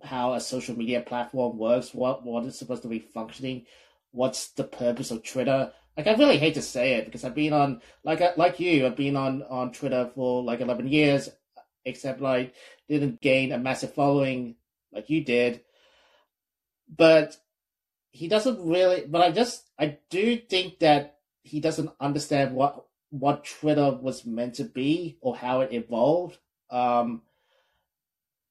how 0.03 0.33
a 0.33 0.41
social 0.41 0.77
media 0.77 1.01
platform 1.01 1.57
works, 1.57 1.93
what 1.93 2.23
what 2.23 2.45
is 2.45 2.57
supposed 2.57 2.83
to 2.83 2.87
be 2.87 2.99
functioning, 2.99 3.65
what's 4.11 4.49
the 4.49 4.63
purpose 4.63 5.11
of 5.11 5.23
Twitter. 5.23 5.71
Like 5.95 6.07
I 6.07 6.13
really 6.13 6.37
hate 6.37 6.53
to 6.55 6.61
say 6.61 6.93
it 6.93 7.05
because 7.05 7.23
I've 7.23 7.33
been 7.33 7.53
on 7.53 7.81
like 8.03 8.21
uh, 8.21 8.33
like 8.37 8.59
you, 8.59 8.85
I've 8.85 8.95
been 8.95 9.15
on 9.15 9.43
on 9.43 9.71
Twitter 9.71 10.11
for 10.13 10.43
like 10.43 10.59
eleven 10.61 10.87
years, 10.87 11.29
except 11.85 12.21
like 12.21 12.53
didn't 12.87 13.21
gain 13.21 13.51
a 13.51 13.57
massive 13.57 13.93
following 13.93 14.55
like 14.91 15.09
you 15.09 15.23
did. 15.23 15.61
But 16.89 17.37
he 18.11 18.27
doesn't 18.27 18.67
really. 18.67 19.05
But 19.07 19.21
I 19.21 19.31
just 19.31 19.69
I 19.79 19.97
do 20.09 20.37
think 20.37 20.79
that 20.79 21.17
he 21.43 21.59
doesn't 21.59 21.91
understand 21.99 22.55
what 22.55 22.85
what 23.09 23.45
Twitter 23.45 23.91
was 23.91 24.25
meant 24.25 24.55
to 24.55 24.63
be 24.63 25.17
or 25.21 25.35
how 25.35 25.61
it 25.61 25.73
evolved. 25.73 26.37
Um, 26.69 27.21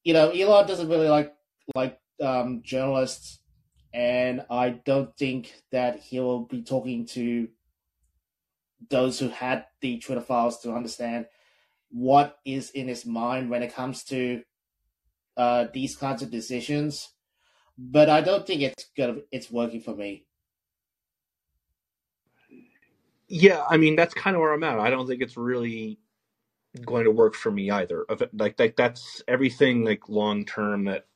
you 0.03 0.13
know, 0.13 0.31
Elon 0.31 0.67
doesn't 0.67 0.89
really 0.89 1.09
like 1.09 1.35
like 1.75 1.99
um, 2.21 2.63
journalists, 2.65 3.41
and 3.93 4.45
I 4.49 4.71
don't 4.71 5.17
think 5.17 5.53
that 5.73 6.01
he 6.01 6.21
will 6.21 6.45
be 6.45 6.63
talking 6.63 7.07
to 7.07 7.49
those 8.91 9.19
who 9.19 9.29
had 9.29 9.67
the 9.81 9.99
Twitter 9.99 10.21
files 10.21 10.61
to 10.61 10.73
understand 10.73 11.27
what 11.91 12.39
is 12.45 12.71
in 12.71 12.89
his 12.89 13.07
mind 13.07 13.51
when 13.51 13.63
it 13.63 13.75
comes 13.75 14.05
to 14.05 14.43
uh, 15.37 15.67
these 15.73 15.97
kinds 15.97 16.23
of 16.23 16.31
decisions. 16.31 17.09
But 17.78 18.09
I 18.09 18.20
don't 18.23 18.47
think 18.47 18.62
it's 18.62 18.86
gonna 18.97 19.19
it's 19.32 19.51
working 19.51 19.81
for 19.81 19.94
me. 19.94 20.24
Yeah, 23.28 23.65
I 23.69 23.77
mean 23.77 23.97
that's 23.97 24.15
kind 24.15 24.36
of 24.36 24.40
where 24.40 24.53
I'm 24.53 24.65
at. 24.65 24.78
I 24.81 24.90
don't 24.90 25.07
think 25.07 25.23
it's 25.23 25.36
really 25.36 25.98
going 26.85 27.05
to 27.05 27.11
work 27.11 27.35
for 27.35 27.51
me 27.51 27.70
either. 27.70 28.05
Like, 28.32 28.59
like 28.59 28.77
that's 28.77 29.23
everything 29.28 29.85
like 29.85 30.09
long 30.09 30.44
term 30.44 30.85
that 30.85 31.07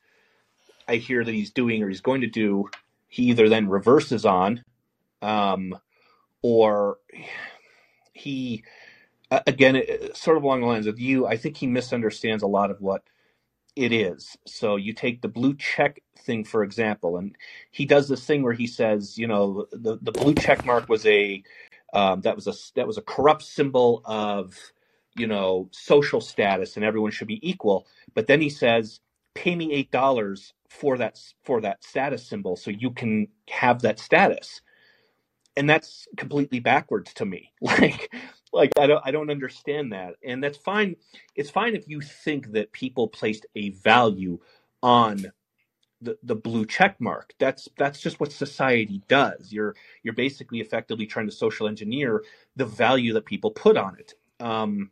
I 0.87 0.95
hear 0.97 1.23
that 1.23 1.33
he's 1.33 1.51
doing 1.51 1.83
or 1.83 1.89
he's 1.89 2.01
going 2.01 2.21
to 2.21 2.27
do. 2.27 2.69
He 3.07 3.23
either 3.23 3.49
then 3.49 3.67
reverses 3.69 4.25
on, 4.25 4.63
um, 5.21 5.77
or 6.41 6.97
he 8.13 8.63
again 9.31 9.81
sort 10.13 10.37
of 10.37 10.43
along 10.43 10.61
the 10.61 10.67
lines 10.67 10.87
of 10.87 10.99
you. 10.99 11.25
I 11.27 11.37
think 11.37 11.57
he 11.57 11.67
misunderstands 11.67 12.43
a 12.43 12.47
lot 12.47 12.71
of 12.71 12.81
what 12.81 13.03
it 13.75 13.93
is. 13.93 14.37
So 14.47 14.77
you 14.77 14.93
take 14.93 15.21
the 15.21 15.29
blue 15.29 15.55
check 15.55 16.01
thing 16.19 16.45
for 16.45 16.63
example, 16.63 17.17
and 17.17 17.35
he 17.71 17.85
does 17.85 18.09
this 18.09 18.25
thing 18.25 18.43
where 18.43 18.53
he 18.53 18.67
says, 18.67 19.17
you 19.17 19.27
know, 19.27 19.67
the 19.73 19.99
the 20.01 20.13
blue 20.13 20.35
check 20.35 20.65
mark 20.65 20.89
was 20.89 21.05
a 21.07 21.43
um, 21.93 22.21
that 22.23 22.35
was 22.35 22.47
a 22.47 22.53
that 22.75 22.87
was 22.87 22.99
a 22.99 23.03
corrupt 23.03 23.43
symbol 23.43 24.03
of 24.05 24.55
you 25.17 25.27
know 25.27 25.69
social 25.73 26.21
status 26.21 26.77
and 26.77 26.85
everyone 26.85 27.11
should 27.11 27.29
be 27.29 27.47
equal. 27.49 27.87
But 28.15 28.27
then 28.27 28.41
he 28.41 28.49
says, 28.49 29.01
pay 29.35 29.55
me 29.55 29.73
eight 29.73 29.91
dollars 29.91 30.53
for 30.69 30.97
that 30.99 31.19
for 31.45 31.61
that 31.61 31.83
status 31.83 32.27
symbol 32.27 32.55
so 32.57 32.71
you 32.71 32.91
can 32.91 33.27
have 33.49 33.81
that 33.83 33.99
status 33.99 34.61
and 35.55 35.69
that's 35.69 36.07
completely 36.17 36.59
backwards 36.59 37.13
to 37.13 37.25
me 37.25 37.51
like 37.61 38.11
like 38.53 38.71
I 38.79 38.87
don't 38.87 39.01
I 39.05 39.11
don't 39.11 39.29
understand 39.31 39.93
that. 39.93 40.15
And 40.25 40.43
that's 40.43 40.57
fine. 40.57 40.95
It's 41.35 41.49
fine 41.49 41.75
if 41.75 41.87
you 41.87 42.01
think 42.01 42.51
that 42.53 42.71
people 42.71 43.07
placed 43.07 43.45
a 43.55 43.69
value 43.71 44.39
on 44.83 45.31
the, 46.01 46.17
the 46.23 46.35
blue 46.35 46.65
check 46.65 46.99
mark. 46.99 47.33
That's 47.39 47.67
that's 47.77 47.99
just 48.01 48.19
what 48.19 48.31
society 48.31 49.01
does. 49.07 49.51
You're 49.51 49.75
you're 50.03 50.13
basically 50.13 50.59
effectively 50.59 51.05
trying 51.05 51.27
to 51.27 51.31
social 51.31 51.67
engineer 51.67 52.23
the 52.55 52.65
value 52.65 53.13
that 53.13 53.25
people 53.25 53.51
put 53.51 53.77
on 53.77 53.97
it. 53.97 54.13
Um, 54.43 54.91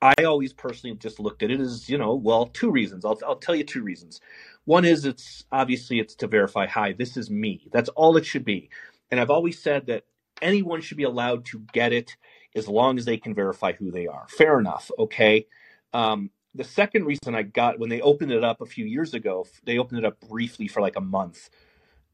I 0.00 0.14
always 0.24 0.52
personally 0.52 0.96
just 0.96 1.18
looked 1.18 1.42
at 1.42 1.50
it 1.50 1.60
as 1.60 1.88
you 1.88 1.98
know, 1.98 2.14
well, 2.14 2.46
two 2.46 2.70
reasons. 2.70 3.04
I'll 3.04 3.18
I'll 3.26 3.36
tell 3.36 3.56
you 3.56 3.64
two 3.64 3.82
reasons. 3.82 4.20
One 4.64 4.84
is 4.84 5.04
it's 5.04 5.44
obviously 5.50 5.98
it's 5.98 6.14
to 6.16 6.28
verify, 6.28 6.66
hi, 6.66 6.92
this 6.92 7.16
is 7.16 7.30
me. 7.30 7.68
That's 7.72 7.88
all 7.90 8.16
it 8.16 8.26
should 8.26 8.44
be. 8.44 8.70
And 9.10 9.18
I've 9.18 9.30
always 9.30 9.60
said 9.60 9.86
that 9.86 10.04
anyone 10.40 10.80
should 10.80 10.98
be 10.98 11.04
allowed 11.04 11.44
to 11.46 11.60
get 11.72 11.92
it 11.92 12.16
as 12.54 12.68
long 12.68 12.98
as 12.98 13.04
they 13.04 13.16
can 13.16 13.34
verify 13.34 13.72
who 13.72 13.90
they 13.90 14.06
are. 14.06 14.26
Fair 14.28 14.58
enough. 14.58 14.90
Okay. 14.98 15.46
Um, 15.92 16.30
the 16.54 16.64
second 16.64 17.04
reason 17.04 17.34
I 17.34 17.42
got 17.42 17.78
when 17.78 17.90
they 17.90 18.00
opened 18.00 18.32
it 18.32 18.44
up 18.44 18.60
a 18.60 18.66
few 18.66 18.84
years 18.84 19.14
ago, 19.14 19.46
they 19.64 19.78
opened 19.78 19.98
it 20.00 20.04
up 20.04 20.20
briefly 20.20 20.66
for 20.66 20.80
like 20.80 20.96
a 20.96 21.00
month, 21.00 21.50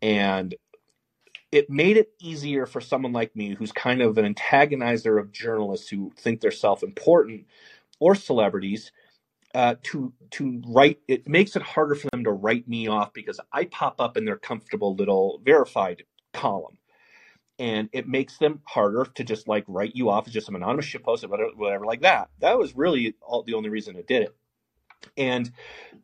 and 0.02 0.54
it 1.50 1.70
made 1.70 1.96
it 1.96 2.10
easier 2.20 2.66
for 2.66 2.80
someone 2.80 3.12
like 3.12 3.34
me, 3.36 3.54
who's 3.54 3.72
kind 3.72 4.02
of 4.02 4.18
an 4.18 4.34
antagonizer 4.34 5.20
of 5.20 5.32
journalists 5.32 5.88
who 5.88 6.12
think 6.16 6.40
they're 6.40 6.50
self-important 6.50 7.46
or 8.00 8.14
celebrities, 8.14 8.90
uh, 9.54 9.76
to 9.84 10.12
to 10.32 10.60
write. 10.66 10.98
It 11.06 11.28
makes 11.28 11.54
it 11.54 11.62
harder 11.62 11.94
for 11.94 12.08
them 12.10 12.24
to 12.24 12.32
write 12.32 12.68
me 12.68 12.88
off 12.88 13.12
because 13.12 13.40
I 13.52 13.66
pop 13.66 14.00
up 14.00 14.16
in 14.16 14.24
their 14.24 14.36
comfortable 14.36 14.94
little 14.96 15.40
verified 15.44 16.02
column 16.32 16.76
and 17.58 17.88
it 17.92 18.08
makes 18.08 18.38
them 18.38 18.60
harder 18.64 19.06
to 19.14 19.24
just 19.24 19.48
like 19.48 19.64
write 19.68 19.94
you 19.94 20.10
off 20.10 20.26
as 20.26 20.32
just 20.32 20.46
some 20.46 20.56
anonymous 20.56 20.86
shit 20.86 21.04
post 21.04 21.24
or 21.24 21.28
whatever, 21.28 21.50
whatever 21.56 21.86
like 21.86 22.02
that. 22.02 22.28
That 22.40 22.58
was 22.58 22.76
really 22.76 23.14
all, 23.20 23.42
the 23.42 23.54
only 23.54 23.68
reason 23.68 23.96
it 23.96 24.06
did 24.06 24.22
it. 24.22 24.36
And 25.16 25.52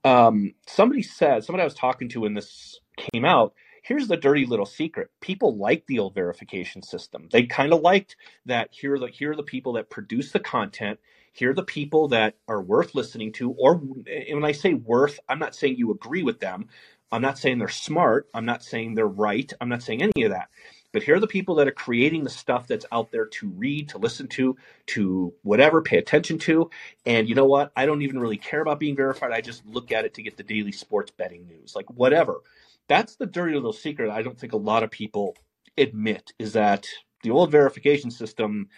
um, 0.05 0.55
somebody 0.67 1.03
said, 1.03 1.45
somebody 1.45 1.63
I 1.63 1.67
was 1.67 1.75
talking 1.75 2.09
to 2.11 2.21
when 2.21 2.35
this 2.35 2.81
came 2.97 3.25
out, 3.25 3.55
here's 3.83 4.09
the 4.09 4.17
dirty 4.17 4.47
little 4.47 4.67
secret. 4.67 5.11
People 5.21 5.57
like 5.57 5.87
the 5.87 5.99
old 5.99 6.15
verification 6.15 6.83
system. 6.83 7.29
They 7.33 7.45
kind 7.45 7.73
of 7.73 7.81
liked 7.81 8.17
that 8.47 8.69
here 8.73 8.95
are 8.95 8.99
the 8.99 9.09
here 9.09 9.33
are 9.33 9.37
the 9.37 9.43
people 9.43 9.75
that 9.75 9.91
produce 9.91 10.33
the 10.33 10.41
content. 10.41 11.01
Here 11.33 11.51
are 11.51 11.55
the 11.55 11.63
people 11.63 12.09
that 12.09 12.37
are 12.49 12.61
worth 12.61 12.95
listening 12.95 13.33
to. 13.35 13.53
Or 13.53 13.77
when 13.77 14.45
I 14.45 14.53
say 14.53 14.75
worth, 14.75 15.21
I'm 15.29 15.39
not 15.39 15.55
saying 15.55 15.77
you 15.77 15.91
agree 15.91 16.23
with 16.23 16.41
them. 16.41 16.69
I'm 17.13 17.23
not 17.23 17.39
saying 17.39 17.59
they're 17.59 17.69
smart. 17.69 18.29
I'm 18.35 18.45
not 18.45 18.63
saying 18.63 18.95
they're 18.95 19.07
right. 19.07 19.53
I'm 19.61 19.69
not 19.69 19.83
saying 19.83 20.03
any 20.03 20.25
of 20.25 20.31
that. 20.31 20.49
But 20.93 21.03
here 21.03 21.17
are 21.17 21.21
the 21.21 21.27
people 21.27 21.55
that 21.57 21.69
are 21.69 21.73
creating 21.73 22.25
the 22.25 22.31
stuff 22.31 22.67
that's 22.67 22.87
out 22.91 23.13
there 23.13 23.27
to 23.27 23.49
read, 23.51 23.91
to 23.91 23.99
listen 23.99 24.27
to, 24.29 24.57
to 24.87 25.33
whatever, 25.43 25.83
pay 25.83 25.99
attention 25.99 26.39
to. 26.41 26.71
And 27.07 27.29
you 27.29 27.35
know 27.35 27.45
what? 27.45 27.73
I 27.77 27.87
don't 27.87 28.03
even 28.03 28.19
really 28.19 28.37
care 28.37 28.61
about 28.61 28.81
being 28.81 28.97
verified. 28.97 29.33
I 29.33 29.41
just 29.41 29.65
look 29.67 29.93
at 29.93 30.05
it 30.05 30.15
to 30.15 30.23
get 30.23 30.37
the 30.37 30.43
daily 30.43 30.73
sports 30.73 31.13
betting 31.13 31.47
news, 31.47 31.75
like 31.77 31.89
whatever. 31.91 32.41
That's 32.89 33.17
the 33.17 33.27
dirty 33.27 33.55
little 33.55 33.73
secret 33.73 34.11
I 34.11 34.23
don't 34.23 34.39
think 34.39 34.53
a 34.53 34.59
lot 34.59 34.83
of 34.83 34.91
people 34.91 35.37
admit 35.79 36.33
is 36.39 36.55
that 36.55 36.87
the 37.23 37.31
old 37.31 37.51
verification 37.51 38.11
system, 38.11 38.69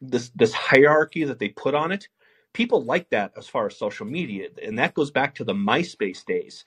this 0.00 0.30
this 0.34 0.52
hierarchy 0.52 1.24
that 1.24 1.38
they 1.38 1.50
put 1.50 1.74
on 1.74 1.92
it, 1.92 2.08
people 2.52 2.84
like 2.84 3.10
that 3.10 3.32
as 3.36 3.46
far 3.46 3.66
as 3.66 3.76
social 3.78 4.06
media, 4.06 4.48
and 4.62 4.78
that 4.78 4.94
goes 4.94 5.10
back 5.10 5.36
to 5.36 5.44
the 5.44 5.54
MySpace 5.54 6.24
days. 6.24 6.64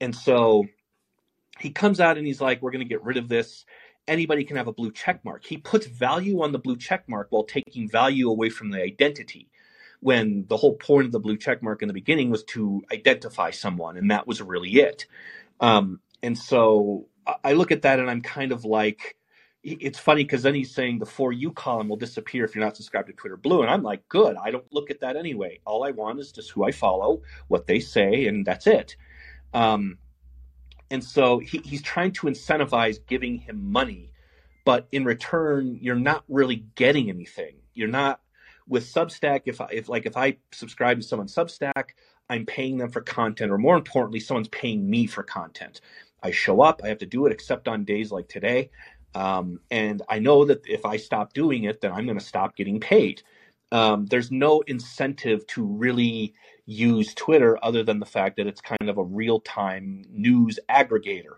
And 0.00 0.14
so 0.14 0.64
he 1.58 1.70
comes 1.70 2.00
out 2.00 2.18
and 2.18 2.26
he's 2.26 2.40
like, 2.40 2.62
"We're 2.62 2.70
going 2.70 2.84
to 2.84 2.88
get 2.88 3.04
rid 3.04 3.16
of 3.18 3.28
this." 3.28 3.64
Anybody 4.08 4.44
can 4.44 4.56
have 4.56 4.68
a 4.68 4.72
blue 4.72 4.92
check 4.92 5.24
mark. 5.24 5.44
He 5.44 5.56
puts 5.56 5.86
value 5.86 6.42
on 6.42 6.52
the 6.52 6.58
blue 6.58 6.76
check 6.76 7.08
mark 7.08 7.28
while 7.30 7.44
taking 7.44 7.88
value 7.88 8.28
away 8.28 8.50
from 8.50 8.70
the 8.70 8.82
identity. 8.82 9.48
When 10.00 10.46
the 10.48 10.56
whole 10.56 10.74
point 10.74 11.06
of 11.06 11.12
the 11.12 11.20
blue 11.20 11.36
check 11.36 11.62
mark 11.62 11.80
in 11.80 11.88
the 11.88 11.94
beginning 11.94 12.30
was 12.30 12.42
to 12.44 12.82
identify 12.92 13.52
someone, 13.52 13.96
and 13.96 14.10
that 14.10 14.26
was 14.26 14.42
really 14.42 14.70
it. 14.70 15.06
Um, 15.60 16.00
and 16.22 16.36
so 16.36 17.06
I 17.44 17.52
look 17.52 17.70
at 17.70 17.82
that 17.82 18.00
and 18.00 18.10
I'm 18.10 18.20
kind 18.20 18.52
of 18.52 18.64
like, 18.64 19.16
it's 19.62 19.98
funny 19.98 20.24
because 20.24 20.42
then 20.42 20.56
he's 20.56 20.74
saying 20.74 20.98
the 20.98 21.06
for 21.06 21.32
you 21.32 21.52
column 21.52 21.88
will 21.88 21.96
disappear 21.96 22.44
if 22.44 22.54
you're 22.54 22.64
not 22.64 22.76
subscribed 22.76 23.06
to 23.06 23.12
Twitter 23.12 23.36
Blue. 23.36 23.62
And 23.62 23.70
I'm 23.70 23.84
like, 23.84 24.08
good. 24.08 24.36
I 24.42 24.50
don't 24.50 24.64
look 24.72 24.90
at 24.90 25.00
that 25.00 25.16
anyway. 25.16 25.60
All 25.64 25.84
I 25.84 25.92
want 25.92 26.18
is 26.18 26.32
just 26.32 26.50
who 26.50 26.64
I 26.64 26.72
follow, 26.72 27.22
what 27.46 27.68
they 27.68 27.78
say, 27.78 28.26
and 28.26 28.44
that's 28.44 28.66
it. 28.66 28.96
Um, 29.54 29.98
and 30.92 31.02
so 31.02 31.38
he, 31.38 31.58
he's 31.64 31.80
trying 31.80 32.12
to 32.12 32.26
incentivize 32.26 32.98
giving 33.06 33.38
him 33.38 33.72
money, 33.72 34.12
but 34.66 34.86
in 34.92 35.06
return, 35.06 35.78
you're 35.80 35.96
not 35.96 36.22
really 36.28 36.66
getting 36.74 37.08
anything. 37.08 37.56
You're 37.72 37.88
not 37.88 38.20
with 38.68 38.84
Substack. 38.84 39.42
If 39.46 39.62
I, 39.62 39.68
if 39.72 39.88
like 39.88 40.04
if 40.04 40.18
I 40.18 40.36
subscribe 40.52 40.98
to 40.98 41.02
someone's 41.02 41.34
Substack, 41.34 41.94
I'm 42.28 42.44
paying 42.44 42.76
them 42.76 42.90
for 42.90 43.00
content, 43.00 43.50
or 43.50 43.56
more 43.56 43.76
importantly, 43.76 44.20
someone's 44.20 44.48
paying 44.48 44.88
me 44.88 45.06
for 45.06 45.22
content. 45.22 45.80
I 46.22 46.30
show 46.30 46.60
up. 46.60 46.82
I 46.84 46.88
have 46.88 46.98
to 46.98 47.06
do 47.06 47.24
it, 47.24 47.32
except 47.32 47.68
on 47.68 47.84
days 47.84 48.12
like 48.12 48.28
today. 48.28 48.70
Um, 49.14 49.60
and 49.70 50.02
I 50.10 50.18
know 50.18 50.44
that 50.44 50.66
if 50.66 50.84
I 50.84 50.98
stop 50.98 51.32
doing 51.32 51.64
it, 51.64 51.80
then 51.80 51.90
I'm 51.90 52.04
going 52.04 52.18
to 52.18 52.24
stop 52.24 52.54
getting 52.54 52.80
paid. 52.80 53.22
Um, 53.72 54.04
there's 54.06 54.30
no 54.30 54.60
incentive 54.66 55.46
to 55.48 55.64
really 55.64 56.34
use 56.66 57.14
Twitter 57.14 57.58
other 57.62 57.82
than 57.82 57.98
the 57.98 58.06
fact 58.06 58.36
that 58.36 58.46
it's 58.46 58.60
kind 58.60 58.88
of 58.88 58.98
a 58.98 59.02
real 59.02 59.40
time 59.40 60.04
news 60.10 60.58
aggregator. 60.70 61.36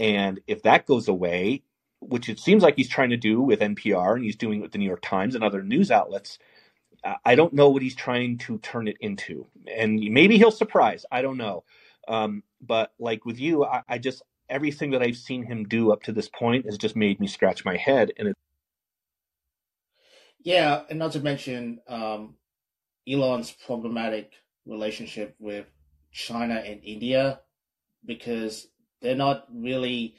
And 0.00 0.40
if 0.46 0.62
that 0.62 0.86
goes 0.86 1.08
away, 1.08 1.62
which 2.00 2.28
it 2.28 2.38
seems 2.38 2.62
like 2.62 2.76
he's 2.76 2.88
trying 2.88 3.10
to 3.10 3.16
do 3.16 3.40
with 3.40 3.60
NPR 3.60 4.14
and 4.14 4.24
he's 4.24 4.36
doing 4.36 4.58
it 4.58 4.62
with 4.62 4.72
the 4.72 4.78
New 4.78 4.86
York 4.86 5.02
Times 5.02 5.34
and 5.34 5.44
other 5.44 5.62
news 5.62 5.90
outlets, 5.90 6.38
I 7.24 7.34
don't 7.34 7.52
know 7.52 7.68
what 7.68 7.82
he's 7.82 7.94
trying 7.94 8.38
to 8.38 8.58
turn 8.58 8.88
it 8.88 8.96
into. 9.00 9.46
And 9.74 10.00
maybe 10.00 10.38
he'll 10.38 10.50
surprise. 10.50 11.04
I 11.12 11.22
don't 11.22 11.36
know. 11.36 11.64
Um, 12.08 12.42
but 12.60 12.92
like 12.98 13.24
with 13.24 13.38
you, 13.38 13.64
I, 13.64 13.82
I, 13.88 13.98
just 13.98 14.22
everything 14.48 14.90
that 14.90 15.02
I've 15.02 15.16
seen 15.16 15.44
him 15.44 15.64
do 15.64 15.92
up 15.92 16.02
to 16.04 16.12
this 16.12 16.28
point 16.28 16.66
has 16.66 16.78
just 16.78 16.96
made 16.96 17.20
me 17.20 17.26
scratch 17.26 17.64
my 17.64 17.76
head. 17.76 18.12
And 18.18 18.34
yeah, 20.42 20.82
and 20.90 20.98
not 20.98 21.12
to 21.12 21.20
mention 21.20 21.80
um, 21.88 22.34
Elon's 23.08 23.52
problematic 23.66 24.32
relationship 24.66 25.34
with 25.38 25.66
China 26.12 26.54
and 26.54 26.80
India 26.82 27.40
because 28.04 28.68
they're 29.00 29.14
not 29.14 29.46
really 29.52 30.16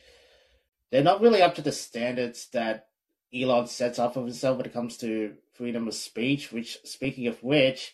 they're 0.91 1.03
not 1.03 1.21
really 1.21 1.41
up 1.41 1.55
to 1.55 1.61
the 1.61 1.71
standards 1.71 2.47
that 2.53 2.87
Elon 3.33 3.67
sets 3.67 3.99
up 3.99 4.13
for 4.13 4.21
himself 4.21 4.57
when 4.57 4.65
it 4.65 4.73
comes 4.73 4.97
to 4.97 5.35
freedom 5.53 5.87
of 5.87 5.93
speech. 5.93 6.51
Which, 6.51 6.77
speaking 6.83 7.27
of 7.27 7.41
which, 7.43 7.93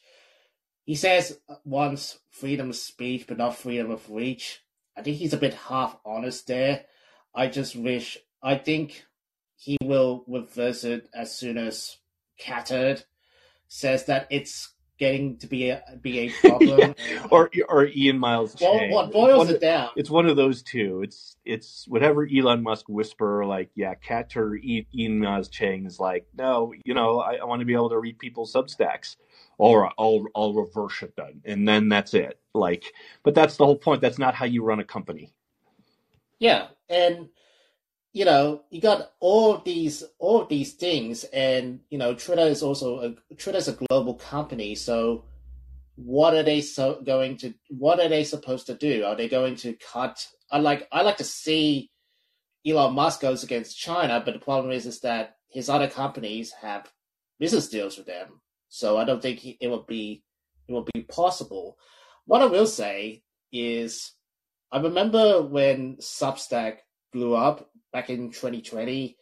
he 0.83 0.95
says 0.95 1.39
wants 1.63 2.19
freedom 2.29 2.69
of 2.69 2.75
speech 2.75 3.25
but 3.27 3.37
not 3.37 3.55
freedom 3.55 3.91
of 3.91 4.09
reach. 4.09 4.61
I 4.95 5.01
think 5.01 5.17
he's 5.17 5.33
a 5.33 5.37
bit 5.37 5.53
half 5.53 5.97
honest 6.05 6.47
there. 6.47 6.85
I 7.33 7.47
just 7.47 7.75
wish 7.75 8.17
I 8.43 8.55
think 8.55 9.05
he 9.55 9.77
will 9.81 10.25
reverse 10.27 10.83
it 10.83 11.09
as 11.13 11.33
soon 11.33 11.57
as 11.57 11.97
Catturd 12.39 13.03
says 13.67 14.05
that 14.05 14.27
it's 14.29 14.70
getting 15.01 15.35
to 15.35 15.47
be 15.47 15.69
a 15.69 15.83
be 15.99 16.19
a 16.19 16.29
problem. 16.47 16.93
yeah. 17.09 17.27
Or 17.31 17.49
or 17.67 17.87
Ian 17.87 18.19
Miles. 18.19 18.55
Well, 18.61 18.87
what 18.89 19.11
boils 19.11 19.49
it 19.49 19.59
down? 19.59 19.89
It's 19.95 20.11
one 20.11 20.27
of 20.27 20.37
those 20.37 20.61
two. 20.61 21.01
It's 21.01 21.35
it's 21.43 21.87
whatever 21.87 22.25
Elon 22.25 22.61
Musk 22.61 22.87
whisper, 22.87 23.43
like 23.45 23.71
yeah, 23.73 23.95
Cat 23.95 24.37
or 24.37 24.55
Ian 24.55 25.19
Miles 25.19 25.49
Cheong 25.49 25.87
is 25.87 25.99
like, 25.99 26.27
no, 26.37 26.73
you 26.85 26.93
know, 26.93 27.19
I, 27.19 27.37
I 27.37 27.45
want 27.45 27.61
to 27.61 27.65
be 27.65 27.73
able 27.73 27.89
to 27.89 27.99
read 27.99 28.19
people's 28.19 28.53
Substacks. 28.53 29.15
All 29.57 29.75
right, 29.77 29.91
I'll 29.97 30.23
I'll 30.35 30.53
reverse 30.53 31.01
it 31.01 31.13
then, 31.17 31.41
and 31.45 31.67
then 31.67 31.89
that's 31.89 32.13
it. 32.13 32.39
Like, 32.53 32.85
but 33.23 33.33
that's 33.33 33.57
the 33.57 33.65
whole 33.65 33.77
point. 33.77 34.01
That's 34.01 34.19
not 34.19 34.35
how 34.35 34.45
you 34.45 34.63
run 34.63 34.79
a 34.79 34.85
company. 34.85 35.33
Yeah, 36.39 36.67
and 36.89 37.27
you 38.13 38.25
know, 38.25 38.63
you 38.69 38.81
got 38.81 39.11
all 39.19 39.57
these 39.57 40.03
all 40.19 40.45
these 40.45 40.73
things, 40.73 41.23
and 41.25 41.79
you 41.89 41.97
know, 41.97 42.13
Twitter 42.13 42.41
is 42.41 42.61
also 42.61 42.99
a 42.99 43.35
Twitter 43.35 43.57
is 43.57 43.69
a 43.69 43.77
global 43.89 44.15
company. 44.15 44.75
So, 44.75 45.25
what 45.95 46.33
are 46.33 46.43
they 46.43 46.61
so 46.61 47.01
going 47.01 47.38
to? 47.38 47.53
What 47.69 47.99
are 47.99 48.09
they 48.09 48.23
supposed 48.25 48.67
to 48.67 48.73
do? 48.73 49.05
Are 49.05 49.15
they 49.15 49.29
going 49.29 49.55
to 49.57 49.73
cut? 49.73 50.25
I 50.51 50.59
like 50.59 50.88
I 50.91 51.03
like 51.03 51.17
to 51.17 51.23
see 51.23 51.89
Elon 52.67 52.93
Musk 52.93 53.21
goes 53.21 53.43
against 53.43 53.77
China, 53.77 54.21
but 54.23 54.33
the 54.33 54.39
problem 54.39 54.71
is 54.71 54.85
is 54.85 54.99
that 55.01 55.38
his 55.49 55.69
other 55.69 55.88
companies 55.88 56.51
have 56.61 56.91
business 57.39 57.69
deals 57.69 57.97
with 57.97 58.07
them. 58.07 58.41
So 58.67 58.97
I 58.97 59.05
don't 59.05 59.21
think 59.21 59.39
he, 59.39 59.57
it 59.61 59.69
would 59.69 59.88
be 59.88 60.23
it 60.67 60.73
would 60.73 60.88
be 60.93 61.03
possible. 61.03 61.77
What 62.25 62.41
I 62.41 62.45
will 62.45 62.67
say 62.67 63.23
is, 63.53 64.13
I 64.71 64.79
remember 64.79 65.41
when 65.41 65.97
Substack 65.97 66.79
blew 67.11 67.35
up 67.35 67.70
back 67.91 68.09
in 68.09 68.30
2020, 68.30 69.18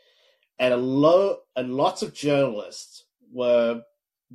and 0.60 0.74
a 0.74 0.78
lot 0.78 1.40
and 1.56 1.76
lots 1.76 2.02
of 2.02 2.14
journalists 2.14 3.06
were 3.32 3.82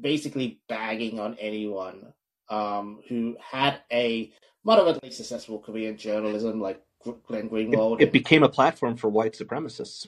basically 0.00 0.60
bagging 0.68 1.20
on 1.20 1.36
anyone 1.38 2.12
um, 2.48 3.00
who 3.08 3.36
had 3.40 3.80
a 3.92 4.32
moderately 4.64 5.10
successful 5.10 5.58
career 5.58 5.90
in 5.90 5.96
journalism, 5.96 6.60
like 6.60 6.82
Glenn 7.26 7.48
Greenwald. 7.48 8.00
It, 8.00 8.08
it 8.08 8.12
became 8.12 8.42
a 8.42 8.48
platform 8.48 8.96
for 8.96 9.08
white 9.08 9.34
supremacists. 9.34 10.06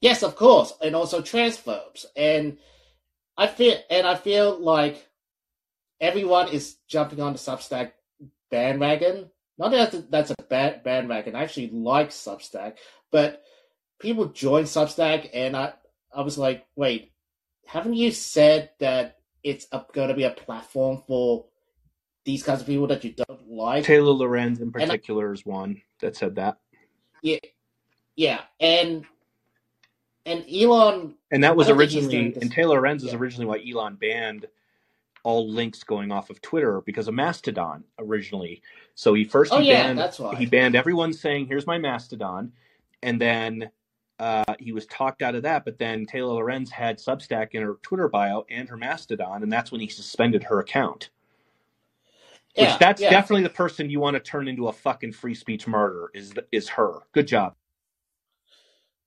Yes, 0.00 0.22
of 0.22 0.36
course, 0.36 0.74
and 0.82 0.94
also 0.94 1.22
transphobes. 1.22 2.04
And 2.16 2.58
I 3.36 3.46
feel, 3.46 3.76
and 3.90 4.06
I 4.06 4.14
feel 4.14 4.58
like 4.58 5.08
everyone 6.00 6.48
is 6.48 6.76
jumping 6.86 7.20
on 7.20 7.32
the 7.32 7.38
Substack 7.38 7.92
bandwagon. 8.50 9.30
Not 9.58 9.70
that 9.70 10.10
that's 10.10 10.30
a 10.30 10.42
bad 10.48 10.84
bandwagon. 10.84 11.34
I 11.34 11.42
actually 11.42 11.70
like 11.70 12.10
Substack, 12.10 12.74
but 13.10 13.42
people 13.98 14.26
join 14.26 14.64
Substack, 14.64 15.30
and 15.32 15.56
I 15.56 15.72
I 16.14 16.22
was 16.22 16.36
like, 16.36 16.66
wait, 16.76 17.12
haven't 17.66 17.94
you 17.94 18.10
said 18.10 18.70
that 18.80 19.18
it's 19.42 19.66
going 19.92 20.08
to 20.08 20.14
be 20.14 20.24
a 20.24 20.30
platform 20.30 21.02
for 21.06 21.46
these 22.24 22.42
kinds 22.42 22.60
of 22.60 22.66
people 22.66 22.88
that 22.88 23.04
you 23.04 23.12
don't 23.12 23.48
like? 23.48 23.84
Taylor 23.84 24.12
Lorenz, 24.12 24.60
in 24.60 24.72
particular, 24.72 25.30
I, 25.30 25.32
is 25.32 25.46
one 25.46 25.80
that 26.00 26.16
said 26.16 26.34
that. 26.36 26.58
Yeah, 27.22 27.38
yeah, 28.14 28.42
and 28.60 29.06
and 30.26 30.44
Elon, 30.52 31.14
and 31.30 31.44
that 31.44 31.56
was 31.56 31.70
originally, 31.70 32.34
and 32.40 32.52
Taylor 32.52 32.76
Lorenz 32.76 33.02
yeah. 33.02 33.08
is 33.08 33.14
originally 33.14 33.46
why 33.46 33.64
Elon 33.66 33.96
banned 33.96 34.46
all 35.26 35.50
links 35.50 35.82
going 35.82 36.12
off 36.12 36.30
of 36.30 36.40
Twitter 36.40 36.80
because 36.86 37.08
of 37.08 37.14
Mastodon 37.14 37.82
originally. 37.98 38.62
So 38.94 39.12
he 39.12 39.24
first 39.24 39.52
oh, 39.52 39.58
he 39.58 39.70
yeah, 39.70 39.82
banned 39.82 39.98
that's 39.98 40.20
why. 40.20 40.36
he 40.36 40.46
banned 40.46 40.76
everyone 40.76 41.12
saying 41.12 41.46
here's 41.46 41.66
my 41.66 41.78
Mastodon, 41.78 42.52
and 43.02 43.20
then 43.20 43.68
uh, 44.20 44.54
he 44.60 44.70
was 44.70 44.86
talked 44.86 45.22
out 45.22 45.34
of 45.34 45.42
that. 45.42 45.64
But 45.64 45.80
then 45.80 46.06
Taylor 46.06 46.34
Lorenz 46.34 46.70
had 46.70 46.98
Substack 46.98 47.48
in 47.54 47.62
her 47.62 47.74
Twitter 47.82 48.08
bio 48.08 48.46
and 48.48 48.68
her 48.68 48.76
Mastodon, 48.76 49.42
and 49.42 49.52
that's 49.52 49.72
when 49.72 49.80
he 49.80 49.88
suspended 49.88 50.44
her 50.44 50.60
account. 50.60 51.10
Yeah, 52.54 52.70
Which 52.70 52.78
that's 52.78 53.02
yeah. 53.02 53.10
definitely 53.10 53.42
the 53.42 53.50
person 53.50 53.90
you 53.90 53.98
want 53.98 54.14
to 54.14 54.20
turn 54.20 54.46
into 54.46 54.68
a 54.68 54.72
fucking 54.72 55.10
free 55.10 55.34
speech 55.34 55.66
martyr 55.66 56.08
is 56.14 56.34
is 56.52 56.68
her. 56.68 57.00
Good 57.10 57.26
job. 57.26 57.56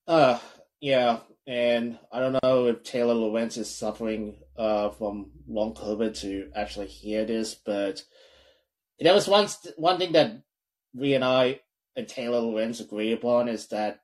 Uh, 0.06 0.38
yeah, 0.82 1.20
and 1.48 1.98
I 2.12 2.20
don't 2.20 2.38
know 2.44 2.66
if 2.66 2.84
Taylor 2.84 3.14
Lorenz 3.14 3.56
is 3.56 3.74
suffering 3.74 4.36
uh, 4.60 4.90
from 4.90 5.32
long 5.48 5.74
COVID 5.74 6.20
to 6.20 6.52
actually 6.54 6.88
hear 6.88 7.26
this, 7.26 7.56
but 7.56 8.04
there 9.00 9.14
was 9.14 9.28
one 9.28 9.48
one 9.78 9.98
thing 9.98 10.12
that 10.12 10.44
we 10.94 11.14
and 11.14 11.24
I 11.24 11.62
and 11.96 12.08
Taylor 12.08 12.42
Lorenz 12.42 12.82
agree 12.82 13.14
upon 13.14 13.48
is 13.48 13.68
that 13.70 14.02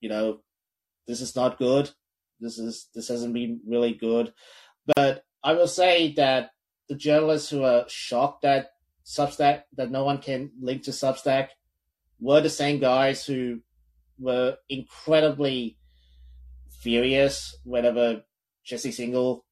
you 0.00 0.08
know 0.08 0.40
this 1.06 1.20
is 1.20 1.36
not 1.36 1.58
good. 1.58 1.90
This 2.40 2.58
is 2.58 2.88
this 2.94 3.08
hasn't 3.08 3.34
been 3.34 3.60
really 3.66 3.92
good, 3.92 4.32
but 4.96 5.24
I 5.44 5.52
will 5.52 5.68
say 5.68 6.14
that 6.14 6.52
the 6.88 6.94
journalists 6.94 7.50
who 7.50 7.62
are 7.62 7.84
shocked 7.88 8.42
that 8.42 8.70
Substack 9.04 9.64
that 9.76 9.90
no 9.90 10.04
one 10.04 10.18
can 10.18 10.50
link 10.58 10.84
to 10.84 10.90
Substack 10.90 11.48
were 12.18 12.40
the 12.40 12.50
same 12.50 12.78
guys 12.78 13.26
who 13.26 13.60
were 14.18 14.56
incredibly 14.70 15.76
furious 16.80 17.54
whenever 17.64 18.22
Jesse 18.64 18.90
Singal 18.90 19.42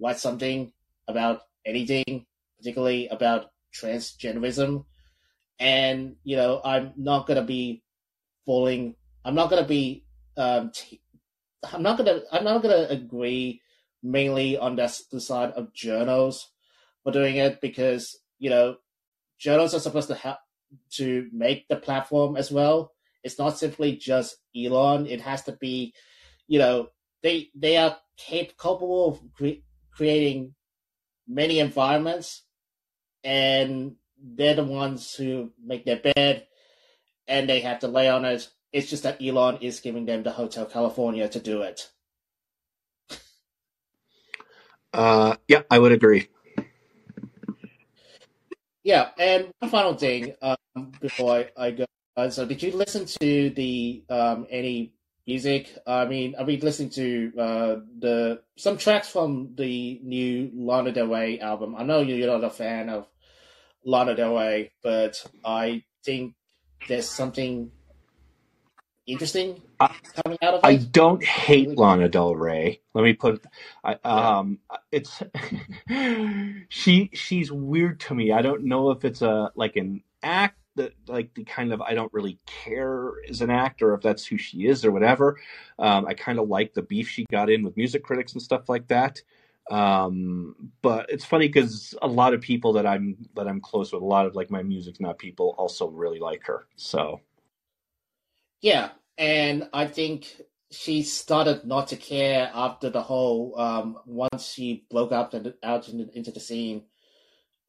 writes 0.00 0.22
something 0.22 0.72
about 1.08 1.42
anything, 1.64 2.26
particularly 2.58 3.08
about 3.08 3.50
transgenderism. 3.74 4.84
And, 5.58 6.16
you 6.24 6.36
know, 6.36 6.60
I'm 6.64 6.92
not 6.96 7.26
going 7.26 7.40
to 7.40 7.46
be 7.46 7.82
falling, 8.44 8.96
I'm 9.24 9.34
not 9.34 9.50
going 9.50 9.62
to 9.62 9.68
be, 9.68 10.04
um, 10.36 10.70
t- 10.74 11.00
I'm 11.72 11.82
not 11.82 11.96
going 11.96 12.06
to, 12.06 12.24
I'm 12.32 12.44
not 12.44 12.62
going 12.62 12.76
to 12.76 12.90
agree 12.90 13.60
mainly 14.02 14.58
on 14.58 14.76
the, 14.76 15.00
the 15.10 15.20
side 15.20 15.52
of 15.52 15.72
journals 15.72 16.50
for 17.02 17.12
doing 17.12 17.36
it 17.36 17.60
because, 17.60 18.18
you 18.38 18.50
know, 18.50 18.76
journals 19.38 19.74
are 19.74 19.80
supposed 19.80 20.08
to 20.08 20.14
help 20.14 20.38
to 20.90 21.28
make 21.32 21.68
the 21.68 21.76
platform 21.76 22.36
as 22.36 22.50
well. 22.50 22.92
It's 23.22 23.38
not 23.38 23.58
simply 23.58 23.96
just 23.96 24.36
Elon. 24.56 25.06
It 25.06 25.20
has 25.22 25.44
to 25.44 25.52
be 25.52 25.94
you 26.46 26.58
know, 26.58 26.88
they 27.22 27.50
they 27.54 27.76
are 27.76 27.96
capable 28.16 29.08
of 29.08 29.20
cre- 29.34 29.62
creating 29.96 30.54
many 31.28 31.58
environments, 31.60 32.42
and 33.22 33.96
they're 34.22 34.54
the 34.54 34.64
ones 34.64 35.14
who 35.14 35.52
make 35.62 35.84
their 35.84 36.00
bed, 36.14 36.46
and 37.26 37.48
they 37.48 37.60
have 37.60 37.80
to 37.80 37.88
lay 37.88 38.08
on 38.08 38.24
it. 38.24 38.48
It's 38.72 38.90
just 38.90 39.04
that 39.04 39.22
Elon 39.22 39.58
is 39.60 39.80
giving 39.80 40.04
them 40.04 40.22
the 40.22 40.32
Hotel 40.32 40.66
California 40.66 41.28
to 41.28 41.40
do 41.40 41.62
it. 41.62 41.90
Uh, 44.92 45.36
yeah, 45.48 45.62
I 45.70 45.78
would 45.78 45.92
agree. 45.92 46.28
Yeah, 48.84 49.10
and 49.18 49.48
one 49.58 49.70
final 49.70 49.94
thing 49.94 50.34
um, 50.42 50.92
before 51.00 51.32
I, 51.32 51.50
I 51.56 51.70
go. 51.70 51.86
Uh, 52.16 52.30
so, 52.30 52.46
did 52.46 52.62
you 52.62 52.70
listen 52.76 53.06
to 53.06 53.50
the 53.50 54.04
um, 54.08 54.46
any 54.50 54.92
music. 55.26 55.76
I 55.86 56.04
mean, 56.06 56.34
I've 56.38 56.46
been 56.46 56.60
listening 56.60 56.90
to 56.90 57.32
uh, 57.38 57.76
the 57.98 58.42
some 58.56 58.76
tracks 58.78 59.08
from 59.08 59.54
the 59.56 60.00
new 60.02 60.50
Lana 60.54 60.92
Del 60.92 61.06
Rey 61.06 61.38
album. 61.40 61.74
I 61.76 61.84
know 61.84 62.00
you're 62.00 62.26
not 62.26 62.44
a 62.44 62.50
fan 62.50 62.88
of 62.88 63.06
Lana 63.84 64.14
Del 64.14 64.34
Rey, 64.34 64.72
but 64.82 65.24
I 65.44 65.84
think 66.04 66.34
there's 66.88 67.08
something 67.08 67.70
interesting 69.06 69.60
I, 69.80 69.94
coming 70.24 70.38
out 70.42 70.54
of 70.54 70.60
it. 70.60 70.66
I 70.66 70.76
don't 70.76 71.22
hate 71.22 71.68
Really? 71.68 71.76
Lana 71.76 72.08
Del 72.08 72.34
Rey. 72.34 72.80
Let 72.94 73.02
me 73.02 73.14
put, 73.14 73.44
I 73.82 73.94
um, 74.04 74.58
it's 74.92 75.22
she 76.68 77.10
she's 77.12 77.50
weird 77.52 78.00
to 78.00 78.14
me. 78.14 78.32
I 78.32 78.42
don't 78.42 78.64
know 78.64 78.90
if 78.90 79.04
it's 79.04 79.22
a 79.22 79.50
like 79.54 79.76
an 79.76 80.02
act 80.22 80.58
that 80.76 80.92
like 81.06 81.34
the 81.34 81.44
kind 81.44 81.72
of 81.72 81.80
I 81.80 81.94
don't 81.94 82.12
really 82.12 82.38
care 82.46 83.12
as 83.28 83.40
an 83.40 83.50
actor 83.50 83.94
if 83.94 84.00
that's 84.02 84.26
who 84.26 84.36
she 84.38 84.66
is 84.66 84.84
or 84.84 84.92
whatever. 84.92 85.38
Um, 85.78 86.06
I 86.06 86.14
kind 86.14 86.38
of 86.38 86.48
like 86.48 86.74
the 86.74 86.82
beef 86.82 87.08
she 87.08 87.26
got 87.30 87.50
in 87.50 87.62
with 87.62 87.76
music 87.76 88.02
critics 88.02 88.32
and 88.32 88.42
stuff 88.42 88.68
like 88.68 88.88
that. 88.88 89.22
Um, 89.70 90.70
but 90.82 91.06
it's 91.08 91.24
funny 91.24 91.48
because 91.48 91.94
a 92.02 92.06
lot 92.06 92.34
of 92.34 92.40
people 92.40 92.74
that 92.74 92.86
I'm 92.86 93.16
that 93.34 93.48
I'm 93.48 93.60
close 93.60 93.92
with, 93.92 94.02
a 94.02 94.06
lot 94.06 94.26
of 94.26 94.34
like 94.34 94.50
my 94.50 94.62
music's 94.62 95.00
not 95.00 95.18
people, 95.18 95.54
also 95.56 95.88
really 95.88 96.18
like 96.18 96.44
her. 96.46 96.66
So 96.76 97.20
Yeah, 98.60 98.90
and 99.16 99.68
I 99.72 99.86
think 99.86 100.40
she 100.70 101.02
started 101.02 101.64
not 101.64 101.88
to 101.88 101.96
care 101.96 102.50
after 102.52 102.90
the 102.90 103.02
whole 103.02 103.58
um, 103.58 103.98
once 104.06 104.52
she 104.52 104.84
broke 104.90 105.12
up 105.12 105.32
and 105.32 105.54
out 105.62 105.88
into, 105.88 106.30
the 106.30 106.40
scene 106.40 106.82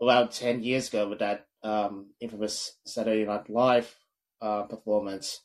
about 0.02 0.32
ten 0.32 0.64
years 0.64 0.90
ago 0.90 1.08
with 1.08 1.20
that 1.20 1.48
um, 1.66 2.08
infamous 2.20 2.78
Saturday 2.86 3.26
Night 3.26 3.50
Live 3.50 3.94
uh, 4.42 4.64
performance. 4.64 5.42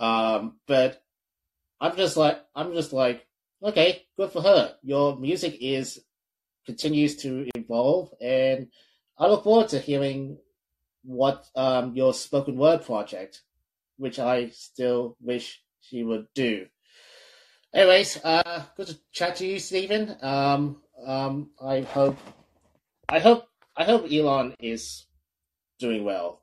Um, 0.00 0.56
but 0.66 1.02
I'm 1.80 1.96
just 1.96 2.16
like 2.16 2.40
I'm 2.54 2.72
just 2.72 2.92
like 2.92 3.26
okay, 3.62 4.06
good 4.16 4.32
for 4.32 4.42
her. 4.42 4.74
Your 4.82 5.16
music 5.16 5.58
is 5.60 6.00
continues 6.66 7.16
to 7.18 7.48
evolve, 7.54 8.12
and 8.20 8.68
I 9.18 9.28
look 9.28 9.44
forward 9.44 9.68
to 9.68 9.78
hearing 9.78 10.38
what 11.04 11.46
um, 11.54 11.94
your 11.94 12.14
spoken 12.14 12.56
word 12.56 12.84
project 12.84 13.42
which 14.02 14.18
I 14.18 14.48
still 14.48 15.16
wish 15.20 15.62
she 15.80 16.02
would 16.02 16.26
do. 16.34 16.66
Anyways, 17.72 18.18
uh, 18.24 18.64
good 18.76 18.88
to 18.88 18.98
chat 19.12 19.36
to 19.36 19.46
you, 19.46 19.60
Stephen. 19.60 20.16
Um, 20.20 20.82
um, 21.06 21.50
I 21.64 21.82
hope, 21.82 22.18
I 23.08 23.20
hope, 23.20 23.46
I 23.76 23.84
hope 23.84 24.10
Elon 24.10 24.54
is 24.60 25.06
doing 25.82 26.04
well. 26.04 26.42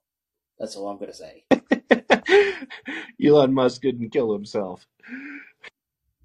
That's 0.60 0.78
all 0.78 0.90
I'm 0.90 1.00
gonna 1.00 1.14
say. 1.16 1.46
Elon 3.26 3.54
Musk 3.54 3.82
didn't 3.82 4.12
kill 4.12 4.34
himself. 4.34 4.88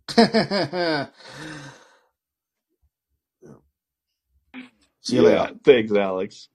See 5.03 5.17
you 5.17 5.23
Yeah, 5.23 5.23
later. 5.23 5.53
thanks, 5.65 5.93
Alex. 5.93 6.49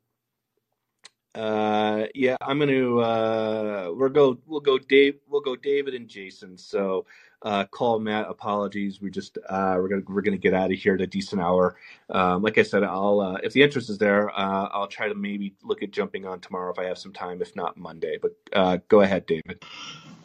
Uh, 1.35 2.05
yeah, 2.15 2.37
I'm 2.41 2.59
gonna 2.59 2.97
uh, 2.97 3.91
we'll 3.95 4.09
go 4.09 4.37
we'll 4.47 4.59
go 4.61 4.77
Dave 4.77 5.15
we'll 5.29 5.41
go 5.41 5.55
David 5.55 5.93
and 5.95 6.07
Jason. 6.09 6.57
So 6.57 7.05
uh, 7.41 7.65
call 7.65 7.99
Matt. 7.99 8.27
Apologies. 8.29 9.01
We 9.01 9.09
just 9.11 9.37
uh, 9.47 9.75
we're 9.77 9.87
gonna 9.87 10.03
we're 10.07 10.21
gonna 10.21 10.37
get 10.37 10.53
out 10.53 10.71
of 10.71 10.77
here 10.77 10.95
at 10.95 11.01
a 11.01 11.07
decent 11.07 11.41
hour. 11.41 11.75
Um, 12.09 12.41
like 12.41 12.57
I 12.57 12.63
said, 12.63 12.83
I'll 12.83 13.19
uh, 13.21 13.37
if 13.43 13.53
the 13.53 13.63
interest 13.63 13.89
is 13.89 13.97
there, 13.97 14.29
uh, 14.29 14.69
I'll 14.71 14.87
try 14.87 15.07
to 15.07 15.15
maybe 15.15 15.55
look 15.63 15.83
at 15.83 15.91
jumping 15.91 16.25
on 16.25 16.39
tomorrow 16.39 16.71
if 16.71 16.79
I 16.79 16.85
have 16.85 16.97
some 16.97 17.13
time. 17.13 17.41
If 17.41 17.55
not 17.55 17.77
Monday, 17.77 18.17
but 18.21 18.35
uh, 18.53 18.77
go 18.87 19.01
ahead, 19.01 19.25
David. 19.25 19.63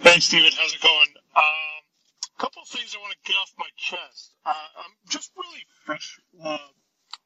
Hey, 0.00 0.20
Steven, 0.20 0.50
how's 0.58 0.74
it 0.74 0.80
going? 0.80 1.08
Um, 1.36 1.82
a 2.36 2.40
couple 2.40 2.62
of 2.62 2.68
things 2.68 2.94
I 2.96 3.00
want 3.00 3.12
to 3.14 3.32
get 3.32 3.36
off 3.38 3.52
my 3.58 3.68
chest. 3.76 4.32
Uh, 4.44 4.52
I'm 4.78 4.92
just 5.08 5.32
really 5.36 5.64
fresh. 5.84 6.20
Uh, 6.42 6.58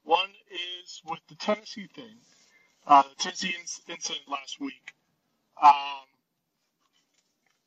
one 0.04 0.30
is 0.50 1.02
with 1.08 1.20
the 1.28 1.34
Tennessee 1.34 1.88
thing, 1.94 2.16
the 2.86 3.04
Tennessee 3.18 3.54
inc- 3.60 3.90
incident 3.90 4.24
last 4.28 4.60
week. 4.60 4.94
Um, 5.62 6.06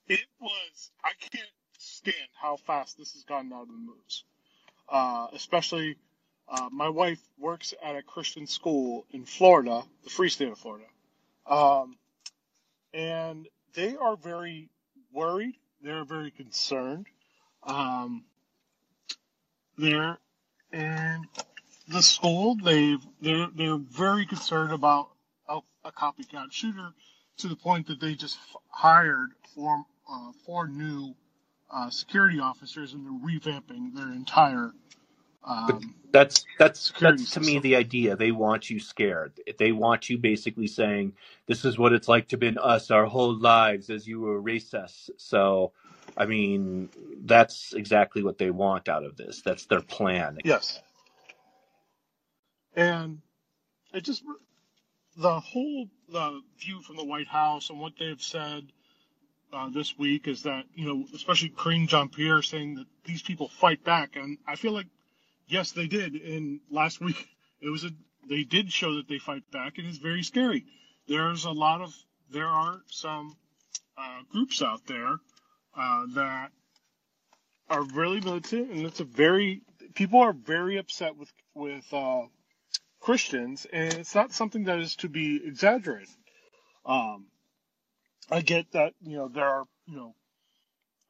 it 0.07 0.25
was, 0.39 0.91
I 1.03 1.11
can't 1.19 1.47
stand 1.81 2.15
how 2.39 2.57
fast 2.57 2.97
this 2.97 3.13
has 3.13 3.23
gotten 3.23 3.51
out 3.53 3.63
of 3.63 3.67
the 3.67 3.73
news. 3.73 4.23
Uh, 4.89 5.27
especially, 5.33 5.97
uh, 6.47 6.69
my 6.71 6.89
wife 6.89 7.19
works 7.39 7.73
at 7.83 7.95
a 7.95 8.01
Christian 8.01 8.45
school 8.45 9.05
in 9.11 9.25
Florida, 9.25 9.83
the 10.03 10.09
free 10.09 10.29
state 10.29 10.49
of 10.49 10.57
Florida. 10.57 10.85
Um, 11.47 11.97
and 12.93 13.47
they 13.73 13.95
are 13.95 14.15
very 14.15 14.69
worried. 15.13 15.55
They're 15.81 16.05
very 16.05 16.31
concerned. 16.31 17.07
Um, 17.63 18.25
they're 19.77 20.17
in 20.73 21.25
the 21.87 22.01
school. 22.01 22.55
They've 22.63 23.01
they're 23.21 23.47
they're 23.55 23.77
very 23.77 24.25
concerned 24.25 24.73
about 24.73 25.09
a, 25.47 25.59
a 25.85 25.91
copycat 25.91 26.51
shooter 26.51 26.93
to 27.37 27.47
the 27.47 27.55
point 27.55 27.87
that 27.87 27.99
they 27.99 28.13
just 28.13 28.37
hired 28.69 29.31
four 29.55 29.85
uh, 30.09 30.31
four 30.45 30.67
new 30.67 31.15
uh, 31.71 31.89
security 31.89 32.39
officers 32.39 32.93
and 32.93 33.05
they're 33.05 33.29
revamping 33.39 33.95
their 33.95 34.11
entire 34.11 34.73
um, 35.43 35.95
that's 36.11 36.45
that's 36.59 36.93
that's 36.99 37.31
to 37.31 37.39
me 37.39 37.59
the 37.59 37.75
idea. 37.75 38.15
They 38.15 38.31
want 38.31 38.69
you 38.69 38.79
scared. 38.79 39.39
They 39.57 39.71
want 39.71 40.09
you 40.09 40.17
basically 40.17 40.67
saying, 40.67 41.13
"This 41.47 41.65
is 41.65 41.77
what 41.79 41.93
it's 41.93 42.07
like 42.07 42.27
to 42.29 42.37
been 42.37 42.57
us 42.57 42.91
our 42.91 43.05
whole 43.05 43.35
lives 43.37 43.89
as 43.89 44.07
you 44.07 44.29
erase 44.29 44.73
us." 44.73 45.09
So, 45.17 45.71
I 46.17 46.25
mean, 46.25 46.89
that's 47.23 47.73
exactly 47.73 48.23
what 48.23 48.37
they 48.37 48.51
want 48.51 48.89
out 48.89 49.03
of 49.03 49.17
this. 49.17 49.41
That's 49.41 49.65
their 49.65 49.81
plan. 49.81 50.39
Yes, 50.43 50.79
and 52.75 53.21
it 53.93 54.01
just 54.03 54.23
the 55.17 55.39
whole 55.39 55.87
the 56.09 56.41
view 56.59 56.81
from 56.81 56.97
the 56.97 57.05
White 57.05 57.27
House 57.27 57.69
and 57.69 57.79
what 57.79 57.93
they've 57.97 58.21
said 58.21 58.71
uh, 59.53 59.69
this 59.69 59.97
week 59.97 60.27
is 60.27 60.43
that 60.43 60.65
you 60.75 60.85
know, 60.85 61.05
especially 61.13 61.49
Karine 61.49 61.87
Jean 61.87 62.09
Pierre 62.09 62.41
saying 62.41 62.75
that 62.75 62.85
these 63.05 63.21
people 63.21 63.49
fight 63.49 63.83
back, 63.83 64.15
and 64.15 64.37
I 64.47 64.55
feel 64.55 64.71
like 64.71 64.87
yes, 65.47 65.71
they 65.71 65.87
did. 65.87 66.15
And 66.15 66.59
last 66.69 67.01
week 67.01 67.27
it 67.61 67.69
was 67.69 67.83
a 67.83 67.91
they 68.29 68.43
did 68.43 68.71
show 68.71 68.95
that 68.95 69.07
they 69.07 69.17
fight 69.17 69.43
back, 69.51 69.77
and 69.77 69.87
it's 69.87 69.97
very 69.97 70.23
scary. 70.23 70.65
There's 71.07 71.45
a 71.45 71.51
lot 71.51 71.81
of 71.81 71.93
there 72.29 72.47
are 72.47 72.81
some 72.87 73.35
uh, 73.97 74.21
groups 74.31 74.61
out 74.61 74.85
there 74.87 75.17
uh, 75.77 76.03
that 76.15 76.51
are 77.69 77.83
really 77.83 78.21
militant, 78.21 78.71
and 78.71 78.85
it's 78.85 78.99
a 78.99 79.05
very 79.05 79.61
people 79.95 80.19
are 80.19 80.33
very 80.33 80.77
upset 80.77 81.17
with 81.17 81.31
with 81.55 81.85
uh, 81.93 82.21
Christians, 82.99 83.65
and 83.71 83.93
it's 83.95 84.15
not 84.15 84.31
something 84.31 84.65
that 84.65 84.79
is 84.79 84.95
to 84.97 85.09
be 85.09 85.41
exaggerated. 85.43 86.09
Um, 86.85 87.25
I 88.31 88.41
get 88.41 88.71
that 88.73 88.93
you 89.01 89.17
know 89.17 89.29
there 89.29 89.47
are 89.47 89.65
you 89.87 89.97
know 89.97 90.15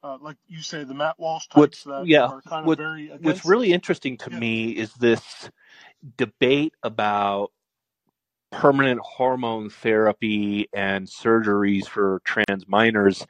uh, 0.04 0.18
like 0.20 0.36
you 0.48 0.62
say 0.62 0.84
the 0.84 0.94
Matt 0.94 1.18
Walsh 1.18 1.48
types 1.48 1.60
What's 1.60 1.84
that 1.84 2.08
yeah, 2.08 2.28
are 2.28 2.42
kind 2.42 2.66
of 2.66 2.68
what 2.68 2.76
very 2.76 3.12
what's 3.22 3.44
really 3.44 3.72
interesting 3.72 4.18
to 4.18 4.30
Yeah, 4.30 4.40
me 4.40 4.70
is 4.70 4.94
this 4.94 5.50
debate 6.18 6.74
about 6.82 7.52
permanent 8.52 9.00
hormone 9.00 9.70
therapy 9.70 10.68
and 10.74 11.06
surgeries 11.06 11.86
for 11.86 12.20
trans 12.24 12.68
minors 12.68 13.26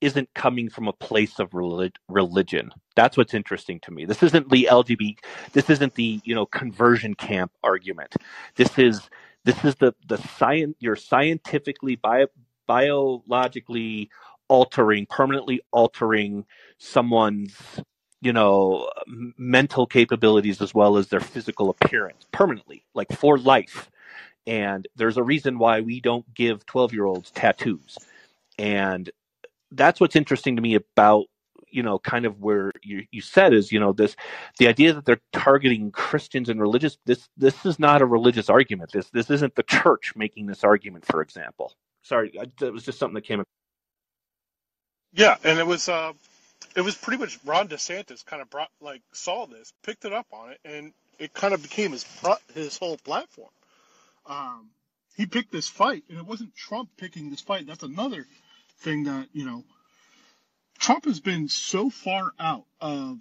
isn't 0.00 0.28
coming 0.34 0.70
from 0.70 0.88
a 0.88 0.92
place 0.94 1.38
of 1.40 1.54
relig- 1.54 1.96
religion. 2.08 2.70
That's 2.96 3.16
what's 3.16 3.34
interesting 3.34 3.80
to 3.82 3.90
me. 3.92 4.04
This 4.06 4.22
isn't 4.22 4.50
the 4.50 4.68
LGBT. 4.70 5.18
This 5.52 5.70
isn't 5.70 5.94
the 5.94 6.20
you 6.24 6.34
know 6.34 6.46
conversion 6.46 7.14
camp 7.14 7.52
argument. 7.64 8.14
This 8.56 8.78
is 8.78 9.10
this 9.44 9.64
is 9.64 9.76
the 9.76 9.94
the 10.08 10.18
science. 10.18 10.76
You're 10.80 10.96
scientifically 10.96 11.96
bio, 11.96 12.28
biologically 12.70 14.08
altering, 14.46 15.04
permanently 15.06 15.60
altering 15.72 16.44
someone's 16.78 17.52
you 18.20 18.32
know 18.32 18.88
mental 19.36 19.88
capabilities 19.88 20.62
as 20.62 20.72
well 20.72 20.96
as 20.96 21.08
their 21.08 21.18
physical 21.18 21.68
appearance 21.68 22.26
permanently, 22.30 22.84
like 22.94 23.10
for 23.10 23.38
life. 23.38 23.90
And 24.46 24.86
there's 24.94 25.16
a 25.16 25.22
reason 25.24 25.58
why 25.58 25.80
we 25.80 26.00
don't 26.00 26.32
give 26.32 26.64
12 26.66 26.92
year 26.92 27.06
olds 27.06 27.32
tattoos. 27.32 27.98
And 28.56 29.10
that's 29.72 29.98
what's 30.00 30.14
interesting 30.14 30.54
to 30.54 30.62
me 30.62 30.76
about 30.76 31.24
you 31.72 31.82
know 31.82 31.98
kind 31.98 32.24
of 32.24 32.38
where 32.40 32.70
you, 32.84 33.04
you 33.10 33.20
said 33.20 33.52
is 33.52 33.72
you 33.72 33.80
know 33.80 33.92
this 33.92 34.14
the 34.58 34.68
idea 34.68 34.92
that 34.92 35.04
they're 35.04 35.20
targeting 35.32 35.92
christians 35.92 36.48
and 36.48 36.60
religious 36.60 36.98
this 37.06 37.28
this 37.36 37.64
is 37.64 37.78
not 37.78 38.02
a 38.02 38.06
religious 38.06 38.50
argument 38.50 38.90
this 38.92 39.08
this 39.10 39.30
isn't 39.30 39.54
the 39.54 39.62
church 39.62 40.12
making 40.16 40.46
this 40.46 40.64
argument 40.64 41.04
for 41.06 41.22
example 41.22 41.72
sorry 42.02 42.32
that 42.58 42.72
was 42.72 42.84
just 42.84 42.98
something 42.98 43.14
that 43.14 43.24
came 43.24 43.40
up 43.40 43.46
yeah, 45.12 45.36
and 45.42 45.58
it 45.58 45.66
was 45.66 45.88
uh, 45.88 46.12
it 46.76 46.82
was 46.82 46.94
pretty 46.94 47.20
much 47.20 47.38
Ron 47.44 47.68
DeSantis 47.68 48.24
kind 48.24 48.42
of 48.42 48.50
brought 48.50 48.70
like 48.80 49.02
saw 49.12 49.46
this, 49.46 49.72
picked 49.82 50.04
it 50.04 50.12
up 50.12 50.26
on 50.32 50.50
it, 50.52 50.60
and 50.64 50.92
it 51.18 51.34
kind 51.34 51.54
of 51.54 51.62
became 51.62 51.92
his 51.92 52.04
his 52.54 52.78
whole 52.78 52.96
platform. 52.96 53.50
Um, 54.26 54.70
he 55.16 55.26
picked 55.26 55.52
this 55.52 55.68
fight, 55.68 56.04
and 56.08 56.18
it 56.18 56.26
wasn't 56.26 56.54
Trump 56.54 56.90
picking 56.96 57.30
this 57.30 57.40
fight. 57.40 57.66
That's 57.66 57.82
another 57.82 58.26
thing 58.78 59.04
that 59.04 59.28
you 59.32 59.44
know 59.44 59.64
Trump 60.78 61.04
has 61.06 61.20
been 61.20 61.48
so 61.48 61.90
far 61.90 62.30
out 62.38 62.64
of 62.80 63.18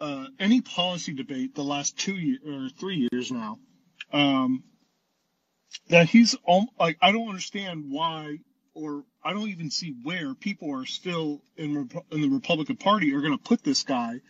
uh, 0.00 0.26
any 0.40 0.60
policy 0.60 1.14
debate 1.14 1.54
the 1.54 1.64
last 1.64 1.98
two 1.98 2.14
years 2.14 2.40
or 2.46 2.68
three 2.78 3.08
years 3.12 3.30
now 3.30 3.58
um, 4.12 4.64
that 5.88 6.08
he's 6.08 6.36
al- 6.48 6.72
like 6.78 6.98
I 7.00 7.12
don't 7.12 7.28
understand 7.28 7.90
why, 7.90 8.38
or 8.74 9.04
I 9.22 9.32
don't 9.32 9.48
even 9.48 9.70
see 9.70 9.94
where 10.02 10.34
people 10.34 10.74
are 10.74 10.86
still 10.86 11.42
in 11.56 11.90
in 12.10 12.20
the 12.22 12.28
Republican 12.28 12.76
Party 12.76 13.14
are 13.14 13.20
going 13.20 13.36
to 13.36 13.42
put 13.42 13.62
this 13.62 13.82
guy 13.82 14.20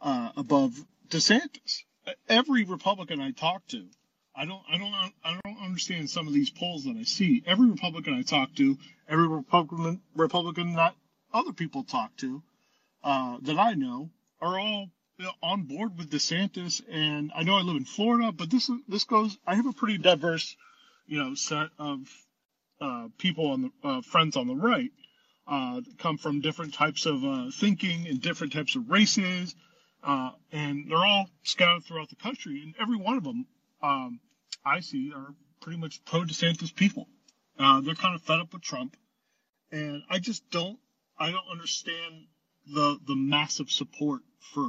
uh, 0.00 0.30
above 0.36 0.72
DeSantis. 1.08 1.82
Every 2.28 2.64
Republican 2.64 3.20
I 3.20 3.32
talk 3.32 3.66
to, 3.68 3.86
I 4.34 4.44
don't 4.44 4.62
I 4.70 4.78
don't 4.78 4.94
I 5.24 5.40
don't 5.44 5.62
understand 5.62 6.08
some 6.08 6.28
of 6.28 6.34
these 6.34 6.50
polls 6.50 6.84
that 6.84 6.96
I 6.96 7.02
see. 7.02 7.42
Every 7.46 7.68
Republican 7.68 8.14
I 8.14 8.22
talk 8.22 8.54
to, 8.56 8.78
every 9.08 9.26
Republican 9.26 10.00
Republican 10.14 10.74
that 10.74 10.94
other 11.32 11.52
people 11.52 11.84
talk 11.84 12.16
to, 12.18 12.42
uh, 13.02 13.38
that 13.42 13.58
I 13.58 13.74
know, 13.74 14.10
are 14.40 14.58
all 14.58 14.90
on 15.42 15.62
board 15.64 15.98
with 15.98 16.10
DeSantis. 16.10 16.82
And 16.90 17.32
I 17.34 17.42
know 17.42 17.56
I 17.56 17.62
live 17.62 17.76
in 17.76 17.84
Florida, 17.84 18.32
but 18.32 18.50
this 18.50 18.70
this 18.86 19.04
goes. 19.04 19.36
I 19.46 19.56
have 19.56 19.66
a 19.66 19.72
pretty 19.72 19.98
diverse, 19.98 20.56
you 21.08 21.18
know, 21.18 21.34
set 21.34 21.68
of 21.78 22.00
uh, 22.80 23.08
people 23.18 23.50
on 23.50 23.62
the 23.62 23.88
uh, 23.88 24.02
friends 24.02 24.36
on 24.36 24.46
the 24.46 24.54
right 24.54 24.90
uh, 25.46 25.80
come 25.98 26.18
from 26.18 26.40
different 26.40 26.74
types 26.74 27.06
of 27.06 27.24
uh, 27.24 27.50
thinking 27.52 28.06
and 28.06 28.20
different 28.20 28.52
types 28.52 28.76
of 28.76 28.88
races, 28.88 29.54
uh, 30.04 30.30
and 30.52 30.88
they're 30.88 30.98
all 30.98 31.28
scattered 31.42 31.82
throughout 31.84 32.10
the 32.10 32.16
country. 32.16 32.62
And 32.62 32.74
every 32.78 32.96
one 32.96 33.16
of 33.16 33.24
them, 33.24 33.46
um, 33.82 34.20
I 34.64 34.80
see, 34.80 35.12
are 35.14 35.34
pretty 35.60 35.78
much 35.78 36.04
pro 36.04 36.20
DeSantis 36.20 36.74
people. 36.74 37.08
Uh, 37.58 37.80
they're 37.80 37.94
kind 37.94 38.14
of 38.14 38.22
fed 38.22 38.38
up 38.38 38.52
with 38.52 38.62
Trump, 38.62 38.96
and 39.72 40.02
I 40.08 40.18
just 40.18 40.48
don't, 40.50 40.78
I 41.18 41.32
don't 41.32 41.50
understand 41.50 42.26
the 42.72 42.98
the 43.06 43.16
massive 43.16 43.70
support 43.70 44.20
for 44.54 44.68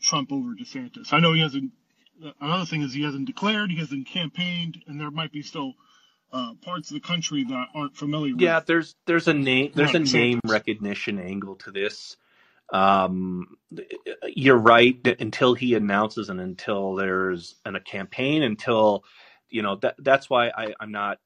Trump 0.00 0.30
over 0.30 0.54
DeSantis. 0.54 1.12
I 1.12 1.18
know 1.18 1.32
he 1.32 1.40
hasn't. 1.40 1.72
Another 2.40 2.64
thing 2.64 2.82
is 2.82 2.92
he 2.92 3.02
hasn't 3.02 3.26
declared, 3.26 3.70
he 3.70 3.78
hasn't 3.78 4.06
campaigned, 4.06 4.82
and 4.86 5.00
there 5.00 5.10
might 5.10 5.32
be 5.32 5.42
still 5.42 5.74
uh, 6.34 6.54
parts 6.62 6.90
of 6.90 6.94
the 6.94 7.00
country 7.00 7.44
that 7.44 7.68
aren't 7.74 7.96
familiar 7.96 8.34
yeah 8.36 8.56
with 8.56 8.66
there's 8.66 8.96
there's 9.06 9.28
a 9.28 9.34
name 9.34 9.70
there's 9.74 9.94
a 9.94 10.00
name 10.00 10.40
recognition 10.46 11.20
angle 11.20 11.54
to 11.54 11.70
this. 11.70 12.16
Um 12.72 13.56
you're 14.26 14.58
right 14.58 14.98
until 15.20 15.54
he 15.54 15.74
announces 15.74 16.30
and 16.30 16.40
until 16.40 16.94
there's 16.94 17.54
an, 17.64 17.76
a 17.76 17.80
campaign 17.80 18.42
until 18.42 19.04
you 19.48 19.62
know 19.62 19.76
that 19.76 19.94
that's 19.98 20.28
why 20.28 20.48
I, 20.48 20.74
i'm 20.80 20.90
not 20.90 21.18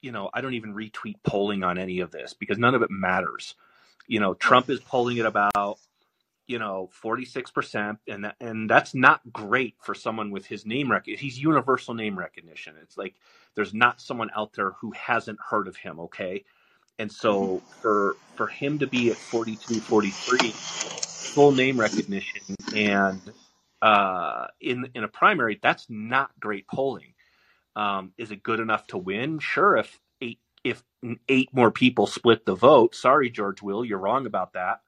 you 0.00 0.12
know 0.12 0.30
i 0.32 0.40
don't 0.40 0.54
even 0.54 0.74
retweet 0.74 1.16
polling 1.24 1.62
on 1.64 1.76
any 1.76 2.00
of 2.00 2.10
this 2.10 2.32
because 2.32 2.56
none 2.56 2.74
of 2.74 2.82
it 2.82 2.90
matters. 2.90 3.56
You 4.06 4.20
know 4.20 4.32
trump 4.34 4.70
is 4.70 4.80
polling 4.80 5.18
at 5.18 5.26
about 5.26 5.78
you 6.50 6.58
know 6.58 6.90
46% 7.04 7.98
and 8.08 8.26
that, 8.26 8.36
and 8.40 8.70
that's 8.70 8.94
not 8.94 9.22
great 9.32 9.76
for 9.80 9.94
someone 9.94 10.32
with 10.32 10.46
his 10.46 10.66
name 10.66 10.92
rec 10.92 11.06
he's 11.06 11.38
universal 11.40 11.94
name 11.94 12.18
recognition. 12.18 12.74
It's 12.82 12.98
like 12.98 13.16
there's 13.56 13.74
not 13.74 14.02
someone 14.02 14.30
out 14.36 14.54
there 14.54 14.72
who 14.72 14.92
hasn't 14.92 15.40
heard 15.50 15.68
of 15.68 15.76
him 15.76 16.00
okay? 16.02 16.44
And 16.98 17.12
so 17.12 17.64
for 17.82 18.18
for 18.36 18.48
him 18.48 18.80
to 18.80 18.88
be 18.88 19.10
at 19.12 19.22
42 19.22 19.80
43 19.82 20.58
full 21.34 21.52
name 21.52 21.80
recognition 21.80 22.42
and 22.72 23.22
uh 23.82 24.48
in 24.60 24.88
in 24.94 25.04
a 25.04 25.08
primary 25.08 25.60
that's 25.62 25.86
not 25.90 26.30
great 26.40 26.68
polling. 26.68 27.14
Um 27.76 28.12
is 28.18 28.32
it 28.32 28.42
good 28.42 28.60
enough 28.60 28.86
to 28.88 28.98
win? 28.98 29.40
Sure 29.40 29.76
if 29.78 30.00
eight 30.22 30.40
if 30.64 30.82
eight 31.28 31.50
more 31.54 31.70
people 31.72 32.06
split 32.06 32.46
the 32.46 32.54
vote. 32.56 32.94
Sorry 32.94 33.30
george 33.30 33.62
will 33.62 33.84
you're 33.84 33.98
wrong 33.98 34.26
about 34.26 34.54
that. 34.54 34.80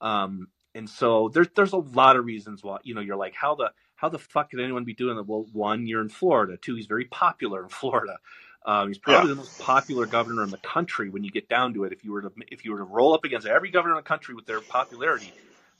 Um 0.00 0.48
and 0.76 0.88
so 0.88 1.28
there's 1.30 1.48
there's 1.56 1.72
a 1.72 1.78
lot 1.78 2.16
of 2.16 2.24
reasons 2.24 2.62
why 2.62 2.78
you 2.84 2.94
know 2.94 3.00
you're 3.00 3.16
like 3.16 3.34
how 3.34 3.54
the 3.54 3.72
how 3.96 4.08
the 4.10 4.18
fuck 4.18 4.50
could 4.50 4.60
anyone 4.60 4.84
be 4.84 4.94
doing 4.94 5.16
that? 5.16 5.26
Well, 5.26 5.46
one, 5.52 5.86
you're 5.86 6.02
in 6.02 6.10
Florida. 6.10 6.58
Two, 6.58 6.74
he's 6.76 6.86
very 6.86 7.06
popular 7.06 7.62
in 7.64 7.68
Florida. 7.70 8.18
Um, 8.66 8.88
he's 8.88 8.98
probably 8.98 9.28
Yeah. 9.28 9.30
the 9.30 9.36
most 9.36 9.56
popular 9.58 10.06
governor 10.06 10.44
in 10.44 10.50
the 10.50 10.58
country 10.58 11.08
when 11.08 11.24
you 11.24 11.30
get 11.30 11.48
down 11.48 11.74
to 11.74 11.84
it. 11.84 11.92
If 11.92 12.04
you 12.04 12.12
were 12.12 12.22
to 12.22 12.32
if 12.48 12.64
you 12.64 12.72
were 12.72 12.78
to 12.78 12.84
roll 12.84 13.14
up 13.14 13.24
against 13.24 13.46
every 13.46 13.70
governor 13.70 13.94
in 13.94 13.98
the 13.98 14.02
country 14.02 14.34
with 14.34 14.46
their 14.46 14.60
popularity, 14.60 15.34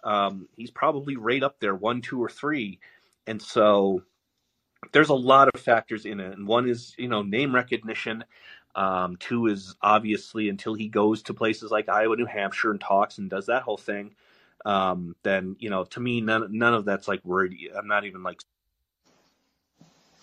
um, 0.04 0.48
he's 0.56 0.70
probably 0.70 1.16
right 1.16 1.42
up 1.42 1.60
there, 1.60 1.74
one, 1.74 2.00
two, 2.00 2.22
or 2.22 2.30
three. 2.30 2.80
And 3.26 3.42
so 3.42 4.04
there's 4.92 5.08
a 5.08 5.14
lot 5.14 5.48
of 5.52 5.60
factors 5.60 6.06
in 6.06 6.20
it. 6.20 6.36
And 6.36 6.46
one 6.46 6.68
is 6.68 6.94
you 6.98 7.08
know 7.08 7.22
name 7.22 7.54
recognition. 7.54 8.24
Um, 8.74 9.16
two 9.16 9.46
is 9.46 9.74
obviously 9.82 10.48
until 10.48 10.74
he 10.74 10.88
goes 10.88 11.22
to 11.24 11.34
places 11.34 11.70
like 11.70 11.88
Iowa, 11.88 12.16
New 12.16 12.26
Hampshire, 12.26 12.70
and 12.70 12.80
talks 12.80 13.18
and 13.18 13.30
does 13.30 13.46
that 13.46 13.62
whole 13.62 13.78
thing 13.78 14.14
um, 14.66 15.14
then 15.22 15.56
you 15.60 15.70
know 15.70 15.84
to 15.84 16.00
me 16.00 16.20
none 16.20 16.58
none 16.58 16.74
of 16.74 16.84
that's 16.84 17.06
like 17.06 17.24
wordy. 17.24 17.70
I'm 17.74 17.86
not 17.86 18.04
even 18.04 18.22
like 18.22 18.40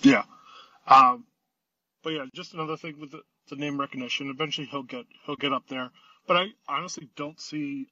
Yeah. 0.01 0.23
Um, 0.85 1.23
but 2.03 2.11
yeah, 2.11 2.25
just 2.33 2.53
another 2.53 2.75
thing 2.75 2.99
with 2.99 3.11
the, 3.11 3.21
the 3.49 3.55
name 3.55 3.79
recognition. 3.79 4.29
Eventually, 4.29 4.67
he'll 4.67 4.83
get 4.83 5.05
he'll 5.25 5.37
get 5.37 5.53
up 5.53 5.67
there. 5.69 5.89
But 6.27 6.37
I 6.37 6.47
honestly 6.67 7.09
don't 7.15 7.39
see 7.39 7.87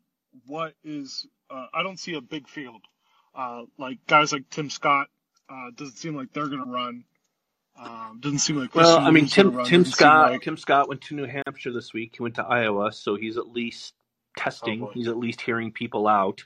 what 0.46 0.74
is. 0.84 1.26
Uh, 1.50 1.68
I 1.74 1.84
don't 1.84 2.00
see 2.00 2.16
a 2.16 2.22
big 2.22 2.50
field. 2.50 2.82
Uh, 3.34 3.64
like 3.78 4.06
guys 4.06 4.34
like 4.34 4.50
Tim 4.50 4.70
Scott. 4.70 5.08
Uh, 5.50 5.72
doesn't 5.76 5.98
seem 5.98 6.16
like 6.16 6.34
they're 6.34 6.48
gonna 6.48 6.66
run. 6.66 7.06
Um, 7.80 8.20
doesn't 8.20 8.40
seem 8.40 8.58
like 8.58 8.76
well, 8.76 9.00
I 9.00 9.12
mean 9.12 9.28
Tim. 9.28 9.52
Tim 9.64 9.84
Doesn't 9.84 9.86
Scott 9.86 10.32
like 10.32 10.42
Tim 10.42 10.58
Scott 10.58 10.90
went 10.90 11.02
to 11.04 11.16
New 11.16 11.26
Hampshire 11.26 11.72
this 11.72 11.94
week. 11.94 12.16
He 12.18 12.24
went 12.24 12.36
to 12.36 12.44
Iowa, 12.44 12.92
so 12.92 13.16
he's 13.16 13.38
at 13.38 13.48
least 13.48 13.94
testing. 14.38 14.82
boy. 14.82 14.92
He's 14.94 15.08
at 15.08 15.18
least 15.18 15.42
hearing 15.42 15.72
people 15.72 16.08
out. 16.08 16.44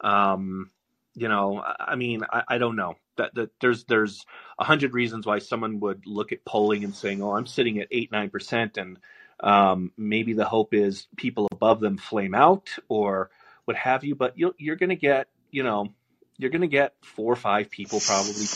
Um, 0.00 0.70
you 1.14 1.28
know, 1.28 1.58
I, 1.58 1.76
I 1.92 1.94
mean, 1.96 2.22
I, 2.30 2.42
I 2.48 2.58
don't 2.58 2.76
know 2.76 2.96
that, 3.16 3.34
that 3.34 3.50
there's 3.60 3.84
there's 3.84 4.24
a 4.58 4.64
hundred 4.64 4.94
reasons 4.94 5.26
why 5.26 5.38
someone 5.38 5.80
would 5.80 6.06
look 6.06 6.32
at 6.32 6.44
polling 6.44 6.84
and 6.84 6.94
saying, 6.94 7.22
"Oh, 7.22 7.36
I'm 7.36 7.46
sitting 7.46 7.78
at 7.78 7.88
eight 7.90 8.10
nine 8.10 8.30
percent," 8.30 8.76
and 8.76 8.98
um, 9.40 9.92
maybe 9.96 10.32
the 10.32 10.44
hope 10.44 10.74
is 10.74 11.06
people 11.16 11.48
above 11.52 11.80
them 11.80 11.98
flame 11.98 12.34
out 12.34 12.70
or 12.88 13.30
what 13.64 13.76
have 13.76 14.04
you. 14.04 14.14
But 14.14 14.38
you'll, 14.38 14.54
you're 14.58 14.76
going 14.76 14.90
to 14.90 14.96
get, 14.96 15.28
you 15.50 15.62
know, 15.62 15.92
you're 16.38 16.50
going 16.50 16.62
to 16.62 16.68
get 16.68 16.94
four 17.02 17.32
or 17.32 17.36
five 17.36 17.70
people 17.70 18.00
probably. 18.00 18.46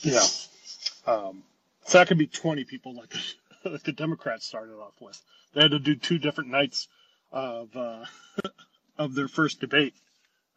Yeah. 0.00 0.26
Um, 1.06 1.42
so 1.86 1.98
that 1.98 2.08
could 2.08 2.18
be 2.18 2.26
20 2.26 2.64
people 2.64 2.94
like, 2.94 3.12
like 3.64 3.82
the 3.82 3.92
Democrats 3.92 4.46
started 4.46 4.74
off 4.74 4.94
with. 5.00 5.20
They 5.54 5.62
had 5.62 5.72
to 5.72 5.78
do 5.78 5.96
two 5.96 6.18
different 6.18 6.50
nights 6.50 6.88
of 7.32 7.76
uh, 7.76 8.04
of 8.98 9.14
their 9.14 9.28
first 9.28 9.60
debate. 9.60 9.94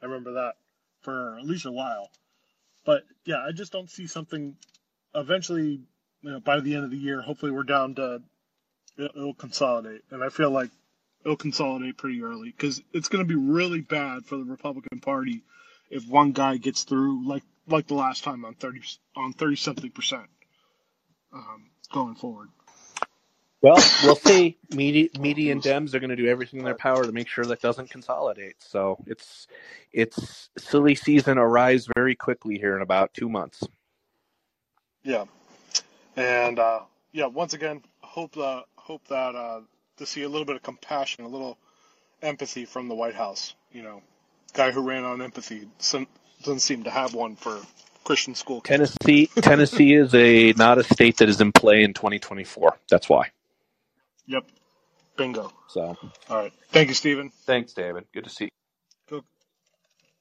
I 0.02 0.06
remember 0.06 0.34
that 0.34 0.54
for 1.02 1.38
at 1.38 1.46
least 1.46 1.66
a 1.66 1.72
while. 1.72 2.10
But 2.86 3.04
yeah, 3.26 3.44
I 3.48 3.52
just 3.52 3.72
don't 3.72 3.90
see 3.90 4.08
something. 4.08 4.56
Eventually, 5.16 5.82
you 6.22 6.32
know, 6.32 6.40
by 6.40 6.60
the 6.60 6.76
end 6.76 6.86
of 6.86 6.92
the 6.92 6.98
year, 6.98 7.22
hopefully 7.22 7.52
we're 7.52 7.64
down 7.64 7.96
to 7.96 8.22
it- 8.98 9.12
it'll 9.16 9.34
consolidate, 9.34 10.04
and 10.12 10.24
I 10.24 10.30
feel 10.30 10.52
like 10.52 10.70
it'll 11.24 11.38
consolidate 11.38 11.98
pretty 11.98 12.22
early 12.22 12.52
because 12.52 12.82
it's 12.92 13.08
going 13.08 13.26
to 13.26 13.28
be 13.28 13.40
really 13.40 13.82
bad 13.82 14.26
for 14.26 14.38
the 14.38 14.44
Republican 14.44 15.00
Party 15.00 15.42
if 15.90 16.08
one 16.08 16.32
guy 16.32 16.58
gets 16.58 16.84
through 16.84 17.26
like 17.28 17.44
like 17.68 17.88
the 17.88 17.94
last 17.94 18.24
time 18.24 18.44
on 18.46 18.56
thirty 18.56 18.82
on 19.16 19.34
thirty 19.34 19.56
something 19.56 19.92
percent 19.92 20.28
um, 21.32 21.70
going 21.92 22.16
forward. 22.16 22.50
Well, 23.64 23.82
we'll 24.04 24.16
see. 24.18 24.58
Media, 24.76 25.08
media 25.20 25.54
and 25.54 25.62
Dems 25.62 25.94
are 25.94 26.00
going 26.00 26.10
to 26.10 26.16
do 26.16 26.28
everything 26.28 26.60
in 26.60 26.66
their 26.66 26.76
power 26.76 27.06
to 27.06 27.12
make 27.12 27.30
sure 27.30 27.46
that 27.46 27.62
doesn't 27.62 27.90
consolidate. 27.90 28.58
So 28.60 28.98
it's 29.08 29.48
it's 29.92 30.50
silly 30.58 30.96
season 30.96 31.38
arrives 31.38 31.88
very 31.96 32.14
quickly 32.14 32.60
here 32.60 32.76
in 32.76 32.82
about 32.82 33.14
two 33.14 33.30
months. 33.30 33.64
Yeah, 35.04 35.26
and 36.16 36.60
uh, 36.60 36.82
yeah, 37.14 37.28
once 37.28 37.54
again, 37.54 37.82
hope 38.02 38.34
that 38.34 38.66
hope 38.76 39.08
that 39.08 39.36
uh, 39.36 39.62
to 39.98 40.06
see 40.06 40.24
a 40.24 40.30
little 40.30 40.46
bit 40.46 40.58
of 40.58 40.62
compassion, 40.62 41.24
a 41.24 41.30
little 41.30 41.58
empathy 42.22 42.66
from 42.66 42.90
the 42.90 42.96
White 42.96 43.16
House. 43.16 43.56
You 43.72 43.84
know, 43.84 44.02
guy 44.54 44.72
who 44.72 44.82
ran 44.82 45.06
on 45.06 45.22
empathy 45.22 45.68
doesn't 45.80 46.60
seem 46.60 46.84
to 46.84 46.90
have 46.90 47.14
one 47.14 47.38
for 47.38 47.62
Christian 48.04 48.36
school 48.36 48.60
kids. 48.60 48.98
Tennessee, 49.00 49.28
Tennessee 49.38 49.94
is 49.94 50.14
a 50.14 50.52
not 50.54 50.78
a 50.78 50.84
state 50.84 51.18
that 51.18 51.30
is 51.30 51.40
in 51.40 51.54
play 51.54 51.84
in 51.84 51.94
2024. 51.94 52.78
That's 52.90 53.08
why. 53.08 53.30
Yep, 54.28 54.46
bingo. 55.18 55.52
So 55.68 55.98
All 56.30 56.38
right, 56.38 56.54
thank 56.72 56.90
you, 56.90 56.96
Stephen. 56.96 57.32
thanks, 57.48 57.74
David. 57.74 58.06
Good 58.14 58.26
to 58.26 58.32
see. 58.32 58.46
you. 58.46 58.50
Go, 59.10 59.24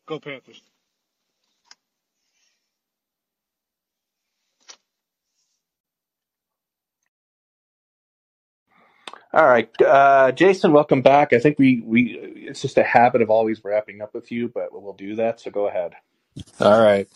go 0.07 0.21
Panthers. 0.21 0.63
All 9.33 9.47
right, 9.47 9.71
uh, 9.83 10.33
Jason, 10.33 10.73
welcome 10.73 11.03
back. 11.03 11.33
I 11.33 11.41
think 11.41 11.59
we 11.59 11.83
we 11.87 12.19
it's 12.49 12.63
just 12.63 12.79
a 12.79 12.85
habit 12.85 13.23
of 13.23 13.31
always 13.31 13.65
wrapping 13.65 14.03
up 14.03 14.15
with 14.15 14.33
you, 14.33 14.49
but 14.49 14.71
we'll 14.73 14.95
do 14.95 15.17
that. 15.17 15.41
So 15.41 15.51
go 15.53 15.69
ahead. 15.69 15.95
All 16.61 16.83
right. 16.83 17.09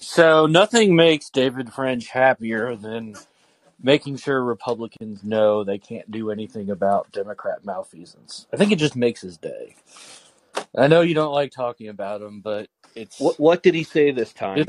So 0.00 0.46
nothing 0.46 0.96
makes 0.96 1.30
David 1.30 1.72
French 1.72 2.08
happier 2.10 2.76
than 2.76 3.16
making 3.82 4.16
sure 4.16 4.42
Republicans 4.42 5.22
know 5.24 5.64
they 5.64 5.78
can't 5.78 6.10
do 6.10 6.30
anything 6.30 6.70
about 6.70 7.10
Democrat 7.12 7.64
malfeasance. 7.64 8.46
I 8.52 8.56
think 8.56 8.72
it 8.72 8.78
just 8.78 8.96
makes 8.96 9.20
his 9.20 9.36
day. 9.38 9.76
I 10.76 10.88
know 10.88 11.02
you 11.02 11.14
don't 11.14 11.32
like 11.32 11.52
talking 11.52 11.88
about 11.88 12.22
him, 12.22 12.40
but 12.40 12.68
it's 12.94 13.20
What 13.20 13.38
what 13.40 13.62
did 13.62 13.74
he 13.74 13.84
say 13.84 14.10
this 14.10 14.32
time? 14.32 14.66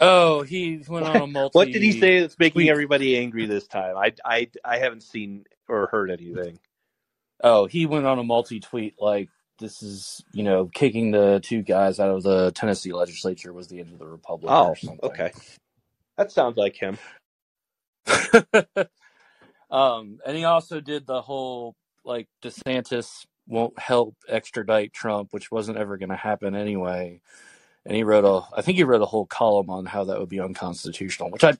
Oh, 0.00 0.42
he 0.42 0.82
went 0.88 1.06
on 1.06 1.22
a 1.22 1.26
multi. 1.26 1.50
What 1.58 1.72
did 1.72 1.82
he 1.82 1.92
say 1.92 2.20
that's 2.20 2.38
making 2.38 2.68
everybody 2.68 3.16
angry 3.16 3.46
this 3.46 3.66
time? 3.66 3.96
I, 3.96 4.12
I, 4.24 4.50
I 4.64 4.78
haven't 4.78 5.02
seen 5.02 5.44
or 5.68 5.86
heard 5.86 6.10
anything. 6.10 6.58
Oh, 7.42 7.66
he 7.66 7.86
went 7.86 8.06
on 8.06 8.18
a 8.18 8.24
multi-tweet 8.24 8.94
like 9.00 9.28
this 9.58 9.82
is, 9.82 10.24
you 10.32 10.42
know, 10.42 10.66
kicking 10.74 11.12
the 11.12 11.40
two 11.42 11.62
guys 11.62 12.00
out 12.00 12.10
of 12.10 12.22
the 12.22 12.50
Tennessee 12.52 12.92
legislature 12.92 13.52
was 13.52 13.68
the 13.68 13.80
end 13.80 13.92
of 13.92 13.98
the 13.98 14.06
republic 14.06 14.50
Oh, 14.52 14.68
or 14.68 14.76
something. 14.76 15.10
okay. 15.10 15.32
That 16.18 16.32
sounds 16.32 16.56
like 16.56 16.76
him. 16.76 16.98
um, 19.70 20.18
and 20.26 20.36
he 20.36 20.44
also 20.44 20.80
did 20.80 21.06
the 21.06 21.22
whole 21.22 21.74
like 22.04 22.28
DeSantis 22.42 23.26
won't 23.46 23.78
help 23.78 24.16
extradite 24.28 24.92
Trump, 24.92 25.28
which 25.32 25.50
wasn't 25.50 25.78
ever 25.78 25.96
going 25.96 26.08
to 26.10 26.16
happen 26.16 26.54
anyway. 26.54 27.20
And 27.84 27.96
he 27.96 28.04
wrote 28.04 28.24
a, 28.24 28.56
I 28.56 28.62
think 28.62 28.76
he 28.76 28.84
wrote 28.84 29.02
a 29.02 29.06
whole 29.06 29.26
column 29.26 29.70
on 29.70 29.86
how 29.86 30.04
that 30.04 30.18
would 30.20 30.28
be 30.28 30.40
unconstitutional, 30.40 31.30
which 31.30 31.44
I, 31.44 31.54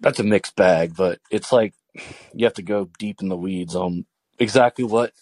that's 0.00 0.20
a 0.20 0.24
mixed 0.24 0.56
bag, 0.56 0.94
but 0.96 1.18
it's 1.30 1.52
like 1.52 1.74
you 2.32 2.46
have 2.46 2.54
to 2.54 2.62
go 2.62 2.88
deep 2.98 3.20
in 3.20 3.28
the 3.28 3.36
weeds 3.36 3.74
on 3.74 4.06
exactly 4.38 4.84
what 4.84 5.12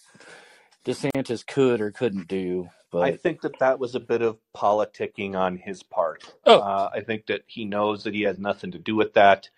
DeSantis 0.85 1.44
could 1.47 1.81
or 1.81 1.90
couldn't 1.90 2.28
do. 2.28 2.68
But 2.91 3.03
I 3.03 3.17
think 3.17 3.41
that 3.43 3.59
that 3.59 3.79
was 3.79 3.95
a 3.95 4.01
bit 4.01 4.23
of 4.23 4.39
politicking 4.55 5.35
on 5.35 5.57
his 5.57 5.83
part. 5.83 6.35
Oh. 6.45 6.61
Uh, 6.61 6.91
I 6.95 7.01
think 7.01 7.27
that 7.27 7.43
he 7.47 7.65
knows 7.65 8.05
that 8.05 8.15
he 8.15 8.23
has 8.23 8.39
nothing 8.39 8.73
to 8.73 8.79
do 8.79 8.95
with 8.95 9.15
that. 9.15 9.49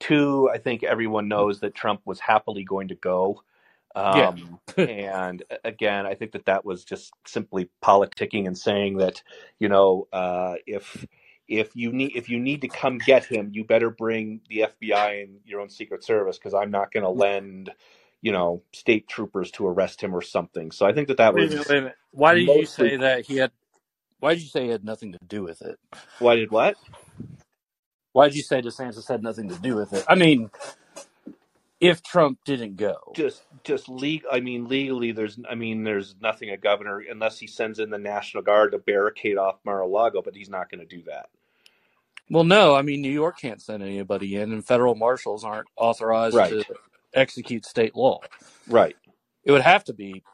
Two, 0.00 0.50
I 0.52 0.58
think 0.58 0.82
everyone 0.82 1.28
knows 1.28 1.60
that 1.60 1.74
Trump 1.74 2.02
was 2.04 2.20
happily 2.20 2.64
going 2.64 2.88
to 2.88 2.94
go. 2.94 3.42
Um, 3.94 4.58
and 4.76 5.42
again, 5.62 6.04
I 6.06 6.14
think 6.14 6.32
that 6.32 6.46
that 6.46 6.64
was 6.64 6.84
just 6.84 7.12
simply 7.26 7.70
politicking 7.82 8.46
and 8.46 8.58
saying 8.58 8.98
that, 8.98 9.22
you 9.58 9.68
know, 9.68 10.08
uh, 10.12 10.56
if 10.66 11.06
if 11.46 11.76
you 11.76 11.92
need 11.92 12.12
if 12.16 12.28
you 12.28 12.40
need 12.40 12.62
to 12.62 12.68
come 12.68 12.98
get 12.98 13.24
him, 13.24 13.50
you 13.52 13.64
better 13.64 13.90
bring 13.90 14.40
the 14.48 14.66
FBI 14.82 15.22
and 15.22 15.38
your 15.44 15.60
own 15.60 15.70
Secret 15.70 16.02
Service 16.02 16.38
because 16.38 16.54
I'm 16.54 16.70
not 16.70 16.92
going 16.92 17.04
to 17.04 17.10
lend, 17.10 17.70
you 18.20 18.32
know, 18.32 18.62
state 18.72 19.06
troopers 19.08 19.50
to 19.52 19.66
arrest 19.66 20.00
him 20.00 20.14
or 20.14 20.22
something. 20.22 20.70
So 20.70 20.86
I 20.86 20.92
think 20.92 21.08
that 21.08 21.18
that 21.18 21.34
wait 21.34 21.42
a 21.42 21.44
was 21.44 21.52
minute, 21.54 21.68
wait 21.68 21.78
a 21.78 21.80
minute. 21.82 21.96
Why 22.14 22.34
did 22.34 22.54
you 22.54 22.66
say 22.66 22.96
that 22.98 23.26
he 23.26 23.36
had? 23.36 23.52
Why 24.20 24.34
did 24.34 24.42
you 24.42 24.48
say 24.48 24.64
he 24.64 24.70
had 24.70 24.84
nothing 24.84 25.12
to 25.12 25.18
do 25.28 25.42
with 25.44 25.62
it? 25.62 25.78
why 26.18 26.36
did 26.36 26.50
what? 26.50 26.76
Why 28.12 28.28
did 28.28 28.36
you 28.36 28.42
say 28.42 28.62
DeSantis 28.62 29.08
had 29.08 29.22
nothing 29.22 29.48
to 29.50 29.56
do 29.56 29.76
with 29.76 29.92
it? 29.92 30.04
I 30.08 30.16
mean, 30.16 30.50
if 31.80 32.02
Trump 32.02 32.40
didn't 32.44 32.76
go, 32.76 32.98
just 33.14 33.44
just 33.64 33.88
legal 33.88 34.30
i 34.32 34.40
mean 34.40 34.68
legally 34.68 35.12
there's 35.12 35.38
i 35.50 35.54
mean 35.56 35.84
there's 35.84 36.16
nothing 36.20 36.50
a 36.50 36.56
governor 36.56 37.02
unless 37.10 37.38
he 37.38 37.46
sends 37.48 37.78
in 37.80 37.90
the 37.90 37.98
national 37.98 38.42
guard 38.42 38.72
to 38.72 38.78
barricade 38.78 39.38
off 39.38 39.56
mar-a-lago 39.64 40.22
but 40.22 40.36
he's 40.36 40.50
not 40.50 40.70
going 40.70 40.80
to 40.80 40.96
do 40.96 41.02
that 41.04 41.26
well, 42.30 42.44
no. 42.44 42.74
I 42.74 42.82
mean, 42.82 43.02
New 43.02 43.10
York 43.12 43.38
can't 43.40 43.62
send 43.62 43.82
anybody 43.82 44.36
in, 44.36 44.52
and 44.52 44.66
federal 44.66 44.94
marshals 44.96 45.44
aren't 45.44 45.68
authorized 45.76 46.36
Right. 46.36 46.50
to 46.50 46.64
execute 47.14 47.66
state 47.66 47.96
law. 47.96 48.24
right 48.68 48.96
It 49.44 49.52
would 49.52 49.62
have 49.62 49.84
to 49.84 49.94
be. 49.94 50.24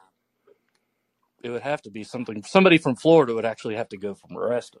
It 1.43 1.49
would 1.49 1.63
have 1.63 1.81
to 1.83 1.91
be 1.91 2.03
something. 2.03 2.43
Somebody 2.43 2.77
from 2.77 2.95
Florida 2.95 3.33
would 3.35 3.45
actually 3.45 3.75
have 3.75 3.89
to 3.89 3.97
go 3.97 4.13
from 4.15 4.37
arrest 4.37 4.75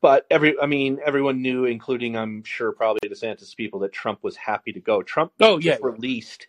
but 0.00 0.26
every 0.30 0.58
i 0.60 0.66
mean 0.66 0.98
everyone 1.04 1.42
knew 1.42 1.64
including 1.64 2.16
i'm 2.16 2.44
sure 2.44 2.72
probably 2.72 3.00
desantis 3.08 3.56
people 3.56 3.80
that 3.80 3.92
trump 3.92 4.20
was 4.22 4.36
happy 4.36 4.72
to 4.72 4.80
go. 4.80 5.02
Trump 5.02 5.32
Oh 5.40 5.58
just 5.58 5.64
yeah, 5.66 5.78
released 5.82 6.46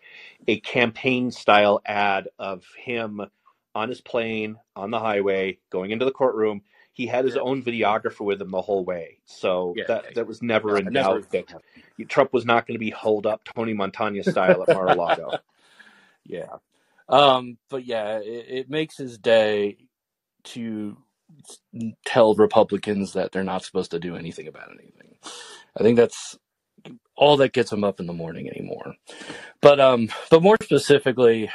a 0.48 0.60
campaign 0.62 1.32
style 1.32 1.82
ad 1.86 2.30
of 2.40 2.64
him 2.78 3.22
on 3.76 3.90
his 3.90 4.02
plane 4.02 4.58
on 4.76 4.92
the 4.92 5.00
highway 5.00 5.60
going 5.72 5.92
into 5.92 6.06
the 6.06 6.12
courtroom. 6.12 6.62
He 6.94 7.08
had 7.08 7.26
his 7.26 7.38
own 7.38 7.64
videographer 7.64 8.22
with 8.26 8.42
him 8.42 8.52
the 8.52 8.62
whole 8.62 8.86
way. 8.86 9.20
So 9.26 9.74
Yeah, 9.78 9.86
that 9.88 10.06
yeah, 10.06 10.12
that 10.16 10.28
was 10.28 10.42
never 10.44 10.72
No, 10.74 10.78
in 10.78 10.92
never- 10.94 11.20
doubt 11.22 11.32
that 11.32 11.46
trump 12.10 12.34
was 12.34 12.46
not 12.46 12.68
going 12.68 12.76
to 12.76 12.80
be 12.80 12.92
holed 12.92 13.26
up 13.28 13.44
tony 13.46 13.74
montana 13.74 14.24
style 14.24 14.64
at 14.64 14.70
mar-a-lago. 14.74 15.38
Yeah. 16.26 16.58
Um, 17.10 17.58
but 17.70 17.86
yeah, 17.86 18.20
it, 18.20 18.46
it 18.50 18.70
makes 18.70 18.98
his 18.98 19.18
day 19.18 19.78
to 20.46 20.98
tell 22.06 22.36
Republicans 22.36 23.14
that 23.14 23.32
they're 23.32 23.44
not 23.44 23.64
supposed 23.64 23.92
to 23.92 24.00
do 24.00 24.16
anything 24.16 24.48
about 24.48 24.70
anything. 24.72 25.16
I 25.78 25.84
think 25.84 25.98
that's 25.98 26.38
all 27.16 27.38
that 27.38 27.54
gets 27.54 27.70
them 27.70 27.84
up 27.84 28.00
in 28.00 28.08
the 28.08 28.14
morning 28.14 28.50
anymore. 28.50 28.96
But 29.62 29.80
um, 29.80 30.10
but 30.30 30.44
more 30.44 30.58
specifically, 30.62 31.50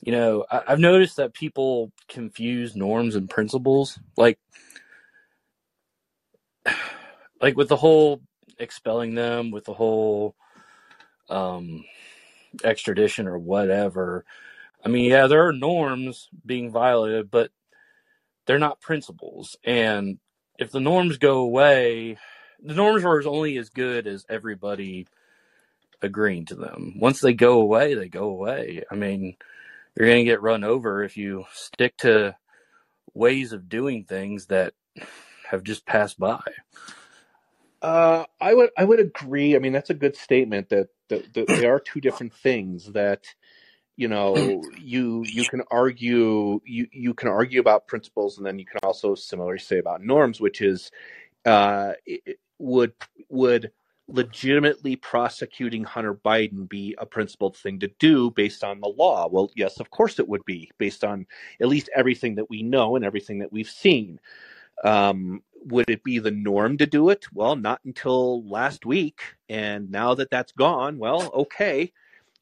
you 0.00 0.12
know, 0.12 0.44
I, 0.50 0.62
I've 0.68 0.80
noticed 0.80 1.16
that 1.16 1.34
people 1.34 1.92
confuse 2.08 2.76
norms 2.76 3.14
and 3.16 3.30
principles, 3.30 3.98
like 4.16 4.38
like 7.40 7.56
with 7.56 7.68
the 7.68 7.76
whole 7.76 8.22
expelling 8.58 9.14
them, 9.14 9.50
with 9.50 9.64
the 9.64 9.74
whole 9.74 10.34
um 11.28 11.84
extradition 12.64 13.26
or 13.26 13.38
whatever. 13.38 14.24
I 14.84 14.88
mean, 14.88 15.10
yeah, 15.10 15.26
there 15.26 15.46
are 15.46 15.52
norms 15.52 16.28
being 16.44 16.70
violated, 16.70 17.30
but 17.30 17.50
they're 18.46 18.58
not 18.58 18.80
principles. 18.80 19.56
And 19.64 20.18
if 20.58 20.70
the 20.70 20.80
norms 20.80 21.18
go 21.18 21.38
away, 21.38 22.18
the 22.62 22.74
norms 22.74 23.04
are 23.04 23.26
only 23.28 23.58
as 23.58 23.70
good 23.70 24.06
as 24.06 24.24
everybody 24.28 25.06
agreeing 26.02 26.46
to 26.46 26.54
them. 26.54 26.94
Once 26.98 27.20
they 27.20 27.34
go 27.34 27.60
away, 27.60 27.94
they 27.94 28.08
go 28.08 28.28
away. 28.28 28.84
I 28.90 28.94
mean, 28.94 29.36
you're 29.96 30.08
going 30.08 30.24
to 30.24 30.30
get 30.30 30.42
run 30.42 30.64
over 30.64 31.02
if 31.02 31.16
you 31.16 31.44
stick 31.52 31.96
to 31.98 32.36
ways 33.14 33.52
of 33.52 33.68
doing 33.68 34.04
things 34.04 34.46
that 34.46 34.74
have 35.50 35.62
just 35.62 35.86
passed 35.86 36.18
by. 36.18 36.42
Uh, 37.82 38.24
I 38.40 38.54
would 38.54 38.70
I 38.76 38.84
would 38.84 39.00
agree. 39.00 39.54
I 39.54 39.58
mean, 39.58 39.72
that's 39.72 39.90
a 39.90 39.94
good 39.94 40.16
statement 40.16 40.68
that, 40.70 40.88
that, 41.08 41.32
that 41.34 41.46
they 41.46 41.66
are 41.66 41.78
two 41.78 42.00
different 42.00 42.32
things 42.34 42.86
that 42.92 43.26
you 43.96 44.08
know 44.08 44.62
you 44.78 45.24
you 45.26 45.44
can 45.44 45.62
argue 45.70 46.60
you 46.64 46.86
you 46.92 47.14
can 47.14 47.28
argue 47.28 47.60
about 47.60 47.86
principles 47.86 48.36
and 48.36 48.46
then 48.46 48.58
you 48.58 48.66
can 48.66 48.78
also 48.82 49.14
similarly 49.14 49.58
say 49.58 49.78
about 49.78 50.02
norms 50.02 50.40
which 50.40 50.60
is 50.60 50.90
uh 51.46 51.92
would 52.58 52.92
would 53.28 53.70
legitimately 54.08 54.94
prosecuting 54.94 55.82
Hunter 55.82 56.14
Biden 56.14 56.68
be 56.68 56.94
a 56.98 57.04
principled 57.06 57.56
thing 57.56 57.80
to 57.80 57.88
do 57.98 58.30
based 58.30 58.62
on 58.62 58.80
the 58.80 58.88
law 58.88 59.28
well 59.28 59.50
yes 59.56 59.80
of 59.80 59.90
course 59.90 60.18
it 60.18 60.28
would 60.28 60.44
be 60.44 60.70
based 60.78 61.02
on 61.02 61.26
at 61.60 61.68
least 61.68 61.88
everything 61.94 62.34
that 62.36 62.48
we 62.50 62.62
know 62.62 62.96
and 62.96 63.04
everything 63.04 63.38
that 63.38 63.50
we've 63.50 63.68
seen 63.68 64.20
um, 64.84 65.42
would 65.66 65.90
it 65.90 66.04
be 66.04 66.18
the 66.18 66.30
norm 66.30 66.78
to 66.78 66.86
do 66.86 67.10
it? 67.10 67.26
Well, 67.32 67.56
not 67.56 67.80
until 67.84 68.46
last 68.48 68.86
week. 68.86 69.20
And 69.48 69.90
now 69.90 70.14
that 70.14 70.30
that's 70.30 70.52
gone, 70.52 70.98
well, 70.98 71.30
okay. 71.34 71.92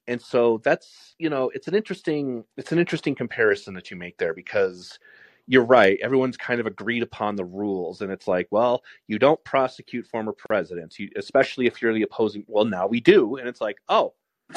And 0.07 0.21
so 0.21 0.61
that's, 0.63 1.15
you 1.19 1.31
know, 1.31 1.51
it's 1.55 1.67
an 1.67 1.75
interesting, 1.75 2.45
it's 2.57 2.73
an 2.73 2.79
interesting 2.79 3.15
comparison 3.15 3.73
that 3.75 3.91
you 3.91 3.97
make 3.97 4.19
there 4.19 4.35
because 4.35 4.99
you're 5.47 5.65
right. 5.65 5.99
Everyone's 6.03 6.37
kind 6.37 6.61
of 6.61 6.67
agreed 6.67 7.03
upon 7.03 7.37
the 7.37 7.45
rules. 7.45 8.03
And 8.03 8.13
it's 8.13 8.29
like, 8.29 8.49
well, 8.51 8.83
you 9.07 9.19
don't 9.19 9.43
prosecute 9.45 10.07
former 10.07 10.33
presidents, 10.33 10.99
you, 10.99 11.09
especially 11.17 11.67
if 11.67 11.81
you're 11.81 11.95
the 11.95 12.03
opposing. 12.03 12.45
Well, 12.47 12.67
now 12.67 12.87
we 12.87 13.01
do. 13.01 13.37
And 13.37 13.49
it's 13.49 13.61
like, 13.61 13.79
oh, 13.89 14.13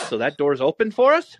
so 0.09 0.17
that 0.17 0.37
door's 0.37 0.61
open 0.61 0.91
for 0.91 1.13
us? 1.13 1.37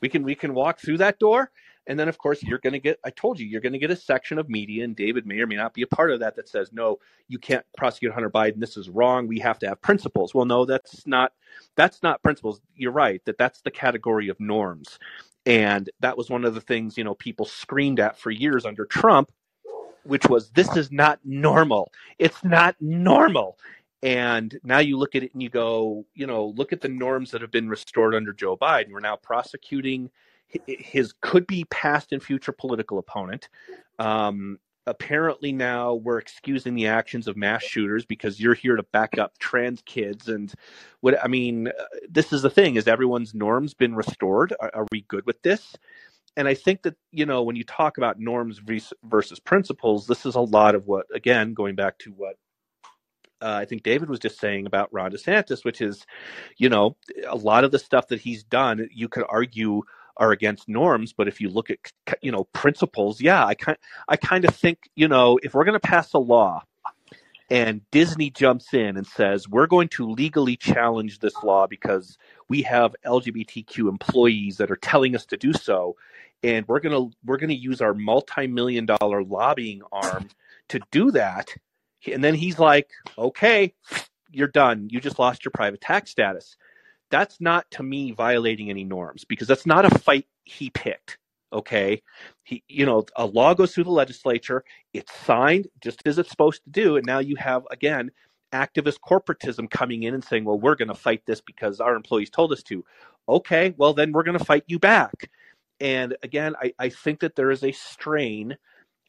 We 0.00 0.08
can, 0.08 0.22
we 0.22 0.36
can 0.36 0.54
walk 0.54 0.80
through 0.80 0.98
that 0.98 1.18
door. 1.18 1.50
And 1.86 1.98
then, 1.98 2.08
of 2.08 2.16
course, 2.16 2.42
you're 2.42 2.58
going 2.58 2.72
to 2.72 2.78
get, 2.78 2.98
I 3.04 3.10
told 3.10 3.38
you, 3.38 3.46
you're 3.46 3.60
going 3.60 3.74
to 3.74 3.78
get 3.78 3.90
a 3.90 3.96
section 3.96 4.38
of 4.38 4.48
media, 4.48 4.84
and 4.84 4.96
David 4.96 5.26
may 5.26 5.40
or 5.40 5.46
may 5.46 5.56
not 5.56 5.74
be 5.74 5.82
a 5.82 5.86
part 5.86 6.10
of 6.10 6.20
that, 6.20 6.36
that 6.36 6.48
says, 6.48 6.72
no, 6.72 6.98
you 7.28 7.38
can't 7.38 7.64
prosecute 7.76 8.12
Hunter 8.12 8.30
Biden. 8.30 8.58
This 8.58 8.76
is 8.76 8.88
wrong. 8.88 9.26
We 9.26 9.38
have 9.40 9.58
to 9.58 9.68
have 9.68 9.82
principles. 9.82 10.34
Well, 10.34 10.46
no, 10.46 10.64
that's 10.64 11.06
not, 11.06 11.32
that's 11.76 12.02
not 12.02 12.22
principles. 12.22 12.62
You're 12.74 12.92
right 12.92 13.22
that 13.26 13.36
that's 13.36 13.60
the 13.60 13.70
category 13.70 14.28
of 14.28 14.40
norms. 14.40 14.98
And 15.44 15.90
that 16.00 16.16
was 16.16 16.30
one 16.30 16.46
of 16.46 16.54
the 16.54 16.60
things, 16.62 16.96
you 16.96 17.04
know, 17.04 17.14
people 17.14 17.44
screamed 17.44 18.00
at 18.00 18.18
for 18.18 18.30
years 18.30 18.64
under 18.64 18.86
Trump, 18.86 19.30
which 20.04 20.26
was, 20.26 20.50
this 20.50 20.74
is 20.76 20.90
not 20.90 21.18
normal. 21.22 21.92
It's 22.18 22.42
not 22.42 22.76
normal. 22.80 23.58
And 24.02 24.58
now 24.64 24.78
you 24.78 24.96
look 24.98 25.14
at 25.14 25.22
it 25.22 25.34
and 25.34 25.42
you 25.42 25.50
go, 25.50 26.06
you 26.14 26.26
know, 26.26 26.54
look 26.56 26.72
at 26.72 26.80
the 26.80 26.88
norms 26.88 27.30
that 27.30 27.42
have 27.42 27.50
been 27.50 27.68
restored 27.68 28.14
under 28.14 28.32
Joe 28.32 28.56
Biden. 28.56 28.90
We're 28.90 29.00
now 29.00 29.16
prosecuting 29.16 30.10
his 30.66 31.12
could 31.20 31.46
be 31.46 31.64
past 31.66 32.12
and 32.12 32.22
future 32.22 32.52
political 32.52 32.98
opponent. 32.98 33.48
Um, 33.98 34.58
apparently 34.86 35.52
now 35.52 35.94
we're 35.94 36.18
excusing 36.18 36.74
the 36.74 36.86
actions 36.86 37.26
of 37.26 37.36
mass 37.36 37.62
shooters 37.62 38.04
because 38.04 38.38
you're 38.40 38.54
here 38.54 38.76
to 38.76 38.82
back 38.82 39.18
up 39.18 39.38
trans 39.38 39.82
kids 39.82 40.28
and 40.28 40.52
what 41.00 41.22
I 41.22 41.28
mean. 41.28 41.68
Uh, 41.68 41.72
this 42.08 42.32
is 42.32 42.42
the 42.42 42.50
thing: 42.50 42.76
is 42.76 42.86
everyone's 42.86 43.34
norms 43.34 43.74
been 43.74 43.94
restored? 43.94 44.54
Are, 44.60 44.70
are 44.74 44.86
we 44.92 45.02
good 45.02 45.26
with 45.26 45.40
this? 45.42 45.74
And 46.36 46.48
I 46.48 46.54
think 46.54 46.82
that 46.82 46.96
you 47.12 47.26
know 47.26 47.42
when 47.42 47.56
you 47.56 47.64
talk 47.64 47.98
about 47.98 48.18
norms 48.20 48.60
versus 49.04 49.40
principles, 49.40 50.06
this 50.06 50.26
is 50.26 50.34
a 50.34 50.40
lot 50.40 50.74
of 50.74 50.86
what 50.86 51.06
again 51.14 51.54
going 51.54 51.74
back 51.74 51.98
to 51.98 52.12
what 52.12 52.36
uh, 53.44 53.58
I 53.60 53.66
think 53.66 53.82
David 53.82 54.08
was 54.08 54.20
just 54.20 54.40
saying 54.40 54.64
about 54.64 54.92
Ron 54.92 55.12
DeSantis, 55.12 55.64
which 55.64 55.82
is, 55.82 56.06
you 56.56 56.70
know, 56.70 56.96
a 57.28 57.36
lot 57.36 57.64
of 57.64 57.72
the 57.72 57.78
stuff 57.78 58.08
that 58.08 58.20
he's 58.20 58.42
done, 58.42 58.88
you 58.90 59.06
could 59.08 59.24
argue 59.28 59.82
are 60.16 60.32
against 60.32 60.68
norms, 60.68 61.12
but 61.12 61.28
if 61.28 61.40
you 61.40 61.48
look 61.48 61.70
at 61.70 61.78
you 62.22 62.30
know 62.30 62.44
principles, 62.52 63.20
yeah, 63.20 63.44
I 63.44 63.54
kind 63.54 63.78
I 64.08 64.16
kind 64.16 64.44
of 64.44 64.54
think 64.54 64.78
you 64.94 65.08
know 65.08 65.38
if 65.42 65.54
we're 65.54 65.64
going 65.64 65.78
to 65.78 65.80
pass 65.80 66.12
a 66.12 66.18
law 66.18 66.62
and 67.50 67.82
Disney 67.90 68.30
jumps 68.30 68.72
in 68.72 68.96
and 68.96 69.06
says 69.06 69.48
we're 69.48 69.66
going 69.66 69.88
to 69.88 70.08
legally 70.10 70.56
challenge 70.56 71.18
this 71.18 71.34
law 71.42 71.66
because 71.66 72.16
we 72.48 72.62
have 72.62 72.96
LGBTQ 73.04 73.88
employees 73.88 74.56
that 74.56 74.70
are 74.70 74.76
telling 74.76 75.14
us 75.14 75.26
to 75.26 75.36
do 75.36 75.52
so, 75.52 75.96
and 76.42 76.66
we're 76.68 76.80
gonna 76.80 77.06
we're 77.24 77.36
gonna 77.36 77.52
use 77.52 77.80
our 77.80 77.94
multi-million 77.94 78.86
dollar 78.86 79.22
lobbying 79.22 79.82
arm 79.92 80.28
to 80.68 80.80
do 80.90 81.10
that, 81.10 81.48
and 82.10 82.24
then 82.24 82.34
he's 82.34 82.58
like, 82.58 82.90
okay, 83.18 83.74
you're 84.30 84.48
done. 84.48 84.88
You 84.90 85.00
just 85.00 85.18
lost 85.18 85.44
your 85.44 85.52
private 85.52 85.80
tax 85.80 86.10
status 86.10 86.56
that's 87.10 87.40
not 87.40 87.70
to 87.72 87.82
me 87.82 88.12
violating 88.12 88.70
any 88.70 88.84
norms 88.84 89.24
because 89.24 89.48
that's 89.48 89.66
not 89.66 89.84
a 89.84 89.98
fight 89.98 90.26
he 90.44 90.70
picked 90.70 91.18
okay? 91.52 92.02
He 92.42 92.62
you 92.68 92.84
know 92.84 93.04
a 93.16 93.24
law 93.24 93.54
goes 93.54 93.74
through 93.74 93.84
the 93.84 93.90
legislature 93.90 94.64
it's 94.92 95.14
signed 95.20 95.68
just 95.80 96.02
as 96.06 96.18
it's 96.18 96.30
supposed 96.30 96.64
to 96.64 96.70
do 96.70 96.96
and 96.96 97.06
now 97.06 97.20
you 97.20 97.36
have 97.36 97.64
again 97.70 98.10
activist 98.52 98.98
corporatism 99.08 99.70
coming 99.70 100.02
in 100.02 100.14
and 100.14 100.24
saying 100.24 100.44
well 100.44 100.58
we're 100.58 100.74
going 100.76 100.88
to 100.88 100.94
fight 100.94 101.22
this 101.26 101.40
because 101.40 101.80
our 101.80 101.94
employees 101.94 102.30
told 102.30 102.52
us 102.52 102.62
to. 102.64 102.84
Okay 103.28 103.74
well 103.78 103.94
then 103.94 104.12
we're 104.12 104.24
going 104.24 104.38
to 104.38 104.44
fight 104.44 104.64
you 104.66 104.78
back. 104.78 105.30
And 105.80 106.16
again 106.22 106.54
I, 106.60 106.72
I 106.78 106.88
think 106.88 107.20
that 107.20 107.36
there 107.36 107.50
is 107.50 107.62
a 107.62 107.72
strain 107.72 108.56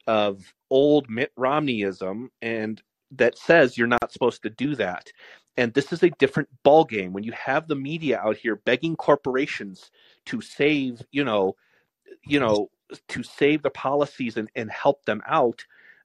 of 0.06 0.54
old 0.70 1.10
mitt 1.10 1.32
romneyism 1.36 2.28
and 2.40 2.82
that 3.12 3.38
says 3.38 3.78
you're 3.78 3.86
not 3.86 4.12
supposed 4.12 4.42
to 4.42 4.50
do 4.50 4.74
that. 4.76 5.12
And 5.56 5.72
this 5.72 5.92
is 5.92 6.02
a 6.02 6.10
different 6.10 6.48
ball 6.62 6.84
game 6.84 7.12
when 7.12 7.24
you 7.24 7.32
have 7.32 7.66
the 7.66 7.76
media 7.76 8.18
out 8.18 8.36
here 8.36 8.56
begging 8.56 8.96
corporations 8.96 9.90
to 10.26 10.40
save 10.40 11.02
you 11.10 11.24
know 11.24 11.56
you 12.24 12.38
know 12.40 12.70
to 13.08 13.22
save 13.22 13.62
the 13.62 13.70
policies 13.70 14.36
and, 14.36 14.50
and 14.54 14.70
help 14.70 15.04
them 15.04 15.22
out 15.26 15.64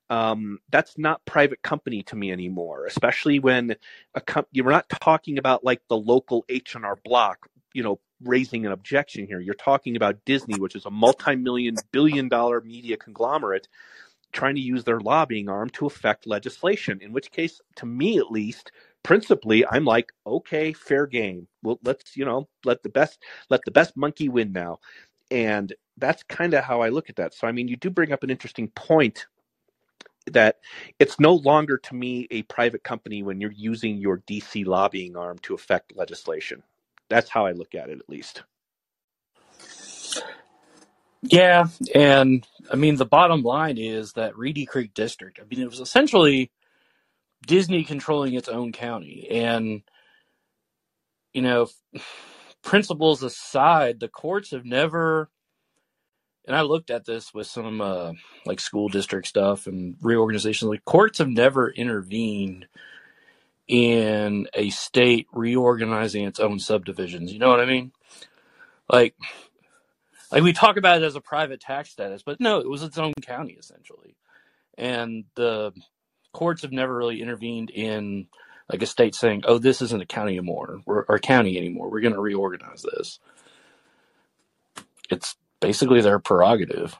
um, 0.10 0.60
that's 0.69 0.98
not 0.98 1.23
private 1.26 1.61
company 1.61 2.03
to 2.03 2.15
me 2.15 2.32
anymore 2.32 2.86
especially 2.86 3.40
when 3.40 3.76
a 4.15 4.22
com- 4.22 4.45
you're 4.52 4.69
not 4.69 4.90
talking 4.90 5.38
about 5.38 5.64
like 5.64 5.82
the 5.90 5.98
local 5.98 6.45
h&r 6.49 6.98
block 7.03 7.48
you 7.73 7.84
know 7.84 7.99
raising 8.23 8.68
an 8.68 8.72
objection 8.72 9.26
here. 9.26 9.40
You're 9.40 9.56
talking 9.56 9.95
about 9.95 10.23
disney 10.26 10.60
which 10.60 10.76
is 10.76 10.86
a 10.86 10.91
multi-million 10.91 11.76
billion 11.91 12.30
dollar 12.30 12.61
media 12.61 12.98
conglomerate 12.98 13.68
trying 14.32 14.56
to 14.56 14.62
use 14.62 14.84
their 14.84 14.99
lobbying 14.99 15.49
arm 15.49 15.70
to 15.72 15.86
affect 15.86 16.28
legislation 16.28 16.99
in 17.02 17.12
which 17.12 17.32
case 17.32 17.62
to 17.76 17.86
me 17.86 18.18
at 18.18 18.32
least 18.32 18.72
principally 19.03 19.66
i'm 19.68 19.86
like 19.86 20.12
okay 20.26 20.74
fair 20.74 21.08
game. 21.08 21.48
Well 21.64 21.80
let's 21.84 22.16
you 22.16 22.26
know 22.26 22.48
let 22.66 22.84
the 22.84 22.90
best 22.90 23.20
let 23.49 23.62
the 23.66 23.72
best 23.72 23.98
monkey 23.98 24.30
win 24.30 24.52
now. 24.52 24.80
And 25.30 25.74
that's 25.98 26.24
kind 26.24 26.53
of 26.53 26.64
how 26.64 26.82
i 26.82 26.90
look 26.90 27.10
at 27.10 27.16
that. 27.18 27.34
So 27.34 27.48
i 27.48 27.52
mean 27.52 27.68
you 27.68 27.78
do 27.78 27.90
bring 27.90 28.12
up 28.12 28.24
an 28.24 28.30
interesting 28.30 28.70
point 28.70 29.28
that 30.28 30.58
it's 30.99 31.20
no 31.20 31.34
longer 31.34 31.78
to 31.78 31.95
me 31.95 32.28
a 32.30 32.44
private 32.44 32.84
company 32.84 33.24
when 33.24 33.41
you're 33.41 33.52
using 33.52 33.98
your 33.98 34.20
dc 34.20 34.66
lobbying 34.66 35.18
arm 35.18 35.40
to 35.40 35.56
affect 35.56 35.95
legislation. 35.95 36.64
That's 37.10 37.30
how 37.30 37.45
i 37.45 37.52
look 37.52 37.76
at 37.76 37.90
it 37.90 37.99
at 37.99 38.10
least 38.10 38.44
yeah 41.23 41.65
and 41.95 42.48
i 42.72 42.76
mean 42.76 42.95
the 42.95 43.06
bottom 43.06 43.43
line 43.43 43.77
is 43.77 44.14
that 44.14 44.38
reedy 44.38 44.65
creek 44.65 44.93
district 44.93 45.39
i 45.41 45.45
mean 45.49 45.61
it 45.61 45.69
was 45.69 45.80
essentially 45.80 46.49
Disney 47.45 47.84
controlling 47.84 48.34
its 48.34 48.49
own 48.49 48.72
county. 48.72 49.27
And, 49.30 49.81
you 51.34 51.41
know, 51.41 51.68
principles 52.61 53.23
aside, 53.23 53.99
the 53.99 54.07
courts 54.07 54.52
have 54.52 54.65
never, 54.65 55.30
and 56.45 56.56
I 56.56 56.61
looked 56.61 56.91
at 56.91 57.06
this 57.06 57.34
with 57.34 57.48
some 57.48 57.81
uh, 57.81 58.14
like 58.45 58.60
school 58.60 58.89
district 58.89 59.27
stuff 59.27 59.68
and 59.68 59.95
reorganization, 60.02 60.69
like 60.69 60.85
courts 60.85 61.19
have 61.19 61.30
never 61.30 61.69
intervened 61.72 62.68
in 63.68 64.48
a 64.53 64.69
state 64.69 65.27
reorganizing 65.31 66.26
its 66.26 66.39
own 66.39 66.60
subdivisions. 66.60 67.31
You 67.31 67.39
know 67.39 67.49
what 67.49 67.61
I 67.61 67.65
mean? 67.65 67.91
Like, 68.91 69.15
like 70.32 70.44
we 70.44 70.53
talk 70.53 70.78
about 70.78 71.02
it 71.02 71.06
as 71.06 71.16
a 71.16 71.22
private 71.22 71.60
tax 71.60 71.90
status, 71.90 72.24
but 72.24 72.40
no, 72.40 72.60
it 72.60 72.70
was 72.70 72.84
its 72.84 72.98
own 72.98 73.14
county 73.22 73.53
essentially. 73.53 74.16
And 74.78 75.26
the 75.36 75.74
courts 76.34 76.62
have 76.62 76.72
never 76.72 76.95
really 76.95 77.22
intervened 77.22 77.70
in 77.70 78.28
like 78.70 78.82
a 78.82 78.86
state 78.86 79.16
saying, 79.16 79.44
"Oh, 79.45 79.58
this 79.58 79.82
isn't 79.82 80.02
a 80.02 80.06
county 80.06 80.38
anymore, 80.38 80.82
or, 80.86 81.06
or 81.08 81.20
county 81.20 81.58
anymore. 81.58 81.90
We're 81.90 82.02
going 82.02 82.14
to 82.14 82.22
reorganize 82.22 82.84
this." 82.84 83.20
It's 85.10 85.36
basically 85.60 86.02
their 86.02 86.20
prerogative. 86.20 86.98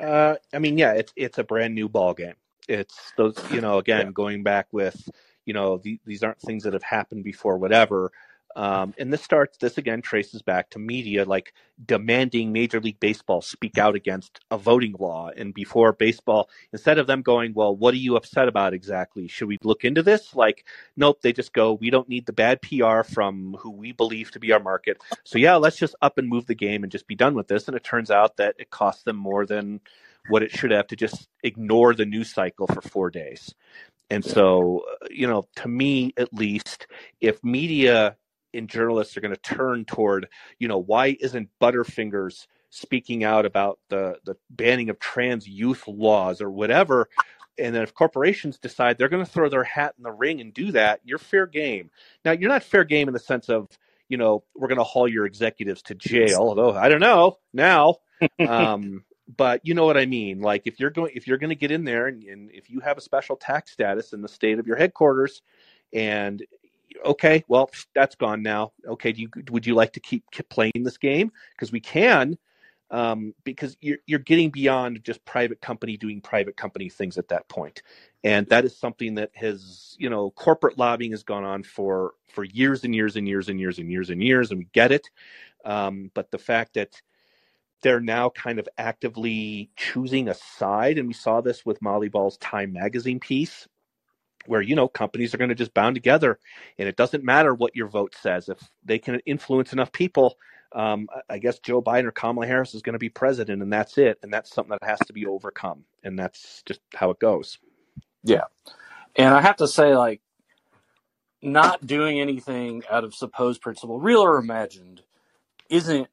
Uh, 0.00 0.34
I 0.52 0.58
mean, 0.58 0.78
yeah, 0.78 0.92
it's 0.92 1.12
it's 1.16 1.38
a 1.38 1.44
brand 1.44 1.74
new 1.74 1.88
ball 1.88 2.14
game. 2.14 2.34
It's 2.68 3.12
those, 3.16 3.36
you 3.50 3.60
know, 3.60 3.78
again, 3.78 4.06
yeah. 4.06 4.12
going 4.12 4.42
back 4.42 4.66
with, 4.72 5.08
you 5.44 5.54
know, 5.54 5.78
the, 5.78 6.00
these 6.04 6.22
aren't 6.22 6.40
things 6.40 6.64
that 6.64 6.72
have 6.72 6.82
happened 6.82 7.24
before, 7.24 7.56
whatever. 7.58 8.10
Um, 8.56 8.94
and 8.96 9.12
this 9.12 9.22
starts, 9.22 9.58
this 9.58 9.76
again 9.76 10.00
traces 10.00 10.40
back 10.40 10.70
to 10.70 10.78
media 10.78 11.26
like 11.26 11.52
demanding 11.84 12.52
Major 12.52 12.80
League 12.80 12.98
Baseball 12.98 13.42
speak 13.42 13.76
out 13.76 13.94
against 13.94 14.40
a 14.50 14.56
voting 14.56 14.94
law. 14.98 15.28
And 15.28 15.52
before 15.52 15.92
baseball, 15.92 16.48
instead 16.72 16.98
of 16.98 17.06
them 17.06 17.20
going, 17.20 17.52
well, 17.52 17.76
what 17.76 17.92
are 17.92 17.98
you 17.98 18.16
upset 18.16 18.48
about 18.48 18.72
exactly? 18.72 19.28
Should 19.28 19.48
we 19.48 19.58
look 19.62 19.84
into 19.84 20.02
this? 20.02 20.34
Like, 20.34 20.64
nope, 20.96 21.20
they 21.20 21.34
just 21.34 21.52
go, 21.52 21.74
we 21.74 21.90
don't 21.90 22.08
need 22.08 22.24
the 22.24 22.32
bad 22.32 22.62
PR 22.62 23.02
from 23.02 23.58
who 23.60 23.70
we 23.70 23.92
believe 23.92 24.30
to 24.30 24.40
be 24.40 24.52
our 24.52 24.60
market. 24.60 25.02
So, 25.24 25.36
yeah, 25.36 25.56
let's 25.56 25.76
just 25.76 25.94
up 26.00 26.16
and 26.16 26.26
move 26.26 26.46
the 26.46 26.54
game 26.54 26.82
and 26.82 26.90
just 26.90 27.06
be 27.06 27.14
done 27.14 27.34
with 27.34 27.48
this. 27.48 27.68
And 27.68 27.76
it 27.76 27.84
turns 27.84 28.10
out 28.10 28.38
that 28.38 28.56
it 28.58 28.70
costs 28.70 29.02
them 29.02 29.16
more 29.16 29.44
than 29.44 29.82
what 30.30 30.42
it 30.42 30.50
should 30.50 30.70
have 30.70 30.86
to 30.86 30.96
just 30.96 31.28
ignore 31.42 31.94
the 31.94 32.06
news 32.06 32.32
cycle 32.32 32.66
for 32.66 32.80
four 32.80 33.10
days. 33.10 33.54
And 34.08 34.24
so, 34.24 34.84
uh, 34.90 35.08
you 35.10 35.26
know, 35.26 35.46
to 35.56 35.68
me 35.68 36.14
at 36.16 36.32
least, 36.32 36.86
if 37.20 37.44
media 37.44 38.16
and 38.56 38.68
journalists 38.68 39.16
are 39.16 39.20
going 39.20 39.34
to 39.34 39.40
turn 39.40 39.84
toward, 39.84 40.28
you 40.58 40.68
know, 40.68 40.78
why 40.78 41.16
isn't 41.20 41.50
Butterfingers 41.60 42.46
speaking 42.70 43.24
out 43.24 43.46
about 43.46 43.78
the 43.88 44.18
the 44.24 44.36
banning 44.50 44.90
of 44.90 44.98
trans 44.98 45.48
youth 45.48 45.86
laws 45.86 46.40
or 46.40 46.50
whatever? 46.50 47.08
And 47.58 47.74
then 47.74 47.82
if 47.82 47.94
corporations 47.94 48.58
decide 48.58 48.98
they're 48.98 49.08
going 49.08 49.24
to 49.24 49.30
throw 49.30 49.48
their 49.48 49.64
hat 49.64 49.94
in 49.96 50.02
the 50.02 50.12
ring 50.12 50.40
and 50.40 50.52
do 50.52 50.72
that, 50.72 51.00
you're 51.04 51.18
fair 51.18 51.46
game. 51.46 51.90
Now 52.24 52.32
you're 52.32 52.50
not 52.50 52.62
fair 52.62 52.84
game 52.84 53.08
in 53.08 53.14
the 53.14 53.20
sense 53.20 53.48
of, 53.48 53.68
you 54.08 54.18
know, 54.18 54.44
we're 54.54 54.68
going 54.68 54.78
to 54.78 54.84
haul 54.84 55.08
your 55.08 55.24
executives 55.24 55.82
to 55.82 55.94
jail. 55.94 56.40
Although 56.40 56.74
I 56.74 56.88
don't 56.88 57.00
know 57.00 57.38
now. 57.52 57.96
um, 58.48 59.04
but 59.36 59.60
you 59.64 59.74
know 59.74 59.84
what 59.84 59.96
I 59.96 60.06
mean. 60.06 60.40
Like 60.40 60.62
if 60.66 60.78
you're 60.78 60.90
going 60.90 61.12
if 61.14 61.26
you're 61.26 61.38
going 61.38 61.50
to 61.50 61.56
get 61.56 61.70
in 61.70 61.84
there 61.84 62.06
and, 62.06 62.22
and, 62.24 62.50
if 62.52 62.70
you 62.70 62.80
have 62.80 62.98
a 62.98 63.00
special 63.00 63.36
tax 63.36 63.72
status 63.72 64.12
in 64.12 64.22
the 64.22 64.28
state 64.28 64.58
of 64.58 64.66
your 64.66 64.76
headquarters, 64.76 65.42
and 65.92 66.44
okay, 67.04 67.44
well, 67.48 67.70
that's 67.94 68.14
gone 68.14 68.42
now. 68.42 68.72
Okay, 68.86 69.12
you, 69.16 69.28
would 69.50 69.66
you 69.66 69.74
like 69.74 69.92
to 69.94 70.00
keep, 70.00 70.24
keep 70.30 70.48
playing 70.48 70.72
this 70.76 70.98
game? 70.98 71.32
Because 71.52 71.72
we 71.72 71.80
can, 71.80 72.38
um, 72.90 73.34
because 73.44 73.76
you're, 73.80 73.98
you're 74.06 74.18
getting 74.18 74.50
beyond 74.50 75.02
just 75.04 75.24
private 75.24 75.60
company 75.60 75.96
doing 75.96 76.20
private 76.20 76.56
company 76.56 76.88
things 76.88 77.18
at 77.18 77.28
that 77.28 77.48
point. 77.48 77.82
And 78.24 78.46
that 78.48 78.64
is 78.64 78.76
something 78.76 79.16
that 79.16 79.30
has, 79.34 79.96
you 79.98 80.10
know, 80.10 80.30
corporate 80.30 80.78
lobbying 80.78 81.12
has 81.12 81.22
gone 81.22 81.44
on 81.44 81.62
for, 81.62 82.14
for 82.32 82.44
years 82.44 82.84
and 82.84 82.94
years 82.94 83.16
and 83.16 83.26
years 83.26 83.48
and 83.48 83.60
years 83.60 83.78
and 83.78 83.90
years 83.90 84.10
and 84.10 84.22
years, 84.22 84.50
and 84.50 84.58
we 84.58 84.68
get 84.72 84.92
it. 84.92 85.08
Um, 85.64 86.10
but 86.14 86.30
the 86.30 86.38
fact 86.38 86.74
that 86.74 87.00
they're 87.82 88.00
now 88.00 88.30
kind 88.30 88.58
of 88.58 88.68
actively 88.78 89.70
choosing 89.76 90.28
a 90.28 90.34
side, 90.34 90.98
and 90.98 91.06
we 91.06 91.14
saw 91.14 91.40
this 91.40 91.64
with 91.66 91.82
Molly 91.82 92.08
Ball's 92.08 92.38
Time 92.38 92.72
magazine 92.72 93.20
piece 93.20 93.68
where 94.48 94.62
you 94.62 94.74
know 94.74 94.88
companies 94.88 95.34
are 95.34 95.38
going 95.38 95.50
to 95.50 95.54
just 95.54 95.74
bound 95.74 95.94
together 95.94 96.38
and 96.78 96.88
it 96.88 96.96
doesn't 96.96 97.24
matter 97.24 97.54
what 97.54 97.76
your 97.76 97.88
vote 97.88 98.14
says. 98.20 98.48
If 98.48 98.58
they 98.84 98.98
can 98.98 99.20
influence 99.26 99.72
enough 99.72 99.92
people 99.92 100.36
um, 100.72 101.08
i 101.28 101.38
guess 101.38 101.58
joe 101.58 101.80
biden 101.80 102.04
or 102.04 102.10
kamala 102.12 102.46
harris 102.46 102.74
is 102.74 102.82
going 102.82 102.92
to 102.94 102.98
be 102.98 103.08
president 103.08 103.62
and 103.62 103.72
that's 103.72 103.98
it 103.98 104.18
and 104.22 104.32
that's 104.32 104.52
something 104.52 104.76
that 104.78 104.86
has 104.86 104.98
to 105.06 105.12
be 105.12 105.26
overcome 105.26 105.84
and 106.02 106.18
that's 106.18 106.62
just 106.66 106.80
how 106.94 107.10
it 107.10 107.18
goes. 107.18 107.58
Yeah. 108.22 108.44
And 109.16 109.34
i 109.34 109.40
have 109.40 109.56
to 109.56 109.68
say 109.68 109.94
like 109.94 110.20
not 111.42 111.86
doing 111.86 112.20
anything 112.20 112.82
out 112.90 113.04
of 113.04 113.14
supposed 113.14 113.60
principle 113.60 114.00
real 114.00 114.20
or 114.20 114.38
imagined 114.38 115.02
isn't 115.70 116.08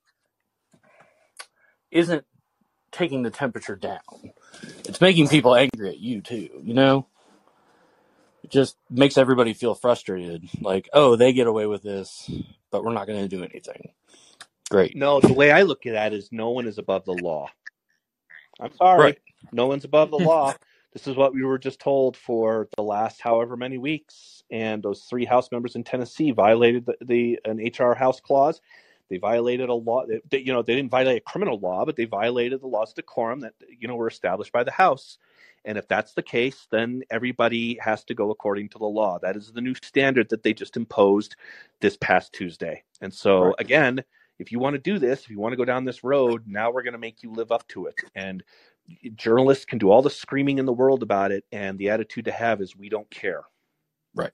isn't 1.92 2.26
taking 2.92 3.24
the 3.24 3.32
temperature 3.32 3.76
down. 3.76 4.00
It's 4.86 5.02
making 5.02 5.28
people 5.28 5.56
angry 5.56 5.90
at 5.90 6.00
you 6.00 6.22
too 6.22 6.50
you 6.64 6.74
know 6.74 7.08
it 8.44 8.52
just 8.52 8.78
makes 8.90 9.18
everybody 9.18 9.54
feel 9.54 9.74
frustrated. 9.74 10.48
Like, 10.62 10.90
oh, 10.94 11.16
they 11.16 11.34
get 11.34 11.48
away 11.48 11.66
with 11.66 11.84
this, 11.84 12.30
but 12.72 12.84
we're 12.84 12.94
not 12.94 13.08
going 13.08 13.22
to 13.22 13.28
do 13.28 13.44
anything. 13.44 13.92
Great. 14.70 14.96
No, 14.96 15.20
the 15.20 15.34
way 15.34 15.52
I 15.52 15.64
look 15.64 15.86
at 15.86 15.94
that 15.94 16.14
is 16.14 16.30
no 16.32 16.52
one 16.52 16.68
is 16.68 16.78
above 16.78 17.06
the 17.06 17.14
law. 17.14 17.50
I'm 18.60 18.76
sorry. 18.76 19.00
Right. 19.00 19.18
No 19.52 19.68
one's 19.68 19.86
above 19.86 20.12
the 20.12 20.18
law. 20.20 20.54
this 20.94 21.08
is 21.08 21.16
what 21.16 21.34
we 21.34 21.44
were 21.44 21.58
just 21.58 21.80
told 21.80 22.18
for 22.18 22.68
the 22.76 22.84
last 22.84 23.22
however 23.22 23.56
many 23.56 23.78
weeks. 23.78 24.44
And 24.52 24.84
those 24.84 25.04
three 25.04 25.26
House 25.26 25.52
members 25.52 25.76
in 25.76 25.84
Tennessee 25.84 26.32
violated 26.32 26.86
the, 26.86 26.98
the 27.02 27.40
an 27.46 27.58
HR 27.58 27.94
House 27.94 28.20
clause. 28.20 28.62
They 29.10 29.18
violated 29.18 29.70
a 29.70 29.74
law. 29.74 30.06
They, 30.30 30.40
you 30.40 30.54
know, 30.54 30.62
they 30.62 30.76
didn't 30.76 30.92
violate 30.92 31.18
a 31.18 31.22
criminal 31.22 31.60
law, 31.60 31.86
but 31.86 31.96
they 31.96 32.06
violated 32.06 32.62
the 32.62 32.68
laws 32.68 32.92
of 32.92 32.96
decorum 32.96 33.42
that 33.42 33.54
you 33.80 33.88
know 33.88 33.96
were 33.96 34.08
established 34.08 34.52
by 34.52 34.64
the 34.64 34.72
House. 34.72 35.18
And 35.66 35.78
if 35.78 35.88
that's 35.88 36.14
the 36.14 36.22
case, 36.22 36.68
then 36.72 37.04
everybody 37.10 37.78
has 37.82 38.04
to 38.06 38.14
go 38.14 38.32
according 38.32 38.70
to 38.70 38.78
the 38.78 38.86
law. 38.86 39.20
That 39.20 39.36
is 39.36 39.52
the 39.52 39.62
new 39.62 39.76
standard 39.82 40.30
that 40.30 40.44
they 40.44 40.54
just 40.54 40.76
imposed 40.76 41.36
this 41.80 41.98
past 41.98 42.34
Tuesday. 42.34 42.84
And 43.02 43.14
so, 43.14 43.46
right. 43.46 43.56
again, 43.60 44.04
if 44.40 44.52
you 44.52 44.60
want 44.60 44.74
to 44.74 44.80
do 44.80 45.00
this, 45.00 45.22
if 45.24 45.30
you 45.30 45.40
want 45.40 45.54
to 45.54 45.58
go 45.58 45.66
down 45.66 45.86
this 45.86 46.04
road, 46.04 46.44
now 46.48 46.72
we're 46.72 46.84
going 46.84 46.94
to 46.94 47.00
make 47.00 47.24
you 47.24 47.32
live 47.32 47.52
up 47.52 47.68
to 47.70 47.86
it. 47.86 47.96
And 48.16 48.44
journalists 49.16 49.66
can 49.66 49.78
do 49.78 49.90
all 49.90 50.02
the 50.02 50.10
screaming 50.10 50.60
in 50.60 50.66
the 50.66 50.74
world 50.74 51.04
about 51.04 51.32
it. 51.32 51.46
And 51.52 51.78
the 51.78 51.90
attitude 51.90 52.26
to 52.26 52.32
have 52.32 52.62
is 52.62 52.76
we 52.76 52.90
don't 52.90 53.10
care. 53.10 53.44
Right. 54.14 54.32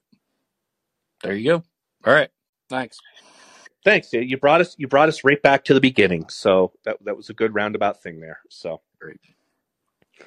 There 1.22 1.36
you 1.36 1.52
go. 1.52 1.64
All 2.06 2.14
right. 2.14 2.30
Thanks. 2.70 2.98
Thanks. 3.86 4.12
You 4.14 4.38
brought 4.38 4.62
us 4.62 4.76
you 4.78 4.88
brought 4.88 5.10
us 5.10 5.24
right 5.24 5.42
back 5.42 5.64
to 5.66 5.74
the 5.74 5.80
beginning. 5.80 6.28
So 6.30 6.74
that 6.84 6.98
that 7.06 7.16
was 7.16 7.30
a 7.30 7.34
good 7.34 7.54
roundabout 7.54 8.02
thing 8.02 8.20
there. 8.20 8.40
So 8.50 8.82
great. 9.00 9.20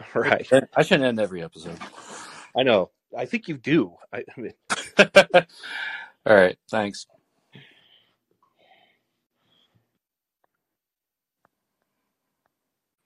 Right. 0.15 0.49
I 0.77 0.83
shouldn't 0.83 1.05
end 1.07 1.21
every 1.21 1.43
episode. 1.43 1.79
I 2.57 2.63
know. 2.63 2.91
I 3.17 3.27
think 3.27 3.49
you 3.49 3.57
do. 3.57 3.95
I, 4.13 4.25
I 4.37 4.41
mean... 4.41 4.53
All 6.27 6.37
right. 6.37 6.57
Thanks. 6.71 7.07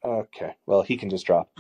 Okay. 0.05 0.55
Well, 0.67 0.83
he 0.83 0.97
can 0.97 1.11
just 1.11 1.27
drop. 1.27 1.51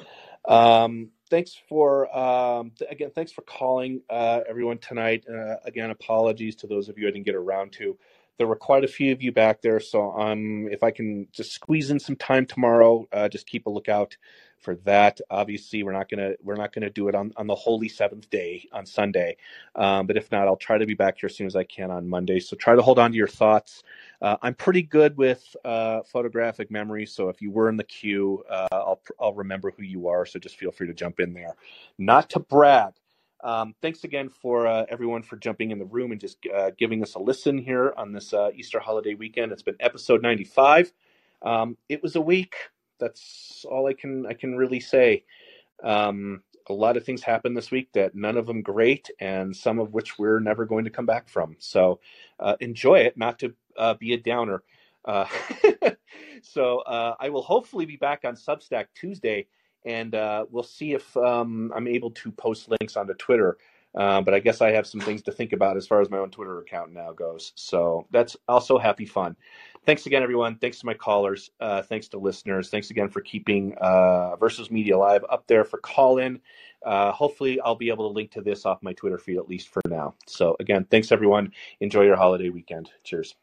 Um, 0.46 1.10
thanks 1.30 1.56
for 1.68 2.16
um, 2.16 2.72
th- 2.78 2.90
again. 2.90 3.10
Thanks 3.14 3.32
for 3.32 3.42
calling 3.42 4.02
uh, 4.08 4.40
everyone 4.48 4.78
tonight. 4.78 5.24
Uh, 5.28 5.56
again, 5.64 5.90
apologies 5.90 6.56
to 6.56 6.66
those 6.66 6.88
of 6.88 6.98
you 6.98 7.08
I 7.08 7.10
didn't 7.10 7.26
get 7.26 7.34
around 7.34 7.72
to 7.72 7.98
there 8.38 8.46
were 8.46 8.56
quite 8.56 8.84
a 8.84 8.88
few 8.88 9.12
of 9.12 9.22
you 9.22 9.32
back 9.32 9.62
there. 9.62 9.80
So 9.80 10.12
um, 10.12 10.68
if 10.70 10.82
I 10.82 10.90
can 10.90 11.28
just 11.32 11.52
squeeze 11.52 11.90
in 11.90 11.98
some 11.98 12.16
time 12.16 12.46
tomorrow, 12.46 13.06
uh, 13.12 13.28
just 13.28 13.46
keep 13.46 13.66
a 13.66 13.70
lookout 13.70 14.16
for 14.58 14.76
that. 14.84 15.20
Obviously, 15.30 15.82
we're 15.82 15.92
not 15.92 16.08
gonna 16.08 16.32
we're 16.42 16.56
not 16.56 16.72
gonna 16.72 16.90
do 16.90 17.08
it 17.08 17.14
on, 17.14 17.32
on 17.36 17.46
the 17.46 17.54
holy 17.54 17.88
seventh 17.88 18.28
day 18.30 18.68
on 18.72 18.86
Sunday, 18.86 19.36
um, 19.74 20.06
but 20.06 20.16
if 20.16 20.30
not, 20.32 20.46
I'll 20.48 20.56
try 20.56 20.78
to 20.78 20.86
be 20.86 20.94
back 20.94 21.18
here 21.18 21.28
as 21.28 21.36
soon 21.36 21.46
as 21.46 21.56
I 21.56 21.64
can 21.64 21.90
on 21.90 22.08
Monday. 22.08 22.40
So 22.40 22.56
try 22.56 22.74
to 22.74 22.82
hold 22.82 22.98
on 22.98 23.10
to 23.12 23.16
your 23.16 23.28
thoughts. 23.28 23.82
Uh, 24.20 24.36
I'm 24.42 24.54
pretty 24.54 24.82
good 24.82 25.16
with 25.16 25.56
uh, 25.64 26.02
photographic 26.02 26.70
memory, 26.70 27.06
so 27.06 27.28
if 27.28 27.42
you 27.42 27.50
were 27.50 27.68
in 27.68 27.76
the 27.76 27.84
queue, 27.84 28.44
uh, 28.50 28.68
I'll 28.72 29.00
I'll 29.20 29.34
remember 29.34 29.70
who 29.70 29.82
you 29.82 30.08
are. 30.08 30.26
So 30.26 30.38
just 30.38 30.56
feel 30.56 30.70
free 30.70 30.86
to 30.86 30.94
jump 30.94 31.20
in 31.20 31.32
there. 31.34 31.54
Not 31.98 32.30
to 32.30 32.40
brag, 32.40 32.94
um, 33.42 33.74
thanks 33.82 34.04
again 34.04 34.28
for 34.28 34.66
uh, 34.66 34.86
everyone 34.88 35.22
for 35.22 35.36
jumping 35.36 35.70
in 35.70 35.78
the 35.78 35.84
room 35.84 36.12
and 36.12 36.20
just 36.20 36.38
uh, 36.54 36.70
giving 36.76 37.02
us 37.02 37.14
a 37.14 37.18
listen 37.18 37.58
here 37.58 37.92
on 37.96 38.12
this 38.12 38.32
uh, 38.32 38.50
Easter 38.54 38.80
holiday 38.80 39.14
weekend. 39.14 39.52
It's 39.52 39.62
been 39.62 39.76
episode 39.80 40.22
95. 40.22 40.92
Um, 41.42 41.76
it 41.88 42.02
was 42.02 42.16
a 42.16 42.20
week. 42.20 42.56
That's 42.98 43.64
all 43.68 43.86
I 43.86 43.92
can 43.92 44.26
I 44.26 44.34
can 44.34 44.56
really 44.56 44.80
say. 44.80 45.24
Um, 45.82 46.42
a 46.68 46.72
lot 46.72 46.96
of 46.96 47.04
things 47.04 47.22
happened 47.22 47.56
this 47.56 47.70
week 47.70 47.92
that 47.92 48.14
none 48.14 48.36
of 48.36 48.46
them 48.46 48.60
great, 48.60 49.08
and 49.20 49.54
some 49.54 49.78
of 49.78 49.92
which 49.92 50.18
we're 50.18 50.40
never 50.40 50.64
going 50.64 50.84
to 50.84 50.90
come 50.90 51.06
back 51.06 51.28
from. 51.28 51.54
So 51.58 52.00
uh, 52.40 52.56
enjoy 52.60 53.00
it, 53.00 53.16
not 53.16 53.38
to 53.40 53.54
uh, 53.78 53.94
be 53.94 54.14
a 54.14 54.18
downer. 54.18 54.62
Uh, 55.04 55.26
so 56.42 56.82
I 56.86 57.28
will 57.28 57.42
hopefully 57.42 57.86
be 57.86 57.96
back 57.96 58.22
on 58.24 58.34
Substack 58.34 58.86
Tuesday 58.94 59.46
and 59.86 60.16
uh, 60.16 60.44
we'll 60.50 60.64
see 60.64 60.92
if 60.92 61.16
um, 61.16 61.72
I'm 61.74 61.86
able 61.86 62.10
to 62.10 62.32
post 62.32 62.68
links 62.68 62.96
onto 62.96 63.14
Twitter. 63.14 63.56
Uh, 63.96 64.20
but 64.20 64.34
I 64.34 64.40
guess 64.40 64.60
I 64.60 64.70
have 64.72 64.86
some 64.86 65.00
things 65.00 65.22
to 65.22 65.32
think 65.32 65.52
about 65.52 65.76
as 65.76 65.86
far 65.86 66.00
as 66.00 66.10
my 66.10 66.18
own 66.18 66.30
Twitter 66.30 66.58
account 66.58 66.92
now 66.92 67.12
goes. 67.12 67.52
So 67.54 68.06
that's 68.10 68.36
also 68.46 68.78
happy 68.78 69.06
fun. 69.06 69.36
Thanks 69.86 70.06
again, 70.06 70.22
everyone. 70.22 70.56
Thanks 70.56 70.80
to 70.80 70.86
my 70.86 70.94
callers. 70.94 71.50
Uh, 71.60 71.80
thanks 71.80 72.08
to 72.08 72.18
listeners. 72.18 72.68
Thanks 72.68 72.90
again 72.90 73.08
for 73.08 73.20
keeping 73.20 73.74
uh, 73.78 74.36
Versus 74.36 74.70
Media 74.70 74.98
Live 74.98 75.24
up 75.30 75.46
there 75.46 75.64
for 75.64 75.78
Callin. 75.78 76.40
Uh, 76.84 77.10
hopefully, 77.12 77.60
I'll 77.60 77.74
be 77.74 77.88
able 77.88 78.08
to 78.08 78.12
link 78.14 78.30
to 78.32 78.42
this 78.42 78.66
off 78.66 78.82
my 78.82 78.92
Twitter 78.92 79.18
feed 79.18 79.38
at 79.38 79.48
least 79.48 79.68
for 79.68 79.80
now. 79.88 80.14
So, 80.26 80.56
again, 80.60 80.84
thanks 80.90 81.10
everyone. 81.10 81.52
Enjoy 81.80 82.02
your 82.02 82.16
holiday 82.16 82.48
weekend. 82.48 82.90
Cheers. 83.04 83.34